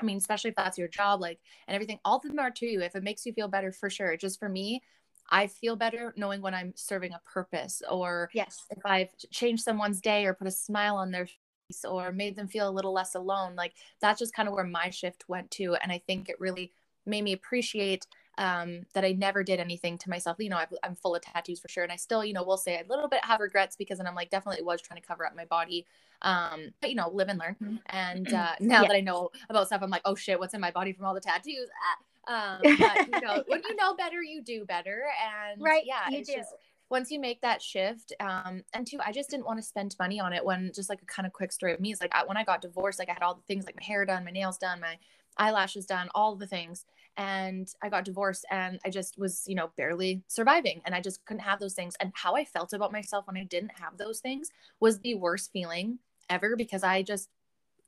I 0.01 0.05
mean, 0.05 0.17
especially 0.17 0.51
if 0.51 0.57
that's 0.57 0.79
your 0.79 0.89
job, 0.89 1.21
like, 1.21 1.39
and 1.69 1.75
everything, 1.75 1.99
all 2.05 2.17
of 2.17 2.23
them 2.23 2.39
are 2.39 2.51
to 2.51 2.67
you. 2.67 2.81
If 2.81 2.97
it 2.97 3.03
makes 3.03 3.27
you 3.27 3.33
feel 3.33 3.49
better, 3.49 3.73
for 3.73 3.91
sure. 3.91 4.17
Just 4.17 4.39
for 4.39 4.49
me, 4.49 4.83
I 5.31 5.47
feel 5.47 5.77
better 5.77 6.13
knowing 6.17 6.41
when 6.41 6.55
I'm 6.55 6.73
serving 6.77 7.13
a 7.13 7.21
purpose 7.31 7.83
or 7.89 8.31
yes, 8.35 8.67
if 8.71 8.85
I've 8.85 9.11
changed 9.31 9.63
someone's 9.63 10.01
day 10.01 10.27
or 10.27 10.35
put 10.35 10.49
a 10.49 10.53
smile 10.53 10.97
on 10.97 11.11
their 11.11 11.27
face 11.27 11.85
or 11.85 12.13
made 12.13 12.37
them 12.37 12.49
feel 12.49 12.69
a 12.69 12.73
little 12.73 12.93
less 12.93 13.15
alone. 13.15 13.55
Like, 13.55 13.75
that's 14.01 14.19
just 14.19 14.35
kind 14.35 14.49
of 14.49 14.55
where 14.55 14.65
my 14.65 14.91
shift 14.91 15.25
went 15.29 15.51
to. 15.53 15.77
And 15.83 15.93
I 15.93 16.03
think 16.07 16.29
it 16.29 16.41
really 16.41 16.73
made 17.07 17.23
me 17.23 17.33
appreciate 17.33 18.07
um, 18.39 18.87
that 18.95 19.05
I 19.05 19.13
never 19.13 19.43
did 19.43 19.61
anything 19.61 19.99
to 19.99 20.11
myself. 20.11 20.37
You 20.39 20.49
know, 20.51 20.57
i 20.57 20.67
am 20.83 20.95
full 20.95 21.15
of 21.15 21.23
tattoos 21.23 21.61
for 21.61 21.69
sure. 21.69 21.83
And 21.83 21.93
I 21.93 21.97
still, 21.97 22.25
you 22.25 22.33
know, 22.33 22.43
will 22.43 22.57
say 22.57 22.81
a 22.81 22.89
little 22.89 23.09
bit 23.09 23.25
have 23.25 23.41
regrets 23.41 23.77
because, 23.77 23.99
and 23.99 24.09
I'm 24.09 24.15
like, 24.15 24.31
definitely 24.31 24.63
was 24.63 24.81
trying 24.81 25.01
to 25.01 25.07
cover 25.07 25.27
up 25.27 25.37
my 25.37 25.45
body. 25.45 25.87
Um, 26.23 26.71
but 26.81 26.91
you 26.91 26.97
know, 26.97 27.11
live 27.11 27.29
and 27.29 27.39
learn. 27.39 27.57
Mm-hmm. 27.63 27.77
And 27.87 28.33
uh, 28.33 28.53
now 28.61 28.83
yeah. 28.83 28.89
that 28.89 28.97
I 28.97 29.01
know 29.01 29.31
about 29.49 29.67
stuff, 29.67 29.83
I'm 29.83 29.91
like, 29.91 30.03
oh 30.05 30.15
shit, 30.15 30.39
what's 30.39 30.55
in 30.55 30.61
my 30.61 30.71
body 30.71 30.93
from 30.93 31.07
all 31.07 31.15
the 31.15 31.21
tattoos? 31.21 31.69
Ah. 31.85 31.97
Um, 32.27 32.61
but 32.79 33.09
you 33.13 33.21
know, 33.21 33.43
when 33.47 33.63
you 33.69 33.77
know 33.77 33.95
better, 33.95 34.23
you 34.23 34.43
do 34.43 34.65
better. 34.65 35.05
And 35.51 35.61
right, 35.61 35.83
yeah, 35.85 36.09
you 36.11 36.25
do. 36.25 36.35
Just, 36.35 36.55
once 36.91 37.11
you 37.11 37.21
make 37.21 37.41
that 37.41 37.63
shift 37.63 38.13
um 38.21 38.63
and 38.75 38.85
two 38.87 38.99
i 39.07 39.13
just 39.13 39.31
didn't 39.31 39.47
want 39.47 39.59
to 39.59 39.63
spend 39.63 39.95
money 39.99 40.21
on 40.21 40.33
it 40.33 40.45
when 40.45 40.71
just 40.75 40.91
like 40.91 41.01
a 41.01 41.07
kind 41.07 41.25
of 41.25 41.33
quick 41.33 41.53
story 41.53 41.73
of 41.73 41.81
me 41.81 41.93
is 41.93 42.01
like 42.01 42.13
I, 42.13 42.25
when 42.25 42.37
i 42.37 42.45
got 42.45 42.61
divorced 42.61 42.99
like 42.99 43.09
i 43.09 43.13
had 43.13 43.23
all 43.23 43.37
the 43.37 43.43
things 43.43 43.65
like 43.65 43.77
my 43.77 43.85
hair 43.85 44.05
done 44.05 44.25
my 44.25 44.33
nails 44.33 44.59
done 44.59 44.81
my 44.81 44.99
eyelashes 45.37 45.87
done 45.87 46.09
all 46.15 46.35
the 46.35 46.49
things 46.49 46.85
and 47.17 47.73
I 47.83 47.89
got 47.89 48.05
divorced 48.05 48.45
and 48.51 48.79
I 48.85 48.91
just 48.91 49.19
was, 49.19 49.45
you 49.47 49.55
know, 49.55 49.71
barely 49.77 50.23
surviving 50.29 50.81
and 50.85 50.95
I 50.95 51.01
just 51.01 51.25
couldn't 51.25 51.43
have 51.43 51.61
those 51.61 51.75
things. 51.75 51.97
And 52.01 52.13
how 52.15 52.35
I 52.35 52.45
felt 52.45 52.73
about 52.73 52.93
myself 52.93 53.27
when 53.27 53.37
I 53.37 53.45
didn't 53.45 53.73
have 53.79 53.97
those 53.97 54.21
things 54.21 54.51
was 54.81 55.01
the 55.01 55.15
worst 55.15 55.53
feeling 55.53 55.99
ever 56.29 56.57
because 56.57 56.83
I 56.83 57.03
just 57.03 57.29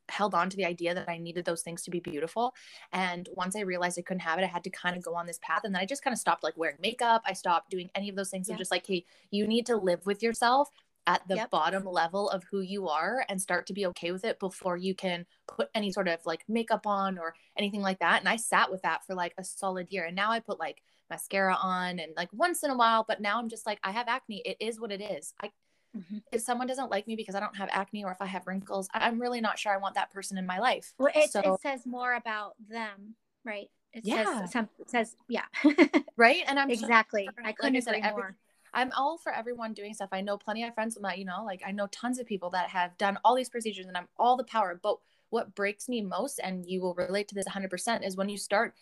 held 0.08 0.34
on 0.34 0.50
to 0.50 0.56
the 0.56 0.64
idea 0.64 0.94
that 0.94 1.08
I 1.08 1.16
needed 1.16 1.44
those 1.44 1.62
things 1.62 1.82
to 1.82 1.90
be 1.90 2.00
beautiful. 2.00 2.54
And 2.92 3.28
once 3.32 3.56
I 3.56 3.60
realized 3.60 3.98
I 3.98 4.02
couldn't 4.02 4.20
have 4.20 4.38
it, 4.38 4.44
I 4.44 4.48
had 4.48 4.64
to 4.64 4.70
kind 4.70 4.96
of 4.96 5.02
go 5.02 5.14
on 5.14 5.26
this 5.26 5.38
path. 5.40 5.62
And 5.64 5.74
then 5.74 5.80
I 5.80 5.86
just 5.86 6.02
kind 6.02 6.12
of 6.12 6.18
stopped 6.18 6.42
like 6.42 6.56
wearing 6.56 6.76
makeup. 6.80 7.22
I 7.24 7.32
stopped 7.32 7.70
doing 7.70 7.90
any 7.94 8.08
of 8.08 8.16
those 8.16 8.30
things. 8.30 8.48
Yeah. 8.48 8.52
And 8.54 8.58
just 8.58 8.70
like, 8.70 8.86
hey, 8.86 9.04
you 9.30 9.46
need 9.46 9.66
to 9.66 9.76
live 9.76 10.04
with 10.04 10.22
yourself 10.22 10.70
at 11.06 11.26
the 11.28 11.36
yep. 11.36 11.50
bottom 11.50 11.84
level 11.84 12.30
of 12.30 12.44
who 12.50 12.60
you 12.60 12.88
are 12.88 13.24
and 13.28 13.40
start 13.40 13.66
to 13.66 13.72
be 13.72 13.86
okay 13.86 14.12
with 14.12 14.24
it 14.24 14.38
before 14.38 14.76
you 14.76 14.94
can 14.94 15.26
put 15.48 15.68
any 15.74 15.90
sort 15.90 16.08
of 16.08 16.20
like 16.24 16.44
makeup 16.48 16.86
on 16.86 17.18
or 17.18 17.34
anything 17.56 17.82
like 17.82 17.98
that. 17.98 18.20
And 18.20 18.28
I 18.28 18.36
sat 18.36 18.70
with 18.70 18.82
that 18.82 19.04
for 19.04 19.14
like 19.14 19.34
a 19.36 19.44
solid 19.44 19.88
year. 19.90 20.04
And 20.04 20.14
now 20.14 20.30
I 20.30 20.40
put 20.40 20.60
like 20.60 20.82
mascara 21.10 21.56
on 21.60 21.98
and 21.98 22.12
like 22.16 22.28
once 22.32 22.62
in 22.62 22.70
a 22.70 22.76
while, 22.76 23.04
but 23.06 23.20
now 23.20 23.38
I'm 23.38 23.48
just 23.48 23.66
like, 23.66 23.80
I 23.82 23.90
have 23.90 24.08
acne. 24.08 24.42
It 24.44 24.56
is 24.60 24.80
what 24.80 24.92
it 24.92 25.00
is. 25.00 25.34
I, 25.42 25.50
mm-hmm. 25.96 26.18
if 26.30 26.40
someone 26.40 26.68
doesn't 26.68 26.90
like 26.90 27.08
me 27.08 27.16
because 27.16 27.34
I 27.34 27.40
don't 27.40 27.56
have 27.56 27.68
acne 27.72 28.04
or 28.04 28.12
if 28.12 28.20
I 28.22 28.26
have 28.26 28.46
wrinkles, 28.46 28.88
I'm 28.94 29.20
really 29.20 29.40
not 29.40 29.58
sure 29.58 29.72
I 29.72 29.78
want 29.78 29.96
that 29.96 30.12
person 30.12 30.38
in 30.38 30.46
my 30.46 30.60
life. 30.60 30.94
Well, 30.98 31.12
it, 31.14 31.32
so, 31.32 31.40
it 31.40 31.60
says 31.62 31.84
more 31.84 32.14
about 32.14 32.54
them, 32.70 33.16
right? 33.44 33.68
It 33.92 34.04
yeah. 34.06 34.46
says, 34.46 34.64
it 34.78 34.90
says, 34.90 35.16
yeah. 35.28 35.44
right. 36.16 36.44
And 36.46 36.58
I'm 36.58 36.70
exactly. 36.70 37.24
Sure, 37.24 37.44
I 37.46 37.52
couldn't 37.52 37.74
like 37.86 37.96
agree 37.96 38.08
every, 38.08 38.22
more 38.22 38.36
I'm 38.74 38.90
all 38.96 39.18
for 39.18 39.32
everyone 39.32 39.74
doing 39.74 39.94
stuff. 39.94 40.10
I 40.12 40.20
know 40.20 40.38
plenty 40.38 40.64
of 40.64 40.74
friends 40.74 40.96
that, 41.00 41.18
you 41.18 41.24
know, 41.24 41.44
like 41.44 41.62
I 41.66 41.72
know 41.72 41.88
tons 41.88 42.18
of 42.18 42.26
people 42.26 42.50
that 42.50 42.68
have 42.68 42.96
done 42.96 43.18
all 43.24 43.34
these 43.34 43.50
procedures 43.50 43.86
and 43.86 43.96
I'm 43.96 44.08
all 44.16 44.36
the 44.36 44.44
power. 44.44 44.78
But 44.82 44.98
what 45.30 45.54
breaks 45.54 45.88
me 45.88 46.02
most, 46.02 46.40
and 46.42 46.66
you 46.66 46.80
will 46.80 46.94
relate 46.94 47.28
to 47.28 47.34
this 47.34 47.48
100%, 47.48 48.06
is 48.06 48.16
when 48.16 48.28
you 48.28 48.38
start 48.38 48.74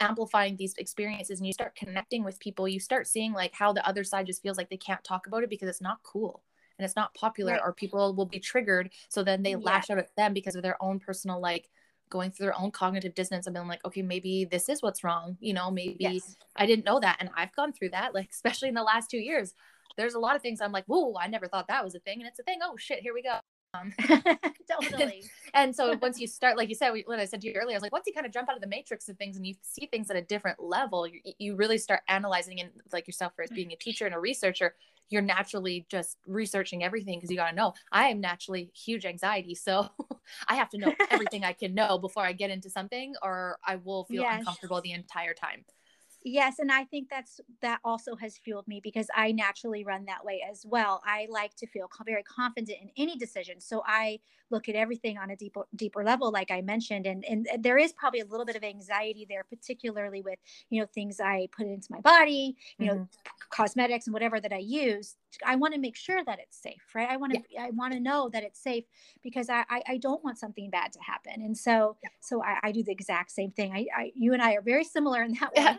amplifying 0.00 0.56
these 0.56 0.74
experiences 0.74 1.38
and 1.38 1.46
you 1.46 1.52
start 1.52 1.76
connecting 1.76 2.24
with 2.24 2.40
people, 2.40 2.68
you 2.68 2.80
start 2.80 3.06
seeing 3.06 3.32
like 3.32 3.52
how 3.52 3.72
the 3.72 3.86
other 3.86 4.04
side 4.04 4.26
just 4.26 4.42
feels 4.42 4.56
like 4.56 4.70
they 4.70 4.76
can't 4.76 5.04
talk 5.04 5.26
about 5.26 5.42
it 5.42 5.50
because 5.50 5.68
it's 5.68 5.80
not 5.80 6.02
cool 6.02 6.42
and 6.78 6.84
it's 6.84 6.96
not 6.96 7.14
popular 7.14 7.52
right. 7.52 7.60
or 7.64 7.72
people 7.72 8.14
will 8.14 8.26
be 8.26 8.40
triggered. 8.40 8.90
So 9.08 9.22
then 9.22 9.42
they 9.42 9.52
yeah. 9.52 9.58
lash 9.58 9.90
out 9.90 9.98
at 9.98 10.14
them 10.16 10.32
because 10.32 10.56
of 10.56 10.62
their 10.62 10.82
own 10.82 10.98
personal 10.98 11.40
like 11.40 11.68
going 12.12 12.30
through 12.30 12.44
their 12.44 12.60
own 12.60 12.70
cognitive 12.70 13.14
dissonance 13.14 13.46
and 13.46 13.54
being 13.54 13.66
like, 13.66 13.84
okay, 13.86 14.02
maybe 14.02 14.44
this 14.44 14.68
is 14.68 14.82
what's 14.82 15.02
wrong. 15.02 15.38
You 15.40 15.54
know, 15.54 15.70
maybe 15.70 15.96
yes. 15.98 16.36
I 16.54 16.66
didn't 16.66 16.84
know 16.84 17.00
that. 17.00 17.16
And 17.20 17.30
I've 17.34 17.56
gone 17.56 17.72
through 17.72 17.88
that, 17.90 18.14
like, 18.14 18.28
especially 18.30 18.68
in 18.68 18.74
the 18.74 18.82
last 18.82 19.10
two 19.10 19.18
years. 19.18 19.54
There's 19.96 20.14
a 20.14 20.18
lot 20.18 20.36
of 20.36 20.42
things 20.42 20.60
I'm 20.60 20.72
like, 20.72 20.84
whoa, 20.84 21.14
I 21.18 21.26
never 21.26 21.48
thought 21.48 21.68
that 21.68 21.82
was 21.82 21.94
a 21.94 22.00
thing. 22.00 22.20
And 22.20 22.28
it's 22.28 22.38
a 22.38 22.42
thing. 22.42 22.58
Oh, 22.62 22.76
shit, 22.76 23.00
here 23.00 23.14
we 23.14 23.22
go. 23.22 23.38
Um, 23.74 23.94
totally. 24.70 25.24
and 25.54 25.74
so 25.74 25.96
once 26.02 26.20
you 26.20 26.26
start, 26.26 26.58
like 26.58 26.68
you 26.68 26.74
said, 26.74 26.92
what 27.06 27.18
I 27.18 27.24
said 27.24 27.40
to 27.40 27.48
you 27.48 27.54
earlier, 27.54 27.74
I 27.74 27.76
was 27.76 27.82
like, 27.82 27.92
once 27.92 28.04
you 28.06 28.12
kind 28.12 28.26
of 28.26 28.32
jump 28.32 28.50
out 28.50 28.56
of 28.56 28.60
the 28.60 28.68
matrix 28.68 29.08
of 29.08 29.16
things 29.16 29.36
and 29.36 29.46
you 29.46 29.54
see 29.62 29.86
things 29.86 30.10
at 30.10 30.16
a 30.16 30.22
different 30.22 30.62
level, 30.62 31.06
you, 31.06 31.20
you 31.38 31.56
really 31.56 31.78
start 31.78 32.00
analyzing 32.08 32.60
and 32.60 32.70
like 32.92 33.06
yourself 33.06 33.32
as 33.42 33.48
being 33.50 33.72
a 33.72 33.76
teacher 33.76 34.04
and 34.04 34.14
a 34.14 34.18
researcher, 34.18 34.74
you're 35.10 35.22
naturally 35.22 35.86
just 35.90 36.16
researching 36.26 36.82
everything 36.82 37.18
because 37.18 37.30
you 37.30 37.36
got 37.36 37.50
to 37.50 37.56
know. 37.56 37.74
I 37.90 38.08
am 38.08 38.20
naturally 38.20 38.70
huge 38.74 39.04
anxiety, 39.04 39.54
so 39.54 39.88
I 40.48 40.54
have 40.54 40.70
to 40.70 40.78
know 40.78 40.94
everything 41.10 41.44
I 41.44 41.52
can 41.52 41.74
know 41.74 41.98
before 41.98 42.24
I 42.24 42.32
get 42.32 42.50
into 42.50 42.70
something, 42.70 43.14
or 43.22 43.58
I 43.66 43.76
will 43.76 44.04
feel 44.04 44.22
yes. 44.22 44.38
uncomfortable 44.38 44.80
the 44.80 44.92
entire 44.92 45.34
time. 45.34 45.64
Yes, 46.24 46.58
and 46.60 46.70
I 46.70 46.84
think 46.84 47.08
that's 47.08 47.40
that 47.62 47.80
also 47.84 48.14
has 48.16 48.38
fueled 48.38 48.68
me 48.68 48.80
because 48.82 49.08
I 49.14 49.32
naturally 49.32 49.84
run 49.84 50.04
that 50.04 50.24
way 50.24 50.44
as 50.48 50.64
well. 50.64 51.02
I 51.04 51.26
like 51.30 51.56
to 51.56 51.66
feel 51.66 51.88
very 52.06 52.22
confident 52.22 52.78
in 52.80 52.90
any 52.96 53.16
decision, 53.16 53.60
so 53.60 53.82
I 53.86 54.20
look 54.52 54.68
at 54.68 54.76
everything 54.76 55.18
on 55.18 55.30
a 55.30 55.36
deeper 55.36 55.66
deeper 55.74 56.04
level, 56.04 56.30
like 56.30 56.50
I 56.50 56.60
mentioned, 56.60 57.06
and 57.06 57.24
and 57.24 57.48
there 57.58 57.78
is 57.78 57.92
probably 57.92 58.20
a 58.20 58.24
little 58.24 58.46
bit 58.46 58.54
of 58.54 58.62
anxiety 58.62 59.26
there, 59.28 59.44
particularly 59.44 60.20
with 60.20 60.38
you 60.70 60.80
know 60.80 60.86
things 60.94 61.18
I 61.18 61.48
put 61.56 61.66
into 61.66 61.88
my 61.90 62.00
body, 62.00 62.56
you 62.78 62.86
mm-hmm. 62.86 62.98
know, 62.98 63.08
cosmetics 63.50 64.06
and 64.06 64.14
whatever 64.14 64.38
that 64.40 64.52
I 64.52 64.58
use. 64.58 65.16
I 65.44 65.56
want 65.56 65.72
to 65.74 65.80
make 65.80 65.96
sure 65.96 66.22
that 66.24 66.38
it's 66.38 66.60
safe, 66.60 66.82
right? 66.94 67.08
I 67.10 67.16
want 67.16 67.32
to 67.32 67.40
yeah. 67.50 67.64
I 67.64 67.70
want 67.70 67.94
to 67.94 68.00
know 68.00 68.28
that 68.32 68.44
it's 68.44 68.62
safe 68.62 68.84
because 69.22 69.48
I, 69.48 69.64
I, 69.68 69.82
I 69.88 69.96
don't 69.96 70.22
want 70.22 70.38
something 70.38 70.70
bad 70.70 70.92
to 70.92 71.00
happen, 71.00 71.42
and 71.42 71.56
so 71.56 71.96
yeah. 72.02 72.10
so 72.20 72.42
I, 72.44 72.58
I 72.62 72.72
do 72.72 72.84
the 72.84 72.92
exact 72.92 73.32
same 73.32 73.50
thing. 73.50 73.72
I, 73.72 73.86
I 73.96 74.12
you 74.14 74.34
and 74.34 74.42
I 74.42 74.52
are 74.52 74.62
very 74.62 74.84
similar 74.84 75.22
in 75.22 75.34
that 75.40 75.52
way. 75.56 75.78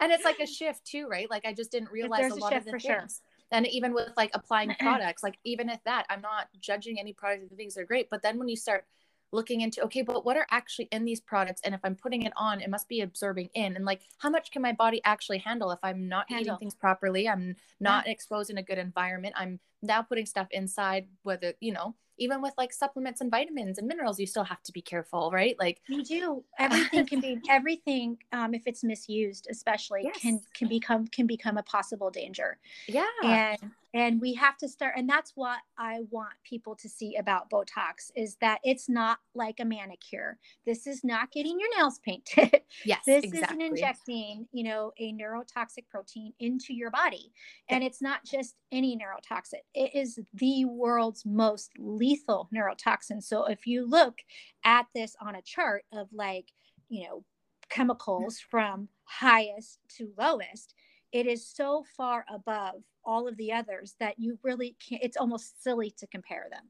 And 0.00 0.12
it's 0.12 0.24
like 0.24 0.40
a 0.40 0.46
shift 0.46 0.84
too, 0.84 1.06
right? 1.06 1.30
Like 1.30 1.44
I 1.46 1.52
just 1.52 1.70
didn't 1.70 1.90
realize 1.90 2.30
a 2.32 2.36
lot 2.36 2.56
of 2.56 2.64
the 2.64 2.72
things. 2.72 2.82
Sure. 2.82 3.04
And 3.50 3.66
even 3.66 3.94
with 3.94 4.10
like 4.16 4.30
applying 4.34 4.74
products, 4.78 5.22
like 5.22 5.38
even 5.44 5.70
at 5.70 5.82
that, 5.84 6.06
I'm 6.10 6.20
not 6.20 6.48
judging 6.60 6.98
any 6.98 7.12
products. 7.12 7.48
The 7.48 7.56
things 7.56 7.76
are 7.76 7.84
great, 7.84 8.10
but 8.10 8.22
then 8.22 8.38
when 8.38 8.48
you 8.48 8.56
start 8.56 8.84
looking 9.32 9.60
into 9.60 9.82
okay 9.82 10.02
but 10.02 10.24
what 10.24 10.36
are 10.36 10.46
actually 10.50 10.88
in 10.90 11.04
these 11.04 11.20
products 11.20 11.60
and 11.64 11.74
if 11.74 11.80
i'm 11.84 11.94
putting 11.94 12.22
it 12.22 12.32
on 12.36 12.60
it 12.60 12.70
must 12.70 12.88
be 12.88 13.02
absorbing 13.02 13.48
in 13.54 13.76
and 13.76 13.84
like 13.84 14.00
how 14.18 14.30
much 14.30 14.50
can 14.50 14.62
my 14.62 14.72
body 14.72 15.00
actually 15.04 15.38
handle 15.38 15.70
if 15.70 15.78
i'm 15.82 16.08
not 16.08 16.24
handle. 16.30 16.54
eating 16.54 16.58
things 16.58 16.74
properly 16.74 17.28
i'm 17.28 17.54
not 17.78 18.06
yeah. 18.06 18.12
exposed 18.12 18.48
in 18.48 18.58
a 18.58 18.62
good 18.62 18.78
environment 18.78 19.34
i'm 19.36 19.60
now 19.82 20.00
putting 20.00 20.24
stuff 20.24 20.48
inside 20.50 21.06
whether 21.22 21.52
you 21.60 21.72
know 21.72 21.94
even 22.18 22.42
with 22.42 22.54
like 22.58 22.72
supplements 22.72 23.20
and 23.20 23.30
vitamins 23.30 23.78
and 23.78 23.86
minerals 23.86 24.18
you 24.18 24.26
still 24.26 24.44
have 24.44 24.62
to 24.62 24.72
be 24.72 24.82
careful 24.82 25.30
right? 25.32 25.56
Like 25.58 25.80
you 25.88 26.04
do. 26.04 26.44
Everything 26.58 27.06
can 27.06 27.20
be 27.20 27.40
everything 27.48 28.18
um, 28.32 28.54
if 28.54 28.62
it's 28.66 28.84
misused 28.84 29.46
especially 29.50 30.02
yes. 30.04 30.18
can 30.20 30.40
can 30.54 30.68
become 30.68 31.06
can 31.08 31.26
become 31.26 31.58
a 31.58 31.62
possible 31.62 32.10
danger. 32.10 32.58
Yeah. 32.86 33.04
And 33.22 33.70
and 33.94 34.20
we 34.20 34.34
have 34.34 34.56
to 34.58 34.68
start 34.68 34.94
and 34.96 35.08
that's 35.08 35.32
what 35.34 35.58
i 35.78 36.00
want 36.10 36.34
people 36.44 36.74
to 36.74 36.88
see 36.88 37.16
about 37.16 37.48
botox 37.48 38.10
is 38.14 38.36
that 38.40 38.58
it's 38.62 38.88
not 38.88 39.18
like 39.34 39.60
a 39.60 39.64
manicure. 39.64 40.36
This 40.66 40.86
is 40.86 41.04
not 41.04 41.30
getting 41.30 41.58
your 41.58 41.68
nails 41.76 42.00
painted. 42.00 42.62
Yes 42.84 43.04
this 43.06 43.24
exactly. 43.24 43.64
isn't 43.64 43.76
injecting 43.76 44.46
you 44.52 44.64
know 44.64 44.92
a 44.98 45.12
neurotoxic 45.12 45.88
protein 45.90 46.32
into 46.38 46.74
your 46.74 46.90
body. 46.90 47.32
And 47.70 47.82
it's 47.82 48.02
not 48.02 48.24
just 48.24 48.56
any 48.72 48.96
neurotoxin 48.96 49.60
it 49.74 49.94
is 49.94 50.18
the 50.34 50.64
world's 50.64 51.24
most 51.24 51.70
lethal 51.78 52.07
neurotoxin 52.54 53.22
so 53.22 53.44
if 53.44 53.66
you 53.66 53.86
look 53.86 54.18
at 54.64 54.86
this 54.94 55.16
on 55.20 55.34
a 55.34 55.42
chart 55.42 55.84
of 55.92 56.08
like 56.12 56.52
you 56.88 57.06
know 57.06 57.24
chemicals 57.68 58.38
from 58.38 58.88
highest 59.04 59.78
to 59.88 60.10
lowest 60.18 60.74
it 61.12 61.26
is 61.26 61.46
so 61.46 61.84
far 61.96 62.24
above 62.32 62.82
all 63.04 63.26
of 63.26 63.36
the 63.36 63.52
others 63.52 63.94
that 64.00 64.14
you 64.18 64.38
really 64.42 64.76
can't 64.86 65.02
it's 65.02 65.16
almost 65.16 65.62
silly 65.62 65.90
to 65.90 66.06
compare 66.06 66.46
them 66.50 66.64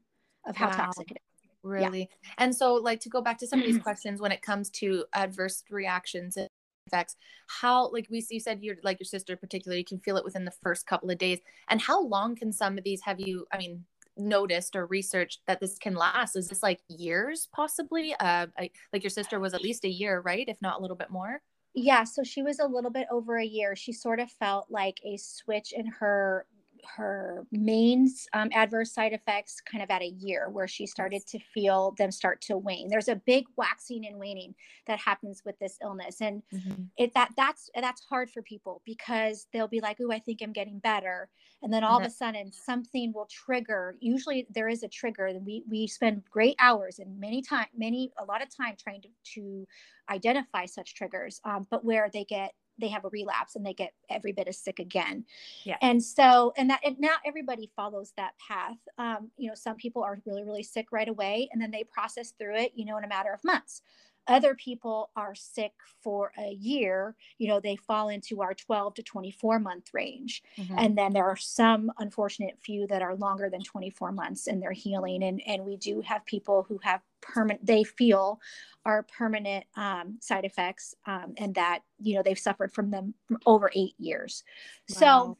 of 0.47 0.55
how 0.55 0.67
wow. 0.67 0.75
toxic 0.75 1.11
it 1.11 1.17
is 1.17 1.49
really 1.63 2.09
yeah. 2.23 2.29
and 2.37 2.55
so 2.55 2.75
like 2.75 2.99
to 2.99 3.09
go 3.09 3.21
back 3.21 3.37
to 3.37 3.47
some 3.47 3.59
of 3.59 3.65
these 3.65 3.77
questions 3.83 4.21
when 4.21 4.31
it 4.31 4.41
comes 4.41 4.69
to 4.69 5.05
adverse 5.13 5.63
reactions 5.69 6.37
and 6.37 6.49
effects 6.87 7.15
how 7.47 7.91
like 7.91 8.07
we 8.09 8.25
you 8.29 8.39
said 8.39 8.59
you're 8.61 8.77
like 8.83 8.99
your 8.99 9.05
sister 9.05 9.35
particularly 9.35 9.79
you 9.79 9.85
can 9.85 9.99
feel 9.99 10.17
it 10.17 10.23
within 10.23 10.45
the 10.45 10.53
first 10.63 10.87
couple 10.87 11.09
of 11.09 11.17
days 11.17 11.39
and 11.69 11.81
how 11.81 12.03
long 12.03 12.35
can 12.35 12.51
some 12.51 12.77
of 12.77 12.83
these 12.83 13.01
have 13.01 13.19
you 13.19 13.45
i 13.51 13.57
mean 13.57 13.83
noticed 14.19 14.75
or 14.75 14.85
researched 14.85 15.41
that 15.47 15.59
this 15.59 15.77
can 15.79 15.95
last? 15.95 16.35
Is 16.35 16.49
this 16.49 16.63
like 16.63 16.81
years 16.89 17.47
possibly? 17.53 18.13
Uh 18.15 18.47
I, 18.57 18.71
like 18.93 19.03
your 19.03 19.09
sister 19.09 19.39
was 19.39 19.53
at 19.53 19.61
least 19.63 19.85
a 19.85 19.89
year 19.89 20.21
right 20.21 20.47
if 20.47 20.61
not 20.61 20.79
a 20.79 20.81
little 20.81 20.97
bit 20.97 21.09
more? 21.09 21.41
Yeah, 21.73 22.03
so 22.03 22.23
she 22.23 22.41
was 22.41 22.59
a 22.59 22.65
little 22.67 22.89
bit 22.91 23.07
over 23.11 23.37
a 23.37 23.45
year. 23.45 23.75
She 23.75 23.93
sort 23.93 24.19
of 24.19 24.31
felt 24.31 24.71
like 24.71 24.99
a 25.03 25.17
switch 25.17 25.71
in 25.71 25.85
her 25.85 26.47
her 26.85 27.45
main 27.51 28.09
um, 28.33 28.49
adverse 28.53 28.93
side 28.93 29.13
effects 29.13 29.61
kind 29.61 29.83
of 29.83 29.89
at 29.89 30.01
a 30.01 30.09
year 30.19 30.49
where 30.49 30.67
she 30.67 30.85
started 30.85 31.25
to 31.27 31.39
feel 31.53 31.93
them 31.97 32.11
start 32.11 32.41
to 32.41 32.57
wane 32.57 32.87
there's 32.89 33.07
a 33.07 33.15
big 33.15 33.45
waxing 33.55 34.05
and 34.05 34.17
waning 34.17 34.53
that 34.87 34.99
happens 34.99 35.41
with 35.45 35.57
this 35.59 35.77
illness 35.83 36.21
and 36.21 36.41
mm-hmm. 36.53 36.83
it 36.97 37.13
that 37.13 37.29
that's 37.35 37.69
that's 37.75 38.03
hard 38.03 38.29
for 38.29 38.41
people 38.41 38.81
because 38.85 39.47
they'll 39.53 39.67
be 39.67 39.81
like 39.81 39.97
oh 40.01 40.11
i 40.11 40.19
think 40.19 40.39
i'm 40.41 40.53
getting 40.53 40.79
better 40.79 41.29
and 41.61 41.73
then 41.73 41.83
all 41.83 41.97
mm-hmm. 41.97 42.05
of 42.05 42.11
a 42.11 42.13
sudden 42.13 42.51
something 42.51 43.11
will 43.13 43.27
trigger 43.29 43.95
usually 43.99 44.47
there 44.49 44.69
is 44.69 44.83
a 44.83 44.87
trigger 44.87 45.27
and 45.27 45.45
we 45.45 45.63
we 45.69 45.87
spend 45.87 46.23
great 46.29 46.55
hours 46.59 46.99
and 46.99 47.19
many 47.19 47.41
time 47.41 47.67
many 47.75 48.11
a 48.19 48.25
lot 48.25 48.41
of 48.41 48.55
time 48.55 48.75
trying 48.81 49.01
to 49.01 49.09
to 49.23 49.67
identify 50.09 50.65
such 50.65 50.95
triggers 50.95 51.39
um, 51.45 51.67
but 51.69 51.83
where 51.83 52.09
they 52.11 52.23
get 52.23 52.53
they 52.79 52.87
have 52.87 53.05
a 53.05 53.09
relapse 53.09 53.55
and 53.55 53.65
they 53.65 53.73
get 53.73 53.93
every 54.09 54.31
bit 54.31 54.47
as 54.47 54.57
sick 54.57 54.79
again. 54.79 55.25
Yeah. 55.63 55.77
And 55.81 56.03
so, 56.03 56.53
and 56.57 56.69
that, 56.69 56.81
and 56.85 56.99
not 56.99 57.19
everybody 57.25 57.69
follows 57.75 58.13
that 58.17 58.33
path. 58.39 58.77
Um, 58.97 59.31
you 59.37 59.47
know, 59.47 59.55
some 59.55 59.75
people 59.75 60.03
are 60.03 60.21
really, 60.25 60.43
really 60.43 60.63
sick 60.63 60.87
right 60.91 61.07
away 61.07 61.49
and 61.51 61.61
then 61.61 61.71
they 61.71 61.83
process 61.83 62.31
through 62.31 62.55
it, 62.55 62.71
you 62.75 62.85
know, 62.85 62.97
in 62.97 63.03
a 63.03 63.07
matter 63.07 63.33
of 63.33 63.43
months. 63.43 63.81
Other 64.27 64.53
people 64.53 65.09
are 65.15 65.33
sick 65.33 65.73
for 66.03 66.31
a 66.37 66.51
year, 66.51 67.15
you 67.39 67.47
know, 67.47 67.59
they 67.59 67.75
fall 67.75 68.09
into 68.09 68.41
our 68.41 68.53
12 68.53 68.93
to 68.95 69.03
24 69.03 69.57
month 69.57 69.89
range. 69.91 70.43
Mm-hmm. 70.55 70.75
And 70.77 70.97
then 70.97 71.13
there 71.13 71.25
are 71.25 71.35
some 71.35 71.91
unfortunate 71.97 72.59
few 72.61 72.85
that 72.87 73.01
are 73.01 73.15
longer 73.15 73.49
than 73.49 73.63
24 73.63 74.11
months 74.11 74.45
in 74.45 74.59
their 74.59 74.71
healing. 74.71 75.23
And, 75.23 75.41
and 75.47 75.65
we 75.65 75.77
do 75.77 76.01
have 76.01 76.25
people 76.25 76.63
who 76.69 76.79
have 76.83 77.01
permanent, 77.21 77.65
they 77.65 77.83
feel 77.83 78.39
are 78.85 79.05
permanent 79.17 79.65
um, 79.75 80.17
side 80.21 80.45
effects 80.45 80.95
um, 81.05 81.33
and 81.37 81.55
that, 81.55 81.81
you 82.01 82.15
know, 82.15 82.23
they've 82.23 82.39
suffered 82.39 82.73
from 82.73 82.91
them 82.91 83.13
over 83.45 83.69
eight 83.75 83.95
years. 83.97 84.43
Wow. 84.89 84.97
So, 84.99 85.37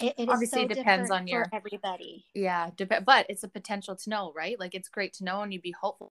it, 0.00 0.14
it 0.16 0.28
obviously 0.30 0.62
so 0.62 0.68
depends 0.68 1.10
on 1.10 1.26
your 1.26 1.44
everybody 1.52 2.24
yeah 2.34 2.70
dep- 2.74 3.04
but 3.04 3.26
it's 3.28 3.44
a 3.44 3.48
potential 3.48 3.94
to 3.94 4.08
know 4.08 4.32
right 4.34 4.58
like 4.58 4.74
it's 4.74 4.88
great 4.88 5.12
to 5.12 5.24
know 5.24 5.42
and 5.42 5.52
you'd 5.52 5.60
be 5.60 5.74
hopeful 5.78 6.10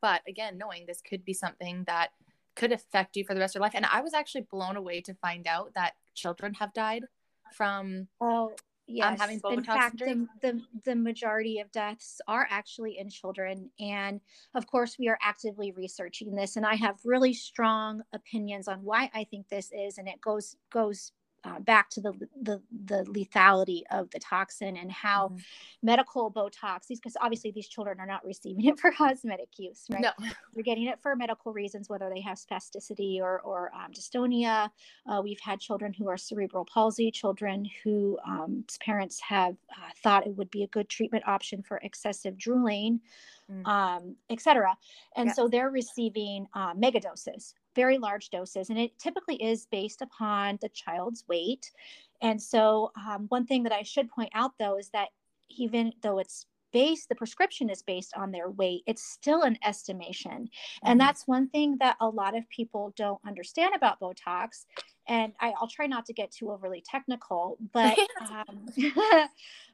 but 0.00 0.22
again, 0.28 0.58
knowing 0.58 0.84
this 0.86 1.00
could 1.00 1.24
be 1.24 1.34
something 1.34 1.84
that 1.86 2.10
could 2.56 2.72
affect 2.72 3.16
you 3.16 3.24
for 3.24 3.34
the 3.34 3.40
rest 3.40 3.54
of 3.54 3.60
your 3.60 3.62
life. 3.62 3.74
And 3.74 3.86
I 3.86 4.00
was 4.00 4.14
actually 4.14 4.46
blown 4.50 4.76
away 4.76 5.00
to 5.02 5.14
find 5.14 5.46
out 5.46 5.72
that 5.74 5.94
children 6.14 6.54
have 6.54 6.72
died 6.72 7.04
from 7.52 8.08
oh 8.20 8.52
yes. 8.90 9.12
Um, 9.12 9.18
having 9.18 9.40
Botox 9.40 9.58
in 9.58 9.64
fact, 9.64 9.98
the, 9.98 10.26
the, 10.42 10.60
the 10.84 10.96
majority 10.96 11.60
of 11.60 11.70
deaths 11.72 12.20
are 12.26 12.46
actually 12.50 12.98
in 12.98 13.08
children. 13.08 13.70
And 13.78 14.20
of 14.54 14.66
course, 14.66 14.96
we 14.98 15.08
are 15.08 15.18
actively 15.22 15.72
researching 15.72 16.34
this. 16.34 16.56
And 16.56 16.66
I 16.66 16.74
have 16.74 16.96
really 17.04 17.32
strong 17.32 18.02
opinions 18.12 18.68
on 18.68 18.82
why 18.82 19.10
I 19.14 19.24
think 19.24 19.48
this 19.48 19.70
is. 19.72 19.98
And 19.98 20.08
it 20.08 20.20
goes 20.20 20.56
goes 20.72 21.12
uh, 21.44 21.58
back 21.60 21.88
to 21.90 22.00
the, 22.00 22.12
the 22.42 22.60
the 22.84 23.04
lethality 23.04 23.82
of 23.90 24.10
the 24.10 24.18
toxin 24.18 24.76
and 24.76 24.90
how 24.92 25.28
mm-hmm. 25.28 25.36
medical 25.82 26.30
Botox 26.30 26.86
these 26.86 27.00
because 27.00 27.16
obviously 27.20 27.50
these 27.50 27.68
children 27.68 27.98
are 27.98 28.06
not 28.06 28.24
receiving 28.24 28.64
it 28.66 28.78
for 28.80 28.90
cosmetic 28.92 29.48
use, 29.56 29.86
right? 29.90 30.02
No, 30.02 30.10
they're 30.54 30.62
getting 30.62 30.86
it 30.86 31.00
for 31.00 31.16
medical 31.16 31.52
reasons, 31.52 31.88
whether 31.88 32.10
they 32.14 32.20
have 32.20 32.38
spasticity 32.38 33.20
or 33.20 33.40
or 33.40 33.72
um, 33.74 33.92
dystonia. 33.92 34.68
Uh, 35.06 35.20
we've 35.22 35.40
had 35.40 35.60
children 35.60 35.92
who 35.92 36.08
are 36.08 36.16
cerebral 36.16 36.66
palsy, 36.66 37.10
children 37.10 37.66
who 37.82 38.18
um, 38.26 38.64
parents 38.84 39.20
have 39.20 39.56
uh, 39.70 39.90
thought 40.02 40.26
it 40.26 40.36
would 40.36 40.50
be 40.50 40.62
a 40.62 40.68
good 40.68 40.88
treatment 40.88 41.24
option 41.26 41.62
for 41.62 41.78
excessive 41.78 42.36
drooling. 42.36 43.00
Mm. 43.50 43.66
Um, 43.66 44.16
etc. 44.28 44.76
And 45.16 45.26
yeah. 45.26 45.32
so 45.32 45.48
they're 45.48 45.70
receiving 45.70 46.46
uh, 46.54 46.72
mega 46.76 47.00
doses 47.00 47.54
very 47.74 47.98
large 47.98 48.30
doses, 48.30 48.70
and 48.70 48.78
it 48.78 48.98
typically 48.98 49.36
is 49.42 49.66
based 49.66 50.02
upon 50.02 50.58
the 50.60 50.68
child's 50.70 51.24
weight. 51.28 51.70
And 52.22 52.40
so, 52.40 52.92
um, 52.96 53.26
one 53.28 53.46
thing 53.46 53.62
that 53.64 53.72
I 53.72 53.82
should 53.82 54.10
point 54.10 54.30
out 54.34 54.52
though 54.58 54.78
is 54.78 54.90
that 54.90 55.08
even 55.48 55.92
though 56.02 56.18
it's 56.18 56.46
based, 56.72 57.08
the 57.08 57.14
prescription 57.14 57.68
is 57.70 57.82
based 57.82 58.12
on 58.16 58.30
their 58.30 58.50
weight, 58.50 58.82
it's 58.86 59.02
still 59.02 59.42
an 59.42 59.58
estimation. 59.64 60.30
Mm-hmm. 60.32 60.90
And 60.90 61.00
that's 61.00 61.26
one 61.26 61.48
thing 61.48 61.76
that 61.80 61.96
a 62.00 62.08
lot 62.08 62.36
of 62.36 62.48
people 62.48 62.92
don't 62.96 63.20
understand 63.26 63.74
about 63.74 64.00
Botox. 64.00 64.64
And 65.10 65.34
I, 65.40 65.52
will 65.60 65.68
try 65.68 65.86
not 65.86 66.06
to 66.06 66.14
get 66.14 66.30
too 66.30 66.50
overly 66.50 66.82
technical, 66.86 67.58
but 67.72 67.98
um, 68.30 68.66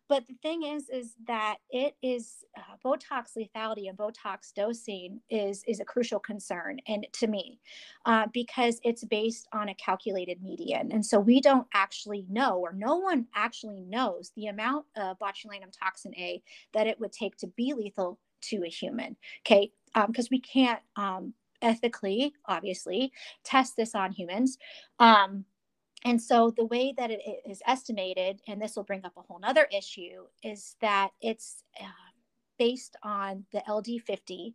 But 0.08 0.26
the 0.26 0.34
thing 0.34 0.62
is, 0.62 0.88
is 0.88 1.14
that 1.26 1.56
it 1.70 1.96
is 2.00 2.44
uh, 2.56 2.76
Botox 2.84 3.36
lethality 3.36 3.88
and 3.88 3.98
Botox 3.98 4.52
dosing 4.54 5.20
is 5.30 5.64
is 5.66 5.80
a 5.80 5.84
crucial 5.84 6.20
concern, 6.20 6.78
and 6.86 7.06
to 7.14 7.26
me, 7.26 7.58
uh, 8.04 8.26
because 8.32 8.80
it's 8.84 9.04
based 9.04 9.48
on 9.52 9.68
a 9.68 9.74
calculated 9.74 10.42
median, 10.42 10.92
and 10.92 11.04
so 11.04 11.18
we 11.18 11.40
don't 11.40 11.66
actually 11.74 12.24
know, 12.28 12.58
or 12.58 12.72
no 12.72 12.96
one 12.96 13.26
actually 13.34 13.80
knows, 13.80 14.30
the 14.36 14.46
amount 14.46 14.86
of 14.96 15.18
botulinum 15.18 15.72
toxin 15.76 16.14
A 16.16 16.40
that 16.72 16.86
it 16.86 17.00
would 17.00 17.12
take 17.12 17.36
to 17.38 17.48
be 17.48 17.74
lethal 17.74 18.20
to 18.42 18.62
a 18.64 18.68
human. 18.68 19.16
Okay, 19.44 19.72
because 20.06 20.26
um, 20.26 20.30
we 20.30 20.40
can't 20.40 20.80
um, 20.94 21.34
ethically, 21.62 22.34
obviously, 22.46 23.12
test 23.44 23.76
this 23.76 23.94
on 23.94 24.12
humans. 24.12 24.58
Um, 24.98 25.44
and 26.04 26.20
so 26.20 26.52
the 26.56 26.66
way 26.66 26.94
that 26.96 27.10
it 27.10 27.20
is 27.44 27.62
estimated, 27.66 28.40
and 28.46 28.60
this 28.60 28.76
will 28.76 28.84
bring 28.84 29.04
up 29.04 29.12
a 29.16 29.22
whole 29.22 29.40
nother 29.40 29.66
issue, 29.76 30.26
is 30.42 30.76
that 30.80 31.10
it's 31.20 31.64
uh, 31.80 31.86
based 32.58 32.96
on 33.02 33.44
the 33.52 33.62
LD50 33.68 34.52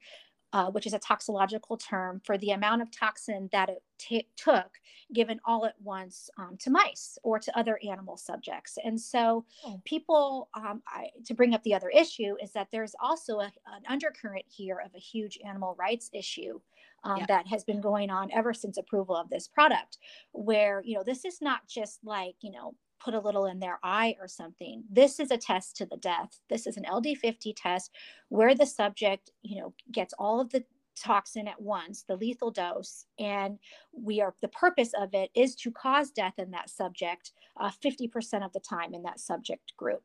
uh, 0.53 0.69
which 0.69 0.85
is 0.85 0.93
a 0.93 0.99
toxicological 0.99 1.77
term 1.77 2.21
for 2.25 2.37
the 2.37 2.51
amount 2.51 2.81
of 2.81 2.91
toxin 2.91 3.47
that 3.51 3.69
it 3.69 3.83
t- 3.97 4.27
took 4.35 4.69
given 5.13 5.39
all 5.45 5.65
at 5.65 5.75
once 5.81 6.29
um, 6.37 6.57
to 6.59 6.69
mice 6.69 7.17
or 7.23 7.39
to 7.39 7.57
other 7.57 7.79
animal 7.89 8.17
subjects. 8.17 8.77
And 8.83 8.99
so, 8.99 9.45
oh. 9.65 9.81
people, 9.85 10.49
um, 10.53 10.81
I, 10.87 11.07
to 11.25 11.33
bring 11.33 11.53
up 11.53 11.63
the 11.63 11.73
other 11.73 11.89
issue, 11.89 12.35
is 12.41 12.51
that 12.51 12.67
there's 12.71 12.95
also 13.01 13.39
a, 13.39 13.45
an 13.45 13.83
undercurrent 13.87 14.45
here 14.49 14.81
of 14.83 14.93
a 14.93 14.99
huge 14.99 15.39
animal 15.45 15.75
rights 15.79 16.09
issue. 16.13 16.59
Um, 17.03 17.17
yeah. 17.17 17.25
That 17.27 17.47
has 17.47 17.63
been 17.63 17.81
going 17.81 18.11
on 18.11 18.29
ever 18.31 18.53
since 18.53 18.77
approval 18.77 19.15
of 19.15 19.29
this 19.29 19.47
product, 19.47 19.97
where, 20.33 20.83
you 20.85 20.95
know, 20.95 21.03
this 21.03 21.25
is 21.25 21.41
not 21.41 21.67
just 21.67 21.99
like, 22.03 22.35
you 22.41 22.51
know, 22.51 22.75
put 23.03 23.13
a 23.13 23.19
little 23.19 23.45
in 23.45 23.59
their 23.59 23.79
eye 23.83 24.15
or 24.19 24.27
something. 24.27 24.83
This 24.89 25.19
is 25.19 25.31
a 25.31 25.37
test 25.37 25.75
to 25.77 25.85
the 25.85 25.97
death. 25.97 26.39
This 26.49 26.67
is 26.67 26.77
an 26.77 26.83
LD50 26.83 27.53
test 27.55 27.91
where 28.29 28.53
the 28.53 28.65
subject, 28.65 29.31
you 29.41 29.59
know, 29.59 29.73
gets 29.91 30.13
all 30.19 30.39
of 30.39 30.51
the 30.51 30.63
toxin 30.95 31.47
at 31.47 31.61
once, 31.61 32.03
the 32.03 32.15
lethal 32.15 32.51
dose, 32.51 33.05
and 33.17 33.57
we 33.91 34.21
are 34.21 34.35
the 34.41 34.47
purpose 34.49 34.91
of 34.99 35.13
it 35.13 35.31
is 35.33 35.55
to 35.55 35.71
cause 35.71 36.11
death 36.11 36.33
in 36.37 36.51
that 36.51 36.69
subject 36.69 37.31
uh, 37.59 37.71
50% 37.83 38.45
of 38.45 38.53
the 38.53 38.59
time 38.59 38.93
in 38.93 39.03
that 39.03 39.19
subject 39.19 39.75
group. 39.77 40.03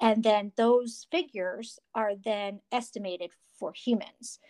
And 0.00 0.22
then 0.22 0.52
those 0.56 1.06
figures 1.10 1.78
are 1.94 2.12
then 2.16 2.60
estimated 2.72 3.30
for 3.58 3.72
humans. 3.72 4.40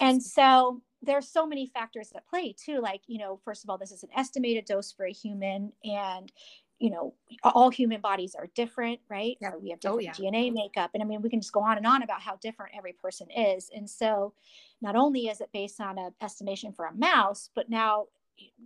And 0.00 0.22
so 0.22 0.80
there's 1.02 1.28
so 1.28 1.46
many 1.46 1.66
factors 1.66 2.12
at 2.14 2.26
play 2.26 2.54
too 2.56 2.80
like 2.80 3.02
you 3.06 3.18
know 3.18 3.38
first 3.44 3.64
of 3.64 3.70
all 3.70 3.78
this 3.78 3.92
is 3.92 4.02
an 4.02 4.08
estimated 4.16 4.64
dose 4.64 4.92
for 4.92 5.06
a 5.06 5.12
human 5.12 5.72
and 5.84 6.32
you 6.78 6.90
know 6.90 7.14
all 7.44 7.70
human 7.70 8.00
bodies 8.00 8.34
are 8.34 8.48
different 8.54 8.98
right 9.08 9.36
yeah. 9.40 9.50
we 9.60 9.70
have 9.70 9.78
oh, 9.84 9.98
different 9.98 10.20
oh, 10.20 10.22
yeah. 10.22 10.30
dna 10.30 10.52
makeup 10.52 10.90
and 10.94 11.02
i 11.02 11.06
mean 11.06 11.22
we 11.22 11.30
can 11.30 11.40
just 11.40 11.52
go 11.52 11.60
on 11.60 11.76
and 11.76 11.86
on 11.86 12.02
about 12.02 12.20
how 12.20 12.36
different 12.36 12.72
every 12.76 12.92
person 12.92 13.26
is 13.30 13.70
and 13.74 13.88
so 13.88 14.32
not 14.80 14.96
only 14.96 15.28
is 15.28 15.40
it 15.40 15.50
based 15.52 15.80
on 15.80 15.98
an 15.98 16.12
estimation 16.20 16.72
for 16.72 16.86
a 16.86 16.94
mouse 16.94 17.50
but 17.54 17.68
now 17.68 18.06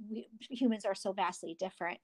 we, 0.08 0.28
humans 0.40 0.84
are 0.84 0.94
so 0.94 1.12
vastly 1.12 1.56
different 1.58 1.98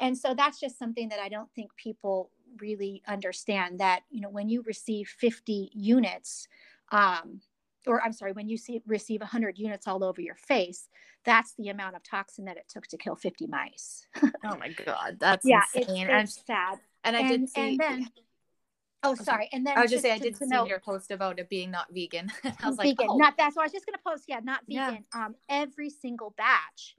and 0.00 0.16
so 0.16 0.34
that's 0.34 0.60
just 0.60 0.78
something 0.78 1.08
that 1.08 1.20
i 1.20 1.28
don't 1.28 1.50
think 1.54 1.70
people 1.76 2.30
really 2.60 3.02
understand 3.08 3.80
that 3.80 4.02
you 4.10 4.20
know 4.20 4.28
when 4.28 4.48
you 4.48 4.62
receive 4.62 5.08
50 5.08 5.70
units 5.74 6.46
um, 6.92 7.40
or 7.86 8.02
I'm 8.02 8.12
sorry, 8.12 8.32
when 8.32 8.48
you 8.48 8.56
see 8.56 8.82
receive 8.86 9.20
100 9.20 9.58
units 9.58 9.86
all 9.86 10.04
over 10.04 10.20
your 10.20 10.34
face, 10.34 10.88
that's 11.24 11.54
the 11.58 11.68
amount 11.68 11.96
of 11.96 12.02
toxin 12.02 12.44
that 12.46 12.56
it 12.56 12.66
took 12.68 12.86
to 12.88 12.96
kill 12.96 13.16
50 13.16 13.46
mice. 13.46 14.06
oh 14.44 14.56
my 14.58 14.70
god, 14.84 15.18
that's 15.20 15.44
yeah, 15.44 15.62
insane. 15.74 16.08
it's, 16.08 16.36
it's 16.36 16.46
sad. 16.46 16.78
And 17.04 17.16
I 17.16 17.20
and, 17.20 17.28
did 17.28 17.48
see. 17.48 17.60
And 17.60 17.78
then, 17.78 18.08
oh, 19.02 19.14
sorry. 19.14 19.48
And 19.52 19.66
then 19.66 19.76
I 19.76 19.82
was 19.82 19.90
just, 19.90 20.04
just 20.04 20.12
say 20.12 20.12
I 20.12 20.18
did 20.18 20.36
see 20.36 20.46
know, 20.46 20.66
your 20.66 20.80
post 20.80 21.10
about 21.10 21.38
it 21.38 21.48
being 21.48 21.70
not 21.70 21.86
vegan. 21.92 22.30
I 22.44 22.68
was 22.68 22.76
vegan, 22.76 22.96
like, 22.98 23.08
oh. 23.08 23.16
not 23.16 23.34
that's 23.36 23.56
what 23.56 23.62
I 23.62 23.66
was 23.66 23.72
just 23.72 23.86
going 23.86 23.96
to 23.96 24.02
post. 24.04 24.24
Yeah, 24.28 24.40
not 24.42 24.60
vegan. 24.68 25.04
Yeah. 25.14 25.26
Um, 25.26 25.34
every 25.48 25.90
single 25.90 26.34
batch, 26.36 26.96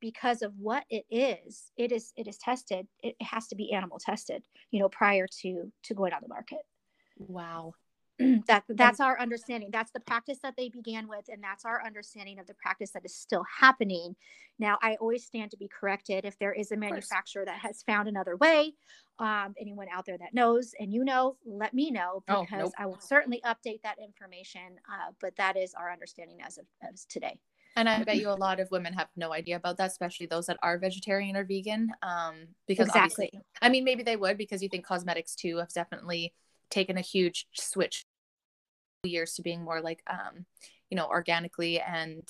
because 0.00 0.42
of 0.42 0.52
what 0.58 0.84
it 0.88 1.04
is, 1.10 1.70
it 1.76 1.92
is 1.92 2.12
it 2.16 2.26
is 2.26 2.38
tested. 2.38 2.86
It 3.02 3.16
has 3.20 3.48
to 3.48 3.56
be 3.56 3.72
animal 3.72 3.98
tested. 3.98 4.42
You 4.70 4.80
know, 4.80 4.88
prior 4.88 5.26
to 5.42 5.72
to 5.84 5.94
going 5.94 6.12
on 6.12 6.20
the 6.22 6.28
market. 6.28 6.60
Wow. 7.18 7.74
that 8.46 8.64
that's 8.70 9.00
our 9.00 9.18
understanding 9.20 9.70
that's 9.72 9.90
the 9.92 10.00
practice 10.00 10.38
that 10.42 10.54
they 10.56 10.68
began 10.68 11.08
with 11.08 11.24
and 11.28 11.42
that's 11.42 11.64
our 11.64 11.84
understanding 11.84 12.38
of 12.38 12.46
the 12.46 12.54
practice 12.54 12.90
that 12.90 13.04
is 13.04 13.14
still 13.14 13.44
happening 13.58 14.14
now 14.58 14.78
i 14.82 14.96
always 14.96 15.24
stand 15.24 15.50
to 15.50 15.56
be 15.56 15.68
corrected 15.68 16.24
if 16.24 16.38
there 16.38 16.52
is 16.52 16.72
a 16.72 16.76
manufacturer 16.76 17.44
that 17.44 17.58
has 17.58 17.82
found 17.82 18.08
another 18.08 18.36
way 18.36 18.72
um, 19.18 19.54
anyone 19.60 19.86
out 19.92 20.06
there 20.06 20.18
that 20.18 20.34
knows 20.34 20.72
and 20.78 20.92
you 20.92 21.04
know 21.04 21.36
let 21.44 21.74
me 21.74 21.90
know 21.90 22.22
because 22.26 22.46
oh, 22.52 22.56
nope. 22.58 22.72
i 22.78 22.86
will 22.86 23.00
certainly 23.00 23.40
update 23.46 23.82
that 23.82 23.96
information 24.02 24.76
uh, 24.88 25.12
but 25.20 25.34
that 25.36 25.56
is 25.56 25.74
our 25.74 25.90
understanding 25.92 26.38
as 26.44 26.58
of 26.58 26.64
as 26.88 27.04
today 27.06 27.38
and 27.76 27.88
I 27.88 28.02
bet 28.04 28.16
you 28.16 28.30
a 28.30 28.32
lot 28.32 28.60
of 28.60 28.70
women 28.70 28.92
have 28.94 29.08
no 29.16 29.32
idea 29.32 29.54
about 29.54 29.76
that, 29.76 29.90
especially 29.90 30.26
those 30.26 30.46
that 30.46 30.58
are 30.60 30.76
vegetarian 30.76 31.36
or 31.36 31.44
vegan. 31.44 31.92
Um, 32.02 32.48
because 32.66 32.88
exactly. 32.88 33.26
obviously, 33.26 33.40
I 33.62 33.68
mean, 33.68 33.84
maybe 33.84 34.02
they 34.02 34.16
would 34.16 34.36
because 34.36 34.60
you 34.60 34.68
think 34.68 34.84
cosmetics 34.84 35.36
too 35.36 35.58
have 35.58 35.72
definitely 35.72 36.34
taken 36.70 36.96
a 36.96 37.02
huge 37.02 37.46
switch 37.52 38.06
years 39.04 39.34
to 39.34 39.42
being 39.42 39.62
more 39.64 39.80
like 39.80 40.02
um 40.06 40.44
you 40.90 40.96
know 40.96 41.06
organically 41.06 41.80
and 41.80 42.28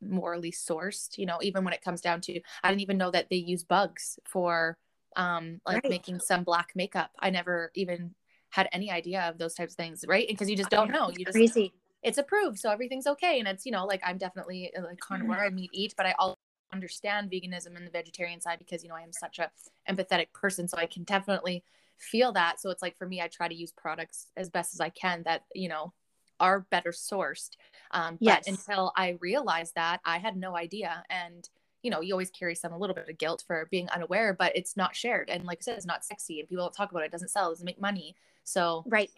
morally 0.00 0.50
sourced 0.50 1.18
you 1.18 1.26
know 1.26 1.38
even 1.42 1.62
when 1.62 1.74
it 1.74 1.82
comes 1.82 2.00
down 2.00 2.20
to 2.20 2.40
i 2.62 2.68
didn't 2.68 2.80
even 2.80 2.96
know 2.96 3.10
that 3.10 3.28
they 3.28 3.36
use 3.36 3.62
bugs 3.62 4.18
for 4.24 4.78
um 5.16 5.60
like 5.66 5.82
right. 5.82 5.90
making 5.90 6.20
some 6.20 6.44
black 6.44 6.72
makeup. 6.74 7.10
I 7.18 7.30
never 7.30 7.70
even 7.74 8.14
had 8.50 8.68
any 8.72 8.90
idea 8.90 9.22
of 9.22 9.38
those 9.38 9.54
types 9.54 9.74
of 9.74 9.76
things 9.76 10.04
right? 10.06 10.26
Because 10.28 10.50
you 10.50 10.56
just 10.56 10.70
don't 10.70 10.90
know. 10.90 11.10
you 11.10 11.24
just 11.24 11.36
crazy. 11.36 11.72
It's 12.02 12.18
approved 12.18 12.58
so 12.58 12.70
everything's 12.70 13.06
okay. 13.06 13.38
And 13.38 13.48
it's 13.48 13.66
you 13.66 13.72
know 13.72 13.86
like 13.86 14.00
i'm 14.04 14.18
definitely 14.18 14.72
uh, 14.76 14.82
like 14.82 14.98
carnivore 15.00 15.36
mm-hmm. 15.36 15.44
i 15.44 15.50
meat 15.50 15.70
eat 15.72 15.94
but 15.96 16.06
i 16.06 16.14
also 16.18 16.36
understand 16.72 17.30
veganism 17.30 17.76
and 17.76 17.84
the 17.84 17.90
vegetarian 17.90 18.40
side 18.40 18.58
because 18.58 18.84
you 18.84 18.88
know 18.88 18.94
i 18.94 19.02
am 19.02 19.12
such 19.12 19.40
a 19.40 19.50
empathetic 19.90 20.32
person 20.32 20.68
so 20.68 20.78
i 20.78 20.86
can 20.86 21.02
definitely 21.02 21.64
feel 22.00 22.32
that. 22.32 22.60
So 22.60 22.70
it's 22.70 22.82
like 22.82 22.96
for 22.96 23.06
me 23.06 23.20
i 23.20 23.28
try 23.28 23.48
to 23.48 23.54
use 23.54 23.72
products 23.72 24.26
as 24.36 24.48
best 24.50 24.74
as 24.74 24.80
i 24.80 24.88
can 24.88 25.22
that 25.24 25.44
you 25.54 25.68
know 25.68 25.92
are 26.38 26.66
better 26.70 26.90
sourced. 26.90 27.50
Um, 27.92 28.16
yes. 28.20 28.44
but 28.44 28.52
until 28.52 28.92
i 28.96 29.18
realized 29.20 29.74
that 29.74 30.00
i 30.04 30.18
had 30.18 30.36
no 30.36 30.56
idea. 30.56 31.04
And 31.10 31.48
you 31.82 31.90
know 31.90 32.00
you 32.00 32.14
always 32.14 32.30
carry 32.30 32.54
some 32.54 32.72
a 32.72 32.78
little 32.78 32.94
bit 32.94 33.08
of 33.08 33.18
guilt 33.18 33.44
for 33.46 33.66
being 33.70 33.88
unaware 33.90 34.34
but 34.34 34.56
it's 34.56 34.76
not 34.76 34.96
shared. 34.96 35.28
And 35.30 35.44
like 35.44 35.58
i 35.60 35.64
said 35.64 35.76
it's 35.76 35.86
not 35.86 36.04
sexy 36.04 36.40
and 36.40 36.48
people 36.48 36.64
don't 36.64 36.74
talk 36.74 36.90
about 36.90 37.02
it, 37.02 37.06
it 37.06 37.12
doesn't 37.12 37.28
sell. 37.30 37.48
It 37.48 37.52
doesn't 37.52 37.66
make 37.66 37.80
money. 37.80 38.16
So 38.44 38.84
right. 38.86 39.10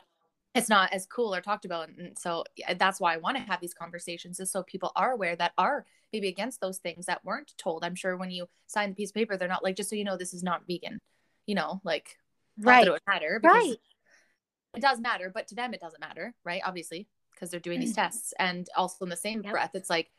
it's 0.55 0.69
not 0.69 0.93
as 0.93 1.07
cool 1.07 1.35
or 1.35 1.41
talked 1.41 1.65
about. 1.65 1.89
And 1.89 2.19
so 2.19 2.45
that's 2.79 3.01
why 3.01 3.15
i 3.15 3.19
want 3.19 3.37
to 3.37 3.43
have 3.45 3.61
these 3.61 3.75
conversations 3.75 4.41
is 4.41 4.51
so 4.51 4.63
people 4.65 4.93
are 4.97 5.13
aware 5.13 5.37
that 5.37 5.53
are 5.57 5.87
maybe 6.13 6.29
against 6.29 6.61
those 6.61 6.79
things 6.79 7.07
that 7.07 7.25
weren't 7.25 7.55
told. 7.57 7.85
I'm 7.85 7.95
sure 7.95 8.17
when 8.17 8.31
you 8.31 8.47
sign 8.67 8.91
the 8.91 8.97
piece 8.97 9.11
of 9.11 9.15
paper 9.15 9.37
they're 9.37 9.49
not 9.49 9.65
like 9.65 9.77
just 9.77 9.89
so 9.89 9.97
you 9.97 10.05
know 10.05 10.17
this 10.17 10.35
is 10.35 10.43
not 10.43 10.67
vegan. 10.67 10.99
You 11.47 11.55
know 11.55 11.81
like 11.85 12.17
right. 12.59 12.87
it 12.87 12.91
would 12.91 13.01
matter 13.07 13.41
right. 13.43 13.77
it 14.77 14.81
does 14.81 15.01
matter, 15.01 15.31
but 15.33 15.49
to 15.49 15.55
them 15.55 15.75
it 15.75 15.81
doesn't 15.81 16.01
matter, 16.01 16.35
right? 16.45 16.63
Obviously, 16.65 17.09
because 17.33 17.51
they're 17.51 17.61
doing 17.61 17.81
these 17.81 17.93
mm-hmm. 17.93 18.03
tests. 18.03 18.33
And 18.39 18.69
also 18.77 19.05
in 19.05 19.11
the 19.11 19.17
same 19.17 19.43
yep. 19.43 19.53
breath, 19.53 19.71
it's 19.75 19.91
like 19.91 20.11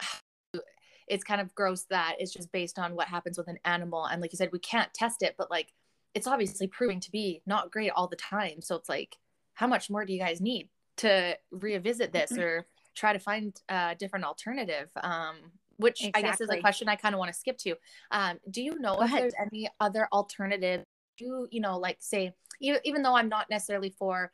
it's 1.08 1.24
kind 1.24 1.40
of 1.40 1.54
gross 1.54 1.84
that 1.90 2.16
it's 2.18 2.32
just 2.32 2.52
based 2.52 2.78
on 2.78 2.94
what 2.94 3.08
happens 3.08 3.38
with 3.38 3.48
an 3.48 3.58
animal. 3.64 4.04
And 4.04 4.20
like 4.20 4.32
you 4.32 4.36
said, 4.36 4.50
we 4.52 4.58
can't 4.58 4.92
test 4.94 5.22
it, 5.22 5.34
but 5.38 5.50
like 5.50 5.72
it's 6.14 6.26
obviously 6.26 6.66
proving 6.66 7.00
to 7.00 7.10
be 7.10 7.42
not 7.46 7.70
great 7.70 7.90
all 7.90 8.06
the 8.06 8.16
time. 8.16 8.60
So 8.60 8.76
it's 8.76 8.88
like, 8.88 9.16
how 9.54 9.66
much 9.66 9.90
more 9.90 10.04
do 10.04 10.12
you 10.12 10.18
guys 10.18 10.40
need 10.40 10.68
to 10.98 11.36
revisit 11.50 12.12
this 12.12 12.32
mm-hmm. 12.32 12.42
or 12.42 12.66
try 12.94 13.12
to 13.12 13.18
find 13.18 13.58
a 13.68 13.94
different 13.98 14.24
alternative? 14.24 14.90
Um, 15.02 15.36
which 15.78 16.00
exactly. 16.00 16.22
I 16.22 16.30
guess 16.30 16.40
is 16.40 16.50
a 16.50 16.60
question 16.60 16.88
I 16.88 16.96
kind 16.96 17.14
of 17.14 17.18
want 17.18 17.32
to 17.32 17.38
skip 17.38 17.58
to. 17.58 17.76
Um, 18.10 18.38
do 18.50 18.62
you 18.62 18.78
know 18.78 19.00
if 19.00 19.10
there's 19.10 19.34
any 19.40 19.68
other 19.80 20.06
alternative 20.12 20.84
do 21.22 21.48
you 21.50 21.60
know 21.60 21.78
like 21.78 21.98
say 22.00 22.32
even 22.60 23.02
though 23.02 23.16
i'm 23.16 23.28
not 23.28 23.48
necessarily 23.50 23.90
for 23.90 24.32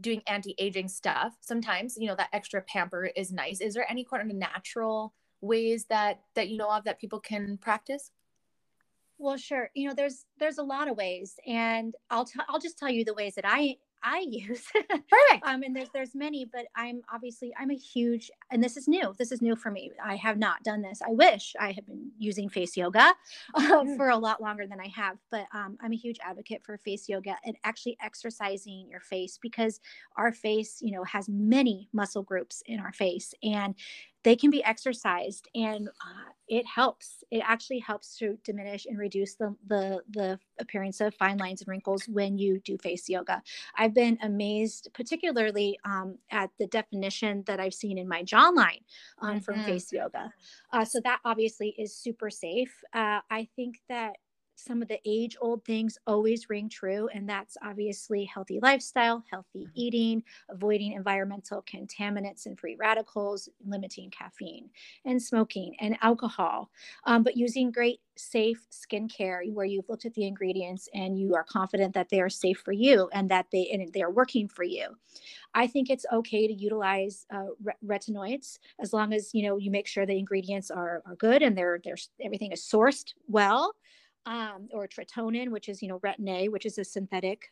doing 0.00 0.22
anti-aging 0.26 0.88
stuff 0.88 1.34
sometimes 1.40 1.96
you 1.98 2.08
know 2.08 2.16
that 2.16 2.28
extra 2.32 2.60
pamper 2.62 3.06
is 3.16 3.32
nice. 3.32 3.60
Is 3.60 3.74
there 3.74 3.90
any 3.90 4.04
kind 4.04 4.28
of 4.28 4.36
natural 4.36 5.14
ways 5.40 5.86
that 5.86 6.20
that 6.34 6.48
you 6.48 6.56
know 6.56 6.70
of 6.70 6.84
that 6.84 6.98
people 6.98 7.20
can 7.20 7.58
practice? 7.58 8.10
Well 9.18 9.36
sure. 9.36 9.70
You 9.74 9.88
know 9.88 9.94
there's 9.94 10.26
there's 10.38 10.58
a 10.58 10.62
lot 10.62 10.88
of 10.88 10.96
ways 10.96 11.36
and 11.46 11.94
i'll 12.10 12.24
t- 12.24 12.40
i'll 12.48 12.58
just 12.58 12.78
tell 12.78 12.90
you 12.90 13.04
the 13.04 13.14
ways 13.14 13.34
that 13.36 13.44
i 13.46 13.76
I 14.04 14.26
use. 14.28 14.62
Perfect. 14.74 15.44
um, 15.44 15.62
and 15.62 15.74
there's 15.74 15.88
there's 15.94 16.14
many, 16.14 16.44
but 16.44 16.66
I'm 16.76 17.00
obviously 17.12 17.52
I'm 17.58 17.70
a 17.70 17.76
huge 17.76 18.30
and 18.50 18.62
this 18.62 18.76
is 18.76 18.86
new. 18.86 19.14
This 19.18 19.32
is 19.32 19.40
new 19.40 19.56
for 19.56 19.70
me. 19.70 19.90
I 20.04 20.16
have 20.16 20.38
not 20.38 20.62
done 20.62 20.82
this. 20.82 21.00
I 21.02 21.10
wish 21.10 21.54
I 21.58 21.72
had 21.72 21.86
been 21.86 22.10
using 22.18 22.48
face 22.50 22.76
yoga 22.76 23.14
uh, 23.54 23.60
mm. 23.60 23.96
for 23.96 24.10
a 24.10 24.16
lot 24.16 24.42
longer 24.42 24.66
than 24.66 24.78
I 24.78 24.88
have, 24.88 25.16
but 25.30 25.46
um, 25.52 25.78
I'm 25.80 25.92
a 25.92 25.96
huge 25.96 26.18
advocate 26.22 26.62
for 26.62 26.76
face 26.78 27.08
yoga 27.08 27.36
and 27.44 27.56
actually 27.64 27.96
exercising 28.02 28.86
your 28.90 29.00
face 29.00 29.38
because 29.40 29.80
our 30.16 30.32
face, 30.32 30.78
you 30.82 30.92
know, 30.92 31.04
has 31.04 31.28
many 31.28 31.88
muscle 31.92 32.22
groups 32.22 32.62
in 32.66 32.80
our 32.80 32.92
face, 32.92 33.32
and 33.42 33.74
they 34.24 34.34
can 34.36 34.50
be 34.50 34.64
exercised 34.64 35.48
and 35.54 35.88
uh, 35.88 36.32
it 36.48 36.66
helps. 36.66 37.24
It 37.30 37.42
actually 37.44 37.78
helps 37.78 38.18
to 38.18 38.38
diminish 38.44 38.86
and 38.86 38.98
reduce 38.98 39.34
the, 39.34 39.54
the 39.66 40.02
the 40.10 40.38
appearance 40.58 41.00
of 41.00 41.14
fine 41.14 41.38
lines 41.38 41.60
and 41.60 41.68
wrinkles 41.68 42.06
when 42.08 42.36
you 42.36 42.60
do 42.60 42.76
face 42.78 43.08
yoga. 43.08 43.42
I've 43.76 43.94
been 43.94 44.18
amazed 44.22 44.88
particularly 44.94 45.78
um, 45.84 46.18
at 46.30 46.50
the 46.58 46.66
definition 46.66 47.44
that 47.46 47.60
i've 47.60 47.74
seen 47.74 47.98
in 47.98 48.08
my 48.08 48.22
jawline 48.22 48.82
um, 49.20 49.30
mm-hmm. 49.30 49.38
from 49.40 49.62
face 49.64 49.92
yoga. 49.92 50.32
Uh, 50.72 50.84
so 50.84 51.00
that 51.04 51.20
obviously 51.24 51.74
is 51.78 51.96
super 51.96 52.30
safe. 52.30 52.72
Uh, 52.92 53.20
i 53.30 53.48
think 53.56 53.80
that 53.88 54.16
some 54.56 54.82
of 54.82 54.88
the 54.88 55.00
age 55.04 55.36
old 55.40 55.64
things 55.64 55.98
always 56.06 56.48
ring 56.48 56.68
true. 56.68 57.08
And 57.12 57.28
that's 57.28 57.56
obviously 57.62 58.24
healthy 58.24 58.60
lifestyle, 58.60 59.24
healthy 59.30 59.64
mm-hmm. 59.64 59.72
eating, 59.74 60.22
avoiding 60.48 60.92
environmental 60.92 61.62
contaminants 61.62 62.46
and 62.46 62.58
free 62.58 62.76
radicals, 62.78 63.48
limiting 63.64 64.10
caffeine 64.10 64.70
and 65.04 65.22
smoking 65.22 65.74
and 65.80 65.96
alcohol, 66.02 66.70
um, 67.04 67.22
but 67.22 67.36
using 67.36 67.70
great 67.70 68.00
safe 68.16 68.66
skincare 68.70 69.40
where 69.52 69.66
you've 69.66 69.88
looked 69.88 70.04
at 70.04 70.14
the 70.14 70.26
ingredients 70.26 70.88
and 70.94 71.18
you 71.18 71.34
are 71.34 71.44
confident 71.44 71.94
that 71.94 72.08
they 72.08 72.20
are 72.20 72.28
safe 72.28 72.58
for 72.64 72.72
you 72.72 73.08
and 73.12 73.28
that 73.30 73.46
they 73.50 73.68
and 73.72 73.92
they 73.92 74.02
are 74.02 74.10
working 74.10 74.48
for 74.48 74.62
you. 74.62 74.88
I 75.54 75.66
think 75.66 75.90
it's 75.90 76.06
okay 76.12 76.46
to 76.46 76.52
utilize 76.52 77.26
uh, 77.32 77.46
retinoids 77.84 78.58
as 78.80 78.92
long 78.92 79.12
as 79.12 79.34
you 79.34 79.46
know 79.46 79.56
you 79.56 79.70
make 79.70 79.86
sure 79.86 80.06
the 80.06 80.18
ingredients 80.18 80.70
are 80.70 81.02
are 81.06 81.16
good 81.16 81.42
and 81.42 81.56
they're 81.56 81.80
they're 81.82 81.96
everything 82.20 82.52
is 82.52 82.62
sourced 82.62 83.14
well 83.26 83.74
um, 84.26 84.68
or 84.72 84.86
tretinoin, 84.88 85.50
which 85.50 85.68
is, 85.68 85.82
you 85.82 85.88
know, 85.88 85.98
retin 86.00 86.28
A, 86.28 86.48
which 86.48 86.66
is 86.66 86.78
a 86.78 86.84
synthetic 86.84 87.50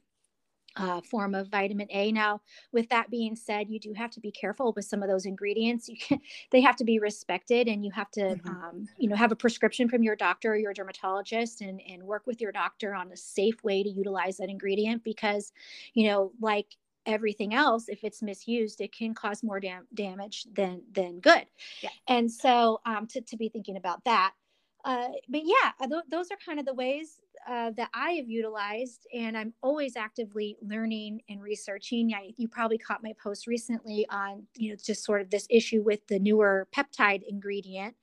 uh, 0.77 1.01
form 1.03 1.35
of 1.35 1.49
vitamin 1.49 1.87
A. 1.91 2.13
Now, 2.13 2.41
with 2.73 2.89
that 2.89 3.11
being 3.11 3.37
said, 3.37 3.69
you 3.69 3.79
do 3.79 3.93
have 3.93 4.11
to 4.13 4.21
be 4.21 4.31
careful 4.31 4.73
with 4.75 4.85
some 4.85 5.03
of 5.03 5.09
those 5.09 5.27
ingredients. 5.27 5.89
You 5.89 5.97
can, 5.97 6.21
they 6.51 6.61
have 6.61 6.77
to 6.77 6.85
be 6.85 6.99
respected, 6.99 7.69
and 7.69 7.85
you 7.85 7.91
have 7.93 8.11
to, 8.13 8.21
mm-hmm. 8.21 8.49
um, 8.49 8.89
you 8.97 9.09
know, 9.09 9.17
have 9.17 9.33
a 9.33 9.37
prescription 9.37 9.89
from 9.89 10.03
your 10.03 10.17
doctor 10.17 10.53
or 10.53 10.57
your 10.57 10.73
dermatologist, 10.73 11.61
and 11.61 11.81
and 11.89 12.03
work 12.03 12.27
with 12.27 12.41
your 12.41 12.53
doctor 12.53 12.95
on 12.95 13.13
a 13.13 13.17
safe 13.17 13.63
way 13.63 13.83
to 13.83 13.89
utilize 13.89 14.39
that 14.39 14.49
ingredient 14.49 15.05
because, 15.05 15.53
you 15.95 16.09
know, 16.09 16.33
like 16.41 16.77
everything 17.05 17.53
else 17.53 17.89
if 17.89 18.05
it's 18.05 18.23
misused 18.23 18.81
it 18.81 18.93
can 18.93 19.13
cause 19.13 19.43
more 19.43 19.59
dam- 19.59 19.89
damage 19.95 20.47
than 20.53 20.81
than 20.93 21.19
good 21.19 21.45
yeah. 21.83 21.91
and 22.07 22.31
so 22.31 22.81
um, 22.87 23.09
to, 23.09 23.21
to 23.21 23.37
be 23.37 23.49
thinking 23.49 23.77
about 23.77 24.05
that 24.05 24.35
uh, 24.85 25.09
but 25.29 25.43
yeah, 25.45 25.73
uh, 25.81 25.87
th- 25.87 26.05
those 26.11 26.31
are 26.31 26.37
kind 26.45 26.59
of 26.59 26.67
the 26.67 26.75
ways 26.75 27.21
uh, 27.49 27.71
that 27.73 27.91
I 27.95 28.13
have 28.13 28.29
utilized, 28.29 29.07
and 29.15 29.37
I'm 29.37 29.53
always 29.63 29.97
actively 29.97 30.57
learning 30.63 31.23
and 31.29 31.43
researching. 31.43 32.11
Yeah, 32.11 32.21
you 32.37 32.49
probably 32.49 32.79
caught 32.79 33.03
my 33.03 33.13
post 33.23 33.47
recently 33.47 34.07
on 34.11 34.45
you 34.57 34.71
know 34.71 34.77
just 34.83 35.05
sort 35.05 35.21
of 35.21 35.31
this 35.31 35.47
issue 35.51 35.83
with 35.83 36.07
the 36.09 36.19
newer 36.19 36.69
peptide 36.75 37.23
ingredient, 37.29 37.95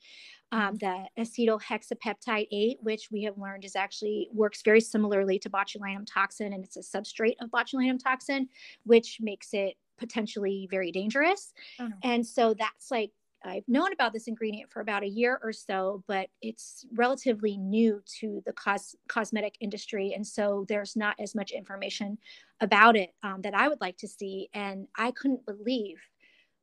um, 0.51 0.75
the 0.75 1.05
acetyl 1.17 1.61
hexapeptide 1.61 2.47
8, 2.51 2.79
which 2.81 3.11
we 3.11 3.23
have 3.23 3.37
learned 3.37 3.65
is 3.65 3.75
actually 3.75 4.29
works 4.33 4.61
very 4.63 4.81
similarly 4.81 5.37
to 5.39 5.49
botulinum 5.49 6.07
toxin, 6.11 6.53
and 6.53 6.63
it's 6.63 6.77
a 6.77 6.79
substrate 6.79 7.35
of 7.39 7.49
botulinum 7.49 8.01
toxin, 8.01 8.49
which 8.83 9.19
makes 9.21 9.53
it 9.53 9.75
potentially 9.97 10.67
very 10.71 10.91
dangerous. 10.91 11.53
Oh. 11.79 11.89
And 12.03 12.25
so 12.25 12.53
that's 12.53 12.89
like 12.89 13.11
I've 13.43 13.67
known 13.67 13.93
about 13.93 14.13
this 14.13 14.27
ingredient 14.27 14.71
for 14.71 14.81
about 14.81 15.03
a 15.03 15.07
year 15.07 15.39
or 15.41 15.53
so, 15.53 16.03
but 16.07 16.29
it's 16.41 16.85
relatively 16.93 17.57
new 17.57 18.01
to 18.19 18.41
the 18.45 18.53
cos- 18.53 18.95
cosmetic 19.07 19.55
industry. 19.61 20.13
And 20.13 20.25
so 20.25 20.65
there's 20.67 20.95
not 20.95 21.15
as 21.19 21.35
much 21.35 21.51
information 21.51 22.17
about 22.59 22.95
it 22.95 23.13
um, 23.23 23.41
that 23.41 23.53
I 23.53 23.67
would 23.67 23.81
like 23.81 23.97
to 23.97 24.07
see. 24.07 24.49
And 24.53 24.87
I 24.97 25.11
couldn't 25.11 25.45
believe, 25.45 25.97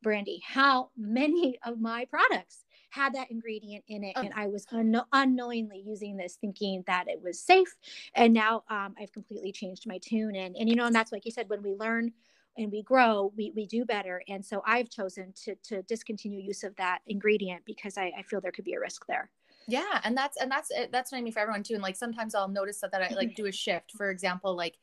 Brandy, 0.03 0.43
how 0.47 0.90
many 0.97 1.59
of 1.65 1.81
my 1.81 2.05
products 2.07 2.65
had 2.90 3.15
that 3.15 3.31
ingredient 3.31 3.85
in 3.89 4.05
it. 4.05 4.12
Oh. 4.16 4.20
And 4.20 4.32
I 4.35 4.47
was 4.47 4.66
un- 4.73 5.03
unknowingly 5.12 5.82
using 5.85 6.16
this 6.16 6.36
thinking 6.40 6.85
that 6.86 7.09
it 7.09 7.20
was 7.23 7.40
safe. 7.40 7.74
And 8.15 8.32
now 8.32 8.65
um, 8.69 8.94
I've 8.98 9.12
completely 9.12 9.53
changed 9.53 9.86
my 9.86 9.98
tune. 9.98 10.36
And, 10.36 10.57
and, 10.57 10.69
you 10.69 10.77
know, 10.77 10.86
and 10.86 10.94
that's 10.94 11.12
like 11.12 11.24
you 11.24 11.31
said, 11.31 11.48
when 11.48 11.62
we 11.62 11.74
learn 11.74 12.12
and 12.57 12.70
we 12.73 12.83
grow, 12.83 13.33
we, 13.37 13.53
we 13.55 13.66
do 13.66 13.85
better. 13.85 14.23
And 14.28 14.45
so 14.45 14.62
I've 14.66 14.89
chosen 14.89 15.33
to, 15.45 15.55
to 15.65 15.83
discontinue 15.83 16.41
use 16.41 16.65
of 16.65 16.74
that 16.77 17.01
ingredient 17.07 17.62
because 17.66 17.99
I, 17.99 18.12
I 18.19 18.23
feel 18.23 18.41
there 18.41 18.53
could 18.53 18.65
be 18.65 18.74
a 18.74 18.81
risk 18.81 19.07
there. 19.07 19.31
Yeah. 19.69 20.01
And 20.05 20.16
that's, 20.16 20.37
and 20.37 20.51
that's, 20.51 20.70
eh, 20.74 20.87
that's 20.93 21.12
what 21.12 21.19
I 21.19 21.23
mean 21.23 21.33
for 21.33 21.41
everyone 21.41 21.62
too. 21.62 21.74
And 21.74 21.83
like, 21.83 21.97
sometimes 21.97 22.35
I'll 22.35 22.49
notice 22.49 22.81
that, 22.81 22.93
that 22.93 23.03
I 23.03 23.15
like 23.15 23.31
mm-hmm. 23.31 23.43
do 23.43 23.47
a 23.47 23.53
shift, 23.53 23.93
for 23.93 24.11
example, 24.11 24.57
like 24.57 24.78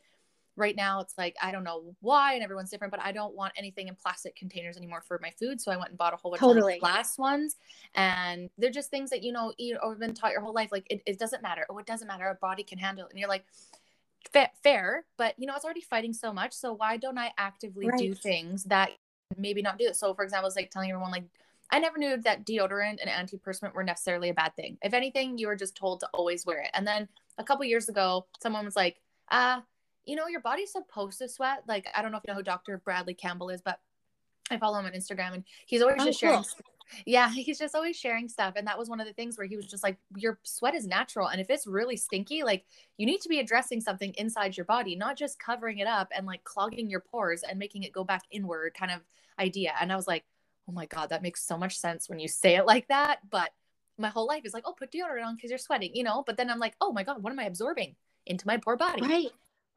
right 0.55 0.75
now 0.75 0.99
it's 0.99 1.17
like, 1.17 1.35
I 1.41 1.51
don't 1.51 1.63
know 1.63 1.95
why, 2.01 2.33
and 2.33 2.43
everyone's 2.43 2.69
different, 2.69 2.91
but 2.91 3.01
I 3.01 3.11
don't 3.11 3.35
want 3.35 3.53
anything 3.57 3.87
in 3.87 3.95
plastic 3.95 4.35
containers 4.35 4.77
anymore 4.77 5.01
for 5.01 5.19
my 5.21 5.31
food. 5.31 5.59
So 5.59 5.71
I 5.71 5.77
went 5.77 5.89
and 5.89 5.97
bought 5.97 6.13
a 6.13 6.17
whole 6.17 6.31
bunch 6.31 6.41
totally. 6.41 6.75
of 6.75 6.79
glass 6.81 7.17
ones 7.17 7.55
and 7.95 8.49
they're 8.57 8.69
just 8.69 8.91
things 8.91 9.09
that, 9.09 9.23
you 9.23 9.31
know, 9.31 9.53
you've 9.57 9.79
oh, 9.81 9.95
been 9.95 10.13
taught 10.13 10.31
your 10.31 10.41
whole 10.41 10.53
life. 10.53 10.69
Like 10.71 10.85
it, 10.89 11.01
it 11.05 11.17
doesn't 11.17 11.41
matter. 11.41 11.65
Oh, 11.69 11.77
it 11.79 11.85
doesn't 11.85 12.07
matter. 12.07 12.27
A 12.27 12.35
body 12.35 12.63
can 12.63 12.77
handle 12.77 13.05
it. 13.05 13.11
And 13.11 13.19
you're 13.19 13.29
like, 13.29 13.45
fair, 14.61 15.05
but 15.17 15.35
you 15.37 15.47
know, 15.47 15.55
it's 15.55 15.65
already 15.65 15.81
fighting 15.81 16.13
so 16.13 16.33
much. 16.33 16.53
So 16.53 16.73
why 16.73 16.97
don't 16.97 17.17
I 17.17 17.31
actively 17.37 17.87
right. 17.87 17.99
do 17.99 18.13
things 18.13 18.63
that 18.65 18.91
maybe 19.37 19.61
not 19.61 19.77
do 19.77 19.85
it? 19.85 19.95
So, 19.95 20.13
for 20.13 20.23
example, 20.23 20.47
it's 20.47 20.55
like 20.55 20.71
telling 20.71 20.89
everyone, 20.89 21.11
like, 21.11 21.25
I 21.71 21.79
never 21.79 21.97
knew 21.97 22.17
that 22.17 22.45
deodorant 22.45 22.99
and 23.03 23.09
antiperspirant 23.09 23.73
were 23.73 23.83
necessarily 23.83 24.29
a 24.29 24.33
bad 24.33 24.55
thing. 24.55 24.77
If 24.83 24.93
anything, 24.93 25.37
you 25.37 25.47
were 25.47 25.55
just 25.55 25.75
told 25.75 26.01
to 26.01 26.09
always 26.13 26.45
wear 26.45 26.61
it. 26.61 26.69
And 26.73 26.85
then 26.85 27.07
a 27.37 27.43
couple 27.43 27.65
years 27.65 27.89
ago, 27.89 28.27
someone 28.41 28.65
was 28.65 28.75
like, 28.75 29.01
uh, 29.29 29.61
you 30.05 30.15
know, 30.15 30.27
your 30.27 30.41
body's 30.41 30.71
supposed 30.71 31.19
to 31.19 31.29
sweat. 31.29 31.63
Like, 31.67 31.87
I 31.95 32.01
don't 32.01 32.11
know 32.11 32.17
if 32.17 32.23
you 32.27 32.33
know 32.33 32.37
who 32.37 32.43
Dr. 32.43 32.77
Bradley 32.77 33.13
Campbell 33.13 33.49
is, 33.49 33.61
but 33.61 33.79
I 34.53 34.59
follow 34.59 34.79
him 34.79 34.85
on 34.85 34.93
Instagram 34.93 35.33
and 35.33 35.43
he's 35.65 35.81
always 35.81 35.97
oh, 35.99 36.05
just 36.05 36.19
sharing 36.19 36.35
cool. 36.35 36.45
yeah 37.05 37.29
he's 37.29 37.57
just 37.57 37.75
always 37.75 37.95
sharing 37.95 38.27
stuff 38.29 38.53
and 38.55 38.67
that 38.67 38.77
was 38.77 38.89
one 38.89 38.99
of 38.99 39.07
the 39.07 39.13
things 39.13 39.37
where 39.37 39.47
he 39.47 39.55
was 39.55 39.65
just 39.65 39.83
like 39.83 39.97
your 40.15 40.39
sweat 40.43 40.75
is 40.75 40.85
natural 40.85 41.27
and 41.27 41.41
if 41.41 41.49
it's 41.49 41.65
really 41.65 41.97
stinky 41.97 42.43
like 42.43 42.65
you 42.97 43.05
need 43.05 43.21
to 43.21 43.29
be 43.29 43.39
addressing 43.39 43.81
something 43.81 44.13
inside 44.17 44.55
your 44.55 44.65
body 44.65 44.95
not 44.95 45.17
just 45.17 45.39
covering 45.39 45.79
it 45.79 45.87
up 45.87 46.09
and 46.15 46.27
like 46.27 46.43
clogging 46.43 46.89
your 46.89 46.99
pores 46.99 47.41
and 47.43 47.57
making 47.57 47.83
it 47.83 47.91
go 47.91 48.03
back 48.03 48.23
inward 48.31 48.73
kind 48.77 48.91
of 48.91 48.99
idea. 49.39 49.73
And 49.79 49.91
i 49.91 49.95
was 49.95 50.07
like 50.07 50.23
oh 50.67 50.71
my 50.71 50.85
god 50.85 51.09
that 51.09 51.21
makes 51.21 51.45
so 51.45 51.57
much 51.57 51.77
sense 51.77 52.07
when 52.07 52.19
you 52.19 52.27
say 52.27 52.55
it 52.55 52.65
like 52.65 52.87
that. 52.87 53.19
But 53.29 53.51
my 53.97 54.09
whole 54.09 54.27
life 54.27 54.43
is 54.45 54.53
like 54.53 54.63
oh 54.65 54.73
put 54.73 54.91
deodorant 54.91 55.25
on 55.25 55.35
because 55.35 55.49
you're 55.49 55.57
sweating 55.57 55.91
you 55.93 56.03
know? 56.03 56.23
But 56.25 56.37
then 56.37 56.49
i'm 56.49 56.59
like 56.59 56.75
oh 56.81 56.91
my 56.91 57.03
god 57.03 57.21
what 57.21 57.31
am 57.31 57.39
i 57.39 57.45
absorbing 57.45 57.95
into 58.25 58.47
my 58.47 58.57
poor 58.57 58.77
body? 58.77 59.01
Right 59.01 59.31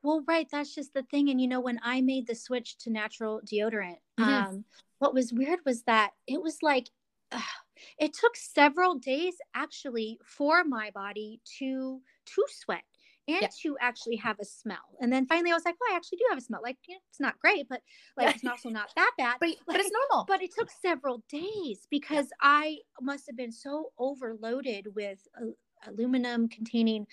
well 0.07 0.23
right 0.27 0.47
that's 0.51 0.75
just 0.75 0.95
the 0.95 1.03
thing 1.05 1.29
and 1.29 1.41
you 1.41 1.49
know 1.49 1.61
when 1.61 1.79
i 1.83 2.01
made 2.01 2.27
the 2.27 2.35
switch 2.35 2.77
to 2.79 2.91
natural 2.91 3.41
deodorant 3.45 3.99
mm-hmm. 4.19 4.25
um 4.25 4.65
what 4.99 5.13
was 5.13 5.33
weird 5.33 5.59
was 5.67 5.83
that 5.83 6.11
it 6.27 6.41
was 6.41 6.59
like 6.63 6.89
uh, 7.33 7.41
it 7.99 8.13
took 8.13 8.37
several 8.37 8.95
days 8.95 9.35
actually 9.55 10.19
for 10.25 10.65
my 10.65 10.91
body 10.91 11.41
to 11.59 12.01
to 12.25 12.45
sweat 12.49 12.83
and 13.29 13.43
yeah. 13.43 13.49
to 13.63 13.77
actually 13.81 14.17
have 14.17 14.39
a 14.41 14.45
smell. 14.45 14.97
And 15.01 15.13
then 15.13 15.27
finally 15.27 15.51
I 15.51 15.55
was 15.55 15.65
like, 15.65 15.75
well, 15.81 15.93
I 15.93 15.97
actually 15.97 16.19
do 16.19 16.27
have 16.31 16.39
a 16.39 16.43
smell. 16.43 16.61
Like, 16.63 16.77
it's 16.89 17.19
not 17.19 17.39
great, 17.41 17.69
but 17.69 17.83
like 18.17 18.37
it's 18.37 18.45
also 18.45 18.69
not 18.69 18.91
that 18.95 19.11
bad. 19.19 19.37
but, 19.41 19.49
like, 19.49 19.59
but 19.67 19.77
it's 19.77 19.91
normal. 19.91 20.25
But 20.27 20.43
it 20.43 20.55
took 20.57 20.71
several 20.71 21.25
days 21.29 21.87
because 21.91 22.27
yeah. 22.27 22.43
I 22.43 22.77
must 23.01 23.27
have 23.27 23.37
been 23.37 23.53
so 23.53 23.91
overloaded 23.99 24.87
with 24.95 25.19
uh, 25.41 25.47
aluminum 25.89 26.49
containing 26.49 27.07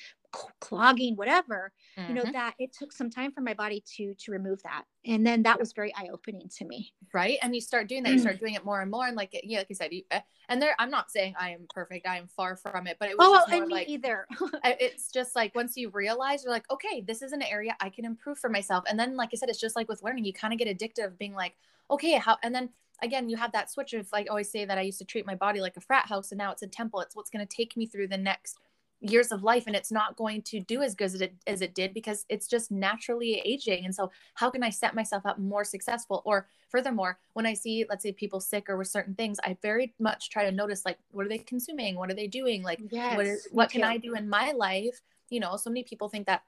clogging 0.60 1.16
whatever 1.16 1.72
mm-hmm. 1.98 2.10
you 2.10 2.16
know 2.16 2.24
mm-hmm. 2.24 2.32
that 2.32 2.56
it 2.58 2.74
took 2.74 2.92
some 2.92 3.10
time 3.10 3.32
for 3.32 3.42
my 3.42 3.54
body 3.54 3.84
to 3.96 4.14
to 4.16 4.32
remove 4.32 4.62
that. 4.64 4.84
And 5.06 5.28
then 5.28 5.44
that 5.44 5.60
was 5.60 5.74
very 5.74 5.94
eye-opening 5.96 6.50
to 6.58 6.66
me. 6.66 6.94
Right? 7.14 7.38
And 7.42 7.54
you 7.54 7.62
start 7.62 7.88
doing 7.88 8.04
that 8.04 8.14
you 8.14 8.20
start 8.20 8.40
doing 8.40 8.56
it 8.56 8.66
more 8.66 8.82
and 8.82 8.90
more 8.90 9.06
and 9.06 9.16
like 9.16 9.40
yeah 9.44 9.60
like 9.60 9.70
you 9.70 9.76
said 9.76 9.94
you, 9.94 10.04
eh, 10.12 10.22
and 10.50 10.62
there 10.62 10.76
i'm 10.80 10.90
not 10.90 11.12
saying 11.12 11.36
i 11.40 11.52
am 11.52 11.68
perfect 11.70 12.08
i 12.08 12.18
am 12.18 12.28
far 12.28 12.56
from 12.56 12.88
it 12.88 12.98
but 13.00 13.10
it 13.10 13.18
was 13.18 13.46
oh 13.48 13.56
and 13.56 13.68
me 13.68 13.74
like, 13.74 13.90
either. 13.90 14.28
It's 14.64 15.12
just 15.12 15.36
like 15.36 15.54
once 15.54 15.78
you 15.78 15.90
realize 15.90 16.44
you're 16.44 16.54
like 16.54 16.70
okay 16.72 17.02
this 17.02 17.22
is 17.22 17.32
an 17.32 17.42
area 17.44 17.76
i 17.80 17.90
can 17.90 18.06
improve 18.06 18.40
for 18.40 18.50
myself. 18.50 18.84
And 18.90 19.00
then 19.00 19.16
like 19.16 19.30
i 19.34 19.36
said 19.36 19.50
it's 19.50 19.62
just 19.62 19.76
like 19.76 19.88
with 19.88 20.02
learning 20.04 20.26
you 20.26 20.34
kind 20.34 20.54
of 20.54 20.60
get 20.60 20.68
addicted 20.68 21.06
of 21.06 21.20
being 21.20 21.34
like 21.34 21.54
okay 21.92 22.14
how 22.14 22.38
and 22.44 22.56
then 22.56 22.70
again 23.02 23.30
you 23.30 23.38
have 23.38 23.52
that 23.52 23.70
switch 23.70 23.94
of 23.94 24.08
like 24.12 24.28
I 24.28 24.30
always 24.30 24.52
say 24.52 24.66
that 24.66 24.78
i 24.78 24.82
used 24.82 25.00
to 25.00 25.06
treat 25.06 25.26
my 25.26 25.36
body 25.36 25.62
like 25.62 25.78
a 25.78 25.82
frat 25.82 26.08
house 26.08 26.32
and 26.32 26.38
now 26.38 26.52
it's 26.52 26.62
a 26.62 26.68
temple 26.68 27.02
it's 27.02 27.16
what's 27.16 27.30
going 27.30 27.46
to 27.46 27.56
take 27.56 27.76
me 27.76 27.86
through 27.86 28.08
the 28.08 28.18
next 28.18 28.58
years 29.04 29.32
of 29.32 29.44
life 29.44 29.66
and 29.68 29.76
it's 29.76 29.92
not 29.92 30.16
going 30.16 30.42
to 30.42 30.62
do 30.62 30.82
as 30.82 30.96
good 30.96 31.06
as 31.06 31.22
it, 31.22 31.36
as 31.46 31.62
it 31.62 31.76
did 31.76 31.94
because 31.94 32.26
it's 32.30 32.48
just 32.48 32.72
naturally 32.72 33.42
aging. 33.44 33.86
And 33.86 33.94
so 33.94 34.12
how 34.34 34.50
can 34.50 34.64
i 34.64 34.70
set 34.70 34.96
myself 34.96 35.26
up 35.26 35.38
more 35.38 35.64
successful? 35.64 36.22
Or 36.26 36.48
furthermore 36.70 37.20
when 37.34 37.46
i 37.46 37.54
see 37.54 37.86
let's 37.88 38.02
say 38.02 38.12
people 38.12 38.40
sick 38.40 38.68
or 38.68 38.78
with 38.78 38.88
certain 38.88 39.14
things 39.14 39.38
i 39.44 39.56
very 39.62 39.94
much 40.00 40.32
try 40.32 40.44
to 40.44 40.52
notice 40.52 40.84
like 40.86 40.98
what 41.12 41.26
are 41.26 41.30
they 41.30 41.38
consuming? 41.38 41.96
What 41.96 42.10
are 42.10 42.16
they 42.16 42.28
doing? 42.28 42.64
Like 42.64 42.80
yes, 42.90 43.16
what, 43.16 43.26
is, 43.28 43.48
what 43.52 43.70
can 43.70 43.84
i 43.84 43.98
do 43.98 44.16
in 44.16 44.28
my 44.28 44.52
life? 44.52 45.02
You 45.30 45.40
know 45.40 45.58
so 45.58 45.70
many 45.70 45.84
people 45.84 46.10
think 46.10 46.26
that 46.28 46.44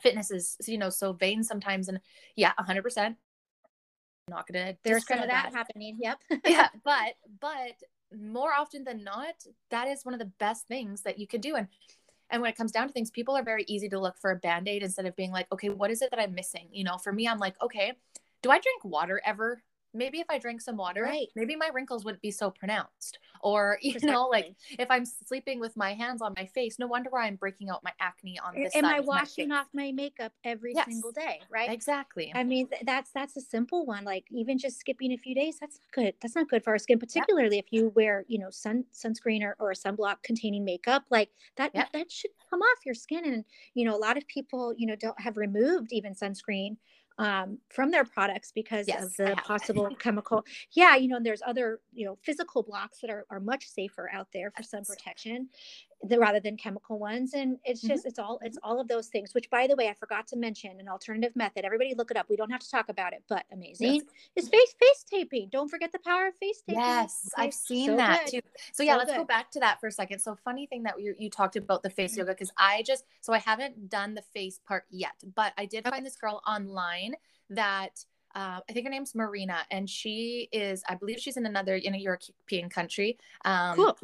fitness 0.00 0.30
is 0.30 0.56
you 0.66 0.78
know 0.78 0.90
so 0.90 1.12
vain 1.12 1.42
sometimes 1.42 1.88
and 1.88 2.00
yeah 2.36 2.52
100% 2.58 3.16
not 4.28 4.46
gonna 4.46 4.76
there's 4.84 5.06
some 5.06 5.18
of 5.20 5.28
that, 5.28 5.50
that. 5.50 5.54
happening 5.54 5.96
yep. 6.00 6.18
Yeah 6.44 6.68
but 6.84 7.14
but 7.40 7.72
more 8.16 8.52
often 8.52 8.84
than 8.84 9.04
not, 9.04 9.34
that 9.70 9.88
is 9.88 10.04
one 10.04 10.14
of 10.14 10.20
the 10.20 10.32
best 10.38 10.66
things 10.66 11.02
that 11.02 11.18
you 11.18 11.26
can 11.26 11.40
do. 11.40 11.56
And 11.56 11.68
and 12.30 12.42
when 12.42 12.50
it 12.50 12.56
comes 12.56 12.72
down 12.72 12.86
to 12.86 12.92
things, 12.92 13.10
people 13.10 13.34
are 13.36 13.42
very 13.42 13.64
easy 13.68 13.88
to 13.88 13.98
look 13.98 14.18
for 14.18 14.30
a 14.30 14.36
band-aid 14.36 14.82
instead 14.82 15.06
of 15.06 15.16
being 15.16 15.32
like, 15.32 15.50
okay, 15.50 15.70
what 15.70 15.90
is 15.90 16.02
it 16.02 16.10
that 16.10 16.20
I'm 16.20 16.34
missing? 16.34 16.68
You 16.70 16.84
know, 16.84 16.98
for 16.98 17.10
me, 17.10 17.26
I'm 17.26 17.38
like, 17.38 17.54
okay, 17.62 17.94
do 18.42 18.50
I 18.50 18.58
drink 18.58 18.84
water 18.84 19.20
ever? 19.24 19.62
Maybe 19.94 20.20
if 20.20 20.26
I 20.30 20.38
drank 20.38 20.60
some 20.60 20.76
water, 20.76 21.04
Right. 21.04 21.28
maybe 21.34 21.56
my 21.56 21.68
wrinkles 21.68 22.04
wouldn't 22.04 22.22
be 22.22 22.30
so 22.30 22.50
pronounced. 22.50 23.18
Or, 23.40 23.78
you 23.82 23.98
know, 24.02 24.26
like 24.26 24.48
if 24.78 24.90
I'm 24.90 25.04
sleeping 25.04 25.60
with 25.60 25.76
my 25.76 25.94
hands 25.94 26.22
on 26.22 26.34
my 26.36 26.46
face, 26.46 26.78
no 26.78 26.86
wonder 26.86 27.10
why 27.10 27.26
I'm 27.26 27.36
breaking 27.36 27.70
out 27.70 27.84
my 27.84 27.92
acne 28.00 28.38
on 28.38 28.60
this 28.60 28.74
am 28.74 28.88
side 28.88 28.90
I 28.90 29.00
washing 29.00 29.50
off 29.52 29.68
my 29.72 29.92
makeup 29.92 30.32
every 30.44 30.74
Yes. 30.74 30.86
single 30.88 31.12
day? 31.12 31.46
Right. 31.50 31.72
Exactly. 31.72 32.30
I 32.34 32.44
mean, 32.44 32.68
th- 32.68 32.82
that's 32.84 33.10
that's 33.12 33.36
a 33.36 33.40
simple 33.40 33.86
one. 33.86 34.04
Like 34.04 34.26
even 34.30 34.58
just 34.58 34.78
skipping 34.78 35.12
a 35.12 35.16
few 35.18 35.34
days, 35.34 35.58
that's 35.60 35.80
not 35.80 35.92
good. 35.92 36.14
That's 36.20 36.34
not 36.36 36.48
good 36.48 36.62
for 36.64 36.70
our 36.70 36.78
skin, 36.78 36.98
particularly 36.98 37.58
if 37.58 37.72
you 37.72 37.88
wear, 37.90 38.24
you 38.28 38.38
know, 38.38 38.50
sun 38.50 38.84
sunscreen 38.92 39.42
or, 39.42 39.56
or 39.58 39.72
sunblock 39.72 40.22
containing 40.22 40.64
makeup. 40.64 41.04
Like 41.10 41.30
that 41.56 41.74
that 41.92 42.12
should 42.12 42.32
come 42.50 42.60
off 42.60 42.86
your 42.86 42.94
skin. 42.94 43.24
And 43.24 43.44
you 43.74 43.84
know, 43.86 43.96
a 43.96 43.98
lot 43.98 44.18
of 44.18 44.26
people, 44.28 44.74
you 44.76 44.86
know, 44.86 44.96
don't 44.96 45.20
have 45.20 45.36
removed 45.38 45.92
even 45.92 46.14
sunscreen 46.14 46.76
um, 47.18 47.58
from 47.68 47.90
their 47.90 48.04
products 48.04 48.52
because 48.52 48.86
Yes, 48.88 49.04
of 49.04 49.16
the 49.16 49.36
possible 49.36 49.90
chemical. 49.98 50.44
Yeah, 50.72 50.94
you 50.96 51.08
know, 51.08 51.16
and 51.16 51.26
there's 51.26 51.42
other, 51.44 51.80
you 51.92 52.06
know, 52.06 52.16
physical 52.22 52.62
blocks 52.62 53.00
that 53.00 53.10
are, 53.10 53.26
are 53.30 53.40
much 53.40 53.66
safer 53.66 54.10
out 54.12 54.28
there 54.32 54.50
for 54.50 54.62
sun 54.62 54.84
protection 54.84 55.48
the, 56.02 56.18
rather 56.18 56.40
than 56.40 56.56
chemical 56.56 56.98
ones. 56.98 57.34
And 57.34 57.58
it's 57.64 57.82
Mhm. 57.82 57.88
just, 57.88 58.06
it's 58.06 58.18
all, 58.18 58.38
it's 58.42 58.58
all 58.62 58.80
of 58.80 58.88
those 58.88 59.08
things, 59.08 59.34
which 59.34 59.50
by 59.50 59.66
the 59.66 59.76
way, 59.76 59.88
I 59.88 59.94
forgot 59.94 60.26
to 60.28 60.36
mention 60.36 60.78
an 60.78 60.88
alternative 60.88 61.34
method. 61.34 61.64
Everybody 61.64 61.94
look 61.94 62.10
it 62.10 62.16
up. 62.16 62.28
We 62.28 62.36
don't 62.36 62.50
have 62.50 62.60
to 62.60 62.70
talk 62.70 62.88
about 62.88 63.12
it, 63.12 63.24
but 63.28 63.44
amazing 63.52 64.02
is 64.36 64.48
face, 64.48 64.74
face 64.78 65.04
taping. 65.10 65.48
Don't 65.50 65.68
forget 65.68 65.92
the 65.92 65.98
power 65.98 66.28
of 66.28 66.36
face 66.36 66.62
taping. 66.62 66.82
Yes, 66.82 67.30
Okay, 67.34 67.46
I've 67.46 67.54
seen 67.54 67.90
so 67.90 67.96
that 67.96 68.26
good. 68.26 68.30
too. 68.30 68.40
So 68.72 68.82
yeah, 68.82 68.92
So 68.92 68.98
let's 68.98 69.12
go 69.12 69.24
back 69.24 69.50
to 69.52 69.60
that 69.60 69.80
for 69.80 69.88
a 69.88 69.92
second. 69.92 70.20
So 70.20 70.36
funny 70.44 70.66
thing 70.66 70.84
that 70.84 71.00
you 71.00 71.14
you 71.18 71.30
talked 71.30 71.56
about 71.56 71.82
the 71.82 71.90
face 71.90 72.16
yoga 72.16 72.32
because 72.32 72.52
I 72.56 72.82
just 72.86 73.04
so 73.20 73.32
I 73.32 73.38
haven't 73.38 73.88
done 73.88 74.14
the 74.14 74.22
face 74.22 74.60
part 74.66 74.84
yet, 74.90 75.14
but 75.34 75.52
I 75.58 75.66
did 75.66 75.86
find 75.88 76.04
this 76.04 76.16
girl 76.16 76.42
online 76.46 77.14
that 77.50 78.04
uh, 78.34 78.60
I 78.68 78.72
think 78.72 78.86
her 78.86 78.90
name's 78.90 79.14
Marina, 79.14 79.58
and 79.70 79.88
she 79.88 80.48
is 80.52 80.82
I 80.88 80.94
believe 80.94 81.18
she's 81.18 81.36
in 81.36 81.46
another 81.46 81.76
in 81.76 81.94
a 81.94 81.98
European 81.98 82.68
country. 82.68 83.18
Um, 83.44 83.76
Cool. 83.76 83.98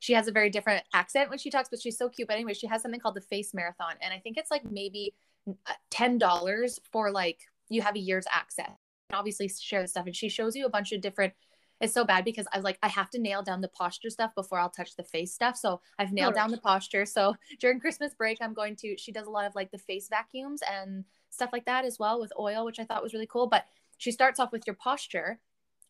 She 0.00 0.12
has 0.12 0.28
a 0.28 0.32
very 0.32 0.50
different 0.50 0.84
accent 0.92 1.30
when 1.30 1.38
she 1.38 1.50
talks, 1.50 1.68
but 1.68 1.80
she's 1.80 1.98
so 1.98 2.08
cute. 2.08 2.28
But 2.28 2.34
anyway, 2.34 2.54
she 2.54 2.66
has 2.66 2.82
something 2.82 3.00
called 3.00 3.16
the 3.16 3.20
Face 3.20 3.54
Marathon, 3.54 3.94
and 4.00 4.12
I 4.12 4.18
think 4.18 4.36
it's 4.36 4.50
like 4.50 4.70
maybe 4.70 5.14
uh, 5.48 5.72
ten 5.90 6.18
dollars 6.18 6.78
for 6.92 7.10
like 7.10 7.40
you 7.68 7.82
have 7.82 7.96
a 7.96 8.00
year's 8.00 8.26
access. 8.30 8.66
And 9.10 9.18
obviously, 9.18 9.48
share 9.48 9.82
the 9.82 9.88
stuff, 9.88 10.06
and 10.06 10.14
she 10.14 10.28
shows 10.28 10.54
you 10.54 10.66
a 10.66 10.70
bunch 10.70 10.92
of 10.92 11.00
different 11.00 11.32
it's 11.80 11.94
so 11.94 12.04
bad 12.04 12.24
because 12.24 12.46
I 12.52 12.58
was 12.58 12.64
like, 12.64 12.78
I 12.82 12.88
have 12.88 13.10
to 13.10 13.18
nail 13.18 13.42
down 13.42 13.62
the 13.62 13.68
posture 13.68 14.10
stuff 14.10 14.34
before 14.34 14.58
I'll 14.58 14.68
touch 14.70 14.96
the 14.96 15.02
face 15.02 15.32
stuff. 15.32 15.56
So 15.56 15.80
I've 15.98 16.12
nailed 16.12 16.34
down 16.34 16.50
the 16.50 16.58
posture. 16.58 17.06
So 17.06 17.34
during 17.58 17.80
Christmas 17.80 18.12
break, 18.14 18.38
I'm 18.42 18.52
going 18.52 18.76
to, 18.76 18.96
she 18.98 19.12
does 19.12 19.26
a 19.26 19.30
lot 19.30 19.46
of 19.46 19.54
like 19.54 19.70
the 19.70 19.78
face 19.78 20.08
vacuums 20.08 20.60
and 20.70 21.04
stuff 21.40 21.50
like 21.52 21.64
that 21.66 21.84
as 21.84 21.98
well 21.98 22.20
with 22.20 22.32
oil, 22.38 22.64
which 22.64 22.78
I 22.78 22.84
thought 22.84 23.02
was 23.02 23.14
really 23.14 23.26
cool. 23.26 23.46
But 23.46 23.64
she 23.98 24.12
starts 24.12 24.38
off 24.38 24.52
with 24.52 24.66
your 24.66 24.76
posture 24.76 25.40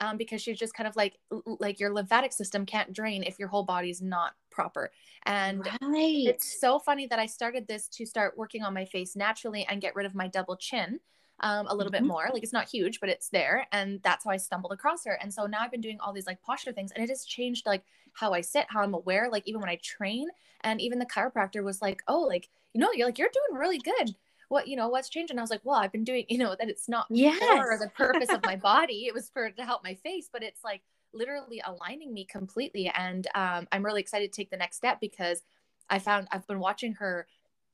um, 0.00 0.16
because 0.16 0.40
she's 0.40 0.58
just 0.58 0.74
kind 0.74 0.88
of 0.88 0.96
like, 0.96 1.18
like 1.58 1.78
your 1.80 1.92
lymphatic 1.92 2.32
system 2.32 2.64
can't 2.66 2.92
drain 2.92 3.22
if 3.22 3.38
your 3.38 3.48
whole 3.48 3.64
body's 3.64 4.00
not 4.00 4.34
proper. 4.50 4.90
And 5.26 5.70
Right. 5.82 6.24
it's 6.24 6.60
so 6.60 6.78
funny 6.78 7.06
that 7.06 7.18
I 7.18 7.26
started 7.26 7.66
this 7.66 7.88
to 7.88 8.06
start 8.06 8.36
working 8.38 8.62
on 8.62 8.74
my 8.74 8.84
face 8.84 9.16
naturally 9.16 9.66
and 9.68 9.80
get 9.80 9.94
rid 9.96 10.06
of 10.06 10.14
my 10.14 10.28
double 10.28 10.56
chin 10.56 11.00
um, 11.40 11.66
a 11.68 11.74
little 11.74 11.90
bit 11.90 12.04
Mhm. 12.04 12.08
more. 12.08 12.28
Like 12.32 12.42
it's 12.42 12.52
not 12.52 12.68
huge, 12.68 13.00
but 13.00 13.08
it's 13.08 13.28
there. 13.30 13.66
And 13.72 14.00
that's 14.02 14.24
how 14.24 14.30
I 14.30 14.36
stumbled 14.36 14.72
across 14.72 15.04
her. 15.06 15.18
And 15.20 15.32
so 15.32 15.46
now 15.46 15.60
I've 15.60 15.70
been 15.70 15.80
doing 15.80 15.98
all 16.00 16.12
these 16.12 16.26
like 16.26 16.42
posture 16.42 16.72
things 16.72 16.92
and 16.92 17.02
it 17.02 17.08
has 17.10 17.24
changed 17.24 17.66
like 17.66 17.84
how 18.12 18.32
I 18.32 18.42
sit, 18.42 18.66
how 18.68 18.82
I'm 18.82 18.94
aware, 18.94 19.28
like 19.30 19.44
even 19.46 19.60
when 19.60 19.70
I 19.70 19.76
train. 19.82 20.28
And 20.62 20.80
even 20.80 20.98
the 20.98 21.06
chiropractor 21.06 21.64
was 21.64 21.80
like, 21.80 22.02
oh, 22.08 22.20
like, 22.20 22.50
you 22.74 22.80
know, 22.80 22.92
you're 22.92 23.06
like, 23.06 23.18
you're 23.18 23.30
doing 23.32 23.58
really 23.60 23.78
good. 23.78 24.14
What, 24.50 24.68
you 24.68 24.76
know, 24.76 24.88
what's 24.88 25.08
changed? 25.08 25.30
And 25.30 25.40
I 25.40 25.42
was 25.42 25.50
like, 25.50 25.62
well, 25.64 25.78
I've 25.78 25.92
been 25.92 26.04
doing, 26.04 26.26
you 26.28 26.36
know, 26.36 26.54
that 26.58 26.68
it's 26.68 26.88
not 26.88 27.06
for 27.08 27.78
the 27.78 27.90
purpose 27.96 28.28
of 28.28 28.44
my 28.44 28.56
body. 28.56 29.06
It 29.06 29.14
was 29.14 29.30
for 29.30 29.50
to 29.50 29.64
help 29.64 29.82
my 29.82 29.94
face, 29.94 30.28
but 30.30 30.42
it's 30.42 30.62
like 30.62 30.82
literally 31.12 31.62
aligning 31.64 32.12
me 32.12 32.24
completely. 32.24 32.92
And 32.94 33.26
um, 33.34 33.66
I'm 33.72 33.84
really 33.84 34.00
excited 34.00 34.32
to 34.32 34.36
take 34.36 34.50
the 34.50 34.56
next 34.56 34.76
step 34.76 35.00
because 35.00 35.42
I 35.88 35.98
found 35.98 36.28
I've 36.30 36.46
been 36.46 36.60
watching 36.60 36.94
her 36.94 37.26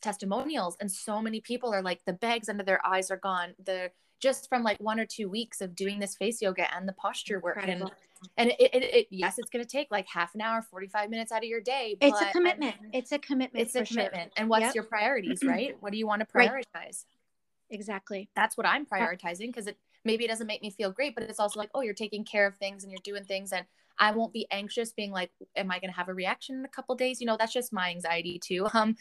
testimonials 0.03 0.77
and 0.81 0.93
so 0.93 1.21
many 1.21 1.41
people 1.41 1.73
are 1.73 1.83
like 1.83 2.05
the 2.05 2.13
bags 2.13 2.49
under 2.49 2.63
their 2.63 2.85
eyes 2.87 3.11
are 3.11 3.17
gone. 3.17 3.55
The 3.65 3.91
just 4.21 4.49
from 4.49 4.63
like 4.63 4.79
one 4.79 4.99
or 4.99 5.07
two 5.07 5.29
weeks 5.29 5.61
of 5.61 5.75
doing 5.75 5.99
this 5.99 6.17
face 6.17 6.41
yoga 6.41 6.73
and 6.75 6.89
the 6.89 6.93
posture 6.93 7.39
work 7.41 7.57
Incredible. 7.57 7.89
and 7.89 7.97
it, 8.37 8.55
it, 8.59 8.83
it 8.85 9.07
yes 9.11 9.39
it's 9.39 9.51
going 9.51 9.65
to 9.65 9.69
take 9.71 9.89
like 9.91 10.07
half 10.13 10.35
an 10.35 10.41
hour 10.41 10.63
45 10.63 11.11
minutes 11.11 11.33
out 11.33 11.39
of 11.39 11.45
your 11.49 11.61
day 11.61 11.97
It's 12.01 12.21
a 12.21 12.27
commitment. 12.33 12.75
and 12.83 12.95
It's 12.95 13.13
a 13.13 13.19
commitment. 13.19 13.63
it's 13.67 13.75
a 13.75 13.81
for 13.81 13.85
sure. 13.87 13.97
commitment 14.05 14.33
and 14.37 14.49
what's 14.49 14.65
Yep. 14.67 14.75
your 14.75 14.85
priorities 14.85 15.41
mm-hmm. 15.41 15.49
right 15.49 15.77
what 15.81 15.93
do 15.93 15.99
you 15.99 16.07
want 16.07 16.21
to 16.21 16.27
Right. 16.33 16.51
prioritize 16.51 17.05
Exactly. 17.71 18.29
that's 18.37 18.57
what 18.57 18.67
i'm 18.67 18.87
prioritizing 18.87 19.47
because 19.49 19.67
it 19.67 19.77
maybe 20.05 20.25
it 20.25 20.29
doesn't 20.29 20.47
make 20.47 20.63
me 20.63 20.71
feel 20.71 20.91
great 20.93 21.15
but 21.15 21.25
it's 21.25 21.41
also 21.41 21.59
like 21.59 21.71
oh 21.75 21.81
you're 21.81 21.95
taking 21.95 22.25
care 22.25 22.47
of 22.47 22.55
things 22.57 22.83
and 22.85 22.93
you're 22.93 23.01
doing 23.05 23.25
things 23.25 23.53
and 23.53 23.67
i 23.99 24.11
won't 24.11 24.33
be 24.33 24.47
anxious 24.51 24.93
being 24.93 25.11
like 25.11 25.31
am 25.57 25.71
i 25.71 25.79
going 25.79 25.91
to 25.91 25.97
have 25.97 26.09
a 26.09 26.15
reaction 26.15 26.57
in 26.57 26.65
a 26.65 26.69
couple 26.69 26.95
days? 26.95 27.21
You 27.21 27.27
know 27.27 27.37
that's 27.39 27.53
just 27.53 27.73
my 27.73 27.91
anxiety 27.91 28.39
too 28.39 28.67
um 28.75 28.97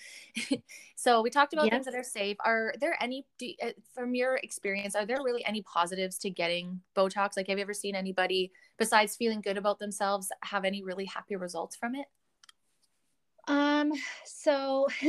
so 0.95 1.21
we 1.21 1.29
talked 1.29 1.53
about 1.53 1.65
Yeah. 1.65 1.71
things 1.71 1.85
that 1.85 1.95
are 1.95 2.03
safe. 2.03 2.37
Are 2.45 2.73
there 2.79 2.97
any 3.01 3.25
do, 3.37 3.51
uh, 3.61 3.71
from 3.93 4.15
your 4.15 4.35
experience 4.35 4.95
are 4.95 5.05
there 5.05 5.21
really 5.23 5.45
any 5.45 5.61
positives 5.61 6.17
to 6.19 6.29
getting 6.29 6.81
botox? 6.95 7.37
Like 7.37 7.47
have 7.47 7.57
you 7.57 7.63
ever 7.63 7.73
seen 7.73 7.95
anybody 7.95 8.51
besides 8.77 9.15
feeling 9.15 9.41
good 9.41 9.57
about 9.57 9.79
themselves 9.79 10.31
have 10.43 10.65
any 10.65 10.83
really 10.83 11.05
happy 11.05 11.35
results 11.35 11.75
from 11.75 11.95
it? 11.95 12.07
Um, 13.47 13.91
so 14.25 14.87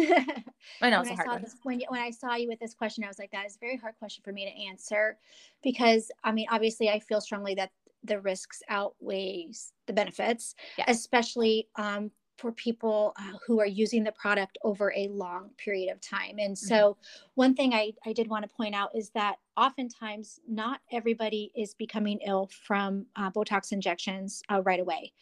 i 0.83 0.91
know 0.91 1.01
when 1.01 1.09
it's 1.09 1.11
a 1.11 1.13
I 1.13 1.15
hard 1.15 1.31
saw 1.31 1.39
this 1.39 1.57
when 1.63 1.81
when 1.89 2.01
I 2.01 2.11
saw 2.11 2.35
you 2.35 2.49
with 2.49 2.61
this 2.61 2.75
question, 2.75 3.05
I 3.05 3.09
was 3.09 3.19
like, 3.19 3.31
that 3.33 3.47
is 3.47 3.57
a 3.57 3.59
very 3.59 3.77
hard 3.77 3.95
question 3.99 4.23
for 4.23 4.33
me 4.33 4.45
to 4.45 4.69
answer 4.69 5.19
because 5.63 6.11
I 6.23 6.33
mean, 6.33 6.47
obviously, 6.51 6.89
I 6.91 7.01
feel 7.01 7.21
strongly 7.21 7.55
that 7.55 7.71
the 8.07 8.21
risks 8.21 8.63
outweighs 8.69 9.73
the 9.87 9.93
benefits, 9.93 10.55
Yeah. 10.79 10.85
especially 10.89 11.69
um, 11.77 12.11
for 12.39 12.53
people 12.53 13.15
uh, 13.19 13.33
who 13.47 13.61
are 13.61 13.67
using 13.67 14.05
the 14.05 14.13
product 14.13 14.59
over 14.63 14.93
a 14.95 15.09
long 15.09 15.51
period 15.57 15.91
of 15.91 16.01
time. 16.01 16.37
And 16.39 16.57
so, 16.57 16.99
one 17.35 17.55
thing 17.55 17.73
I, 17.73 17.93
I 18.05 18.13
did 18.13 18.29
want 18.29 18.49
to 18.49 18.55
point 18.55 18.75
out 18.75 18.91
is 18.95 19.11
that 19.11 19.37
oftentimes 19.57 20.39
not 20.47 20.81
everybody 20.93 21.51
is 21.57 21.75
becoming 21.75 22.19
ill 22.27 22.51
from 22.67 23.07
uh, 23.17 23.31
Botox 23.31 23.73
injections 23.73 24.43
uh, 24.51 24.61
right 24.63 24.81
away. 24.81 25.13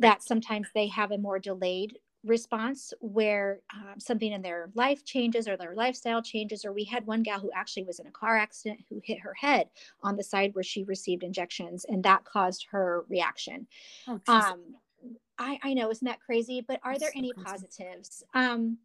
That 0.00 0.22
sometimes 0.24 0.66
they 0.74 0.88
have 0.88 1.12
a 1.12 1.18
more 1.18 1.38
delayed 1.38 1.98
response 2.24 2.92
where 3.00 3.60
um, 3.74 4.00
something 4.00 4.32
in 4.32 4.42
their 4.42 4.70
life 4.74 5.04
changes 5.04 5.46
or 5.46 5.56
their 5.56 5.74
lifestyle 5.74 6.22
changes 6.22 6.64
or 6.64 6.72
we 6.72 6.84
had 6.84 7.06
one 7.06 7.22
gal 7.22 7.40
who 7.40 7.50
actually 7.52 7.84
was 7.84 7.98
in 8.00 8.06
a 8.06 8.10
car 8.10 8.36
accident 8.36 8.80
who 8.88 9.00
hit 9.04 9.20
her 9.20 9.34
head 9.34 9.70
on 10.02 10.16
the 10.16 10.22
side 10.24 10.54
where 10.54 10.64
she 10.64 10.84
received 10.84 11.22
injections 11.22 11.84
and 11.84 12.04
that 12.04 12.24
caused 12.24 12.66
her 12.70 13.04
reaction. 13.08 13.66
Oh, 14.06 14.20
um 14.28 14.76
i 15.38 15.58
i 15.62 15.74
know 15.74 15.90
isn't 15.90 16.06
that 16.06 16.20
crazy? 16.20 16.60
But 16.66 16.80
are 16.84 16.98
That's 16.98 17.00
there 17.00 17.12
so 17.12 17.16
any 17.16 17.34
crazy. 17.34 17.44
positives? 17.44 18.24
Um 18.34 18.78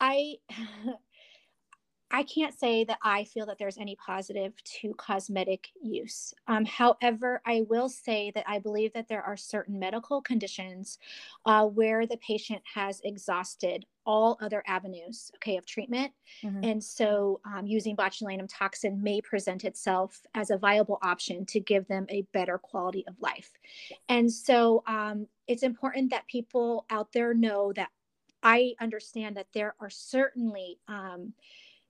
i 0.00 0.36
I 2.12 2.24
can't 2.24 2.58
say 2.58 2.82
that 2.84 2.98
I 3.02 3.22
feel 3.22 3.46
that 3.46 3.58
there's 3.58 3.78
any 3.78 3.94
positive 3.94 4.56
to 4.64 4.94
cosmetic 4.94 5.68
use. 5.80 6.34
Um, 6.48 6.64
however, 6.64 7.40
I 7.46 7.62
will 7.68 7.88
say 7.88 8.32
that 8.32 8.48
I 8.48 8.58
believe 8.58 8.92
that 8.94 9.06
there 9.06 9.22
are 9.22 9.36
certain 9.36 9.78
medical 9.78 10.20
conditions 10.20 10.98
uh, 11.46 11.66
where 11.66 12.06
the 12.06 12.16
patient 12.16 12.62
has 12.74 13.00
exhausted 13.04 13.86
all 14.04 14.38
other 14.40 14.64
avenues, 14.66 15.30
okay, 15.36 15.56
of 15.56 15.66
treatment, 15.66 16.12
Mhm. 16.42 16.60
and 16.62 16.82
so 16.82 17.40
um, 17.44 17.66
using 17.66 17.96
botulinum 17.96 18.48
toxin 18.48 19.02
may 19.02 19.20
present 19.20 19.64
itself 19.64 20.22
as 20.34 20.50
a 20.50 20.58
viable 20.58 20.98
option 21.02 21.46
to 21.46 21.60
give 21.60 21.86
them 21.86 22.06
a 22.08 22.22
better 22.32 22.58
quality 22.58 23.04
of 23.06 23.20
life. 23.20 23.52
And 24.08 24.32
so 24.32 24.82
um, 24.86 25.28
it's 25.46 25.62
important 25.62 26.10
that 26.10 26.26
people 26.26 26.86
out 26.90 27.12
there 27.12 27.34
know 27.34 27.72
that 27.74 27.90
I 28.42 28.74
understand 28.80 29.36
that 29.36 29.52
there 29.52 29.74
are 29.80 29.90
certainly 29.90 30.80
um, 30.88 31.34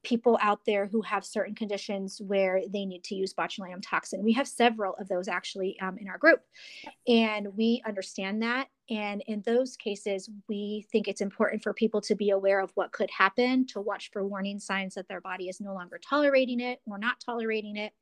people 0.02 0.39
out 0.40 0.64
there 0.64 0.86
who 0.86 1.02
have 1.02 1.24
certain 1.24 1.55
conditions 1.55 2.20
where 2.22 2.62
they 2.68 2.85
need 2.85 3.05
to 3.05 3.14
use 3.14 3.35
botulinum 3.35 3.82
toxin. 3.82 4.22
We 4.22 4.32
have 4.32 4.48
several 4.48 4.94
of 4.94 5.09
those 5.09 5.28
actually 5.28 5.78
um, 5.81 5.98
in 5.98 6.09
our 6.09 6.18
group, 6.18 6.43
and 7.06 7.56
we 7.56 7.82
understand 7.86 8.43
that. 8.43 8.68
And 8.89 9.22
in 9.27 9.43
those 9.43 9.77
cases, 9.77 10.28
we 10.48 10.86
think 10.90 11.06
it's 11.09 11.20
important 11.20 11.62
for 11.62 11.72
people 11.72 12.01
to 12.02 12.14
be 12.14 12.31
aware 12.31 12.60
of 12.60 12.72
what 12.74 12.93
could 12.93 13.10
happen, 13.10 13.66
to 13.68 13.81
watch 13.81 14.10
for 14.12 14.27
warning 14.27 14.59
signs 14.59 14.94
that 14.94 15.09
their 15.09 15.20
body 15.20 15.48
is 15.48 15.60
no 15.60 15.74
longer 15.74 15.98
tolerating 15.98 16.60
it 16.60 16.81
or 16.86 16.98
not 16.98 17.20
tolerating 17.20 17.77
it. 17.77 17.93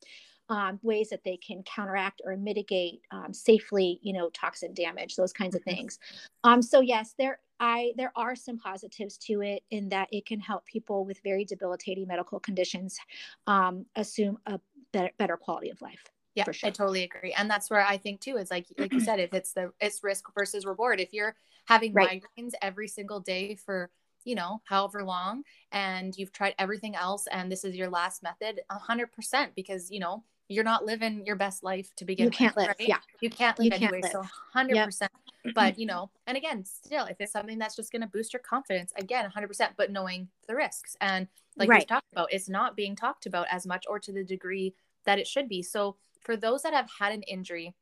Um, 0.50 0.80
ways 0.82 1.10
that 1.10 1.24
they 1.24 1.36
can 1.36 1.62
counteract 1.64 2.22
or 2.24 2.34
mitigate 2.38 3.02
um, 3.10 3.34
safely, 3.34 4.00
you 4.02 4.14
know, 4.14 4.30
toxin 4.30 4.72
damage, 4.72 5.14
those 5.14 5.30
kinds 5.34 5.54
of 5.54 5.62
Mhm. 5.66 5.76
things. 5.76 5.98
Um, 6.42 6.62
so 6.62 6.80
yes, 6.80 7.14
there 7.18 7.40
I 7.60 7.92
there 7.96 8.12
are 8.16 8.36
some 8.36 8.58
positives 8.58 9.18
to 9.18 9.42
it 9.42 9.64
in 9.70 9.88
that 9.90 10.08
it 10.12 10.26
can 10.26 10.40
help 10.40 10.64
people 10.66 11.04
with 11.04 11.20
very 11.24 11.44
debilitating 11.44 12.06
medical 12.06 12.40
conditions 12.40 12.98
um, 13.46 13.86
assume 13.96 14.38
a 14.46 14.60
better, 14.92 15.10
better 15.18 15.36
quality 15.36 15.70
of 15.70 15.80
life. 15.80 16.04
Yeah, 16.34 16.44
for 16.44 16.52
sure. 16.52 16.64
I 16.64 16.70
totally 16.70 17.02
agree. 17.02 17.32
And 17.32 17.50
that's 17.50 17.68
where 17.70 17.84
I 17.84 17.96
think 17.98 18.20
too 18.20 18.36
is 18.36 18.50
like 18.50 18.66
like 18.78 18.94
you 18.94 19.00
said, 19.00 19.18
if 19.20 19.34
it's 19.34 19.52
the 19.52 19.72
it's 19.80 20.04
risk 20.04 20.26
versus 20.34 20.64
reward. 20.64 21.00
If 21.00 21.12
you're 21.12 21.36
having 21.66 21.94
Right. 21.94 22.12
migraines 22.38 22.52
every 22.62 22.88
single 22.88 23.20
day 23.20 23.54
for 23.56 23.90
you 24.24 24.34
know 24.34 24.60
however 24.64 25.04
long, 25.04 25.42
and 25.72 26.16
you've 26.16 26.32
tried 26.32 26.54
everything 26.58 26.94
else, 26.94 27.26
and 27.28 27.50
this 27.50 27.64
is 27.64 27.76
your 27.76 27.88
last 27.90 28.22
method, 28.22 28.60
a 28.70 28.78
hundred 28.78 29.12
percent, 29.12 29.54
because 29.56 29.90
you 29.90 29.98
know 30.00 30.24
you're 30.48 30.64
not 30.64 30.84
living 30.84 31.24
your 31.26 31.36
best 31.36 31.62
life 31.62 31.94
to 31.96 32.04
begin 32.04 32.24
you 32.26 32.30
can't 32.30 32.56
with, 32.56 32.66
live 32.68 32.76
right? 32.78 32.88
yeah 32.88 32.98
you 33.20 33.30
can't 33.30 33.58
live 33.58 33.66
You 33.66 33.70
can't 33.72 33.92
anyway 33.94 34.00
live. 34.02 34.12
so 34.12 34.24
100% 34.54 35.08
but 35.54 35.78
you 35.78 35.86
know 35.86 36.10
and 36.26 36.36
again 36.36 36.64
still 36.64 37.04
if 37.06 37.16
it's 37.20 37.32
something 37.32 37.58
that's 37.58 37.76
just 37.76 37.92
going 37.92 38.02
to 38.02 38.08
boost 38.08 38.32
your 38.32 38.40
confidence 38.42 38.92
again 38.96 39.24
100% 39.30 39.70
but 39.76 39.90
knowing 39.90 40.28
the 40.46 40.54
risks 40.54 40.96
and 41.00 41.28
like 41.56 41.68
we 41.68 41.84
talked 41.84 42.06
about 42.12 42.32
it's 42.32 42.48
not 42.48 42.76
being 42.76 42.96
talked 42.96 43.26
about 43.26 43.46
as 43.50 43.66
much 43.66 43.84
or 43.88 43.98
to 43.98 44.12
the 44.12 44.24
degree 44.24 44.74
that 45.04 45.18
it 45.18 45.26
should 45.26 45.48
be 45.48 45.62
so 45.62 45.96
for 46.20 46.36
those 46.36 46.62
that 46.62 46.72
have 46.74 46.88
had 46.98 47.12
an 47.12 47.22
injury 47.22 47.74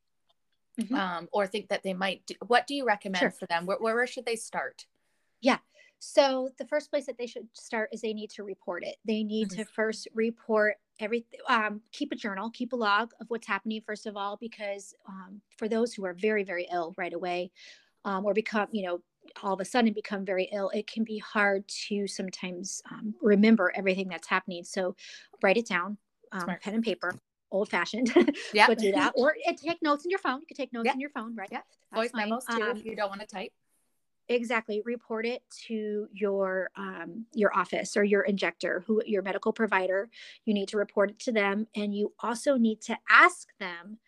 Mhm. 0.79 0.93
um, 0.93 1.27
or 1.31 1.47
think 1.47 1.69
that 1.69 1.81
they 1.81 1.95
might 1.95 2.23
do, 2.27 2.35
what 2.45 2.67
do 2.67 2.75
you 2.75 2.85
recommend 2.85 3.19
Sure. 3.21 3.31
for 3.31 3.47
them 3.47 3.65
where, 3.65 3.77
where, 3.79 3.95
where 3.95 4.05
should 4.05 4.25
they 4.27 4.35
start 4.35 4.85
yeah 5.41 5.57
So 5.99 6.51
the 6.59 6.67
first 6.67 6.91
place 6.91 7.07
that 7.07 7.17
they 7.17 7.25
should 7.25 7.47
start 7.53 7.89
is 7.91 8.01
they 8.01 8.13
need 8.13 8.29
to 8.31 8.43
report 8.43 8.83
it. 8.83 8.97
They 9.03 9.23
need 9.23 9.49
to 9.51 9.65
first 9.65 10.07
report 10.13 10.75
everything. 10.99 11.39
Um, 11.47 11.81
keep 11.91 12.11
a 12.11 12.15
journal, 12.15 12.49
keep 12.49 12.73
a 12.73 12.75
log 12.75 13.11
of 13.19 13.29
what's 13.29 13.47
happening 13.47 13.81
first 13.85 14.05
of 14.05 14.17
all, 14.17 14.37
because 14.37 14.93
um, 15.07 15.41
for 15.57 15.67
those 15.67 15.93
who 15.93 16.05
are 16.05 16.13
very 16.13 16.43
very 16.43 16.67
ill 16.71 16.93
right 16.97 17.13
away, 17.13 17.51
um, 18.05 18.25
or 18.25 18.33
become 18.33 18.67
you 18.71 18.85
know 18.85 19.01
all 19.43 19.53
of 19.53 19.59
a 19.59 19.65
sudden 19.65 19.93
become 19.93 20.25
very 20.25 20.49
ill, 20.53 20.69
it 20.69 20.87
can 20.87 21.03
be 21.03 21.17
hard 21.17 21.67
to 21.67 22.07
sometimes 22.07 22.81
um, 22.91 23.13
remember 23.21 23.71
everything 23.75 24.07
that's 24.07 24.27
happening. 24.27 24.63
So 24.63 24.95
write 25.43 25.57
it 25.57 25.67
down, 25.67 25.97
um, 26.31 26.45
pen 26.61 26.75
and 26.75 26.83
paper. 26.83 27.13
Old 27.49 27.69
fashioned, 27.69 28.13
yeah 28.53 28.67
but 28.67 28.77
do 28.77 28.91
that, 28.91 29.13
or 29.15 29.33
and 29.47 29.57
take 29.57 29.81
notes 29.81 30.03
in 30.03 30.11
your 30.11 30.19
phone. 30.19 30.41
You 30.41 30.47
can 30.47 30.57
take 30.57 30.73
notes 30.73 30.85
Yeah. 30.85 30.93
in 30.93 30.99
your 30.99 31.11
phone, 31.11 31.33
right? 31.33 31.47
Yeah. 31.49 31.61
Voice 31.93 32.11
memos 32.13 32.43
too 32.45 32.61
Um, 32.61 32.75
if 32.75 32.83
you 32.83 32.93
don't 32.93 33.07
want 33.07 33.21
to 33.21 33.27
type 33.27 33.53
exactly 34.29 34.81
report 34.85 35.25
it 35.25 35.43
to 35.49 36.07
your 36.11 36.69
um, 36.75 37.25
your 37.33 37.55
office 37.57 37.95
or 37.95 38.03
your 38.03 38.23
injector 38.23 38.81
who 38.85 39.01
your 39.05 39.21
medical 39.21 39.53
provider 39.53 40.09
you 40.45 40.53
need 40.53 40.67
to 40.67 40.77
report 40.77 41.11
it 41.11 41.19
to 41.19 41.31
them 41.31 41.67
and 41.75 41.95
you 41.95 42.13
also 42.19 42.57
need 42.57 42.81
to 42.81 42.97
ask 43.09 43.49
them 43.59 43.99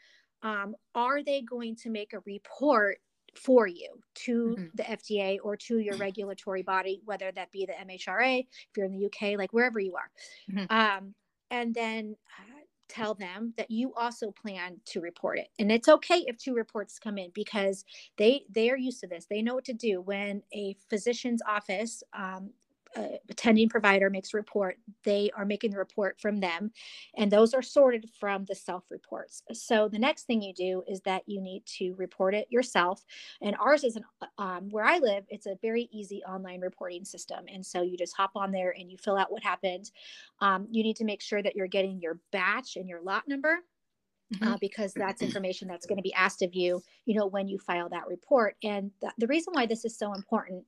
um, 0.41 0.75
are 0.95 1.23
they 1.23 1.41
going 1.41 1.75
to 1.75 1.89
make 1.89 2.13
a 2.13 2.19
report 2.21 2.99
for 3.35 3.67
you 3.67 4.01
to 4.15 4.57
Mhm. 4.57 4.71
the 4.73 4.83
fda 4.83 5.37
or 5.43 5.55
to 5.55 5.79
your 5.79 5.95
regulatory 5.97 6.63
body 6.63 7.01
whether 7.05 7.31
that 7.31 7.51
be 7.51 7.65
the 7.65 7.73
mhra 7.73 8.39
if 8.41 8.69
you're 8.75 8.85
in 8.85 8.91
the 8.97 9.05
uk 9.05 9.37
like 9.37 9.53
wherever 9.53 9.79
you 9.79 9.95
are 9.95 10.11
Mhm. 10.47 10.69
um, 10.69 11.15
and 11.51 11.73
then 11.75 12.15
uh, 12.39 12.58
tell 12.89 13.13
them 13.15 13.53
that 13.57 13.71
you 13.71 13.93
also 13.95 14.31
plan 14.31 14.77
to 14.87 15.01
report 15.01 15.39
it. 15.39 15.49
And 15.59 15.71
it's 15.71 15.89
okay 15.89 16.25
if 16.27 16.37
two 16.37 16.55
reports 16.55 16.99
come 16.99 17.17
in 17.17 17.31
because 17.33 17.85
they 18.17 18.45
they 18.49 18.69
are 18.71 18.77
used 18.77 19.01
to 19.01 19.07
this. 19.07 19.25
They 19.25 19.41
know 19.41 19.55
what 19.55 19.65
to 19.65 19.73
do 19.73 20.01
when 20.01 20.43
a 20.53 20.75
physician's 20.89 21.41
office 21.47 22.03
um, 22.13 22.51
uh, 22.95 23.17
attending 23.29 23.69
provider 23.69 24.09
makes 24.09 24.33
a 24.33 24.37
report 24.37 24.77
they 25.03 25.29
are 25.35 25.45
making 25.45 25.71
the 25.71 25.77
report 25.77 26.19
from 26.19 26.39
them 26.39 26.71
and 27.17 27.31
those 27.31 27.53
are 27.53 27.61
sorted 27.61 28.09
from 28.19 28.45
the 28.45 28.55
self 28.55 28.83
reports 28.89 29.43
so 29.53 29.87
the 29.87 29.99
next 29.99 30.23
thing 30.23 30.41
you 30.41 30.53
do 30.53 30.83
is 30.87 31.01
that 31.01 31.21
you 31.27 31.41
need 31.41 31.63
to 31.65 31.93
report 31.97 32.33
it 32.33 32.47
yourself 32.49 33.05
and 33.41 33.55
ours 33.59 33.83
is 33.83 33.95
an 33.95 34.03
um, 34.37 34.69
where 34.69 34.85
i 34.85 34.97
live 34.97 35.23
it's 35.29 35.45
a 35.45 35.57
very 35.61 35.87
easy 35.91 36.21
online 36.23 36.61
reporting 36.61 37.05
system 37.05 37.45
and 37.51 37.65
so 37.65 37.81
you 37.81 37.97
just 37.97 38.15
hop 38.15 38.31
on 38.35 38.51
there 38.51 38.73
and 38.77 38.91
you 38.91 38.97
fill 38.97 39.17
out 39.17 39.31
what 39.31 39.43
happened 39.43 39.91
um, 40.41 40.67
you 40.71 40.83
need 40.83 40.95
to 40.95 41.05
make 41.05 41.21
sure 41.21 41.43
that 41.43 41.55
you're 41.55 41.67
getting 41.67 41.99
your 42.01 42.19
batch 42.31 42.75
and 42.75 42.87
your 42.87 43.01
lot 43.01 43.27
number 43.27 43.59
uh, 44.41 44.57
because 44.61 44.93
that's 44.93 45.21
information 45.21 45.67
that's 45.67 45.85
going 45.85 45.97
to 45.97 46.03
be 46.03 46.13
asked 46.13 46.41
of 46.41 46.53
you, 46.53 46.81
you 47.05 47.15
know, 47.15 47.25
when 47.25 47.47
you 47.47 47.57
file 47.57 47.89
that 47.89 48.07
report. 48.07 48.55
And 48.63 48.91
th- 49.01 49.13
the 49.17 49.27
reason 49.27 49.53
why 49.53 49.65
this 49.65 49.85
is 49.85 49.97
so 49.97 50.13
important 50.13 50.65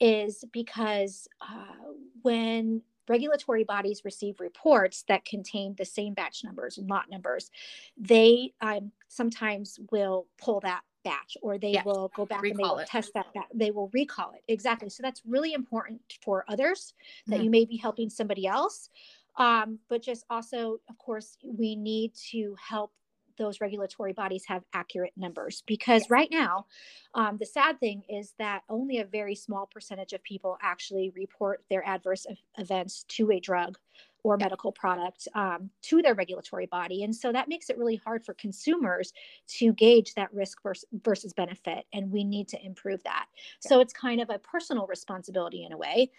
is 0.00 0.44
because 0.52 1.28
uh, 1.40 1.74
when 2.22 2.82
regulatory 3.08 3.64
bodies 3.64 4.04
receive 4.04 4.40
reports 4.40 5.04
that 5.04 5.24
contain 5.24 5.74
the 5.76 5.84
same 5.84 6.14
batch 6.14 6.42
numbers 6.44 6.76
and 6.78 6.88
lot 6.90 7.08
numbers, 7.10 7.50
they 7.96 8.52
um, 8.60 8.92
sometimes 9.08 9.78
will 9.92 10.26
pull 10.38 10.60
that 10.60 10.82
batch 11.04 11.36
or 11.40 11.56
they 11.56 11.72
Yeah. 11.74 11.84
will 11.84 12.08
go 12.16 12.26
back 12.26 12.50
and 12.50 12.58
they 12.58 12.64
will 12.64 12.80
it. 12.80 12.88
test 12.88 13.14
that 13.14 13.32
back. 13.32 13.48
They 13.54 13.70
will 13.70 13.90
recall 13.92 14.32
it. 14.32 14.42
Exactly. 14.48 14.88
So 14.88 15.02
that's 15.02 15.22
really 15.24 15.52
important 15.52 16.00
for 16.20 16.44
others 16.48 16.94
that 17.30 17.36
Mhm. 17.36 17.44
you 17.44 17.50
may 17.50 17.64
be 17.64 17.76
helping 17.76 18.10
somebody 18.10 18.46
else. 18.46 18.90
Um, 19.36 19.78
but 19.88 20.02
just 20.02 20.24
also, 20.30 20.80
of 20.88 20.98
course, 20.98 21.36
we 21.44 21.76
need 21.76 22.14
to 22.30 22.56
help 22.60 22.92
those 23.36 23.60
regulatory 23.60 24.12
bodies 24.12 24.44
have 24.46 24.62
accurate 24.72 25.12
numbers 25.16 25.62
because 25.66 26.08
right 26.10 26.28
now, 26.30 26.66
um, 27.14 27.36
the 27.38 27.46
sad 27.46 27.78
thing 27.80 28.02
is 28.08 28.34
that 28.38 28.62
only 28.68 28.98
a 28.98 29.04
very 29.04 29.34
small 29.34 29.66
percentage 29.66 30.12
of 30.12 30.22
people 30.22 30.58
actually 30.62 31.12
report 31.14 31.64
their 31.70 31.86
adverse 31.86 32.26
events 32.58 33.04
to 33.08 33.30
a 33.30 33.40
drug 33.40 33.78
or 34.26 34.36
medical 34.36 34.72
product 34.72 35.28
um, 35.36 35.70
to 35.82 36.02
their 36.02 36.14
regulatory 36.14 36.66
body. 36.66 37.04
And 37.04 37.14
so 37.14 37.30
that 37.30 37.48
makes 37.48 37.70
it 37.70 37.78
really 37.78 37.94
hard 37.94 38.24
for 38.24 38.34
consumers 38.34 39.12
to 39.58 39.72
gauge 39.72 40.14
that 40.14 40.34
risk 40.34 40.60
vers- 40.64 40.84
versus 41.04 41.32
benefit. 41.32 41.84
And 41.92 42.10
we 42.10 42.24
need 42.24 42.48
to 42.48 42.64
improve 42.64 43.04
that. 43.04 43.26
So 43.60 43.78
it's 43.78 43.92
kind 43.92 44.20
of 44.20 44.28
a 44.28 44.40
personal 44.40 44.88
responsibility 44.88 45.64
in 45.64 45.72
a 45.72 45.76
way. 45.76 46.10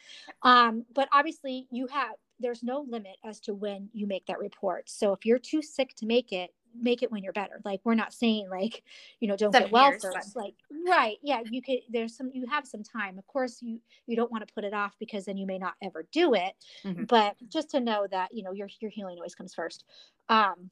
Um, 0.42 0.86
but 0.96 1.10
obviously, 1.12 1.68
you 1.70 1.88
have, 1.88 2.14
there's 2.40 2.64
no 2.64 2.86
limit 2.88 3.18
as 3.26 3.42
to 3.42 3.54
when 3.54 3.90
you 3.92 4.08
make 4.08 4.26
that 4.28 4.40
report. 4.40 4.90
So 4.90 5.12
if 5.12 5.26
you're 5.26 5.38
too 5.38 5.62
sick 5.62 5.94
to 5.98 6.06
make 6.06 6.32
it, 6.32 6.52
make 6.80 7.04
it 7.04 7.12
when 7.12 7.24
you're 7.24 7.34
better. 7.34 7.60
Like 7.66 7.82
we're 7.84 7.96
not 7.96 8.14
saying 8.14 8.50
like, 8.50 8.84
you 9.20 9.28
know, 9.28 9.36
don't 9.36 9.52
Seven 9.52 9.68
get 9.68 9.72
well 9.74 9.90
years, 9.90 10.02
first. 10.04 10.34
but- 10.34 10.42
Like, 10.44 10.54
right. 10.88 11.18
Yeah. 11.22 11.42
You 11.50 11.62
could, 11.62 11.80
there's 11.90 12.16
some, 12.16 12.30
you 12.34 12.46
have 12.48 12.66
some 12.68 12.84
time. 12.84 13.18
Of 13.18 13.28
course, 13.28 13.60
you, 13.62 13.80
you 14.06 14.16
don't 14.16 14.32
want 14.32 14.48
to 14.48 14.54
put 14.54 14.64
it 14.64 14.74
off 14.74 14.96
because 15.00 15.26
then 15.26 15.38
you 15.38 15.46
may 15.46 15.58
not 15.58 15.74
ever 15.82 16.08
do 16.12 16.34
it. 16.34 16.54
Mhm. 16.84 17.08
But 17.08 17.36
just 17.50 17.70
to 17.72 17.80
know 17.80 18.08
that, 18.12 18.30
you 18.34 18.44
know, 18.44 18.52
your, 18.52 18.70
your 18.80 18.92
healing 18.92 19.18
always 19.18 19.36
comes 19.36 19.54
first. 19.54 19.86
Um, 20.30 20.70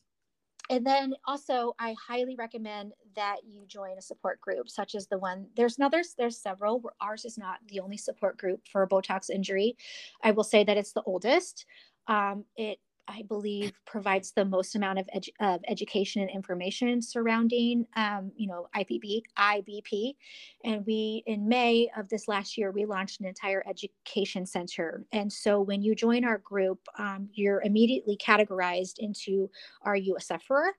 and 0.71 0.83
then 0.83 1.13
also 1.25 1.75
i 1.77 1.93
highly 2.07 2.35
recommend 2.35 2.91
that 3.15 3.35
you 3.47 3.63
join 3.67 3.99
a 3.99 4.01
support 4.01 4.41
group 4.41 4.67
such 4.67 4.95
as 4.95 5.05
the 5.05 5.17
one 5.19 5.45
there's 5.55 5.77
no 5.77 5.89
there's 5.89 6.15
there's 6.17 6.39
several 6.39 6.81
ours 6.99 7.23
is 7.23 7.37
not 7.37 7.59
the 7.67 7.79
only 7.79 7.97
support 7.97 8.35
group 8.35 8.61
for 8.71 8.87
botox 8.87 9.29
injury 9.29 9.77
i 10.23 10.31
will 10.31 10.43
say 10.43 10.63
that 10.63 10.75
it's 10.75 10.91
the 10.93 11.03
oldest 11.03 11.67
um, 12.07 12.45
it 12.57 12.79
i 13.07 13.21
believe 13.23 13.73
provides 13.85 14.31
the 14.31 14.45
most 14.45 14.75
amount 14.75 14.99
of, 14.99 15.07
edu- 15.15 15.29
of 15.39 15.61
education 15.67 16.21
and 16.21 16.31
information 16.31 17.01
surrounding 17.01 17.85
um, 17.95 18.31
you 18.35 18.47
know 18.47 18.67
ipb 18.77 19.21
ibp 19.37 20.15
and 20.63 20.85
we 20.85 21.23
in 21.25 21.47
may 21.47 21.89
of 21.97 22.07
this 22.09 22.27
last 22.27 22.57
year 22.57 22.71
we 22.71 22.85
launched 22.85 23.19
an 23.19 23.25
entire 23.25 23.63
education 23.67 24.45
center 24.45 25.05
and 25.11 25.31
so 25.31 25.61
when 25.61 25.81
you 25.81 25.95
join 25.95 26.23
our 26.25 26.39
group 26.39 26.79
um, 26.97 27.29
you're 27.33 27.61
immediately 27.61 28.17
categorized 28.17 28.99
into 28.99 29.49
are 29.81 29.95
you 29.95 30.15
a 30.15 30.21
sufferer? 30.21 30.73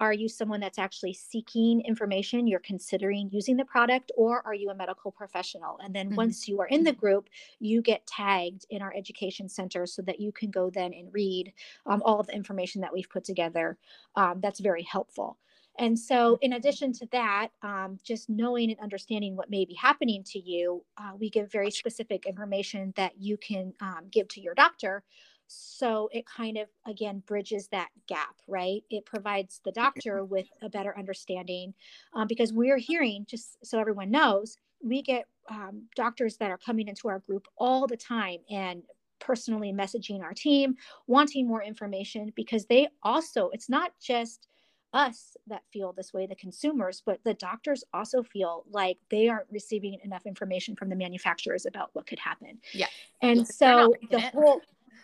Are 0.00 0.12
you 0.12 0.28
someone 0.28 0.60
that's 0.60 0.78
actually 0.78 1.12
seeking 1.14 1.80
information? 1.80 2.46
You're 2.46 2.60
considering 2.60 3.30
using 3.32 3.56
the 3.56 3.64
product, 3.64 4.12
or 4.16 4.46
are 4.46 4.54
you 4.54 4.70
a 4.70 4.74
medical 4.74 5.10
professional? 5.10 5.78
And 5.78 5.94
then 5.94 6.10
Mhm. 6.10 6.16
once 6.16 6.46
you 6.46 6.60
are 6.60 6.66
in 6.68 6.84
the 6.84 6.92
group, 6.92 7.28
you 7.58 7.82
get 7.82 8.06
tagged 8.06 8.64
in 8.70 8.80
our 8.80 8.94
education 8.94 9.48
center 9.48 9.86
so 9.86 10.02
that 10.02 10.20
you 10.20 10.30
can 10.30 10.50
go 10.50 10.70
then 10.70 10.94
and 10.94 11.12
read 11.12 11.52
um, 11.86 12.02
all 12.04 12.20
of 12.20 12.28
the 12.28 12.34
information 12.34 12.80
that 12.82 12.92
we've 12.92 13.08
put 13.10 13.24
together. 13.24 13.76
Um, 14.14 14.40
that's 14.40 14.60
very 14.60 14.82
helpful. 14.84 15.38
And 15.80 15.96
so, 15.98 16.38
in 16.40 16.52
addition 16.52 16.92
to 16.94 17.06
that, 17.12 17.50
um, 17.62 17.98
just 18.02 18.28
knowing 18.28 18.70
and 18.70 18.80
understanding 18.80 19.36
what 19.36 19.48
may 19.50 19.64
be 19.64 19.74
happening 19.74 20.24
to 20.24 20.38
you, 20.38 20.84
uh, 20.96 21.12
we 21.18 21.30
give 21.30 21.52
very 21.52 21.70
specific 21.70 22.26
information 22.26 22.92
that 22.96 23.20
you 23.20 23.36
can 23.36 23.74
um, 23.80 24.08
give 24.10 24.26
to 24.28 24.40
your 24.40 24.54
doctor 24.54 25.04
so 25.48 26.08
it 26.12 26.24
kind 26.26 26.56
of 26.56 26.68
again 26.86 27.22
bridges 27.26 27.68
that 27.68 27.88
gap 28.06 28.38
right? 28.48 28.82
It 28.90 29.04
provides 29.04 29.60
the 29.64 29.72
doctor 29.72 30.24
with 30.24 30.48
a 30.62 30.68
better 30.68 30.96
understanding 30.98 31.74
um, 32.14 32.26
because 32.26 32.52
we're 32.52 32.78
hearing 32.78 33.26
just 33.28 33.64
so 33.64 33.78
everyone 33.78 34.10
knows 34.10 34.56
we 34.82 35.02
get 35.02 35.26
um, 35.50 35.82
doctors 35.96 36.36
that 36.38 36.50
are 36.50 36.58
coming 36.58 36.88
into 36.88 37.08
our 37.08 37.20
group 37.20 37.46
all 37.56 37.86
the 37.86 37.96
time 37.96 38.38
and 38.50 38.82
personally 39.20 39.72
messaging 39.72 40.22
our 40.22 40.32
team 40.32 40.76
wanting 41.06 41.46
more 41.46 41.62
information 41.62 42.32
because 42.36 42.66
they 42.66 42.88
also 43.02 43.50
it's 43.52 43.68
not 43.68 43.92
just 44.00 44.46
us 44.94 45.36
that 45.46 45.62
feel 45.70 45.92
this 45.92 46.14
way 46.14 46.26
the 46.26 46.36
consumers 46.36 47.02
but 47.04 47.18
the 47.24 47.34
doctors 47.34 47.84
also 47.92 48.22
feel 48.22 48.64
like 48.70 48.96
they 49.10 49.28
aren't 49.28 49.48
receiving 49.50 49.98
enough 50.04 50.24
information 50.24 50.74
from 50.76 50.88
the 50.88 50.96
manufacturers 50.96 51.66
about 51.66 51.90
what 51.92 52.06
could 52.06 52.18
happen. 52.18 52.58
Yeah. 52.72 52.86
and 53.20 53.40
Because 53.40 53.56
so 53.56 53.94
the 54.10 54.20
whole 54.20 54.62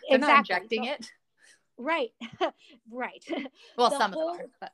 They're 0.09 0.17
not 0.19 0.39
injecting 0.39 0.83
The- 0.83 0.87
it. 0.89 1.11
right. 1.77 2.09
Right. 2.91 3.23
Well, 3.77 3.89
the 3.89 3.97
some 3.97 4.13
whole- 4.13 4.31
of 4.31 4.37
them 4.37 4.45
are, 4.47 4.49
but 4.61 4.71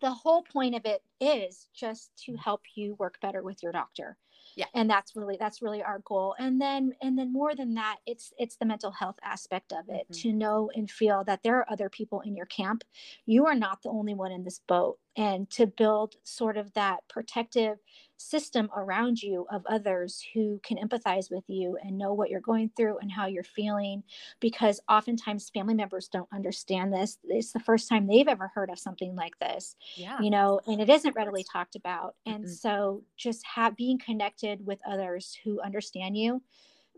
the 0.00 0.10
whole 0.12 0.42
point 0.42 0.74
of 0.74 0.84
it 0.84 1.02
is 1.20 1.66
just 1.74 2.10
to 2.26 2.36
help 2.36 2.62
you 2.74 2.94
work 2.98 3.20
better 3.20 3.42
with 3.42 3.62
your 3.62 3.72
doctor. 3.72 4.16
Yeah. 4.56 4.66
and 4.74 4.90
that's 4.90 5.14
really 5.14 5.36
that's 5.38 5.62
really 5.62 5.80
our 5.82 6.00
goal. 6.00 6.34
And 6.38 6.60
then 6.60 6.92
and 7.00 7.16
then 7.16 7.32
more 7.32 7.54
than 7.54 7.74
that 7.74 7.98
it's 8.04 8.32
it's 8.36 8.56
the 8.56 8.66
mental 8.66 8.90
health 8.90 9.16
aspect 9.22 9.72
of 9.72 9.88
it. 9.88 10.06
Mhm. 10.10 10.22
to 10.22 10.32
know 10.32 10.70
and 10.74 10.90
feel 10.90 11.22
that 11.24 11.42
there 11.44 11.56
are 11.58 11.70
other 11.70 11.88
people 11.88 12.20
in 12.22 12.34
your 12.34 12.46
camp. 12.46 12.82
You 13.26 13.46
are 13.46 13.54
not 13.54 13.80
the 13.82 13.90
only 13.90 14.12
one 14.14 14.32
in 14.32 14.42
this 14.42 14.58
boat 14.66 14.98
and 15.16 15.50
to 15.50 15.66
build 15.66 16.14
sort 16.24 16.56
of 16.56 16.72
that 16.74 17.00
protective 17.08 17.78
system 18.16 18.68
around 18.76 19.22
you 19.22 19.46
of 19.50 19.64
others 19.66 20.22
who 20.34 20.60
can 20.62 20.76
empathize 20.76 21.30
with 21.30 21.44
you 21.48 21.78
and 21.82 21.96
know 21.96 22.12
what 22.12 22.28
you're 22.28 22.40
going 22.40 22.70
through 22.76 22.98
and 22.98 23.10
how 23.10 23.26
you're 23.26 23.42
feeling 23.42 24.02
because 24.40 24.78
oftentimes 24.90 25.50
family 25.50 25.74
members 25.74 26.08
don't 26.08 26.28
understand 26.32 26.92
this 26.92 27.16
it's 27.24 27.52
the 27.52 27.60
first 27.60 27.88
time 27.88 28.06
they've 28.06 28.28
ever 28.28 28.50
heard 28.54 28.68
of 28.68 28.78
something 28.78 29.16
like 29.16 29.36
this 29.38 29.74
yeah. 29.96 30.20
you 30.20 30.28
know 30.28 30.60
and 30.66 30.82
it 30.82 30.90
isn't 30.90 31.16
readily 31.16 31.44
talked 31.50 31.76
about 31.76 32.14
and 32.26 32.44
mm-hmm. 32.44 32.52
so 32.52 33.02
just 33.16 33.44
have 33.46 33.74
being 33.74 33.98
connected 33.98 34.64
with 34.66 34.78
others 34.86 35.36
who 35.42 35.58
understand 35.60 36.16
you 36.16 36.42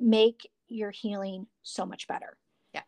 make 0.00 0.50
your 0.66 0.90
healing 0.90 1.46
so 1.62 1.86
much 1.86 2.08
better 2.08 2.36
yeah 2.74 2.82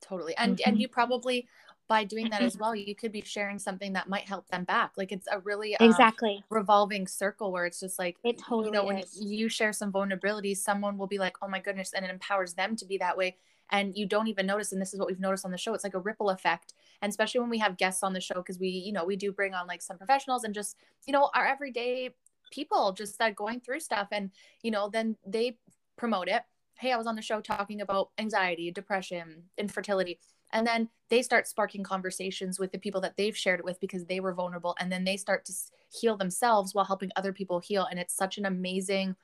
totally 0.00 0.34
and 0.38 0.56
mm-hmm. 0.56 0.70
and 0.70 0.80
you 0.80 0.88
probably 0.88 1.46
by 1.86 2.04
doing 2.04 2.30
that 2.30 2.42
as 2.42 2.56
well 2.56 2.74
you 2.74 2.94
could 2.94 3.12
be 3.12 3.20
sharing 3.20 3.58
something 3.58 3.92
that 3.92 4.08
might 4.08 4.26
help 4.26 4.48
them 4.48 4.64
back. 4.64 4.92
Like 4.96 5.12
it's 5.12 5.28
a 5.30 5.40
really 5.40 5.76
um, 5.76 5.88
exactly. 5.88 6.42
revolving 6.48 7.06
circle 7.06 7.52
where 7.52 7.66
it's 7.66 7.80
just 7.80 7.98
like 7.98 8.16
it 8.24 8.38
totally 8.38 8.66
you 8.66 8.72
know 8.72 8.90
is. 8.90 9.18
when 9.18 9.28
you 9.28 9.48
share 9.48 9.72
some 9.72 9.92
vulnerabilities 9.92 10.58
someone 10.58 10.96
will 10.96 11.06
be 11.06 11.18
like 11.18 11.36
oh 11.42 11.48
my 11.48 11.60
goodness 11.60 11.92
and 11.92 12.04
it 12.04 12.10
empowers 12.10 12.54
them 12.54 12.76
to 12.76 12.86
be 12.86 12.96
that 12.98 13.16
way 13.16 13.36
and 13.70 13.96
you 13.96 14.06
don't 14.06 14.28
even 14.28 14.46
notice 14.46 14.72
and 14.72 14.80
this 14.80 14.92
is 14.92 14.98
what 14.98 15.08
we've 15.08 15.20
noticed 15.20 15.44
on 15.44 15.50
the 15.50 15.58
show 15.58 15.74
it's 15.74 15.84
like 15.84 15.94
a 15.94 16.00
ripple 16.00 16.30
effect 16.30 16.74
and 17.02 17.10
especially 17.10 17.40
when 17.40 17.50
we 17.50 17.58
have 17.58 17.76
guests 17.76 18.02
on 18.02 18.12
the 18.12 18.20
show 18.20 18.34
because 18.34 18.58
we 18.58 18.68
you 18.68 18.92
know 18.92 19.04
we 19.04 19.16
do 19.16 19.32
bring 19.32 19.54
on 19.54 19.66
like 19.66 19.82
some 19.82 19.98
professionals 19.98 20.44
and 20.44 20.54
just 20.54 20.76
you 21.06 21.12
know 21.12 21.30
our 21.34 21.46
everyday 21.46 22.10
people 22.50 22.92
just 22.92 23.18
that 23.18 23.34
going 23.34 23.60
through 23.60 23.80
stuff 23.80 24.08
and 24.12 24.30
you 24.62 24.70
know 24.70 24.88
then 24.88 25.16
they 25.26 25.56
promote 25.96 26.28
it. 26.28 26.42
Hey 26.78 26.92
i 26.92 26.96
was 26.96 27.06
on 27.06 27.16
the 27.16 27.22
show 27.22 27.40
talking 27.40 27.80
about 27.80 28.10
anxiety 28.18 28.70
depression 28.70 29.44
infertility 29.58 30.18
and 30.54 30.66
then 30.66 30.88
they 31.10 31.20
start 31.20 31.46
sparking 31.46 31.82
conversations 31.82 32.58
with 32.58 32.72
the 32.72 32.78
people 32.78 33.00
that 33.02 33.16
they've 33.16 33.36
shared 33.36 33.60
it 33.60 33.64
with 33.64 33.78
because 33.80 34.06
they 34.06 34.20
were 34.20 34.32
vulnerable. 34.32 34.74
And 34.80 34.90
then 34.90 35.04
they 35.04 35.18
start 35.18 35.44
to 35.46 35.52
heal 35.92 36.16
themselves 36.16 36.74
while 36.74 36.86
helping 36.86 37.10
other 37.16 37.32
people 37.32 37.60
heal. 37.60 37.86
And 37.90 37.98
it's 37.98 38.16
such 38.16 38.38
an 38.38 38.46
amazing 38.46 39.16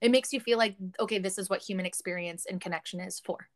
it 0.00 0.10
makes 0.10 0.32
you 0.32 0.40
feel 0.40 0.58
like 0.58 0.76
okay 0.98 1.18
this 1.18 1.38
is 1.38 1.50
what 1.50 1.62
human 1.62 1.86
experience 1.86 2.46
and 2.46 2.60
connection 2.60 3.00
is 3.00 3.20
for. 3.20 3.48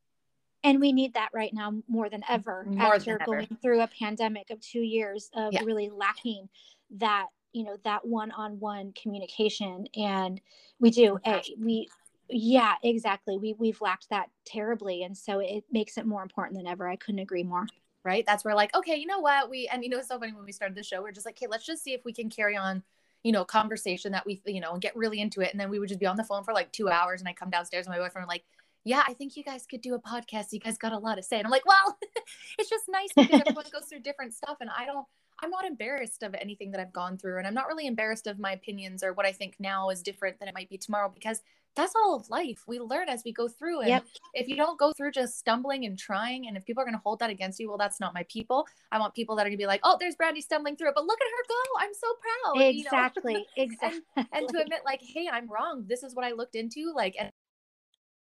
And 0.63 0.81
we 0.81 0.93
need 0.93 1.15
that 1.15 1.29
right 1.35 1.53
now 1.53 1.75
more 1.89 2.09
than 2.09 2.23
ever 2.29 2.65
more 2.69 2.95
after 2.95 3.19
than 3.19 3.27
going 3.27 3.59
through 3.63 3.83
a 3.83 3.89
pandemic 3.89 4.51
of 4.51 4.61
two 4.61 4.81
years 4.81 5.31
of 5.35 5.53
yeah. 5.53 5.63
really 5.65 5.91
lacking 5.91 6.49
that 6.97 7.27
you 7.53 7.65
know 7.65 7.77
that 7.85 8.07
one-on-one 8.07 8.93
communication. 9.01 9.87
And 9.97 10.41
we 10.81 10.91
do 10.91 11.19
a 11.25 11.43
we 11.59 11.89
yeah 12.29 12.75
exactly. 12.83 13.37
We 13.39 13.55
we've 13.59 13.81
lacked 13.81 14.11
that 14.11 14.31
terribly 14.45 15.03
and 15.03 15.17
so 15.17 15.41
it 15.41 15.65
makes 15.71 15.99
it 15.99 16.07
more 16.07 16.23
important 16.23 16.57
than 16.57 16.67
ever. 16.67 16.89
I 16.89 16.97
couldn't 16.97 17.21
agree 17.21 17.45
more. 17.45 17.67
Right? 18.05 18.25
That's 18.27 18.45
where 18.45 18.55
like 18.55 18.75
okay 18.75 18.97
you 18.97 19.07
know 19.07 19.21
what? 19.21 19.51
We 19.51 19.69
and 19.73 19.83
you 19.83 19.91
know 19.91 19.99
it's 19.99 20.09
so 20.09 20.19
funny 20.19 20.33
when 20.33 20.45
we 20.45 20.53
started 20.53 20.77
the 20.77 20.83
show 20.83 21.03
we're 21.03 21.13
just 21.13 21.27
like 21.27 21.37
okay 21.37 21.47
let's 21.51 21.67
just 21.67 21.83
see 21.83 21.95
if 21.95 22.05
we 22.05 22.13
can 22.13 22.31
carry 22.31 22.57
on 22.57 22.83
you 23.23 23.33
know 23.33 23.45
conversation 23.45 24.13
that 24.13 24.27
we 24.27 24.43
you 24.47 24.61
know 24.61 24.73
and 24.73 24.83
get 24.83 24.97
really 24.97 25.21
into 25.21 25.41
it. 25.41 25.53
And 25.53 25.61
then 25.61 25.71
we 25.71 25.79
would 25.79 25.89
just 25.89 26.01
be 26.01 26.07
on 26.07 26.17
the 26.17 26.25
phone 26.25 26.45
for 26.45 26.53
like 26.53 26.73
two 26.73 26.89
hours 26.89 27.21
and 27.21 27.29
i 27.29 27.33
come 27.33 27.51
downstairs 27.51 27.87
and 27.87 27.95
my 27.95 28.01
boyfriend 28.01 28.29
like 28.29 28.45
yeah 28.85 29.03
i 29.09 29.15
think 29.15 29.37
you 29.37 29.45
guys 29.45 29.67
could 29.67 29.81
do 29.81 29.95
a 29.95 30.01
podcast. 30.01 30.53
You 30.53 30.61
guys 30.61 30.79
got 30.79 30.93
a 30.93 30.99
lot 30.99 31.17
to 31.17 31.23
say. 31.23 31.39
And 31.39 31.47
i'm 31.47 31.51
like 31.51 31.67
well 31.67 31.99
it's 32.59 32.71
just 32.71 32.85
nice 32.89 33.09
because 33.15 33.41
everyone 33.41 33.65
goes 33.73 33.87
through 33.89 34.01
different 34.01 34.35
stuff 34.35 34.59
and 34.61 34.71
i 34.77 34.85
don't 34.85 35.07
I'm 35.43 35.51
not 35.51 35.65
embarrassed 35.65 36.23
of 36.23 36.35
anything 36.35 36.71
that 36.73 36.81
I've 36.81 36.93
gone 36.93 37.19
through. 37.19 37.39
And 37.39 37.47
I'm 37.47 37.55
not 37.55 37.67
really 37.67 37.87
embarrassed 37.87 38.27
of 38.27 38.39
my 38.39 38.53
opinions 38.53 39.03
or 39.03 39.13
what 39.13 39.27
I 39.27 39.33
think 39.33 39.57
now 39.59 39.91
is 39.91 40.03
different 40.03 40.39
than 40.39 40.49
it 40.49 40.55
might 40.55 40.71
be 40.71 40.79
tomorrow 40.79 41.11
because 41.13 41.43
that's 41.75 41.95
all 41.97 42.15
of 42.15 42.29
life. 42.31 42.63
We 42.67 42.79
learn 42.79 43.09
as 43.09 43.23
we 43.25 43.33
go 43.33 43.49
through. 43.49 43.81
And 43.81 43.89
yep. 43.89 44.05
if 44.33 44.49
you 44.49 44.57
don't 44.57 44.79
go 44.79 44.93
through 44.93 45.13
just 45.13 45.39
stumbling 45.39 45.85
and 45.85 45.99
trying, 45.99 46.47
and 46.47 46.57
if 46.57 46.65
people 46.65 46.83
are 46.83 46.85
going 46.85 46.97
to 46.97 47.03
hold 47.03 47.19
that 47.19 47.31
against 47.31 47.59
you, 47.59 47.69
well, 47.69 47.79
that's 47.79 48.01
not 48.01 48.15
my 48.15 48.25
people. 48.25 48.67
I 48.93 48.99
want 48.99 49.15
people 49.15 49.37
that 49.37 49.43
are 49.43 49.49
going 49.49 49.59
to 49.59 49.63
be 49.63 49.67
like, 49.67 49.81
oh, 49.83 49.97
there's 49.99 50.15
Brandy 50.15 50.41
stumbling 50.41 50.77
through 50.77 50.89
it, 50.89 50.95
but 50.95 51.05
look 51.05 51.19
at 51.21 51.27
her 51.27 51.45
go. 51.49 51.85
I'm 51.85 51.95
so 51.95 52.07
proud. 52.21 52.69
Exactly. 52.69 53.33
You 53.33 53.39
know? 53.39 53.45
exactly. 53.57 54.01
and, 54.17 54.27
and 54.33 54.49
to 54.49 54.61
admit, 54.61 54.81
like, 54.85 55.01
hey, 55.03 55.29
I'm 55.31 55.49
wrong. 55.51 55.85
This 55.87 56.03
is 56.03 56.15
what 56.15 56.25
I 56.25 56.33
looked 56.33 56.55
into. 56.55 56.93
Like, 56.95 57.17
and 57.19 57.31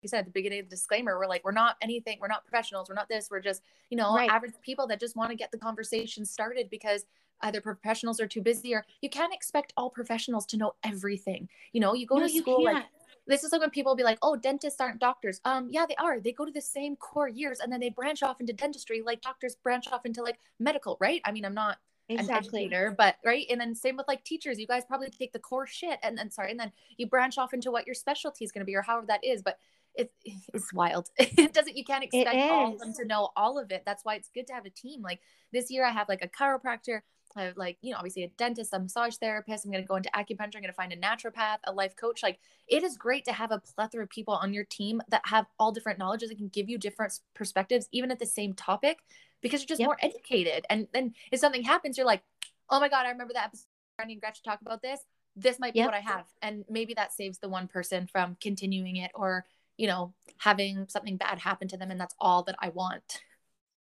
you 0.02 0.10
said 0.10 0.20
at 0.20 0.26
the 0.26 0.32
beginning 0.32 0.60
of 0.60 0.66
the 0.66 0.76
disclaimer, 0.76 1.18
we're 1.18 1.28
like, 1.28 1.44
we're 1.44 1.52
not 1.52 1.78
anything, 1.82 2.18
we're 2.22 2.28
not 2.28 2.46
professionals, 2.46 2.90
we're 2.90 2.96
not 2.96 3.10
this, 3.10 3.30
we're 3.30 3.40
just, 3.40 3.62
you 3.90 3.98
know, 3.98 4.16
right. 4.16 4.30
average 4.30 4.54
people 4.62 4.88
that 4.88 5.00
just 5.00 5.16
want 5.16 5.32
to 5.32 5.36
get 5.36 5.52
the 5.52 5.58
conversation 5.58 6.26
started 6.26 6.70
because 6.70 7.06
either 7.42 7.60
professionals 7.60 8.20
are 8.20 8.28
too 8.28 8.42
busy 8.42 8.74
or 8.74 8.86
you 9.02 9.10
can't 9.10 9.34
expect 9.34 9.74
all 9.78 9.90
professionals 9.90 10.46
to 10.46 10.58
know 10.58 10.74
everything. 10.84 11.50
You 11.74 11.82
know, 11.82 11.94
you 11.94 12.06
go 12.06 12.18
no, 12.18 12.28
to 12.28 12.30
school 12.30 12.64
like 12.64 12.86
this 13.28 13.44
is 13.44 13.52
like 13.52 13.62
when 13.62 13.70
people 13.70 13.96
be 13.96 14.04
like, 14.04 14.20
"Oh, 14.22 14.36
dentists 14.36 14.80
aren't 14.80 15.00
doctors." 15.00 15.42
Um, 15.46 15.68
yeah, 15.70 15.86
they 15.88 15.96
are. 15.96 16.20
They 16.20 16.32
go 16.32 16.46
to 16.46 16.52
the 16.52 16.62
same 16.62 16.96
core 16.96 17.28
years 17.28 17.60
and 17.60 17.72
then 17.72 17.80
they 17.80 17.90
branch 17.90 18.24
off 18.24 18.40
into 18.40 18.54
dentistry, 18.54 19.02
like 19.02 19.22
doctors 19.22 19.56
branch 19.56 19.88
off 19.92 20.06
into 20.06 20.22
like 20.22 20.40
medical, 20.60 20.98
right? 21.00 21.22
I 21.26 21.32
mean, 21.32 21.46
I'm 21.46 21.54
not 21.54 21.78
exactly. 22.10 22.66
an 22.66 22.66
educator, 22.66 22.96
but 22.98 23.16
right. 23.26 23.46
And 23.50 23.60
then 23.60 23.76
same 23.76 23.98
with 23.98 24.08
like 24.08 24.24
teachers. 24.24 24.60
You 24.60 24.68
guys 24.68 24.84
probably 24.86 25.10
take 25.10 25.34
the 25.34 25.40
core 25.40 25.68
shit 25.68 26.00
and 26.04 26.18
then 26.18 26.30
sorry, 26.32 26.52
and 26.52 26.60
then 26.60 26.72
you 26.98 27.08
branch 27.08 27.38
off 27.38 27.54
into 27.54 27.72
what 27.72 27.86
your 27.86 27.96
specialty 27.96 28.46
is 28.46 28.52
going 28.52 28.62
to 28.62 28.66
be 28.66 28.76
or 28.76 28.82
however 28.82 29.08
that 29.08 29.24
is. 29.24 29.42
But 29.42 29.58
it, 29.96 30.12
it's 30.54 30.74
wild. 30.74 31.10
it 31.18 31.54
doesn't. 31.54 31.76
You 31.76 31.84
can't 31.84 32.04
expect 32.04 32.36
all 32.36 32.74
of 32.74 32.80
them 32.80 32.94
to 32.94 33.06
know 33.06 33.30
all 33.36 33.58
of 33.58 33.72
it. 33.72 33.84
That's 33.86 34.06
why 34.06 34.16
it's 34.16 34.30
good 34.30 34.48
to 34.48 34.54
have 34.54 34.66
a 34.66 34.70
team. 34.70 35.02
Like 35.02 35.22
this 35.52 35.72
year, 35.72 35.86
I 35.86 35.92
have 35.92 36.10
like 36.10 36.24
a 36.24 36.28
chiropractor 36.28 37.02
I 37.36 37.44
have 37.44 37.58
like, 37.58 37.78
you 37.82 37.92
know, 37.92 37.98
obviously 37.98 38.24
a 38.24 38.30
dentist, 38.38 38.74
a 38.74 38.80
massage 38.80 39.16
therapist. 39.16 39.66
I'm 39.66 39.72
going 39.72 39.84
to 39.84 39.88
go 39.88 39.96
into 39.96 40.10
acupuncture. 40.10 40.56
I'm 40.56 40.62
going 40.62 40.66
to 40.68 40.74
find 40.74 40.94
a 40.94 40.98
naturopath, 40.98 41.58
a 41.66 41.72
life 41.72 41.96
coach. 41.96 42.24
Like, 42.24 42.40
it 42.68 42.84
is 42.84 42.98
great 42.98 43.26
to 43.26 43.34
have 43.34 43.52
a 43.52 43.60
plethora 43.60 44.04
of 44.04 44.10
people 44.10 44.34
on 44.34 44.54
your 44.54 44.64
team 44.64 45.02
that 45.10 45.22
have 45.26 45.46
all 45.60 45.72
different 45.72 46.00
knowledges 46.00 46.30
that 46.30 46.38
can 46.38 46.48
give 46.50 46.70
you 46.70 46.78
different 46.78 47.20
perspectives, 47.34 47.88
even 47.92 48.12
at 48.12 48.20
the 48.20 48.26
same 48.26 48.54
topic, 48.54 49.00
because 49.42 49.62
you're 49.62 49.68
just 49.68 49.80
yep. 49.80 49.88
more 49.88 49.98
educated. 50.02 50.66
And 50.70 50.88
then 50.94 51.14
if 51.32 51.40
something 51.40 51.64
happens, 51.64 51.98
you're 51.98 52.06
like, 52.06 52.24
oh 52.70 52.80
my 52.80 52.90
God, 52.90 53.06
I 53.06 53.10
remember 53.10 53.34
that 53.34 53.46
episode. 53.46 53.68
Brandy 53.98 54.14
and 54.14 54.22
Gretchen 54.22 54.44
talk 54.44 54.62
about 54.62 54.82
this. 54.82 55.00
This 55.36 55.60
might 55.60 55.74
be 55.74 55.80
yep. 55.80 55.88
what 55.88 55.96
I 55.96 56.02
have. 56.02 56.26
And 56.42 56.66
maybe 56.70 56.94
that 56.96 57.14
saves 57.14 57.40
the 57.40 57.50
one 57.50 57.68
person 57.68 58.08
from 58.08 58.38
continuing 58.42 58.98
it 58.98 59.12
or, 59.14 59.46
you 59.78 59.88
know, 59.88 60.14
having 60.38 60.88
something 60.90 61.18
bad 61.18 61.40
happen 61.40 61.68
to 61.70 61.78
them. 61.78 61.92
And 61.92 62.00
that's 62.00 62.16
all 62.20 62.44
that 62.44 62.56
I 62.60 62.70
want 62.70 63.22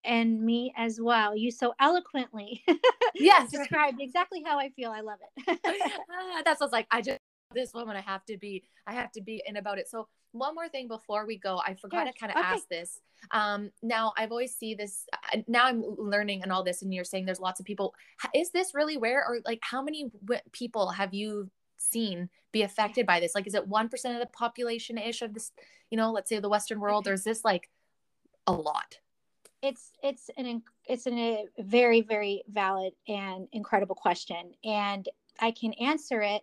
and 0.08 0.42
me 0.42 0.74
as 0.76 1.00
well. 1.00 1.36
You 1.36 1.52
so 1.52 1.74
eloquently 1.80 2.64
yes 3.16 3.52
described 3.52 4.02
exactly 4.02 4.42
how 4.44 4.58
I 4.58 4.70
feel. 4.70 4.92
I 4.92 5.02
love 5.02 5.20
it. 5.38 5.60
ah, 6.12 6.42
that's 6.44 6.62
what's 6.62 6.74
like 6.74 6.88
I 6.90 7.02
just 7.02 7.20
this 7.54 7.74
woman 7.74 7.96
I 7.96 8.02
have 8.02 8.26
to 8.26 8.38
be 8.38 8.64
I 8.88 8.94
have 8.94 9.12
to 9.14 9.22
be 9.22 9.44
in 9.46 9.58
about 9.58 9.78
it. 9.78 9.88
So 9.88 10.08
one 10.32 10.56
more 10.56 10.70
thing 10.70 10.88
before 10.88 11.26
we 11.26 11.38
go, 11.38 11.60
I 11.66 11.74
forgot 11.74 12.06
to 12.06 12.14
kind 12.14 12.32
of 12.32 12.38
okay. 12.38 12.48
ask 12.48 12.68
this. 12.68 13.00
Um, 13.32 13.72
now 13.82 14.14
I've 14.18 14.32
always 14.32 14.56
see 14.56 14.76
this. 14.76 15.06
Uh, 15.14 15.40
now 15.48 15.66
I'm 15.66 15.84
learning 15.98 16.44
and 16.44 16.52
all 16.52 16.64
this, 16.64 16.82
and 16.82 16.94
you're 16.94 17.04
saying 17.04 17.26
there's 17.26 17.40
lots 17.40 17.60
of 17.60 17.66
people. 17.66 17.94
Is 18.36 18.52
this 18.52 18.74
really 18.74 18.98
where, 18.98 19.26
or 19.26 19.40
like 19.46 19.60
how 19.62 19.82
many 19.82 20.12
w- 20.24 20.42
people 20.52 20.90
have 20.90 21.14
you 21.14 21.50
seen 21.78 22.30
be 22.52 22.62
affected 22.62 23.06
by 23.06 23.20
this? 23.20 23.36
Like, 23.36 23.48
is 23.48 23.56
it 23.56 23.68
one 23.68 23.90
percent 23.90 24.16
of 24.16 24.22
the 24.22 24.28
population 24.28 24.98
ish 24.98 25.22
of 25.22 25.34
this? 25.34 25.52
You 25.90 25.98
know, 25.98 26.12
let's 26.12 26.30
say 26.30 26.40
the 26.40 26.50
Western 26.50 26.80
world, 26.80 27.08
or 27.08 27.14
is 27.14 27.24
this 27.24 27.44
like 27.44 27.70
a 28.46 28.54
lot? 28.54 29.00
It's 29.62 29.92
it's 30.04 30.30
an 30.38 30.62
it's 30.88 31.06
an, 31.06 31.18
a 31.18 31.46
very 31.60 32.02
very 32.02 32.44
valid 32.50 32.94
and 33.08 33.48
incredible 33.52 33.96
question 33.96 34.52
and 34.64 35.10
i 35.40 35.52
can 35.52 35.74
answer 35.74 36.22
it 36.22 36.42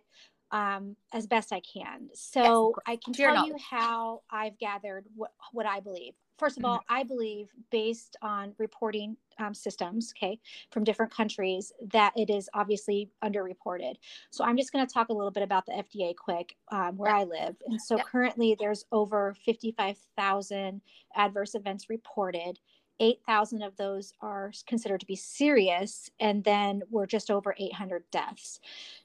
um, 0.51 0.95
as 1.13 1.27
best 1.27 1.51
i 1.51 1.61
can 1.61 2.09
so 2.13 2.73
yes, 2.75 2.83
i 2.87 2.99
can 3.03 3.13
tell 3.13 3.47
you 3.47 3.55
how 3.69 4.21
i've 4.29 4.57
gathered 4.57 5.05
what, 5.15 5.31
what 5.51 5.65
i 5.65 5.79
believe 5.79 6.13
first 6.37 6.57
of 6.57 6.63
mm-hmm. 6.63 6.73
all 6.73 6.81
i 6.89 7.03
believe 7.03 7.47
based 7.71 8.15
on 8.21 8.53
reporting 8.57 9.17
um, 9.39 9.53
systems 9.53 10.13
okay 10.15 10.39
from 10.71 10.83
different 10.83 11.11
countries 11.11 11.73
that 11.91 12.13
it 12.15 12.29
is 12.29 12.47
obviously 12.53 13.09
underreported 13.23 13.95
so 14.29 14.45
i'm 14.45 14.55
just 14.55 14.71
going 14.71 14.85
to 14.85 14.93
talk 14.93 15.09
a 15.09 15.13
little 15.13 15.31
bit 15.31 15.43
about 15.43 15.65
the 15.65 15.71
fda 15.73 16.15
quick 16.15 16.55
um, 16.71 16.95
where 16.95 17.11
yeah. 17.11 17.19
i 17.19 17.23
live 17.23 17.55
and 17.67 17.81
so 17.81 17.97
yeah. 17.97 18.03
currently 18.03 18.55
there's 18.57 18.85
over 18.91 19.35
55000 19.45 20.81
adverse 21.15 21.55
events 21.55 21.89
reported 21.89 22.59
8,000 22.99 23.61
of 23.61 23.75
those 23.77 24.13
are 24.21 24.51
considered 24.67 25.01
to 25.01 25.05
be 25.05 25.15
serious, 25.15 26.09
and 26.19 26.43
then 26.43 26.81
we're 26.89 27.05
just 27.05 27.29
over 27.29 27.55
800 27.57 28.03
deaths. 28.11 28.59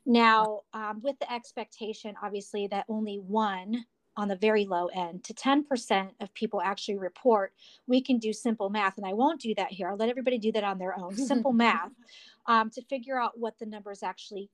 Now, 0.07 0.61
um, 0.73 1.01
with 1.03 1.19
the 1.19 1.33
expectation, 1.33 2.15
obviously, 2.23 2.67
that 2.69 2.85
only 2.89 3.17
one 3.17 3.85
on 4.17 4.29
the 4.29 4.37
very 4.37 4.67
low 4.67 4.87
end 4.89 5.25
to 5.25 5.35
10% 5.35 6.11
of 6.21 6.35
people 6.35 6.61
actually 6.61 6.99
report, 6.99 7.53
we 7.87 8.01
can 8.01 8.19
do 8.19 8.33
simple 8.33 8.69
math. 8.69 8.97
And 8.99 9.07
I 9.07 9.13
won't 9.13 9.41
do 9.41 9.55
that 9.55 9.71
here. 9.71 9.89
I'll 9.89 9.97
let 9.97 10.09
everybody 10.09 10.39
do 10.39 10.53
that 10.53 10.65
on 10.65 10.79
their 10.79 10.99
own. 10.99 11.17
Simple 11.17 11.53
math 11.53 11.93
um, 12.47 12.71
to 12.71 12.83
figure 12.83 13.19
out 13.19 13.39
what 13.39 13.59
the 13.59 13.67
numbers 13.67 14.03
actually 14.03 14.51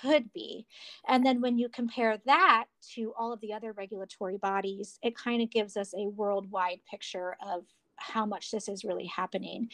could 0.00 0.32
be. 0.32 0.66
And 1.08 1.26
then 1.26 1.40
when 1.40 1.58
you 1.58 1.68
compare 1.68 2.18
that 2.26 2.66
to 2.94 3.12
all 3.18 3.32
of 3.32 3.40
the 3.40 3.52
other 3.52 3.72
regulatory 3.72 4.38
bodies, 4.38 4.98
it 5.02 5.16
kind 5.16 5.42
of 5.42 5.50
gives 5.50 5.76
us 5.76 5.92
a 5.94 6.08
worldwide 6.08 6.80
picture 6.88 7.36
of 7.44 7.64
how 7.96 8.26
much 8.26 8.50
this 8.50 8.68
is 8.68 8.84
really 8.84 9.06
happening. 9.06 9.68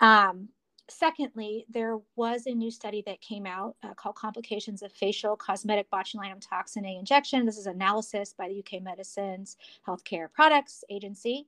Um, 0.00 0.48
secondly, 0.88 1.66
there 1.68 1.98
was 2.14 2.46
a 2.46 2.54
new 2.54 2.70
study 2.70 3.02
that 3.06 3.20
came 3.20 3.46
out 3.46 3.76
uh, 3.82 3.94
called 3.94 4.16
Complications 4.16 4.82
of 4.82 4.92
Facial 4.92 5.36
Cosmetic 5.36 5.90
Botulinum 5.90 6.40
Toxin 6.40 6.84
A 6.84 6.96
Injection. 6.98 7.44
This 7.44 7.58
is 7.58 7.66
analysis 7.66 8.34
by 8.36 8.48
the 8.48 8.58
UK 8.58 8.82
Medicines 8.82 9.56
Healthcare 9.86 10.32
Products 10.32 10.84
Agency 10.90 11.46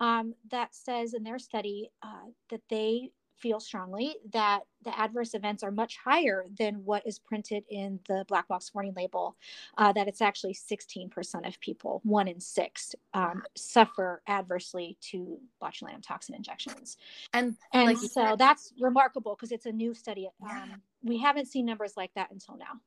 um, 0.00 0.34
that 0.50 0.74
says 0.74 1.14
in 1.14 1.22
their 1.22 1.38
study 1.38 1.90
uh, 2.02 2.30
that 2.50 2.62
they 2.70 3.10
feel 3.40 3.60
strongly 3.60 4.16
that 4.32 4.60
the 4.84 4.96
adverse 4.98 5.34
events 5.34 5.62
are 5.62 5.70
much 5.70 5.96
higher 5.96 6.44
than 6.58 6.76
what 6.84 7.06
is 7.06 7.18
printed 7.18 7.64
in 7.70 8.00
the 8.08 8.24
black 8.28 8.48
box 8.48 8.72
warning 8.74 8.94
label. 8.96 9.36
Uh, 9.76 9.92
that 9.92 10.08
it's 10.08 10.20
actually 10.20 10.54
16% 10.54 11.46
of 11.46 11.60
people, 11.60 12.00
one 12.04 12.28
in 12.28 12.40
six, 12.40 12.94
um, 13.14 13.42
suffer 13.56 14.22
adversely 14.28 14.96
to 15.00 15.38
botulinum 15.62 16.02
toxin 16.02 16.34
injections. 16.34 16.96
And 17.32 17.56
and 17.72 17.86
like 17.86 17.96
so 17.98 18.06
said, 18.06 18.38
that's 18.38 18.72
remarkable 18.80 19.34
because 19.34 19.52
it's 19.52 19.66
a 19.66 19.72
new 19.72 19.94
study. 19.94 20.28
Um, 20.48 20.82
we 21.02 21.18
haven't 21.18 21.46
seen 21.46 21.66
numbers 21.66 21.94
like 21.96 22.12
that 22.14 22.30
until 22.30 22.56
now. 22.56 22.80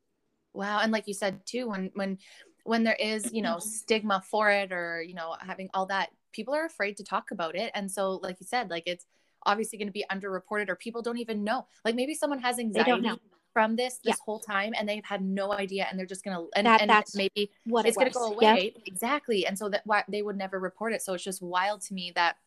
Wow, 0.54 0.80
and 0.82 0.92
like 0.92 1.08
you 1.08 1.14
said 1.14 1.46
too, 1.46 1.70
when 1.70 1.92
when 1.94 2.18
when 2.64 2.84
there 2.84 2.98
is 3.00 3.32
you 3.34 3.42
know 3.42 3.60
stigma 3.60 4.22
for 4.30 4.50
it 4.50 4.72
or 4.72 5.02
you 5.02 5.14
know 5.14 5.36
having 5.40 5.70
all 5.74 5.86
that 5.88 6.10
people 6.32 6.54
are 6.54 6.66
afraid 6.66 6.98
to 6.98 7.04
talk 7.04 7.32
about 7.32 7.56
it 7.56 7.72
and 7.76 7.92
so 7.92 8.20
like 8.24 8.40
you 8.40 8.46
said 8.46 8.70
like 8.70 8.84
it's 8.86 9.06
obviously 9.46 9.78
going 9.78 9.88
to 9.88 9.94
be 9.94 10.06
underreported 10.12 10.70
or 10.70 10.76
people 10.76 11.02
don't 11.02 11.18
even 11.18 11.44
know. 11.44 11.66
Like 11.84 11.96
maybe 11.96 12.14
someone 12.14 12.40
has 12.40 12.60
anxiety 12.60 13.10
from 13.54 13.76
this 13.76 14.00
this 14.04 14.16
yeah. 14.18 14.24
whole 14.26 14.40
time 14.40 14.74
and 14.78 14.88
they've 14.88 15.04
had 15.04 15.22
no 15.22 15.52
idea 15.52 15.86
and 15.90 16.00
they're 16.00 16.06
just 16.06 16.24
going 16.24 16.38
to 16.38 16.48
and, 16.56 16.66
that, 16.66 16.82
and 16.82 16.90
that's 16.90 17.16
maybe 17.16 17.52
what 17.66 17.86
it's 17.86 17.98
it 17.98 18.00
going 18.00 18.12
to 18.12 18.18
go 18.18 18.34
away. 18.34 18.74
Yep. 18.76 18.84
exactly. 18.86 19.46
And 19.46 19.58
so 19.58 19.70
that 19.70 19.82
why 19.86 20.04
they 20.08 20.22
would 20.22 20.38
never 20.38 20.60
report 20.60 20.94
it. 20.94 21.02
So 21.02 21.14
it's 21.14 21.24
just 21.24 21.42
wild 21.42 21.82
to 21.82 21.94
me 21.94 22.12
that 22.16 22.38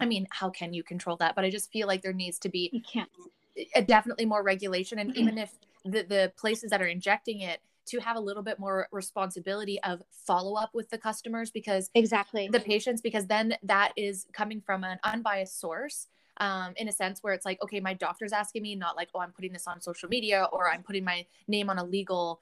i 0.00 0.06
mean 0.06 0.26
how 0.30 0.50
can 0.50 0.74
you 0.74 0.82
control 0.82 1.16
that? 1.18 1.34
But 1.34 1.44
i 1.44 1.50
just 1.50 1.70
feel 1.70 1.86
like 1.86 2.02
there 2.02 2.12
needs 2.12 2.38
to 2.40 2.48
be 2.48 2.70
you 2.72 2.80
can't. 2.80 3.08
a 3.74 3.82
definitely 3.82 4.26
more 4.26 4.42
regulation 4.42 4.98
and 4.98 5.16
even 5.16 5.38
if 5.38 5.52
the, 5.84 6.02
the 6.02 6.32
places 6.36 6.70
that 6.70 6.82
are 6.82 6.86
injecting 6.86 7.40
it 7.40 7.60
to 7.86 8.00
have 8.00 8.16
a 8.16 8.20
little 8.20 8.42
bit 8.42 8.58
more 8.58 8.88
responsibility 8.92 9.80
of 9.82 10.02
follow 10.10 10.54
up 10.54 10.70
with 10.74 10.88
the 10.90 10.98
customers 10.98 11.50
because 11.50 11.90
exactly. 11.94 12.48
the 12.50 12.60
patients 12.60 13.00
because 13.00 13.26
then 13.26 13.56
that 13.62 13.92
is 13.96 14.26
coming 14.32 14.60
from 14.60 14.84
an 14.84 14.98
unbiased 15.04 15.60
source 15.60 16.08
um, 16.38 16.72
in 16.76 16.88
a 16.88 16.92
sense 16.92 17.22
where 17.22 17.32
it's 17.32 17.44
like 17.44 17.62
okay 17.62 17.80
my 17.80 17.94
doctor's 17.94 18.32
asking 18.32 18.62
me 18.62 18.74
not 18.74 18.96
like 18.96 19.08
oh 19.14 19.20
i'm 19.20 19.32
putting 19.32 19.52
this 19.52 19.66
on 19.66 19.80
social 19.80 20.08
media 20.08 20.48
or 20.52 20.70
i'm 20.70 20.82
putting 20.82 21.04
my 21.04 21.24
name 21.48 21.70
on 21.70 21.78
a 21.78 21.84
legal 21.84 22.40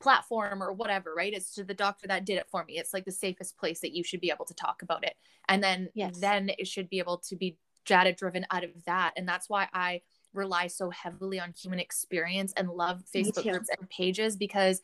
platform 0.00 0.62
or 0.62 0.72
whatever 0.72 1.14
right 1.14 1.34
it's 1.34 1.54
to 1.54 1.64
the 1.64 1.74
doctor 1.74 2.06
that 2.06 2.24
did 2.24 2.38
it 2.38 2.46
for 2.50 2.64
me 2.64 2.78
it's 2.78 2.94
like 2.94 3.04
the 3.04 3.12
safest 3.12 3.56
place 3.58 3.80
that 3.80 3.94
you 3.94 4.02
should 4.02 4.20
be 4.20 4.30
able 4.30 4.46
to 4.46 4.54
talk 4.54 4.82
about 4.82 5.04
it 5.04 5.14
and 5.48 5.62
then 5.62 5.88
yes. 5.94 6.18
then 6.18 6.50
it 6.58 6.66
should 6.66 6.88
be 6.88 6.98
able 6.98 7.18
to 7.18 7.36
be 7.36 7.56
data 7.84 8.12
driven 8.12 8.46
out 8.50 8.64
of 8.64 8.70
that 8.86 9.12
and 9.16 9.28
that's 9.28 9.48
why 9.48 9.68
i 9.74 10.00
rely 10.32 10.66
so 10.66 10.90
heavily 10.90 11.40
on 11.40 11.52
human 11.60 11.80
experience 11.80 12.52
and 12.56 12.68
love 12.68 13.02
Facebook 13.14 13.42
groups 13.42 13.68
and 13.68 13.88
pages 13.90 14.36
because 14.36 14.80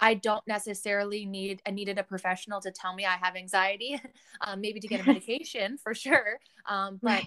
I 0.00 0.14
don't 0.14 0.46
necessarily 0.46 1.24
need 1.24 1.62
I 1.66 1.70
needed 1.70 1.98
a 1.98 2.02
professional 2.02 2.60
to 2.62 2.70
tell 2.70 2.94
me 2.94 3.06
I 3.06 3.16
have 3.16 3.36
anxiety, 3.36 4.00
um, 4.40 4.60
maybe 4.60 4.80
to 4.80 4.88
get 4.88 5.00
a 5.00 5.04
medication 5.06 5.78
for 5.78 5.94
sure. 5.94 6.38
Um, 6.68 6.98
but 7.02 7.08
right. 7.08 7.26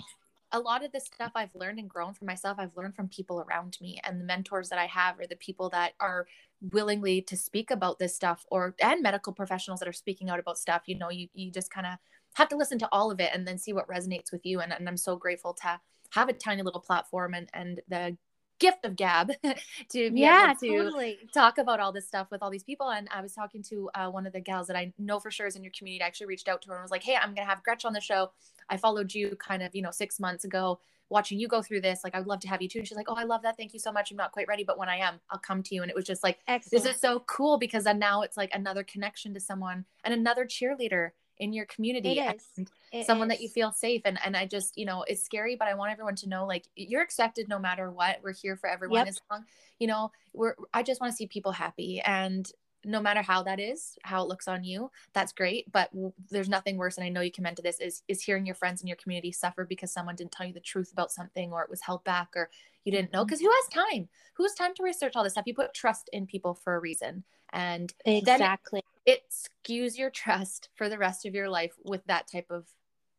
A 0.52 0.60
lot 0.60 0.84
of 0.84 0.91
the 0.91 0.99
stuff 0.99 1.32
I've 1.36 1.53
learned 1.56 1.80
and 1.80 1.90
grown 1.90 2.14
for 2.14 2.26
myself, 2.26 2.57
I've 2.60 2.76
learned 2.76 2.95
from 2.95 3.10
people 3.10 3.41
around 3.41 3.78
me 3.82 3.99
and 4.03 4.19
the 4.19 4.26
mentors 4.26 4.69
that 4.69 4.80
I 4.80 4.86
have 4.86 5.19
or 5.19 5.28
the 5.28 5.36
people 5.36 5.69
that 5.69 5.94
are 5.99 6.28
willingly 6.72 7.22
to 7.22 7.36
speak 7.36 7.69
about 7.69 7.99
this 7.99 8.15
stuff 8.15 8.45
or 8.49 8.74
and 8.82 9.02
medical 9.02 9.34
professionals 9.34 9.80
that 9.80 9.90
are 9.90 9.94
speaking 9.94 10.30
out 10.30 10.40
about 10.40 10.57
stuff. 10.57 10.84
You 10.86 10.98
know, 10.98 11.10
you 11.10 11.28
you 11.34 11.52
just 11.52 11.72
kind 11.72 11.86
of 11.86 11.94
have 12.36 12.49
to 12.49 12.57
listen 12.57 12.80
to 12.80 12.90
all 12.91 13.11
of 13.11 13.19
it 13.19 13.32
and 13.34 13.48
then 13.48 13.57
see 13.57 13.74
what 13.74 13.88
resonates 13.88 14.32
with 14.32 14.45
you. 14.45 14.61
And, 14.61 14.72
and 14.72 14.88
I'm 14.88 14.98
so 14.98 15.15
grateful 15.15 15.53
to 15.61 15.80
have 16.11 16.30
a 16.30 16.34
tiny 16.34 16.61
little 16.61 16.82
platform 16.82 17.34
and 17.34 17.49
and 17.53 17.82
the 17.88 18.18
gift 18.60 18.86
of 18.86 18.96
gab 18.96 19.32
to 19.90 20.12
be 20.12 20.22
yeah, 20.22 20.52
able 20.52 20.60
to 20.60 20.68
totally. 20.68 21.20
talk 21.34 21.58
about 21.58 21.80
all 21.80 21.92
this 21.92 22.08
stuff 22.08 22.28
with 22.32 22.42
all 22.42 22.50
these 22.50 22.64
people 22.64 22.90
and 22.90 23.08
i 23.12 23.22
was 23.22 23.34
talking 23.34 23.62
to 23.62 23.90
uh, 23.96 24.10
one 24.10 24.26
of 24.26 24.34
the 24.34 24.40
gals 24.40 24.68
that 24.68 24.76
i 24.76 24.92
know 24.98 25.20
for 25.20 25.32
sure 25.32 25.48
is 25.48 25.56
in 25.56 25.64
your 25.64 25.72
community 25.78 26.04
I 26.04 26.08
actually 26.08 26.28
reached 26.28 26.48
out 26.48 26.62
to 26.64 26.70
her 26.70 26.76
and 26.76 26.84
was 26.84 26.92
like 26.92 27.04
hey 27.04 27.16
i'm 27.16 27.34
gonna 27.34 27.48
have 27.48 27.64
gretch 27.64 27.86
on 27.86 27.94
the 27.94 28.02
show 28.02 28.32
i 28.70 28.78
followed 28.78 29.14
you 29.14 29.36
kind 29.40 29.64
of 29.64 29.76
you 29.76 29.82
know 29.82 29.92
six 29.92 30.20
months 30.20 30.44
ago 30.46 30.80
watching 31.10 31.40
you 31.40 31.48
go 31.48 31.62
through 31.62 31.82
this 31.82 32.02
like 32.04 32.16
i 32.16 32.20
would 32.20 32.28
love 32.28 32.40
to 32.40 32.48
have 32.48 32.62
you 32.62 32.68
too 32.68 32.80
and 32.80 32.88
she's 32.88 32.98
like 32.98 33.10
oh 33.10 33.16
i 33.16 33.24
love 33.24 33.42
that 33.42 33.56
thank 33.58 33.74
you 33.74 33.80
so 33.80 33.92
much 33.92 34.12
i'm 34.12 34.18
not 34.18 34.32
quite 34.32 34.48
ready 34.48 34.64
but 34.64 34.78
when 34.78 34.90
i 34.90 34.98
am 34.98 35.20
i'll 35.30 35.40
come 35.40 35.64
to 35.64 35.74
you 35.74 35.82
and 35.82 35.90
it 35.90 35.96
was 35.96 36.06
just 36.06 36.24
like 36.24 36.40
Excellent. 36.48 36.84
this 36.84 36.94
is 36.94 37.00
so 37.00 37.24
cool 37.28 37.58
because 37.58 37.86
then 37.86 38.00
now 38.00 38.22
it's 38.22 38.38
like 38.38 38.50
another 38.54 38.84
connection 38.84 39.34
to 39.34 39.40
someone 39.40 39.86
and 40.04 40.14
another 40.14 40.46
cheerleader 40.46 41.12
in 41.40 41.54
your 41.54 41.66
community 41.66 42.20
and 42.20 43.06
someone 43.06 43.30
is. 43.30 43.38
that 43.38 43.44
you 43.44 43.50
feel 43.50 43.72
safe 43.72 44.02
and 44.06 44.18
and 44.26 44.36
I 44.36 44.46
just 44.46 44.78
you 44.78 44.86
know 44.86 45.04
it's 45.08 45.24
scary 45.24 45.56
but 45.56 45.68
I 45.68 45.76
want 45.76 45.92
everyone 45.92 46.16
to 46.18 46.30
know 46.30 46.46
like 46.46 46.66
you're 46.76 47.02
accepted 47.02 47.48
no 47.48 47.60
matter 47.60 47.92
what 47.92 48.18
we're 48.24 48.34
here 48.34 48.56
for 48.56 48.68
everyone 48.68 48.98
yep. 48.98 49.08
as 49.08 49.22
long 49.30 49.46
you 49.80 49.88
know 49.88 50.12
we're 50.34 50.56
I 50.74 50.84
just 50.84 51.00
want 51.00 51.12
to 51.12 51.18
see 51.18 51.28
people 51.28 51.52
happy 51.52 52.02
and 52.06 52.50
no 52.88 53.02
matter 53.02 53.22
how 53.22 53.44
that 53.44 53.60
is 53.60 53.98
how 54.04 54.24
it 54.24 54.28
looks 54.28 54.48
on 54.48 54.64
you 54.64 54.90
that's 55.14 55.34
great 55.34 55.72
but 55.72 55.92
w- 55.92 56.14
there's 56.30 56.50
nothing 56.50 56.78
worse 56.78 56.98
and 56.98 57.06
i 57.06 57.10
know 57.10 57.22
you 57.22 57.32
commend 57.32 57.56
to 57.58 57.62
this 57.62 57.80
is 57.80 58.02
is 58.08 58.22
hearing 58.24 58.46
your 58.46 58.56
friends 58.56 58.82
in 58.82 58.88
your 58.88 58.98
community 58.98 59.32
suffer 59.32 59.66
because 59.66 59.92
someone 59.92 60.16
didn't 60.16 60.32
tell 60.32 60.48
you 60.48 60.54
the 60.54 60.60
truth 60.60 60.92
about 60.92 61.12
something 61.12 61.52
or 61.52 61.62
it 61.62 61.70
was 61.70 61.82
held 61.82 62.04
back 62.04 62.30
or 62.36 62.50
you 62.86 62.92
didn't 62.92 63.12
know 63.12 63.26
because 63.26 63.40
mm-hmm. 63.40 63.48
who 63.48 63.84
has 63.84 63.94
time 63.94 64.10
who 64.36 64.44
has 64.44 64.54
time 64.54 64.74
to 64.74 64.84
research 64.84 65.14
all 65.16 65.24
this 65.24 65.34
stuff 65.34 65.46
you 65.46 65.54
put 65.54 65.74
trust 65.74 66.10
in 66.14 66.26
people 66.26 66.54
for 66.54 66.76
a 66.76 66.80
reason 66.80 67.24
and 67.54 67.94
exactly 68.06 68.82
it 69.06 69.24
skews 69.30 69.98
your 69.98 70.10
trust 70.10 70.70
for 70.76 70.90
the 70.90 70.98
rest 70.98 71.26
of 71.26 71.36
your 71.36 71.50
life 71.50 71.74
with 71.84 72.04
that 72.06 72.30
type 72.32 72.50
of 72.50 72.66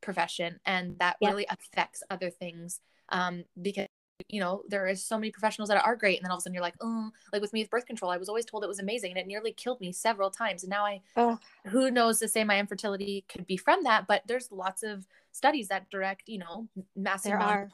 profession 0.00 0.60
and 0.64 0.98
that 0.98 1.16
yeah. 1.20 1.28
really 1.28 1.46
affects 1.50 2.02
other 2.10 2.30
things 2.30 2.80
um, 3.10 3.44
because 3.60 3.88
you 4.28 4.40
know 4.40 4.62
there 4.68 4.86
is 4.86 5.04
so 5.04 5.16
many 5.16 5.30
professionals 5.30 5.68
that 5.68 5.82
are 5.84 5.96
great 5.96 6.18
and 6.18 6.24
then 6.24 6.30
all 6.30 6.36
of 6.36 6.40
a 6.40 6.42
sudden 6.42 6.54
you're 6.54 6.62
like 6.62 6.74
oh 6.80 7.10
like 7.32 7.40
with 7.40 7.52
me 7.52 7.62
with 7.62 7.70
birth 7.70 7.86
control 7.86 8.10
i 8.10 8.16
was 8.16 8.28
always 8.28 8.44
told 8.44 8.64
it 8.64 8.68
was 8.68 8.80
amazing 8.80 9.10
and 9.10 9.18
it 9.18 9.26
nearly 9.26 9.52
killed 9.52 9.80
me 9.80 9.92
several 9.92 10.30
times 10.30 10.62
and 10.62 10.70
now 10.70 10.84
i 10.84 11.00
oh. 11.16 11.38
who 11.66 11.90
knows 11.90 12.18
to 12.18 12.28
say 12.28 12.42
my 12.44 12.58
infertility 12.58 13.24
could 13.28 13.46
be 13.46 13.56
from 13.56 13.84
that 13.84 14.06
but 14.06 14.22
there's 14.26 14.50
lots 14.50 14.82
of 14.82 15.06
studies 15.32 15.68
that 15.68 15.88
direct 15.90 16.28
you 16.28 16.38
know 16.38 16.66
massive 16.96 17.30
there 17.30 17.40
are 17.40 17.70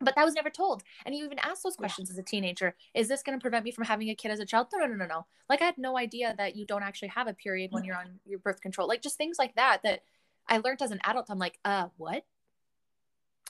but 0.00 0.14
that 0.16 0.24
was 0.24 0.34
never 0.34 0.50
told. 0.50 0.82
And 1.06 1.14
you 1.14 1.24
even 1.24 1.38
asked 1.38 1.62
those 1.62 1.76
questions 1.76 2.08
yeah. 2.08 2.14
as 2.14 2.18
a 2.18 2.22
teenager. 2.22 2.74
Is 2.94 3.08
this 3.08 3.22
going 3.22 3.38
to 3.38 3.42
prevent 3.42 3.64
me 3.64 3.70
from 3.70 3.84
having 3.84 4.10
a 4.10 4.14
kid 4.14 4.30
as 4.30 4.40
a 4.40 4.44
child? 4.44 4.68
No, 4.72 4.80
no, 4.80 4.86
no, 4.86 4.96
no, 4.96 5.06
no. 5.06 5.26
Like 5.48 5.62
I 5.62 5.64
had 5.64 5.78
no 5.78 5.96
idea 5.96 6.34
that 6.36 6.56
you 6.56 6.66
don't 6.66 6.82
actually 6.82 7.08
have 7.08 7.26
a 7.26 7.32
period 7.32 7.72
when 7.72 7.84
you're 7.84 7.96
on 7.96 8.20
your 8.26 8.38
birth 8.38 8.60
control. 8.60 8.86
Like 8.86 9.02
just 9.02 9.16
things 9.16 9.38
like 9.38 9.54
that 9.54 9.82
that 9.84 10.02
I 10.48 10.58
learned 10.58 10.82
as 10.82 10.90
an 10.90 11.00
adult. 11.04 11.30
I'm 11.30 11.38
like, 11.38 11.58
uh, 11.64 11.88
what? 11.96 12.24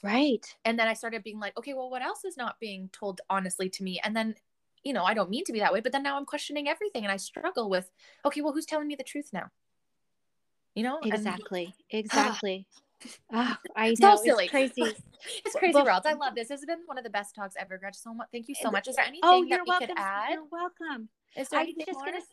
Right. 0.05 0.55
And 0.63 0.77
then 0.77 0.87
I 0.87 0.93
started 0.93 1.23
being 1.23 1.39
like, 1.39 1.57
okay, 1.57 1.73
well, 1.73 1.89
what 1.89 2.01
else 2.01 2.25
is 2.25 2.37
not 2.37 2.59
being 2.59 2.89
told 2.91 3.21
honestly 3.29 3.69
to 3.69 3.83
me? 3.83 3.99
And 4.03 4.15
then, 4.15 4.35
you 4.83 4.93
know, 4.93 5.03
I 5.03 5.13
don't 5.13 5.29
mean 5.29 5.43
to 5.45 5.53
be 5.53 5.59
that 5.59 5.73
way, 5.73 5.81
but 5.81 5.91
then 5.91 6.03
now 6.03 6.17
I'm 6.17 6.25
questioning 6.25 6.67
everything 6.67 7.03
and 7.03 7.11
I 7.11 7.17
struggle 7.17 7.69
with, 7.69 7.91
okay, 8.23 8.41
well, 8.41 8.53
who's 8.53 8.65
telling 8.65 8.87
me 8.87 8.95
the 8.95 9.03
truth 9.03 9.29
now? 9.33 9.49
You 10.75 10.83
know? 10.83 10.99
Exactly. 11.03 11.73
And, 11.91 11.99
exactly. 11.99 12.67
Oh, 13.31 13.55
I 13.75 13.89
know. 13.99 14.15
So 14.15 14.23
silly. 14.23 14.45
It's 14.51 14.51
crazy. 14.51 14.95
it's 15.45 15.55
crazy 15.55 15.73
well. 15.73 16.01
I 16.05 16.13
love 16.13 16.33
this. 16.33 16.47
This 16.47 16.61
has 16.61 16.65
been 16.65 16.79
one 16.85 16.97
of 16.97 17.03
the 17.03 17.09
best 17.09 17.35
talks 17.35 17.53
ever, 17.59 17.77
Gretch. 17.77 17.97
So 17.97 18.13
much. 18.13 18.29
Thank 18.31 18.47
you 18.47 18.55
so 18.55 18.71
much. 18.71 18.87
Is 18.87 18.95
there 18.95 19.05
oh, 19.05 19.09
anything 19.09 19.53
oh, 19.53 19.57
that 19.57 19.61
we 19.63 19.69
welcome. 19.69 19.87
could 19.89 19.97
add? 19.97 20.31
You're 20.31 20.45
welcome. 20.49 21.09
Is 21.35 21.49
there 21.49 21.59
I'm 21.59 21.65
anything 21.65 21.85
just 21.87 21.99
more? 21.99 22.05
Gonna, 22.05 22.23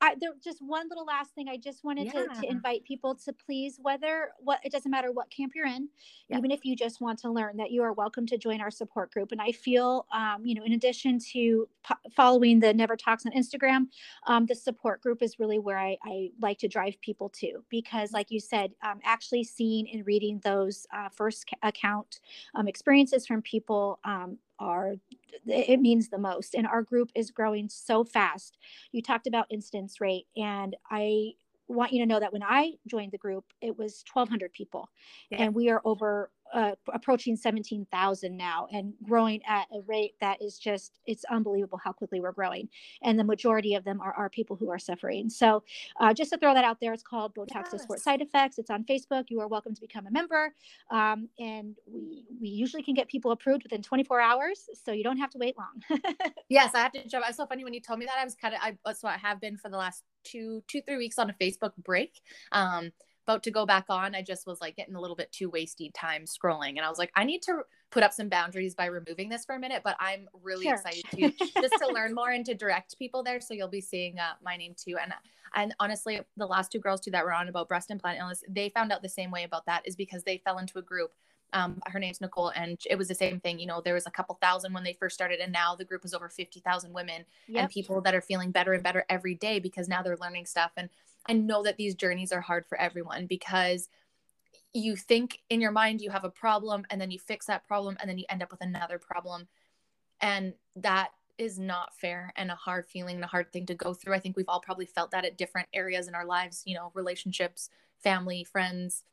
I, 0.00 0.14
there 0.20 0.30
just 0.42 0.62
one 0.62 0.88
little 0.88 1.04
last 1.04 1.34
thing. 1.34 1.48
I 1.48 1.56
just 1.56 1.82
wanted 1.82 2.06
yeah. 2.06 2.26
to, 2.26 2.40
to 2.40 2.50
invite 2.50 2.84
people 2.84 3.14
to 3.16 3.32
please, 3.32 3.78
whether 3.82 4.30
what 4.38 4.60
it 4.62 4.70
doesn't 4.70 4.90
matter 4.90 5.10
what 5.10 5.28
camp 5.30 5.52
you're 5.54 5.66
in, 5.66 5.88
yeah. 6.28 6.38
even 6.38 6.50
if 6.50 6.64
you 6.64 6.76
just 6.76 7.00
want 7.00 7.18
to 7.20 7.30
learn, 7.30 7.56
that 7.56 7.70
you 7.70 7.82
are 7.82 7.92
welcome 7.92 8.26
to 8.26 8.38
join 8.38 8.60
our 8.60 8.70
support 8.70 9.12
group. 9.12 9.32
And 9.32 9.40
I 9.40 9.52
feel, 9.52 10.06
um, 10.12 10.44
you 10.44 10.54
know, 10.54 10.62
in 10.64 10.72
addition 10.72 11.18
to 11.32 11.68
po- 11.82 11.96
following 12.14 12.60
the 12.60 12.72
Never 12.72 12.96
Tox 12.96 13.26
on 13.26 13.32
Instagram, 13.32 13.88
um, 14.26 14.46
the 14.46 14.54
support 14.54 15.02
group 15.02 15.22
is 15.22 15.38
really 15.38 15.58
where 15.58 15.78
I, 15.78 15.96
I 16.04 16.30
like 16.40 16.58
to 16.58 16.68
drive 16.68 17.00
people 17.00 17.28
to 17.30 17.64
because, 17.68 18.12
like 18.12 18.30
you 18.30 18.40
said, 18.40 18.72
um, 18.84 19.00
actually 19.04 19.44
seeing 19.44 19.88
and 19.92 20.06
reading 20.06 20.40
those 20.44 20.86
uh, 20.94 21.08
first 21.08 21.44
account 21.62 22.20
um, 22.54 22.68
experiences 22.68 23.26
from 23.26 23.42
people 23.42 23.98
um, 24.04 24.38
are 24.58 24.94
it 25.46 25.80
means 25.80 26.08
the 26.08 26.18
most 26.18 26.54
and 26.54 26.66
our 26.66 26.82
group 26.82 27.10
is 27.14 27.30
growing 27.30 27.68
so 27.68 28.04
fast 28.04 28.58
you 28.92 29.00
talked 29.00 29.26
about 29.26 29.46
instance 29.50 30.00
rate 30.00 30.26
and 30.36 30.76
i 30.90 31.30
want 31.68 31.92
you 31.92 32.00
to 32.00 32.06
know 32.06 32.18
that 32.18 32.32
when 32.32 32.42
i 32.42 32.72
joined 32.86 33.12
the 33.12 33.18
group 33.18 33.44
it 33.60 33.76
was 33.78 34.02
1200 34.12 34.52
people 34.52 34.88
yeah. 35.30 35.42
and 35.42 35.54
we 35.54 35.68
are 35.68 35.82
over 35.84 36.30
uh, 36.54 36.72
approaching 36.92 37.36
17,000 37.36 38.36
now 38.36 38.66
and 38.72 38.94
growing 39.02 39.40
at 39.46 39.66
a 39.72 39.80
rate 39.86 40.14
that 40.20 40.40
is 40.42 40.58
just 40.58 40.98
it's 41.06 41.24
unbelievable 41.26 41.78
how 41.82 41.92
quickly 41.92 42.20
we're 42.20 42.32
growing. 42.32 42.68
And 43.02 43.18
the 43.18 43.24
majority 43.24 43.74
of 43.74 43.84
them 43.84 44.00
are, 44.00 44.12
are 44.12 44.28
people 44.30 44.56
who 44.56 44.70
are 44.70 44.78
suffering. 44.78 45.30
So 45.30 45.62
uh, 46.00 46.14
just 46.14 46.30
to 46.32 46.38
throw 46.38 46.54
that 46.54 46.64
out 46.64 46.78
there 46.80 46.92
it's 46.92 47.02
called 47.02 47.34
botox 47.34 47.66
yes. 47.72 47.82
sport 47.82 48.00
side 48.00 48.20
effects. 48.20 48.58
It's 48.58 48.70
on 48.70 48.84
facebook. 48.84 49.24
You 49.28 49.40
are 49.40 49.48
welcome 49.48 49.74
to 49.74 49.80
become 49.80 50.06
a 50.06 50.10
member. 50.10 50.54
Um, 50.90 51.28
and 51.38 51.76
we 51.86 52.24
we 52.40 52.48
usually 52.48 52.82
can 52.82 52.94
get 52.94 53.08
people 53.08 53.30
approved 53.30 53.62
within 53.62 53.82
24 53.82 54.20
hours 54.20 54.68
so 54.84 54.92
you 54.92 55.04
don't 55.04 55.18
have 55.18 55.30
to 55.30 55.38
wait 55.38 55.56
long. 55.56 56.00
Yes 56.48 56.74
i 56.74 56.80
have 56.80 56.92
to 56.92 57.06
jump. 57.06 57.24
I 57.24 57.28
was 57.28 57.36
so 57.36 57.46
funny 57.46 57.64
when 57.64 57.74
you 57.74 57.80
told 57.80 57.98
me 57.98 58.06
that 58.06 58.16
i 58.18 58.24
was 58.24 58.34
kind 58.34 58.54
of 58.54 58.60
i 58.62 58.92
so 58.92 59.08
i 59.08 59.16
have 59.16 59.40
been 59.40 59.56
for 59.56 59.68
the 59.68 59.76
last 59.76 60.02
two 60.24 60.62
two 60.66 60.80
three 60.82 60.96
weeks 60.96 61.18
on 61.18 61.30
a 61.30 61.34
facebook 61.34 61.72
break. 61.76 62.20
Um 62.52 62.90
about 63.28 63.42
to 63.42 63.50
go 63.50 63.66
back 63.66 63.84
on, 63.90 64.14
I 64.14 64.22
just 64.22 64.46
was 64.46 64.60
like 64.60 64.76
getting 64.76 64.94
a 64.94 65.00
little 65.00 65.16
bit 65.16 65.30
too 65.30 65.50
wasty 65.50 65.90
time 65.92 66.24
scrolling. 66.24 66.70
And 66.70 66.80
I 66.80 66.88
was 66.88 66.98
like, 66.98 67.12
I 67.14 67.24
need 67.24 67.42
to 67.42 67.60
put 67.90 68.02
up 68.02 68.12
some 68.12 68.28
boundaries 68.30 68.74
by 68.74 68.86
removing 68.86 69.28
this 69.28 69.44
for 69.44 69.54
a 69.54 69.58
minute, 69.58 69.82
but 69.84 69.96
I'm 70.00 70.28
really 70.42 70.64
sure. 70.64 70.74
excited 70.74 71.04
to 71.10 71.30
just 71.60 71.74
to 71.78 71.88
learn 71.92 72.14
more 72.14 72.30
and 72.30 72.44
to 72.46 72.54
direct 72.54 72.98
people 72.98 73.22
there. 73.22 73.40
So 73.40 73.52
you'll 73.52 73.68
be 73.68 73.82
seeing 73.82 74.18
uh, 74.18 74.32
my 74.42 74.56
name 74.56 74.74
too. 74.76 74.96
And 75.00 75.12
and 75.54 75.74
honestly, 75.80 76.20
the 76.36 76.46
last 76.46 76.72
two 76.72 76.78
girls 76.78 77.00
too 77.00 77.10
that 77.10 77.24
were 77.24 77.32
on 77.32 77.48
about 77.48 77.68
breast 77.68 77.90
implant 77.90 78.18
illness, 78.18 78.42
they 78.48 78.70
found 78.70 78.92
out 78.92 79.02
the 79.02 79.08
same 79.08 79.30
way 79.30 79.44
about 79.44 79.66
that 79.66 79.86
is 79.86 79.96
because 79.96 80.22
they 80.24 80.38
fell 80.38 80.58
into 80.58 80.78
a 80.78 80.82
group 80.82 81.12
Um, 81.54 81.80
her 81.86 81.98
name's 81.98 82.20
Nicole, 82.20 82.52
and 82.54 82.78
it 82.90 82.96
was 82.96 83.08
the 83.08 83.14
same 83.14 83.40
thing. 83.40 83.58
You 83.58 83.66
know, 83.66 83.80
there 83.80 83.94
was 83.94 84.06
a 84.06 84.10
couple 84.10 84.38
thousand 84.40 84.74
when 84.74 84.84
they 84.84 84.92
first 84.92 85.14
started, 85.14 85.40
and 85.40 85.50
now 85.50 85.74
the 85.74 85.84
group 85.84 86.04
is 86.04 86.12
over 86.12 86.28
50,000 86.28 86.92
women 86.92 87.24
yep. 87.46 87.62
and 87.62 87.70
people 87.70 88.02
that 88.02 88.14
are 88.14 88.20
feeling 88.20 88.50
better 88.50 88.74
and 88.74 88.82
better 88.82 89.06
every 89.08 89.34
day 89.34 89.58
because 89.58 89.88
now 89.88 90.02
they're 90.02 90.18
learning 90.20 90.44
stuff. 90.44 90.72
And 90.76 90.90
I 91.28 91.34
know 91.34 91.62
that 91.62 91.76
these 91.76 91.94
journeys 91.94 92.32
are 92.32 92.40
hard 92.40 92.66
for 92.66 92.80
everyone 92.80 93.26
because 93.26 93.88
you 94.72 94.96
think 94.96 95.40
in 95.50 95.60
your 95.60 95.70
mind 95.70 96.00
you 96.00 96.10
have 96.10 96.24
a 96.24 96.30
problem 96.30 96.84
and 96.90 97.00
then 97.00 97.10
you 97.10 97.18
fix 97.18 97.46
that 97.46 97.66
problem 97.66 97.96
and 98.00 98.08
then 98.08 98.18
you 98.18 98.24
end 98.28 98.42
up 98.42 98.50
with 98.50 98.60
another 98.60 98.98
problem. 98.98 99.48
And 100.20 100.54
that 100.76 101.10
is 101.36 101.58
not 101.58 101.94
fair 101.94 102.32
and 102.36 102.50
a 102.50 102.54
hard 102.56 102.86
feeling 102.86 103.16
and 103.16 103.24
a 103.24 103.28
hard 103.28 103.52
thing 103.52 103.66
to 103.66 103.74
go 103.74 103.94
through. 103.94 104.14
I 104.14 104.18
think 104.18 104.36
we've 104.36 104.48
all 104.48 104.60
probably 104.60 104.86
felt 104.86 105.12
that 105.12 105.24
at 105.24 105.38
different 105.38 105.68
areas 105.72 106.08
in 106.08 106.14
our 106.14 106.24
lives, 106.24 106.62
you 106.66 106.74
know, 106.74 106.90
relationships, 106.94 107.70
family, 108.02 108.44
friends, 108.44 109.04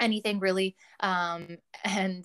anything 0.00 0.40
really. 0.40 0.76
Um, 1.00 1.58
and 1.84 2.24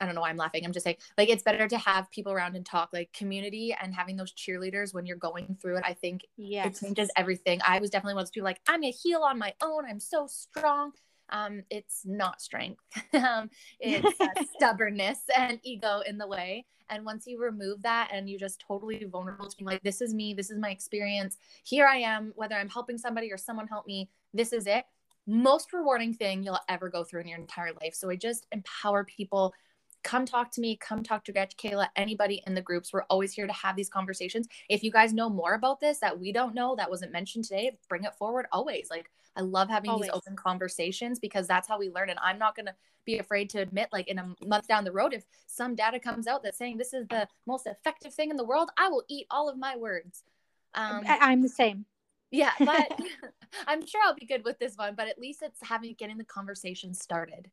I 0.00 0.06
don't 0.06 0.14
know 0.14 0.20
why 0.20 0.30
I'm 0.30 0.36
laughing. 0.36 0.64
I'm 0.64 0.72
just 0.72 0.84
saying, 0.84 0.96
like, 1.16 1.28
it's 1.28 1.42
better 1.42 1.68
to 1.68 1.78
have 1.78 2.10
people 2.10 2.32
around 2.32 2.56
and 2.56 2.64
talk, 2.64 2.90
like 2.92 3.12
community 3.12 3.76
and 3.80 3.94
having 3.94 4.16
those 4.16 4.32
cheerleaders 4.32 4.94
when 4.94 5.06
you're 5.06 5.16
going 5.16 5.56
through 5.60 5.78
it. 5.78 5.84
I 5.84 5.94
think 5.94 6.26
yes. 6.36 6.66
it 6.82 6.86
changes 6.86 7.10
everything. 7.16 7.60
I 7.66 7.78
was 7.78 7.90
definitely 7.90 8.14
one 8.14 8.22
of 8.22 8.26
those 8.26 8.32
people 8.32 8.44
like, 8.44 8.60
I'm 8.68 8.84
a 8.84 8.90
heal 8.90 9.22
on 9.22 9.38
my 9.38 9.54
own. 9.62 9.84
I'm 9.88 10.00
so 10.00 10.26
strong. 10.26 10.92
Um, 11.30 11.62
it's 11.70 12.02
not 12.04 12.40
strength. 12.40 12.80
um, 13.14 13.50
it's 13.80 14.20
uh, 14.20 14.26
stubbornness 14.56 15.20
and 15.36 15.58
ego 15.62 16.00
in 16.06 16.18
the 16.18 16.26
way. 16.26 16.64
And 16.90 17.04
once 17.04 17.26
you 17.26 17.38
remove 17.38 17.82
that 17.82 18.08
and 18.12 18.28
you're 18.28 18.38
just 18.38 18.64
totally 18.66 19.04
vulnerable 19.04 19.48
to 19.48 19.56
being 19.56 19.66
like, 19.66 19.82
this 19.82 20.00
is 20.00 20.14
me, 20.14 20.34
this 20.34 20.50
is 20.50 20.58
my 20.58 20.70
experience, 20.70 21.36
here 21.64 21.86
I 21.86 21.98
am, 21.98 22.32
whether 22.34 22.54
I'm 22.54 22.68
helping 22.68 22.98
somebody 22.98 23.30
or 23.30 23.36
someone 23.36 23.68
help 23.68 23.86
me, 23.86 24.08
this 24.32 24.52
is 24.52 24.66
it. 24.66 24.84
Most 25.26 25.74
rewarding 25.74 26.14
thing 26.14 26.42
you'll 26.42 26.58
ever 26.68 26.88
go 26.88 27.04
through 27.04 27.20
in 27.20 27.28
your 27.28 27.38
entire 27.38 27.72
life. 27.82 27.94
So 27.94 28.08
I 28.08 28.16
just 28.16 28.46
empower 28.52 29.04
people 29.04 29.52
come 30.02 30.24
talk 30.24 30.50
to 30.52 30.60
me, 30.60 30.76
come 30.76 31.02
talk 31.02 31.24
to 31.24 31.32
Gretch, 31.32 31.56
Kayla, 31.56 31.88
anybody 31.96 32.42
in 32.46 32.54
the 32.54 32.62
groups. 32.62 32.92
We're 32.92 33.02
always 33.04 33.32
here 33.32 33.46
to 33.46 33.52
have 33.52 33.76
these 33.76 33.88
conversations. 33.88 34.46
If 34.68 34.82
you 34.82 34.90
guys 34.90 35.12
know 35.12 35.28
more 35.28 35.54
about 35.54 35.80
this 35.80 35.98
that 35.98 36.18
we 36.18 36.32
don't 36.32 36.54
know, 36.54 36.76
that 36.76 36.90
wasn't 36.90 37.12
mentioned 37.12 37.44
today, 37.44 37.76
bring 37.88 38.04
it 38.04 38.14
forward 38.14 38.46
always. 38.52 38.88
Like, 38.90 39.10
I 39.36 39.42
love 39.42 39.68
having 39.68 39.90
always. 39.90 40.08
these 40.08 40.14
open 40.14 40.36
conversations 40.36 41.18
because 41.18 41.46
that's 41.46 41.68
how 41.68 41.78
we 41.78 41.90
learn. 41.90 42.10
And 42.10 42.18
I'm 42.22 42.38
not 42.38 42.56
going 42.56 42.66
to 42.66 42.74
be 43.04 43.18
afraid 43.18 43.50
to 43.50 43.60
admit, 43.60 43.88
like, 43.92 44.08
in 44.08 44.18
a 44.18 44.34
month 44.46 44.66
down 44.66 44.84
the 44.84 44.92
road, 44.92 45.14
if 45.14 45.24
some 45.46 45.74
data 45.74 45.98
comes 45.98 46.26
out 46.26 46.42
that's 46.42 46.58
saying 46.58 46.78
this 46.78 46.92
is 46.92 47.06
the 47.08 47.28
most 47.46 47.66
effective 47.66 48.14
thing 48.14 48.30
in 48.30 48.36
the 48.36 48.44
world, 48.44 48.70
I 48.78 48.88
will 48.88 49.04
eat 49.08 49.26
all 49.30 49.48
of 49.48 49.58
my 49.58 49.76
words. 49.76 50.24
Um, 50.74 51.02
I'm 51.06 51.42
the 51.42 51.48
same. 51.48 51.86
Yeah, 52.30 52.52
but 52.58 52.98
I'm 53.66 53.86
sure 53.86 54.00
I'll 54.04 54.14
be 54.14 54.26
good 54.26 54.44
with 54.44 54.58
this 54.58 54.76
one. 54.76 54.94
But 54.94 55.08
at 55.08 55.18
least 55.18 55.42
it's 55.42 55.60
having 55.62 55.94
getting 55.94 56.18
the 56.18 56.24
conversation 56.24 56.94
started. 56.94 57.50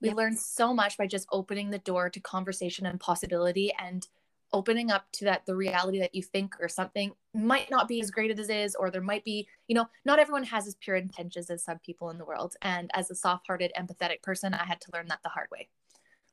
We 0.00 0.08
yep. 0.08 0.16
learn 0.16 0.36
so 0.36 0.74
much 0.74 0.96
by 0.96 1.06
just 1.06 1.28
opening 1.32 1.70
the 1.70 1.78
door 1.78 2.10
to 2.10 2.20
conversation 2.20 2.86
and 2.86 3.00
possibility 3.00 3.72
and 3.78 4.06
opening 4.52 4.90
up 4.90 5.04
to 5.10 5.24
that 5.24 5.44
the 5.46 5.56
reality 5.56 5.98
that 5.98 6.14
you 6.14 6.22
think 6.22 6.54
or 6.60 6.68
something 6.68 7.12
might 7.34 7.70
not 7.72 7.88
be 7.88 8.00
as 8.00 8.12
great 8.12 8.30
as 8.30 8.48
it 8.48 8.56
is 8.56 8.76
or 8.76 8.88
there 8.88 9.02
might 9.02 9.24
be 9.24 9.48
you 9.66 9.74
know 9.74 9.86
not 10.04 10.20
everyone 10.20 10.44
has 10.44 10.66
as 10.68 10.76
pure 10.76 10.94
intentions 10.94 11.50
as 11.50 11.64
some 11.64 11.78
people 11.80 12.10
in 12.10 12.18
the 12.18 12.24
world. 12.24 12.54
And 12.62 12.90
as 12.94 13.10
a 13.10 13.14
soft-hearted 13.14 13.72
empathetic 13.76 14.22
person 14.22 14.54
i 14.54 14.64
had 14.64 14.80
to 14.82 14.90
learn 14.94 15.08
that 15.08 15.20
the 15.22 15.28
hard 15.28 15.48
way. 15.50 15.68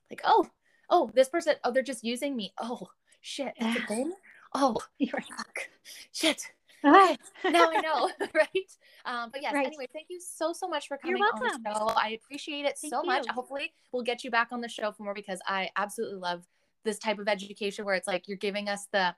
Like 0.09 0.21
oh 0.23 0.47
oh 0.89 1.09
this 1.13 1.29
person 1.29 1.55
oh 1.63 1.71
they're 1.71 1.83
just 1.83 2.03
using 2.03 2.35
me. 2.35 2.53
Oh 2.61 2.87
shit 3.21 3.53
that's 3.59 3.79
a 3.79 3.81
thing 3.87 4.13
oh 4.53 4.77
fuck. 5.11 5.69
Shit 6.11 6.43
okay, 6.85 7.17
now 7.49 7.69
I 7.71 7.81
know, 7.81 8.09
right? 8.33 8.77
Um, 9.05 9.29
but 9.31 9.41
yes, 9.41 9.53
right. 9.53 9.65
anyway, 9.65 9.87
thank 9.93 10.07
you 10.09 10.19
so 10.19 10.53
so 10.53 10.67
much 10.67 10.87
for 10.87 10.97
coming 10.97 11.21
on 11.21 11.39
the 11.39 11.59
show. 11.65 11.87
I 11.95 12.19
appreciate 12.23 12.65
it 12.65 12.77
thank 12.77 12.93
so 12.93 13.01
you. 13.01 13.07
much. 13.07 13.27
Hopefully, 13.29 13.73
we'll 13.91 14.03
get 14.03 14.23
you 14.23 14.31
back 14.31 14.49
on 14.51 14.61
the 14.61 14.69
show 14.69 14.91
for 14.91 15.03
more 15.03 15.13
because 15.13 15.39
I 15.47 15.69
absolutely 15.75 16.19
love 16.19 16.47
this 16.83 16.97
type 16.97 17.19
of 17.19 17.27
education 17.27 17.85
where 17.85 17.95
it's 17.95 18.07
like 18.07 18.27
you're 18.27 18.37
giving 18.37 18.69
us 18.69 18.87
the 18.91 19.15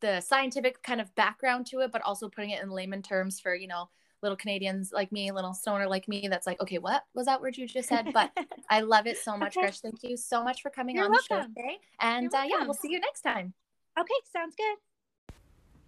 the 0.00 0.20
scientific 0.20 0.82
kind 0.82 1.00
of 1.00 1.14
background 1.14 1.66
to 1.66 1.80
it, 1.80 1.90
but 1.90 2.02
also 2.02 2.28
putting 2.28 2.50
it 2.50 2.62
in 2.62 2.70
layman 2.70 3.02
terms 3.02 3.40
for 3.40 3.54
you 3.54 3.68
know 3.68 3.88
little 4.24 4.36
Canadians 4.36 4.90
like 4.92 5.12
me, 5.12 5.30
little 5.30 5.54
stoner 5.54 5.86
like 5.86 6.08
me. 6.08 6.26
That's 6.28 6.46
like, 6.46 6.60
okay, 6.60 6.78
what 6.78 7.04
was 7.14 7.26
that 7.26 7.40
word 7.40 7.56
you 7.56 7.68
just 7.68 7.88
said? 7.88 8.12
But 8.12 8.32
I 8.70 8.80
love 8.80 9.06
it 9.06 9.18
so 9.18 9.36
much, 9.36 9.56
okay. 9.56 9.66
Grish. 9.66 9.80
Thank 9.80 10.02
you 10.02 10.16
so 10.16 10.42
much 10.42 10.62
for 10.62 10.70
coming 10.70 10.96
You're 10.96 11.04
on 11.04 11.12
welcome. 11.12 11.52
the 11.54 11.60
show 11.60 11.62
today. 11.62 11.78
And 12.00 12.34
uh, 12.34 12.44
yeah, 12.46 12.64
we'll 12.64 12.74
see 12.74 12.90
you 12.90 12.98
next 12.98 13.20
time. 13.20 13.52
Okay, 13.98 14.14
sounds 14.32 14.56
good. 14.56 14.93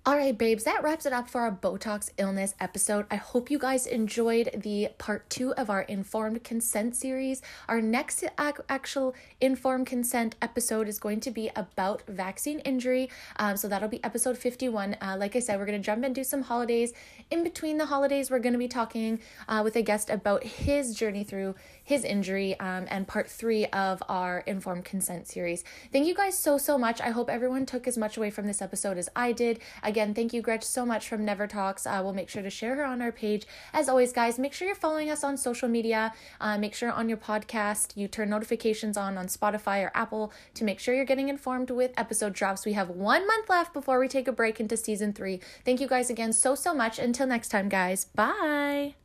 All 0.08 0.16
right, 0.16 0.38
babes, 0.38 0.62
that 0.62 0.84
wraps 0.84 1.04
it 1.04 1.12
up 1.12 1.28
for 1.28 1.40
our 1.40 1.50
Botox 1.50 2.10
illness 2.16 2.54
episode. 2.60 3.06
I 3.10 3.16
hope 3.16 3.50
you 3.50 3.58
guys 3.58 3.88
enjoyed 3.88 4.50
the 4.56 4.90
part 4.98 5.28
two 5.28 5.52
of 5.54 5.68
our 5.68 5.82
informed 5.82 6.44
consent 6.44 6.94
series. 6.94 7.42
Our 7.68 7.80
next 7.80 8.22
actual 8.38 9.16
informed 9.40 9.88
consent 9.88 10.36
episode 10.40 10.86
is 10.86 11.00
going 11.00 11.18
to 11.22 11.32
be 11.32 11.50
about 11.56 12.04
vaccine 12.06 12.60
injury. 12.60 13.10
Um, 13.40 13.56
so 13.56 13.66
that'll 13.66 13.88
be 13.88 13.98
episode 14.04 14.38
51. 14.38 14.96
Uh, 15.02 15.16
like 15.18 15.34
I 15.34 15.40
said, 15.40 15.58
we're 15.58 15.66
going 15.66 15.82
to 15.82 15.84
jump 15.84 16.04
and 16.04 16.14
do 16.14 16.22
some 16.22 16.42
holidays. 16.42 16.92
In 17.32 17.42
between 17.42 17.76
the 17.76 17.86
holidays, 17.86 18.30
we're 18.30 18.38
going 18.38 18.52
to 18.52 18.60
be 18.60 18.68
talking 18.68 19.18
uh, 19.48 19.62
with 19.64 19.74
a 19.74 19.82
guest 19.82 20.08
about 20.08 20.44
his 20.44 20.94
journey 20.94 21.24
through 21.24 21.56
his 21.86 22.04
injury 22.04 22.58
um, 22.58 22.84
and 22.90 23.06
part 23.06 23.30
three 23.30 23.64
of 23.66 24.02
our 24.08 24.40
informed 24.40 24.84
consent 24.84 25.28
series. 25.28 25.62
Thank 25.92 26.06
you 26.06 26.14
guys 26.14 26.36
so, 26.36 26.58
so 26.58 26.76
much. 26.76 27.00
I 27.00 27.10
hope 27.10 27.30
everyone 27.30 27.64
took 27.64 27.86
as 27.86 27.96
much 27.96 28.16
away 28.16 28.30
from 28.30 28.48
this 28.48 28.60
episode 28.60 28.98
as 28.98 29.08
I 29.14 29.30
did. 29.30 29.60
Again, 29.84 30.12
thank 30.12 30.34
you, 30.34 30.42
Gretch, 30.42 30.64
so 30.64 30.84
much 30.84 31.08
from 31.08 31.24
Never 31.24 31.46
Tox. 31.46 31.86
Uh, 31.86 32.00
we'll 32.02 32.12
make 32.12 32.28
sure 32.28 32.42
to 32.42 32.50
share 32.50 32.74
her 32.74 32.84
on 32.84 33.00
our 33.00 33.12
page. 33.12 33.46
As 33.72 33.88
always, 33.88 34.12
guys, 34.12 34.36
make 34.36 34.52
sure 34.52 34.66
you're 34.66 34.74
following 34.74 35.10
us 35.10 35.22
on 35.22 35.36
social 35.36 35.68
media. 35.68 36.12
Uh, 36.40 36.58
make 36.58 36.74
sure 36.74 36.90
on 36.90 37.08
your 37.08 37.18
podcast 37.18 37.96
you 37.96 38.08
turn 38.08 38.30
notifications 38.30 38.96
on 38.96 39.16
on 39.16 39.28
Spotify 39.28 39.84
or 39.84 39.92
Apple 39.94 40.32
to 40.54 40.64
make 40.64 40.80
sure 40.80 40.92
you're 40.92 41.04
getting 41.04 41.28
informed 41.28 41.70
with 41.70 41.92
episode 41.96 42.32
drops. 42.32 42.66
We 42.66 42.72
have 42.72 42.90
one 42.90 43.26
month 43.28 43.48
left 43.48 43.72
before 43.72 44.00
we 44.00 44.08
take 44.08 44.26
a 44.26 44.32
break 44.32 44.58
into 44.58 44.76
season 44.76 45.12
three. 45.12 45.40
Thank 45.64 45.80
you 45.80 45.86
guys 45.86 46.10
again 46.10 46.32
so, 46.32 46.56
so 46.56 46.74
much. 46.74 46.98
Until 46.98 47.28
next 47.28 47.48
time, 47.48 47.68
guys. 47.68 48.06
Bye. 48.06 48.96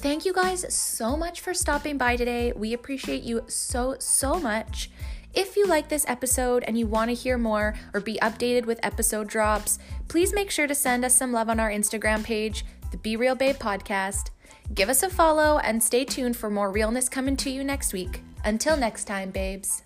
Thank 0.00 0.24
you 0.24 0.32
guys 0.32 0.72
so 0.72 1.16
much 1.16 1.40
for 1.40 1.52
stopping 1.52 1.98
by 1.98 2.14
today. 2.14 2.52
We 2.54 2.72
appreciate 2.72 3.24
you 3.24 3.42
so, 3.48 3.96
so 3.98 4.38
much. 4.38 4.90
If 5.34 5.56
you 5.56 5.66
like 5.66 5.88
this 5.88 6.04
episode 6.06 6.62
and 6.68 6.78
you 6.78 6.86
want 6.86 7.10
to 7.10 7.14
hear 7.14 7.36
more 7.36 7.74
or 7.92 8.00
be 8.00 8.16
updated 8.22 8.64
with 8.64 8.78
episode 8.84 9.26
drops, 9.26 9.80
please 10.06 10.32
make 10.32 10.52
sure 10.52 10.68
to 10.68 10.74
send 10.74 11.04
us 11.04 11.16
some 11.16 11.32
love 11.32 11.48
on 11.48 11.58
our 11.58 11.68
Instagram 11.68 12.22
page, 12.22 12.64
the 12.92 12.96
Be 12.96 13.16
Real 13.16 13.34
Babe 13.34 13.56
Podcast. 13.56 14.30
Give 14.72 14.88
us 14.88 15.02
a 15.02 15.10
follow 15.10 15.58
and 15.58 15.82
stay 15.82 16.04
tuned 16.04 16.36
for 16.36 16.48
more 16.48 16.70
realness 16.70 17.08
coming 17.08 17.36
to 17.38 17.50
you 17.50 17.64
next 17.64 17.92
week. 17.92 18.22
Until 18.44 18.76
next 18.76 19.06
time, 19.06 19.30
babes. 19.30 19.82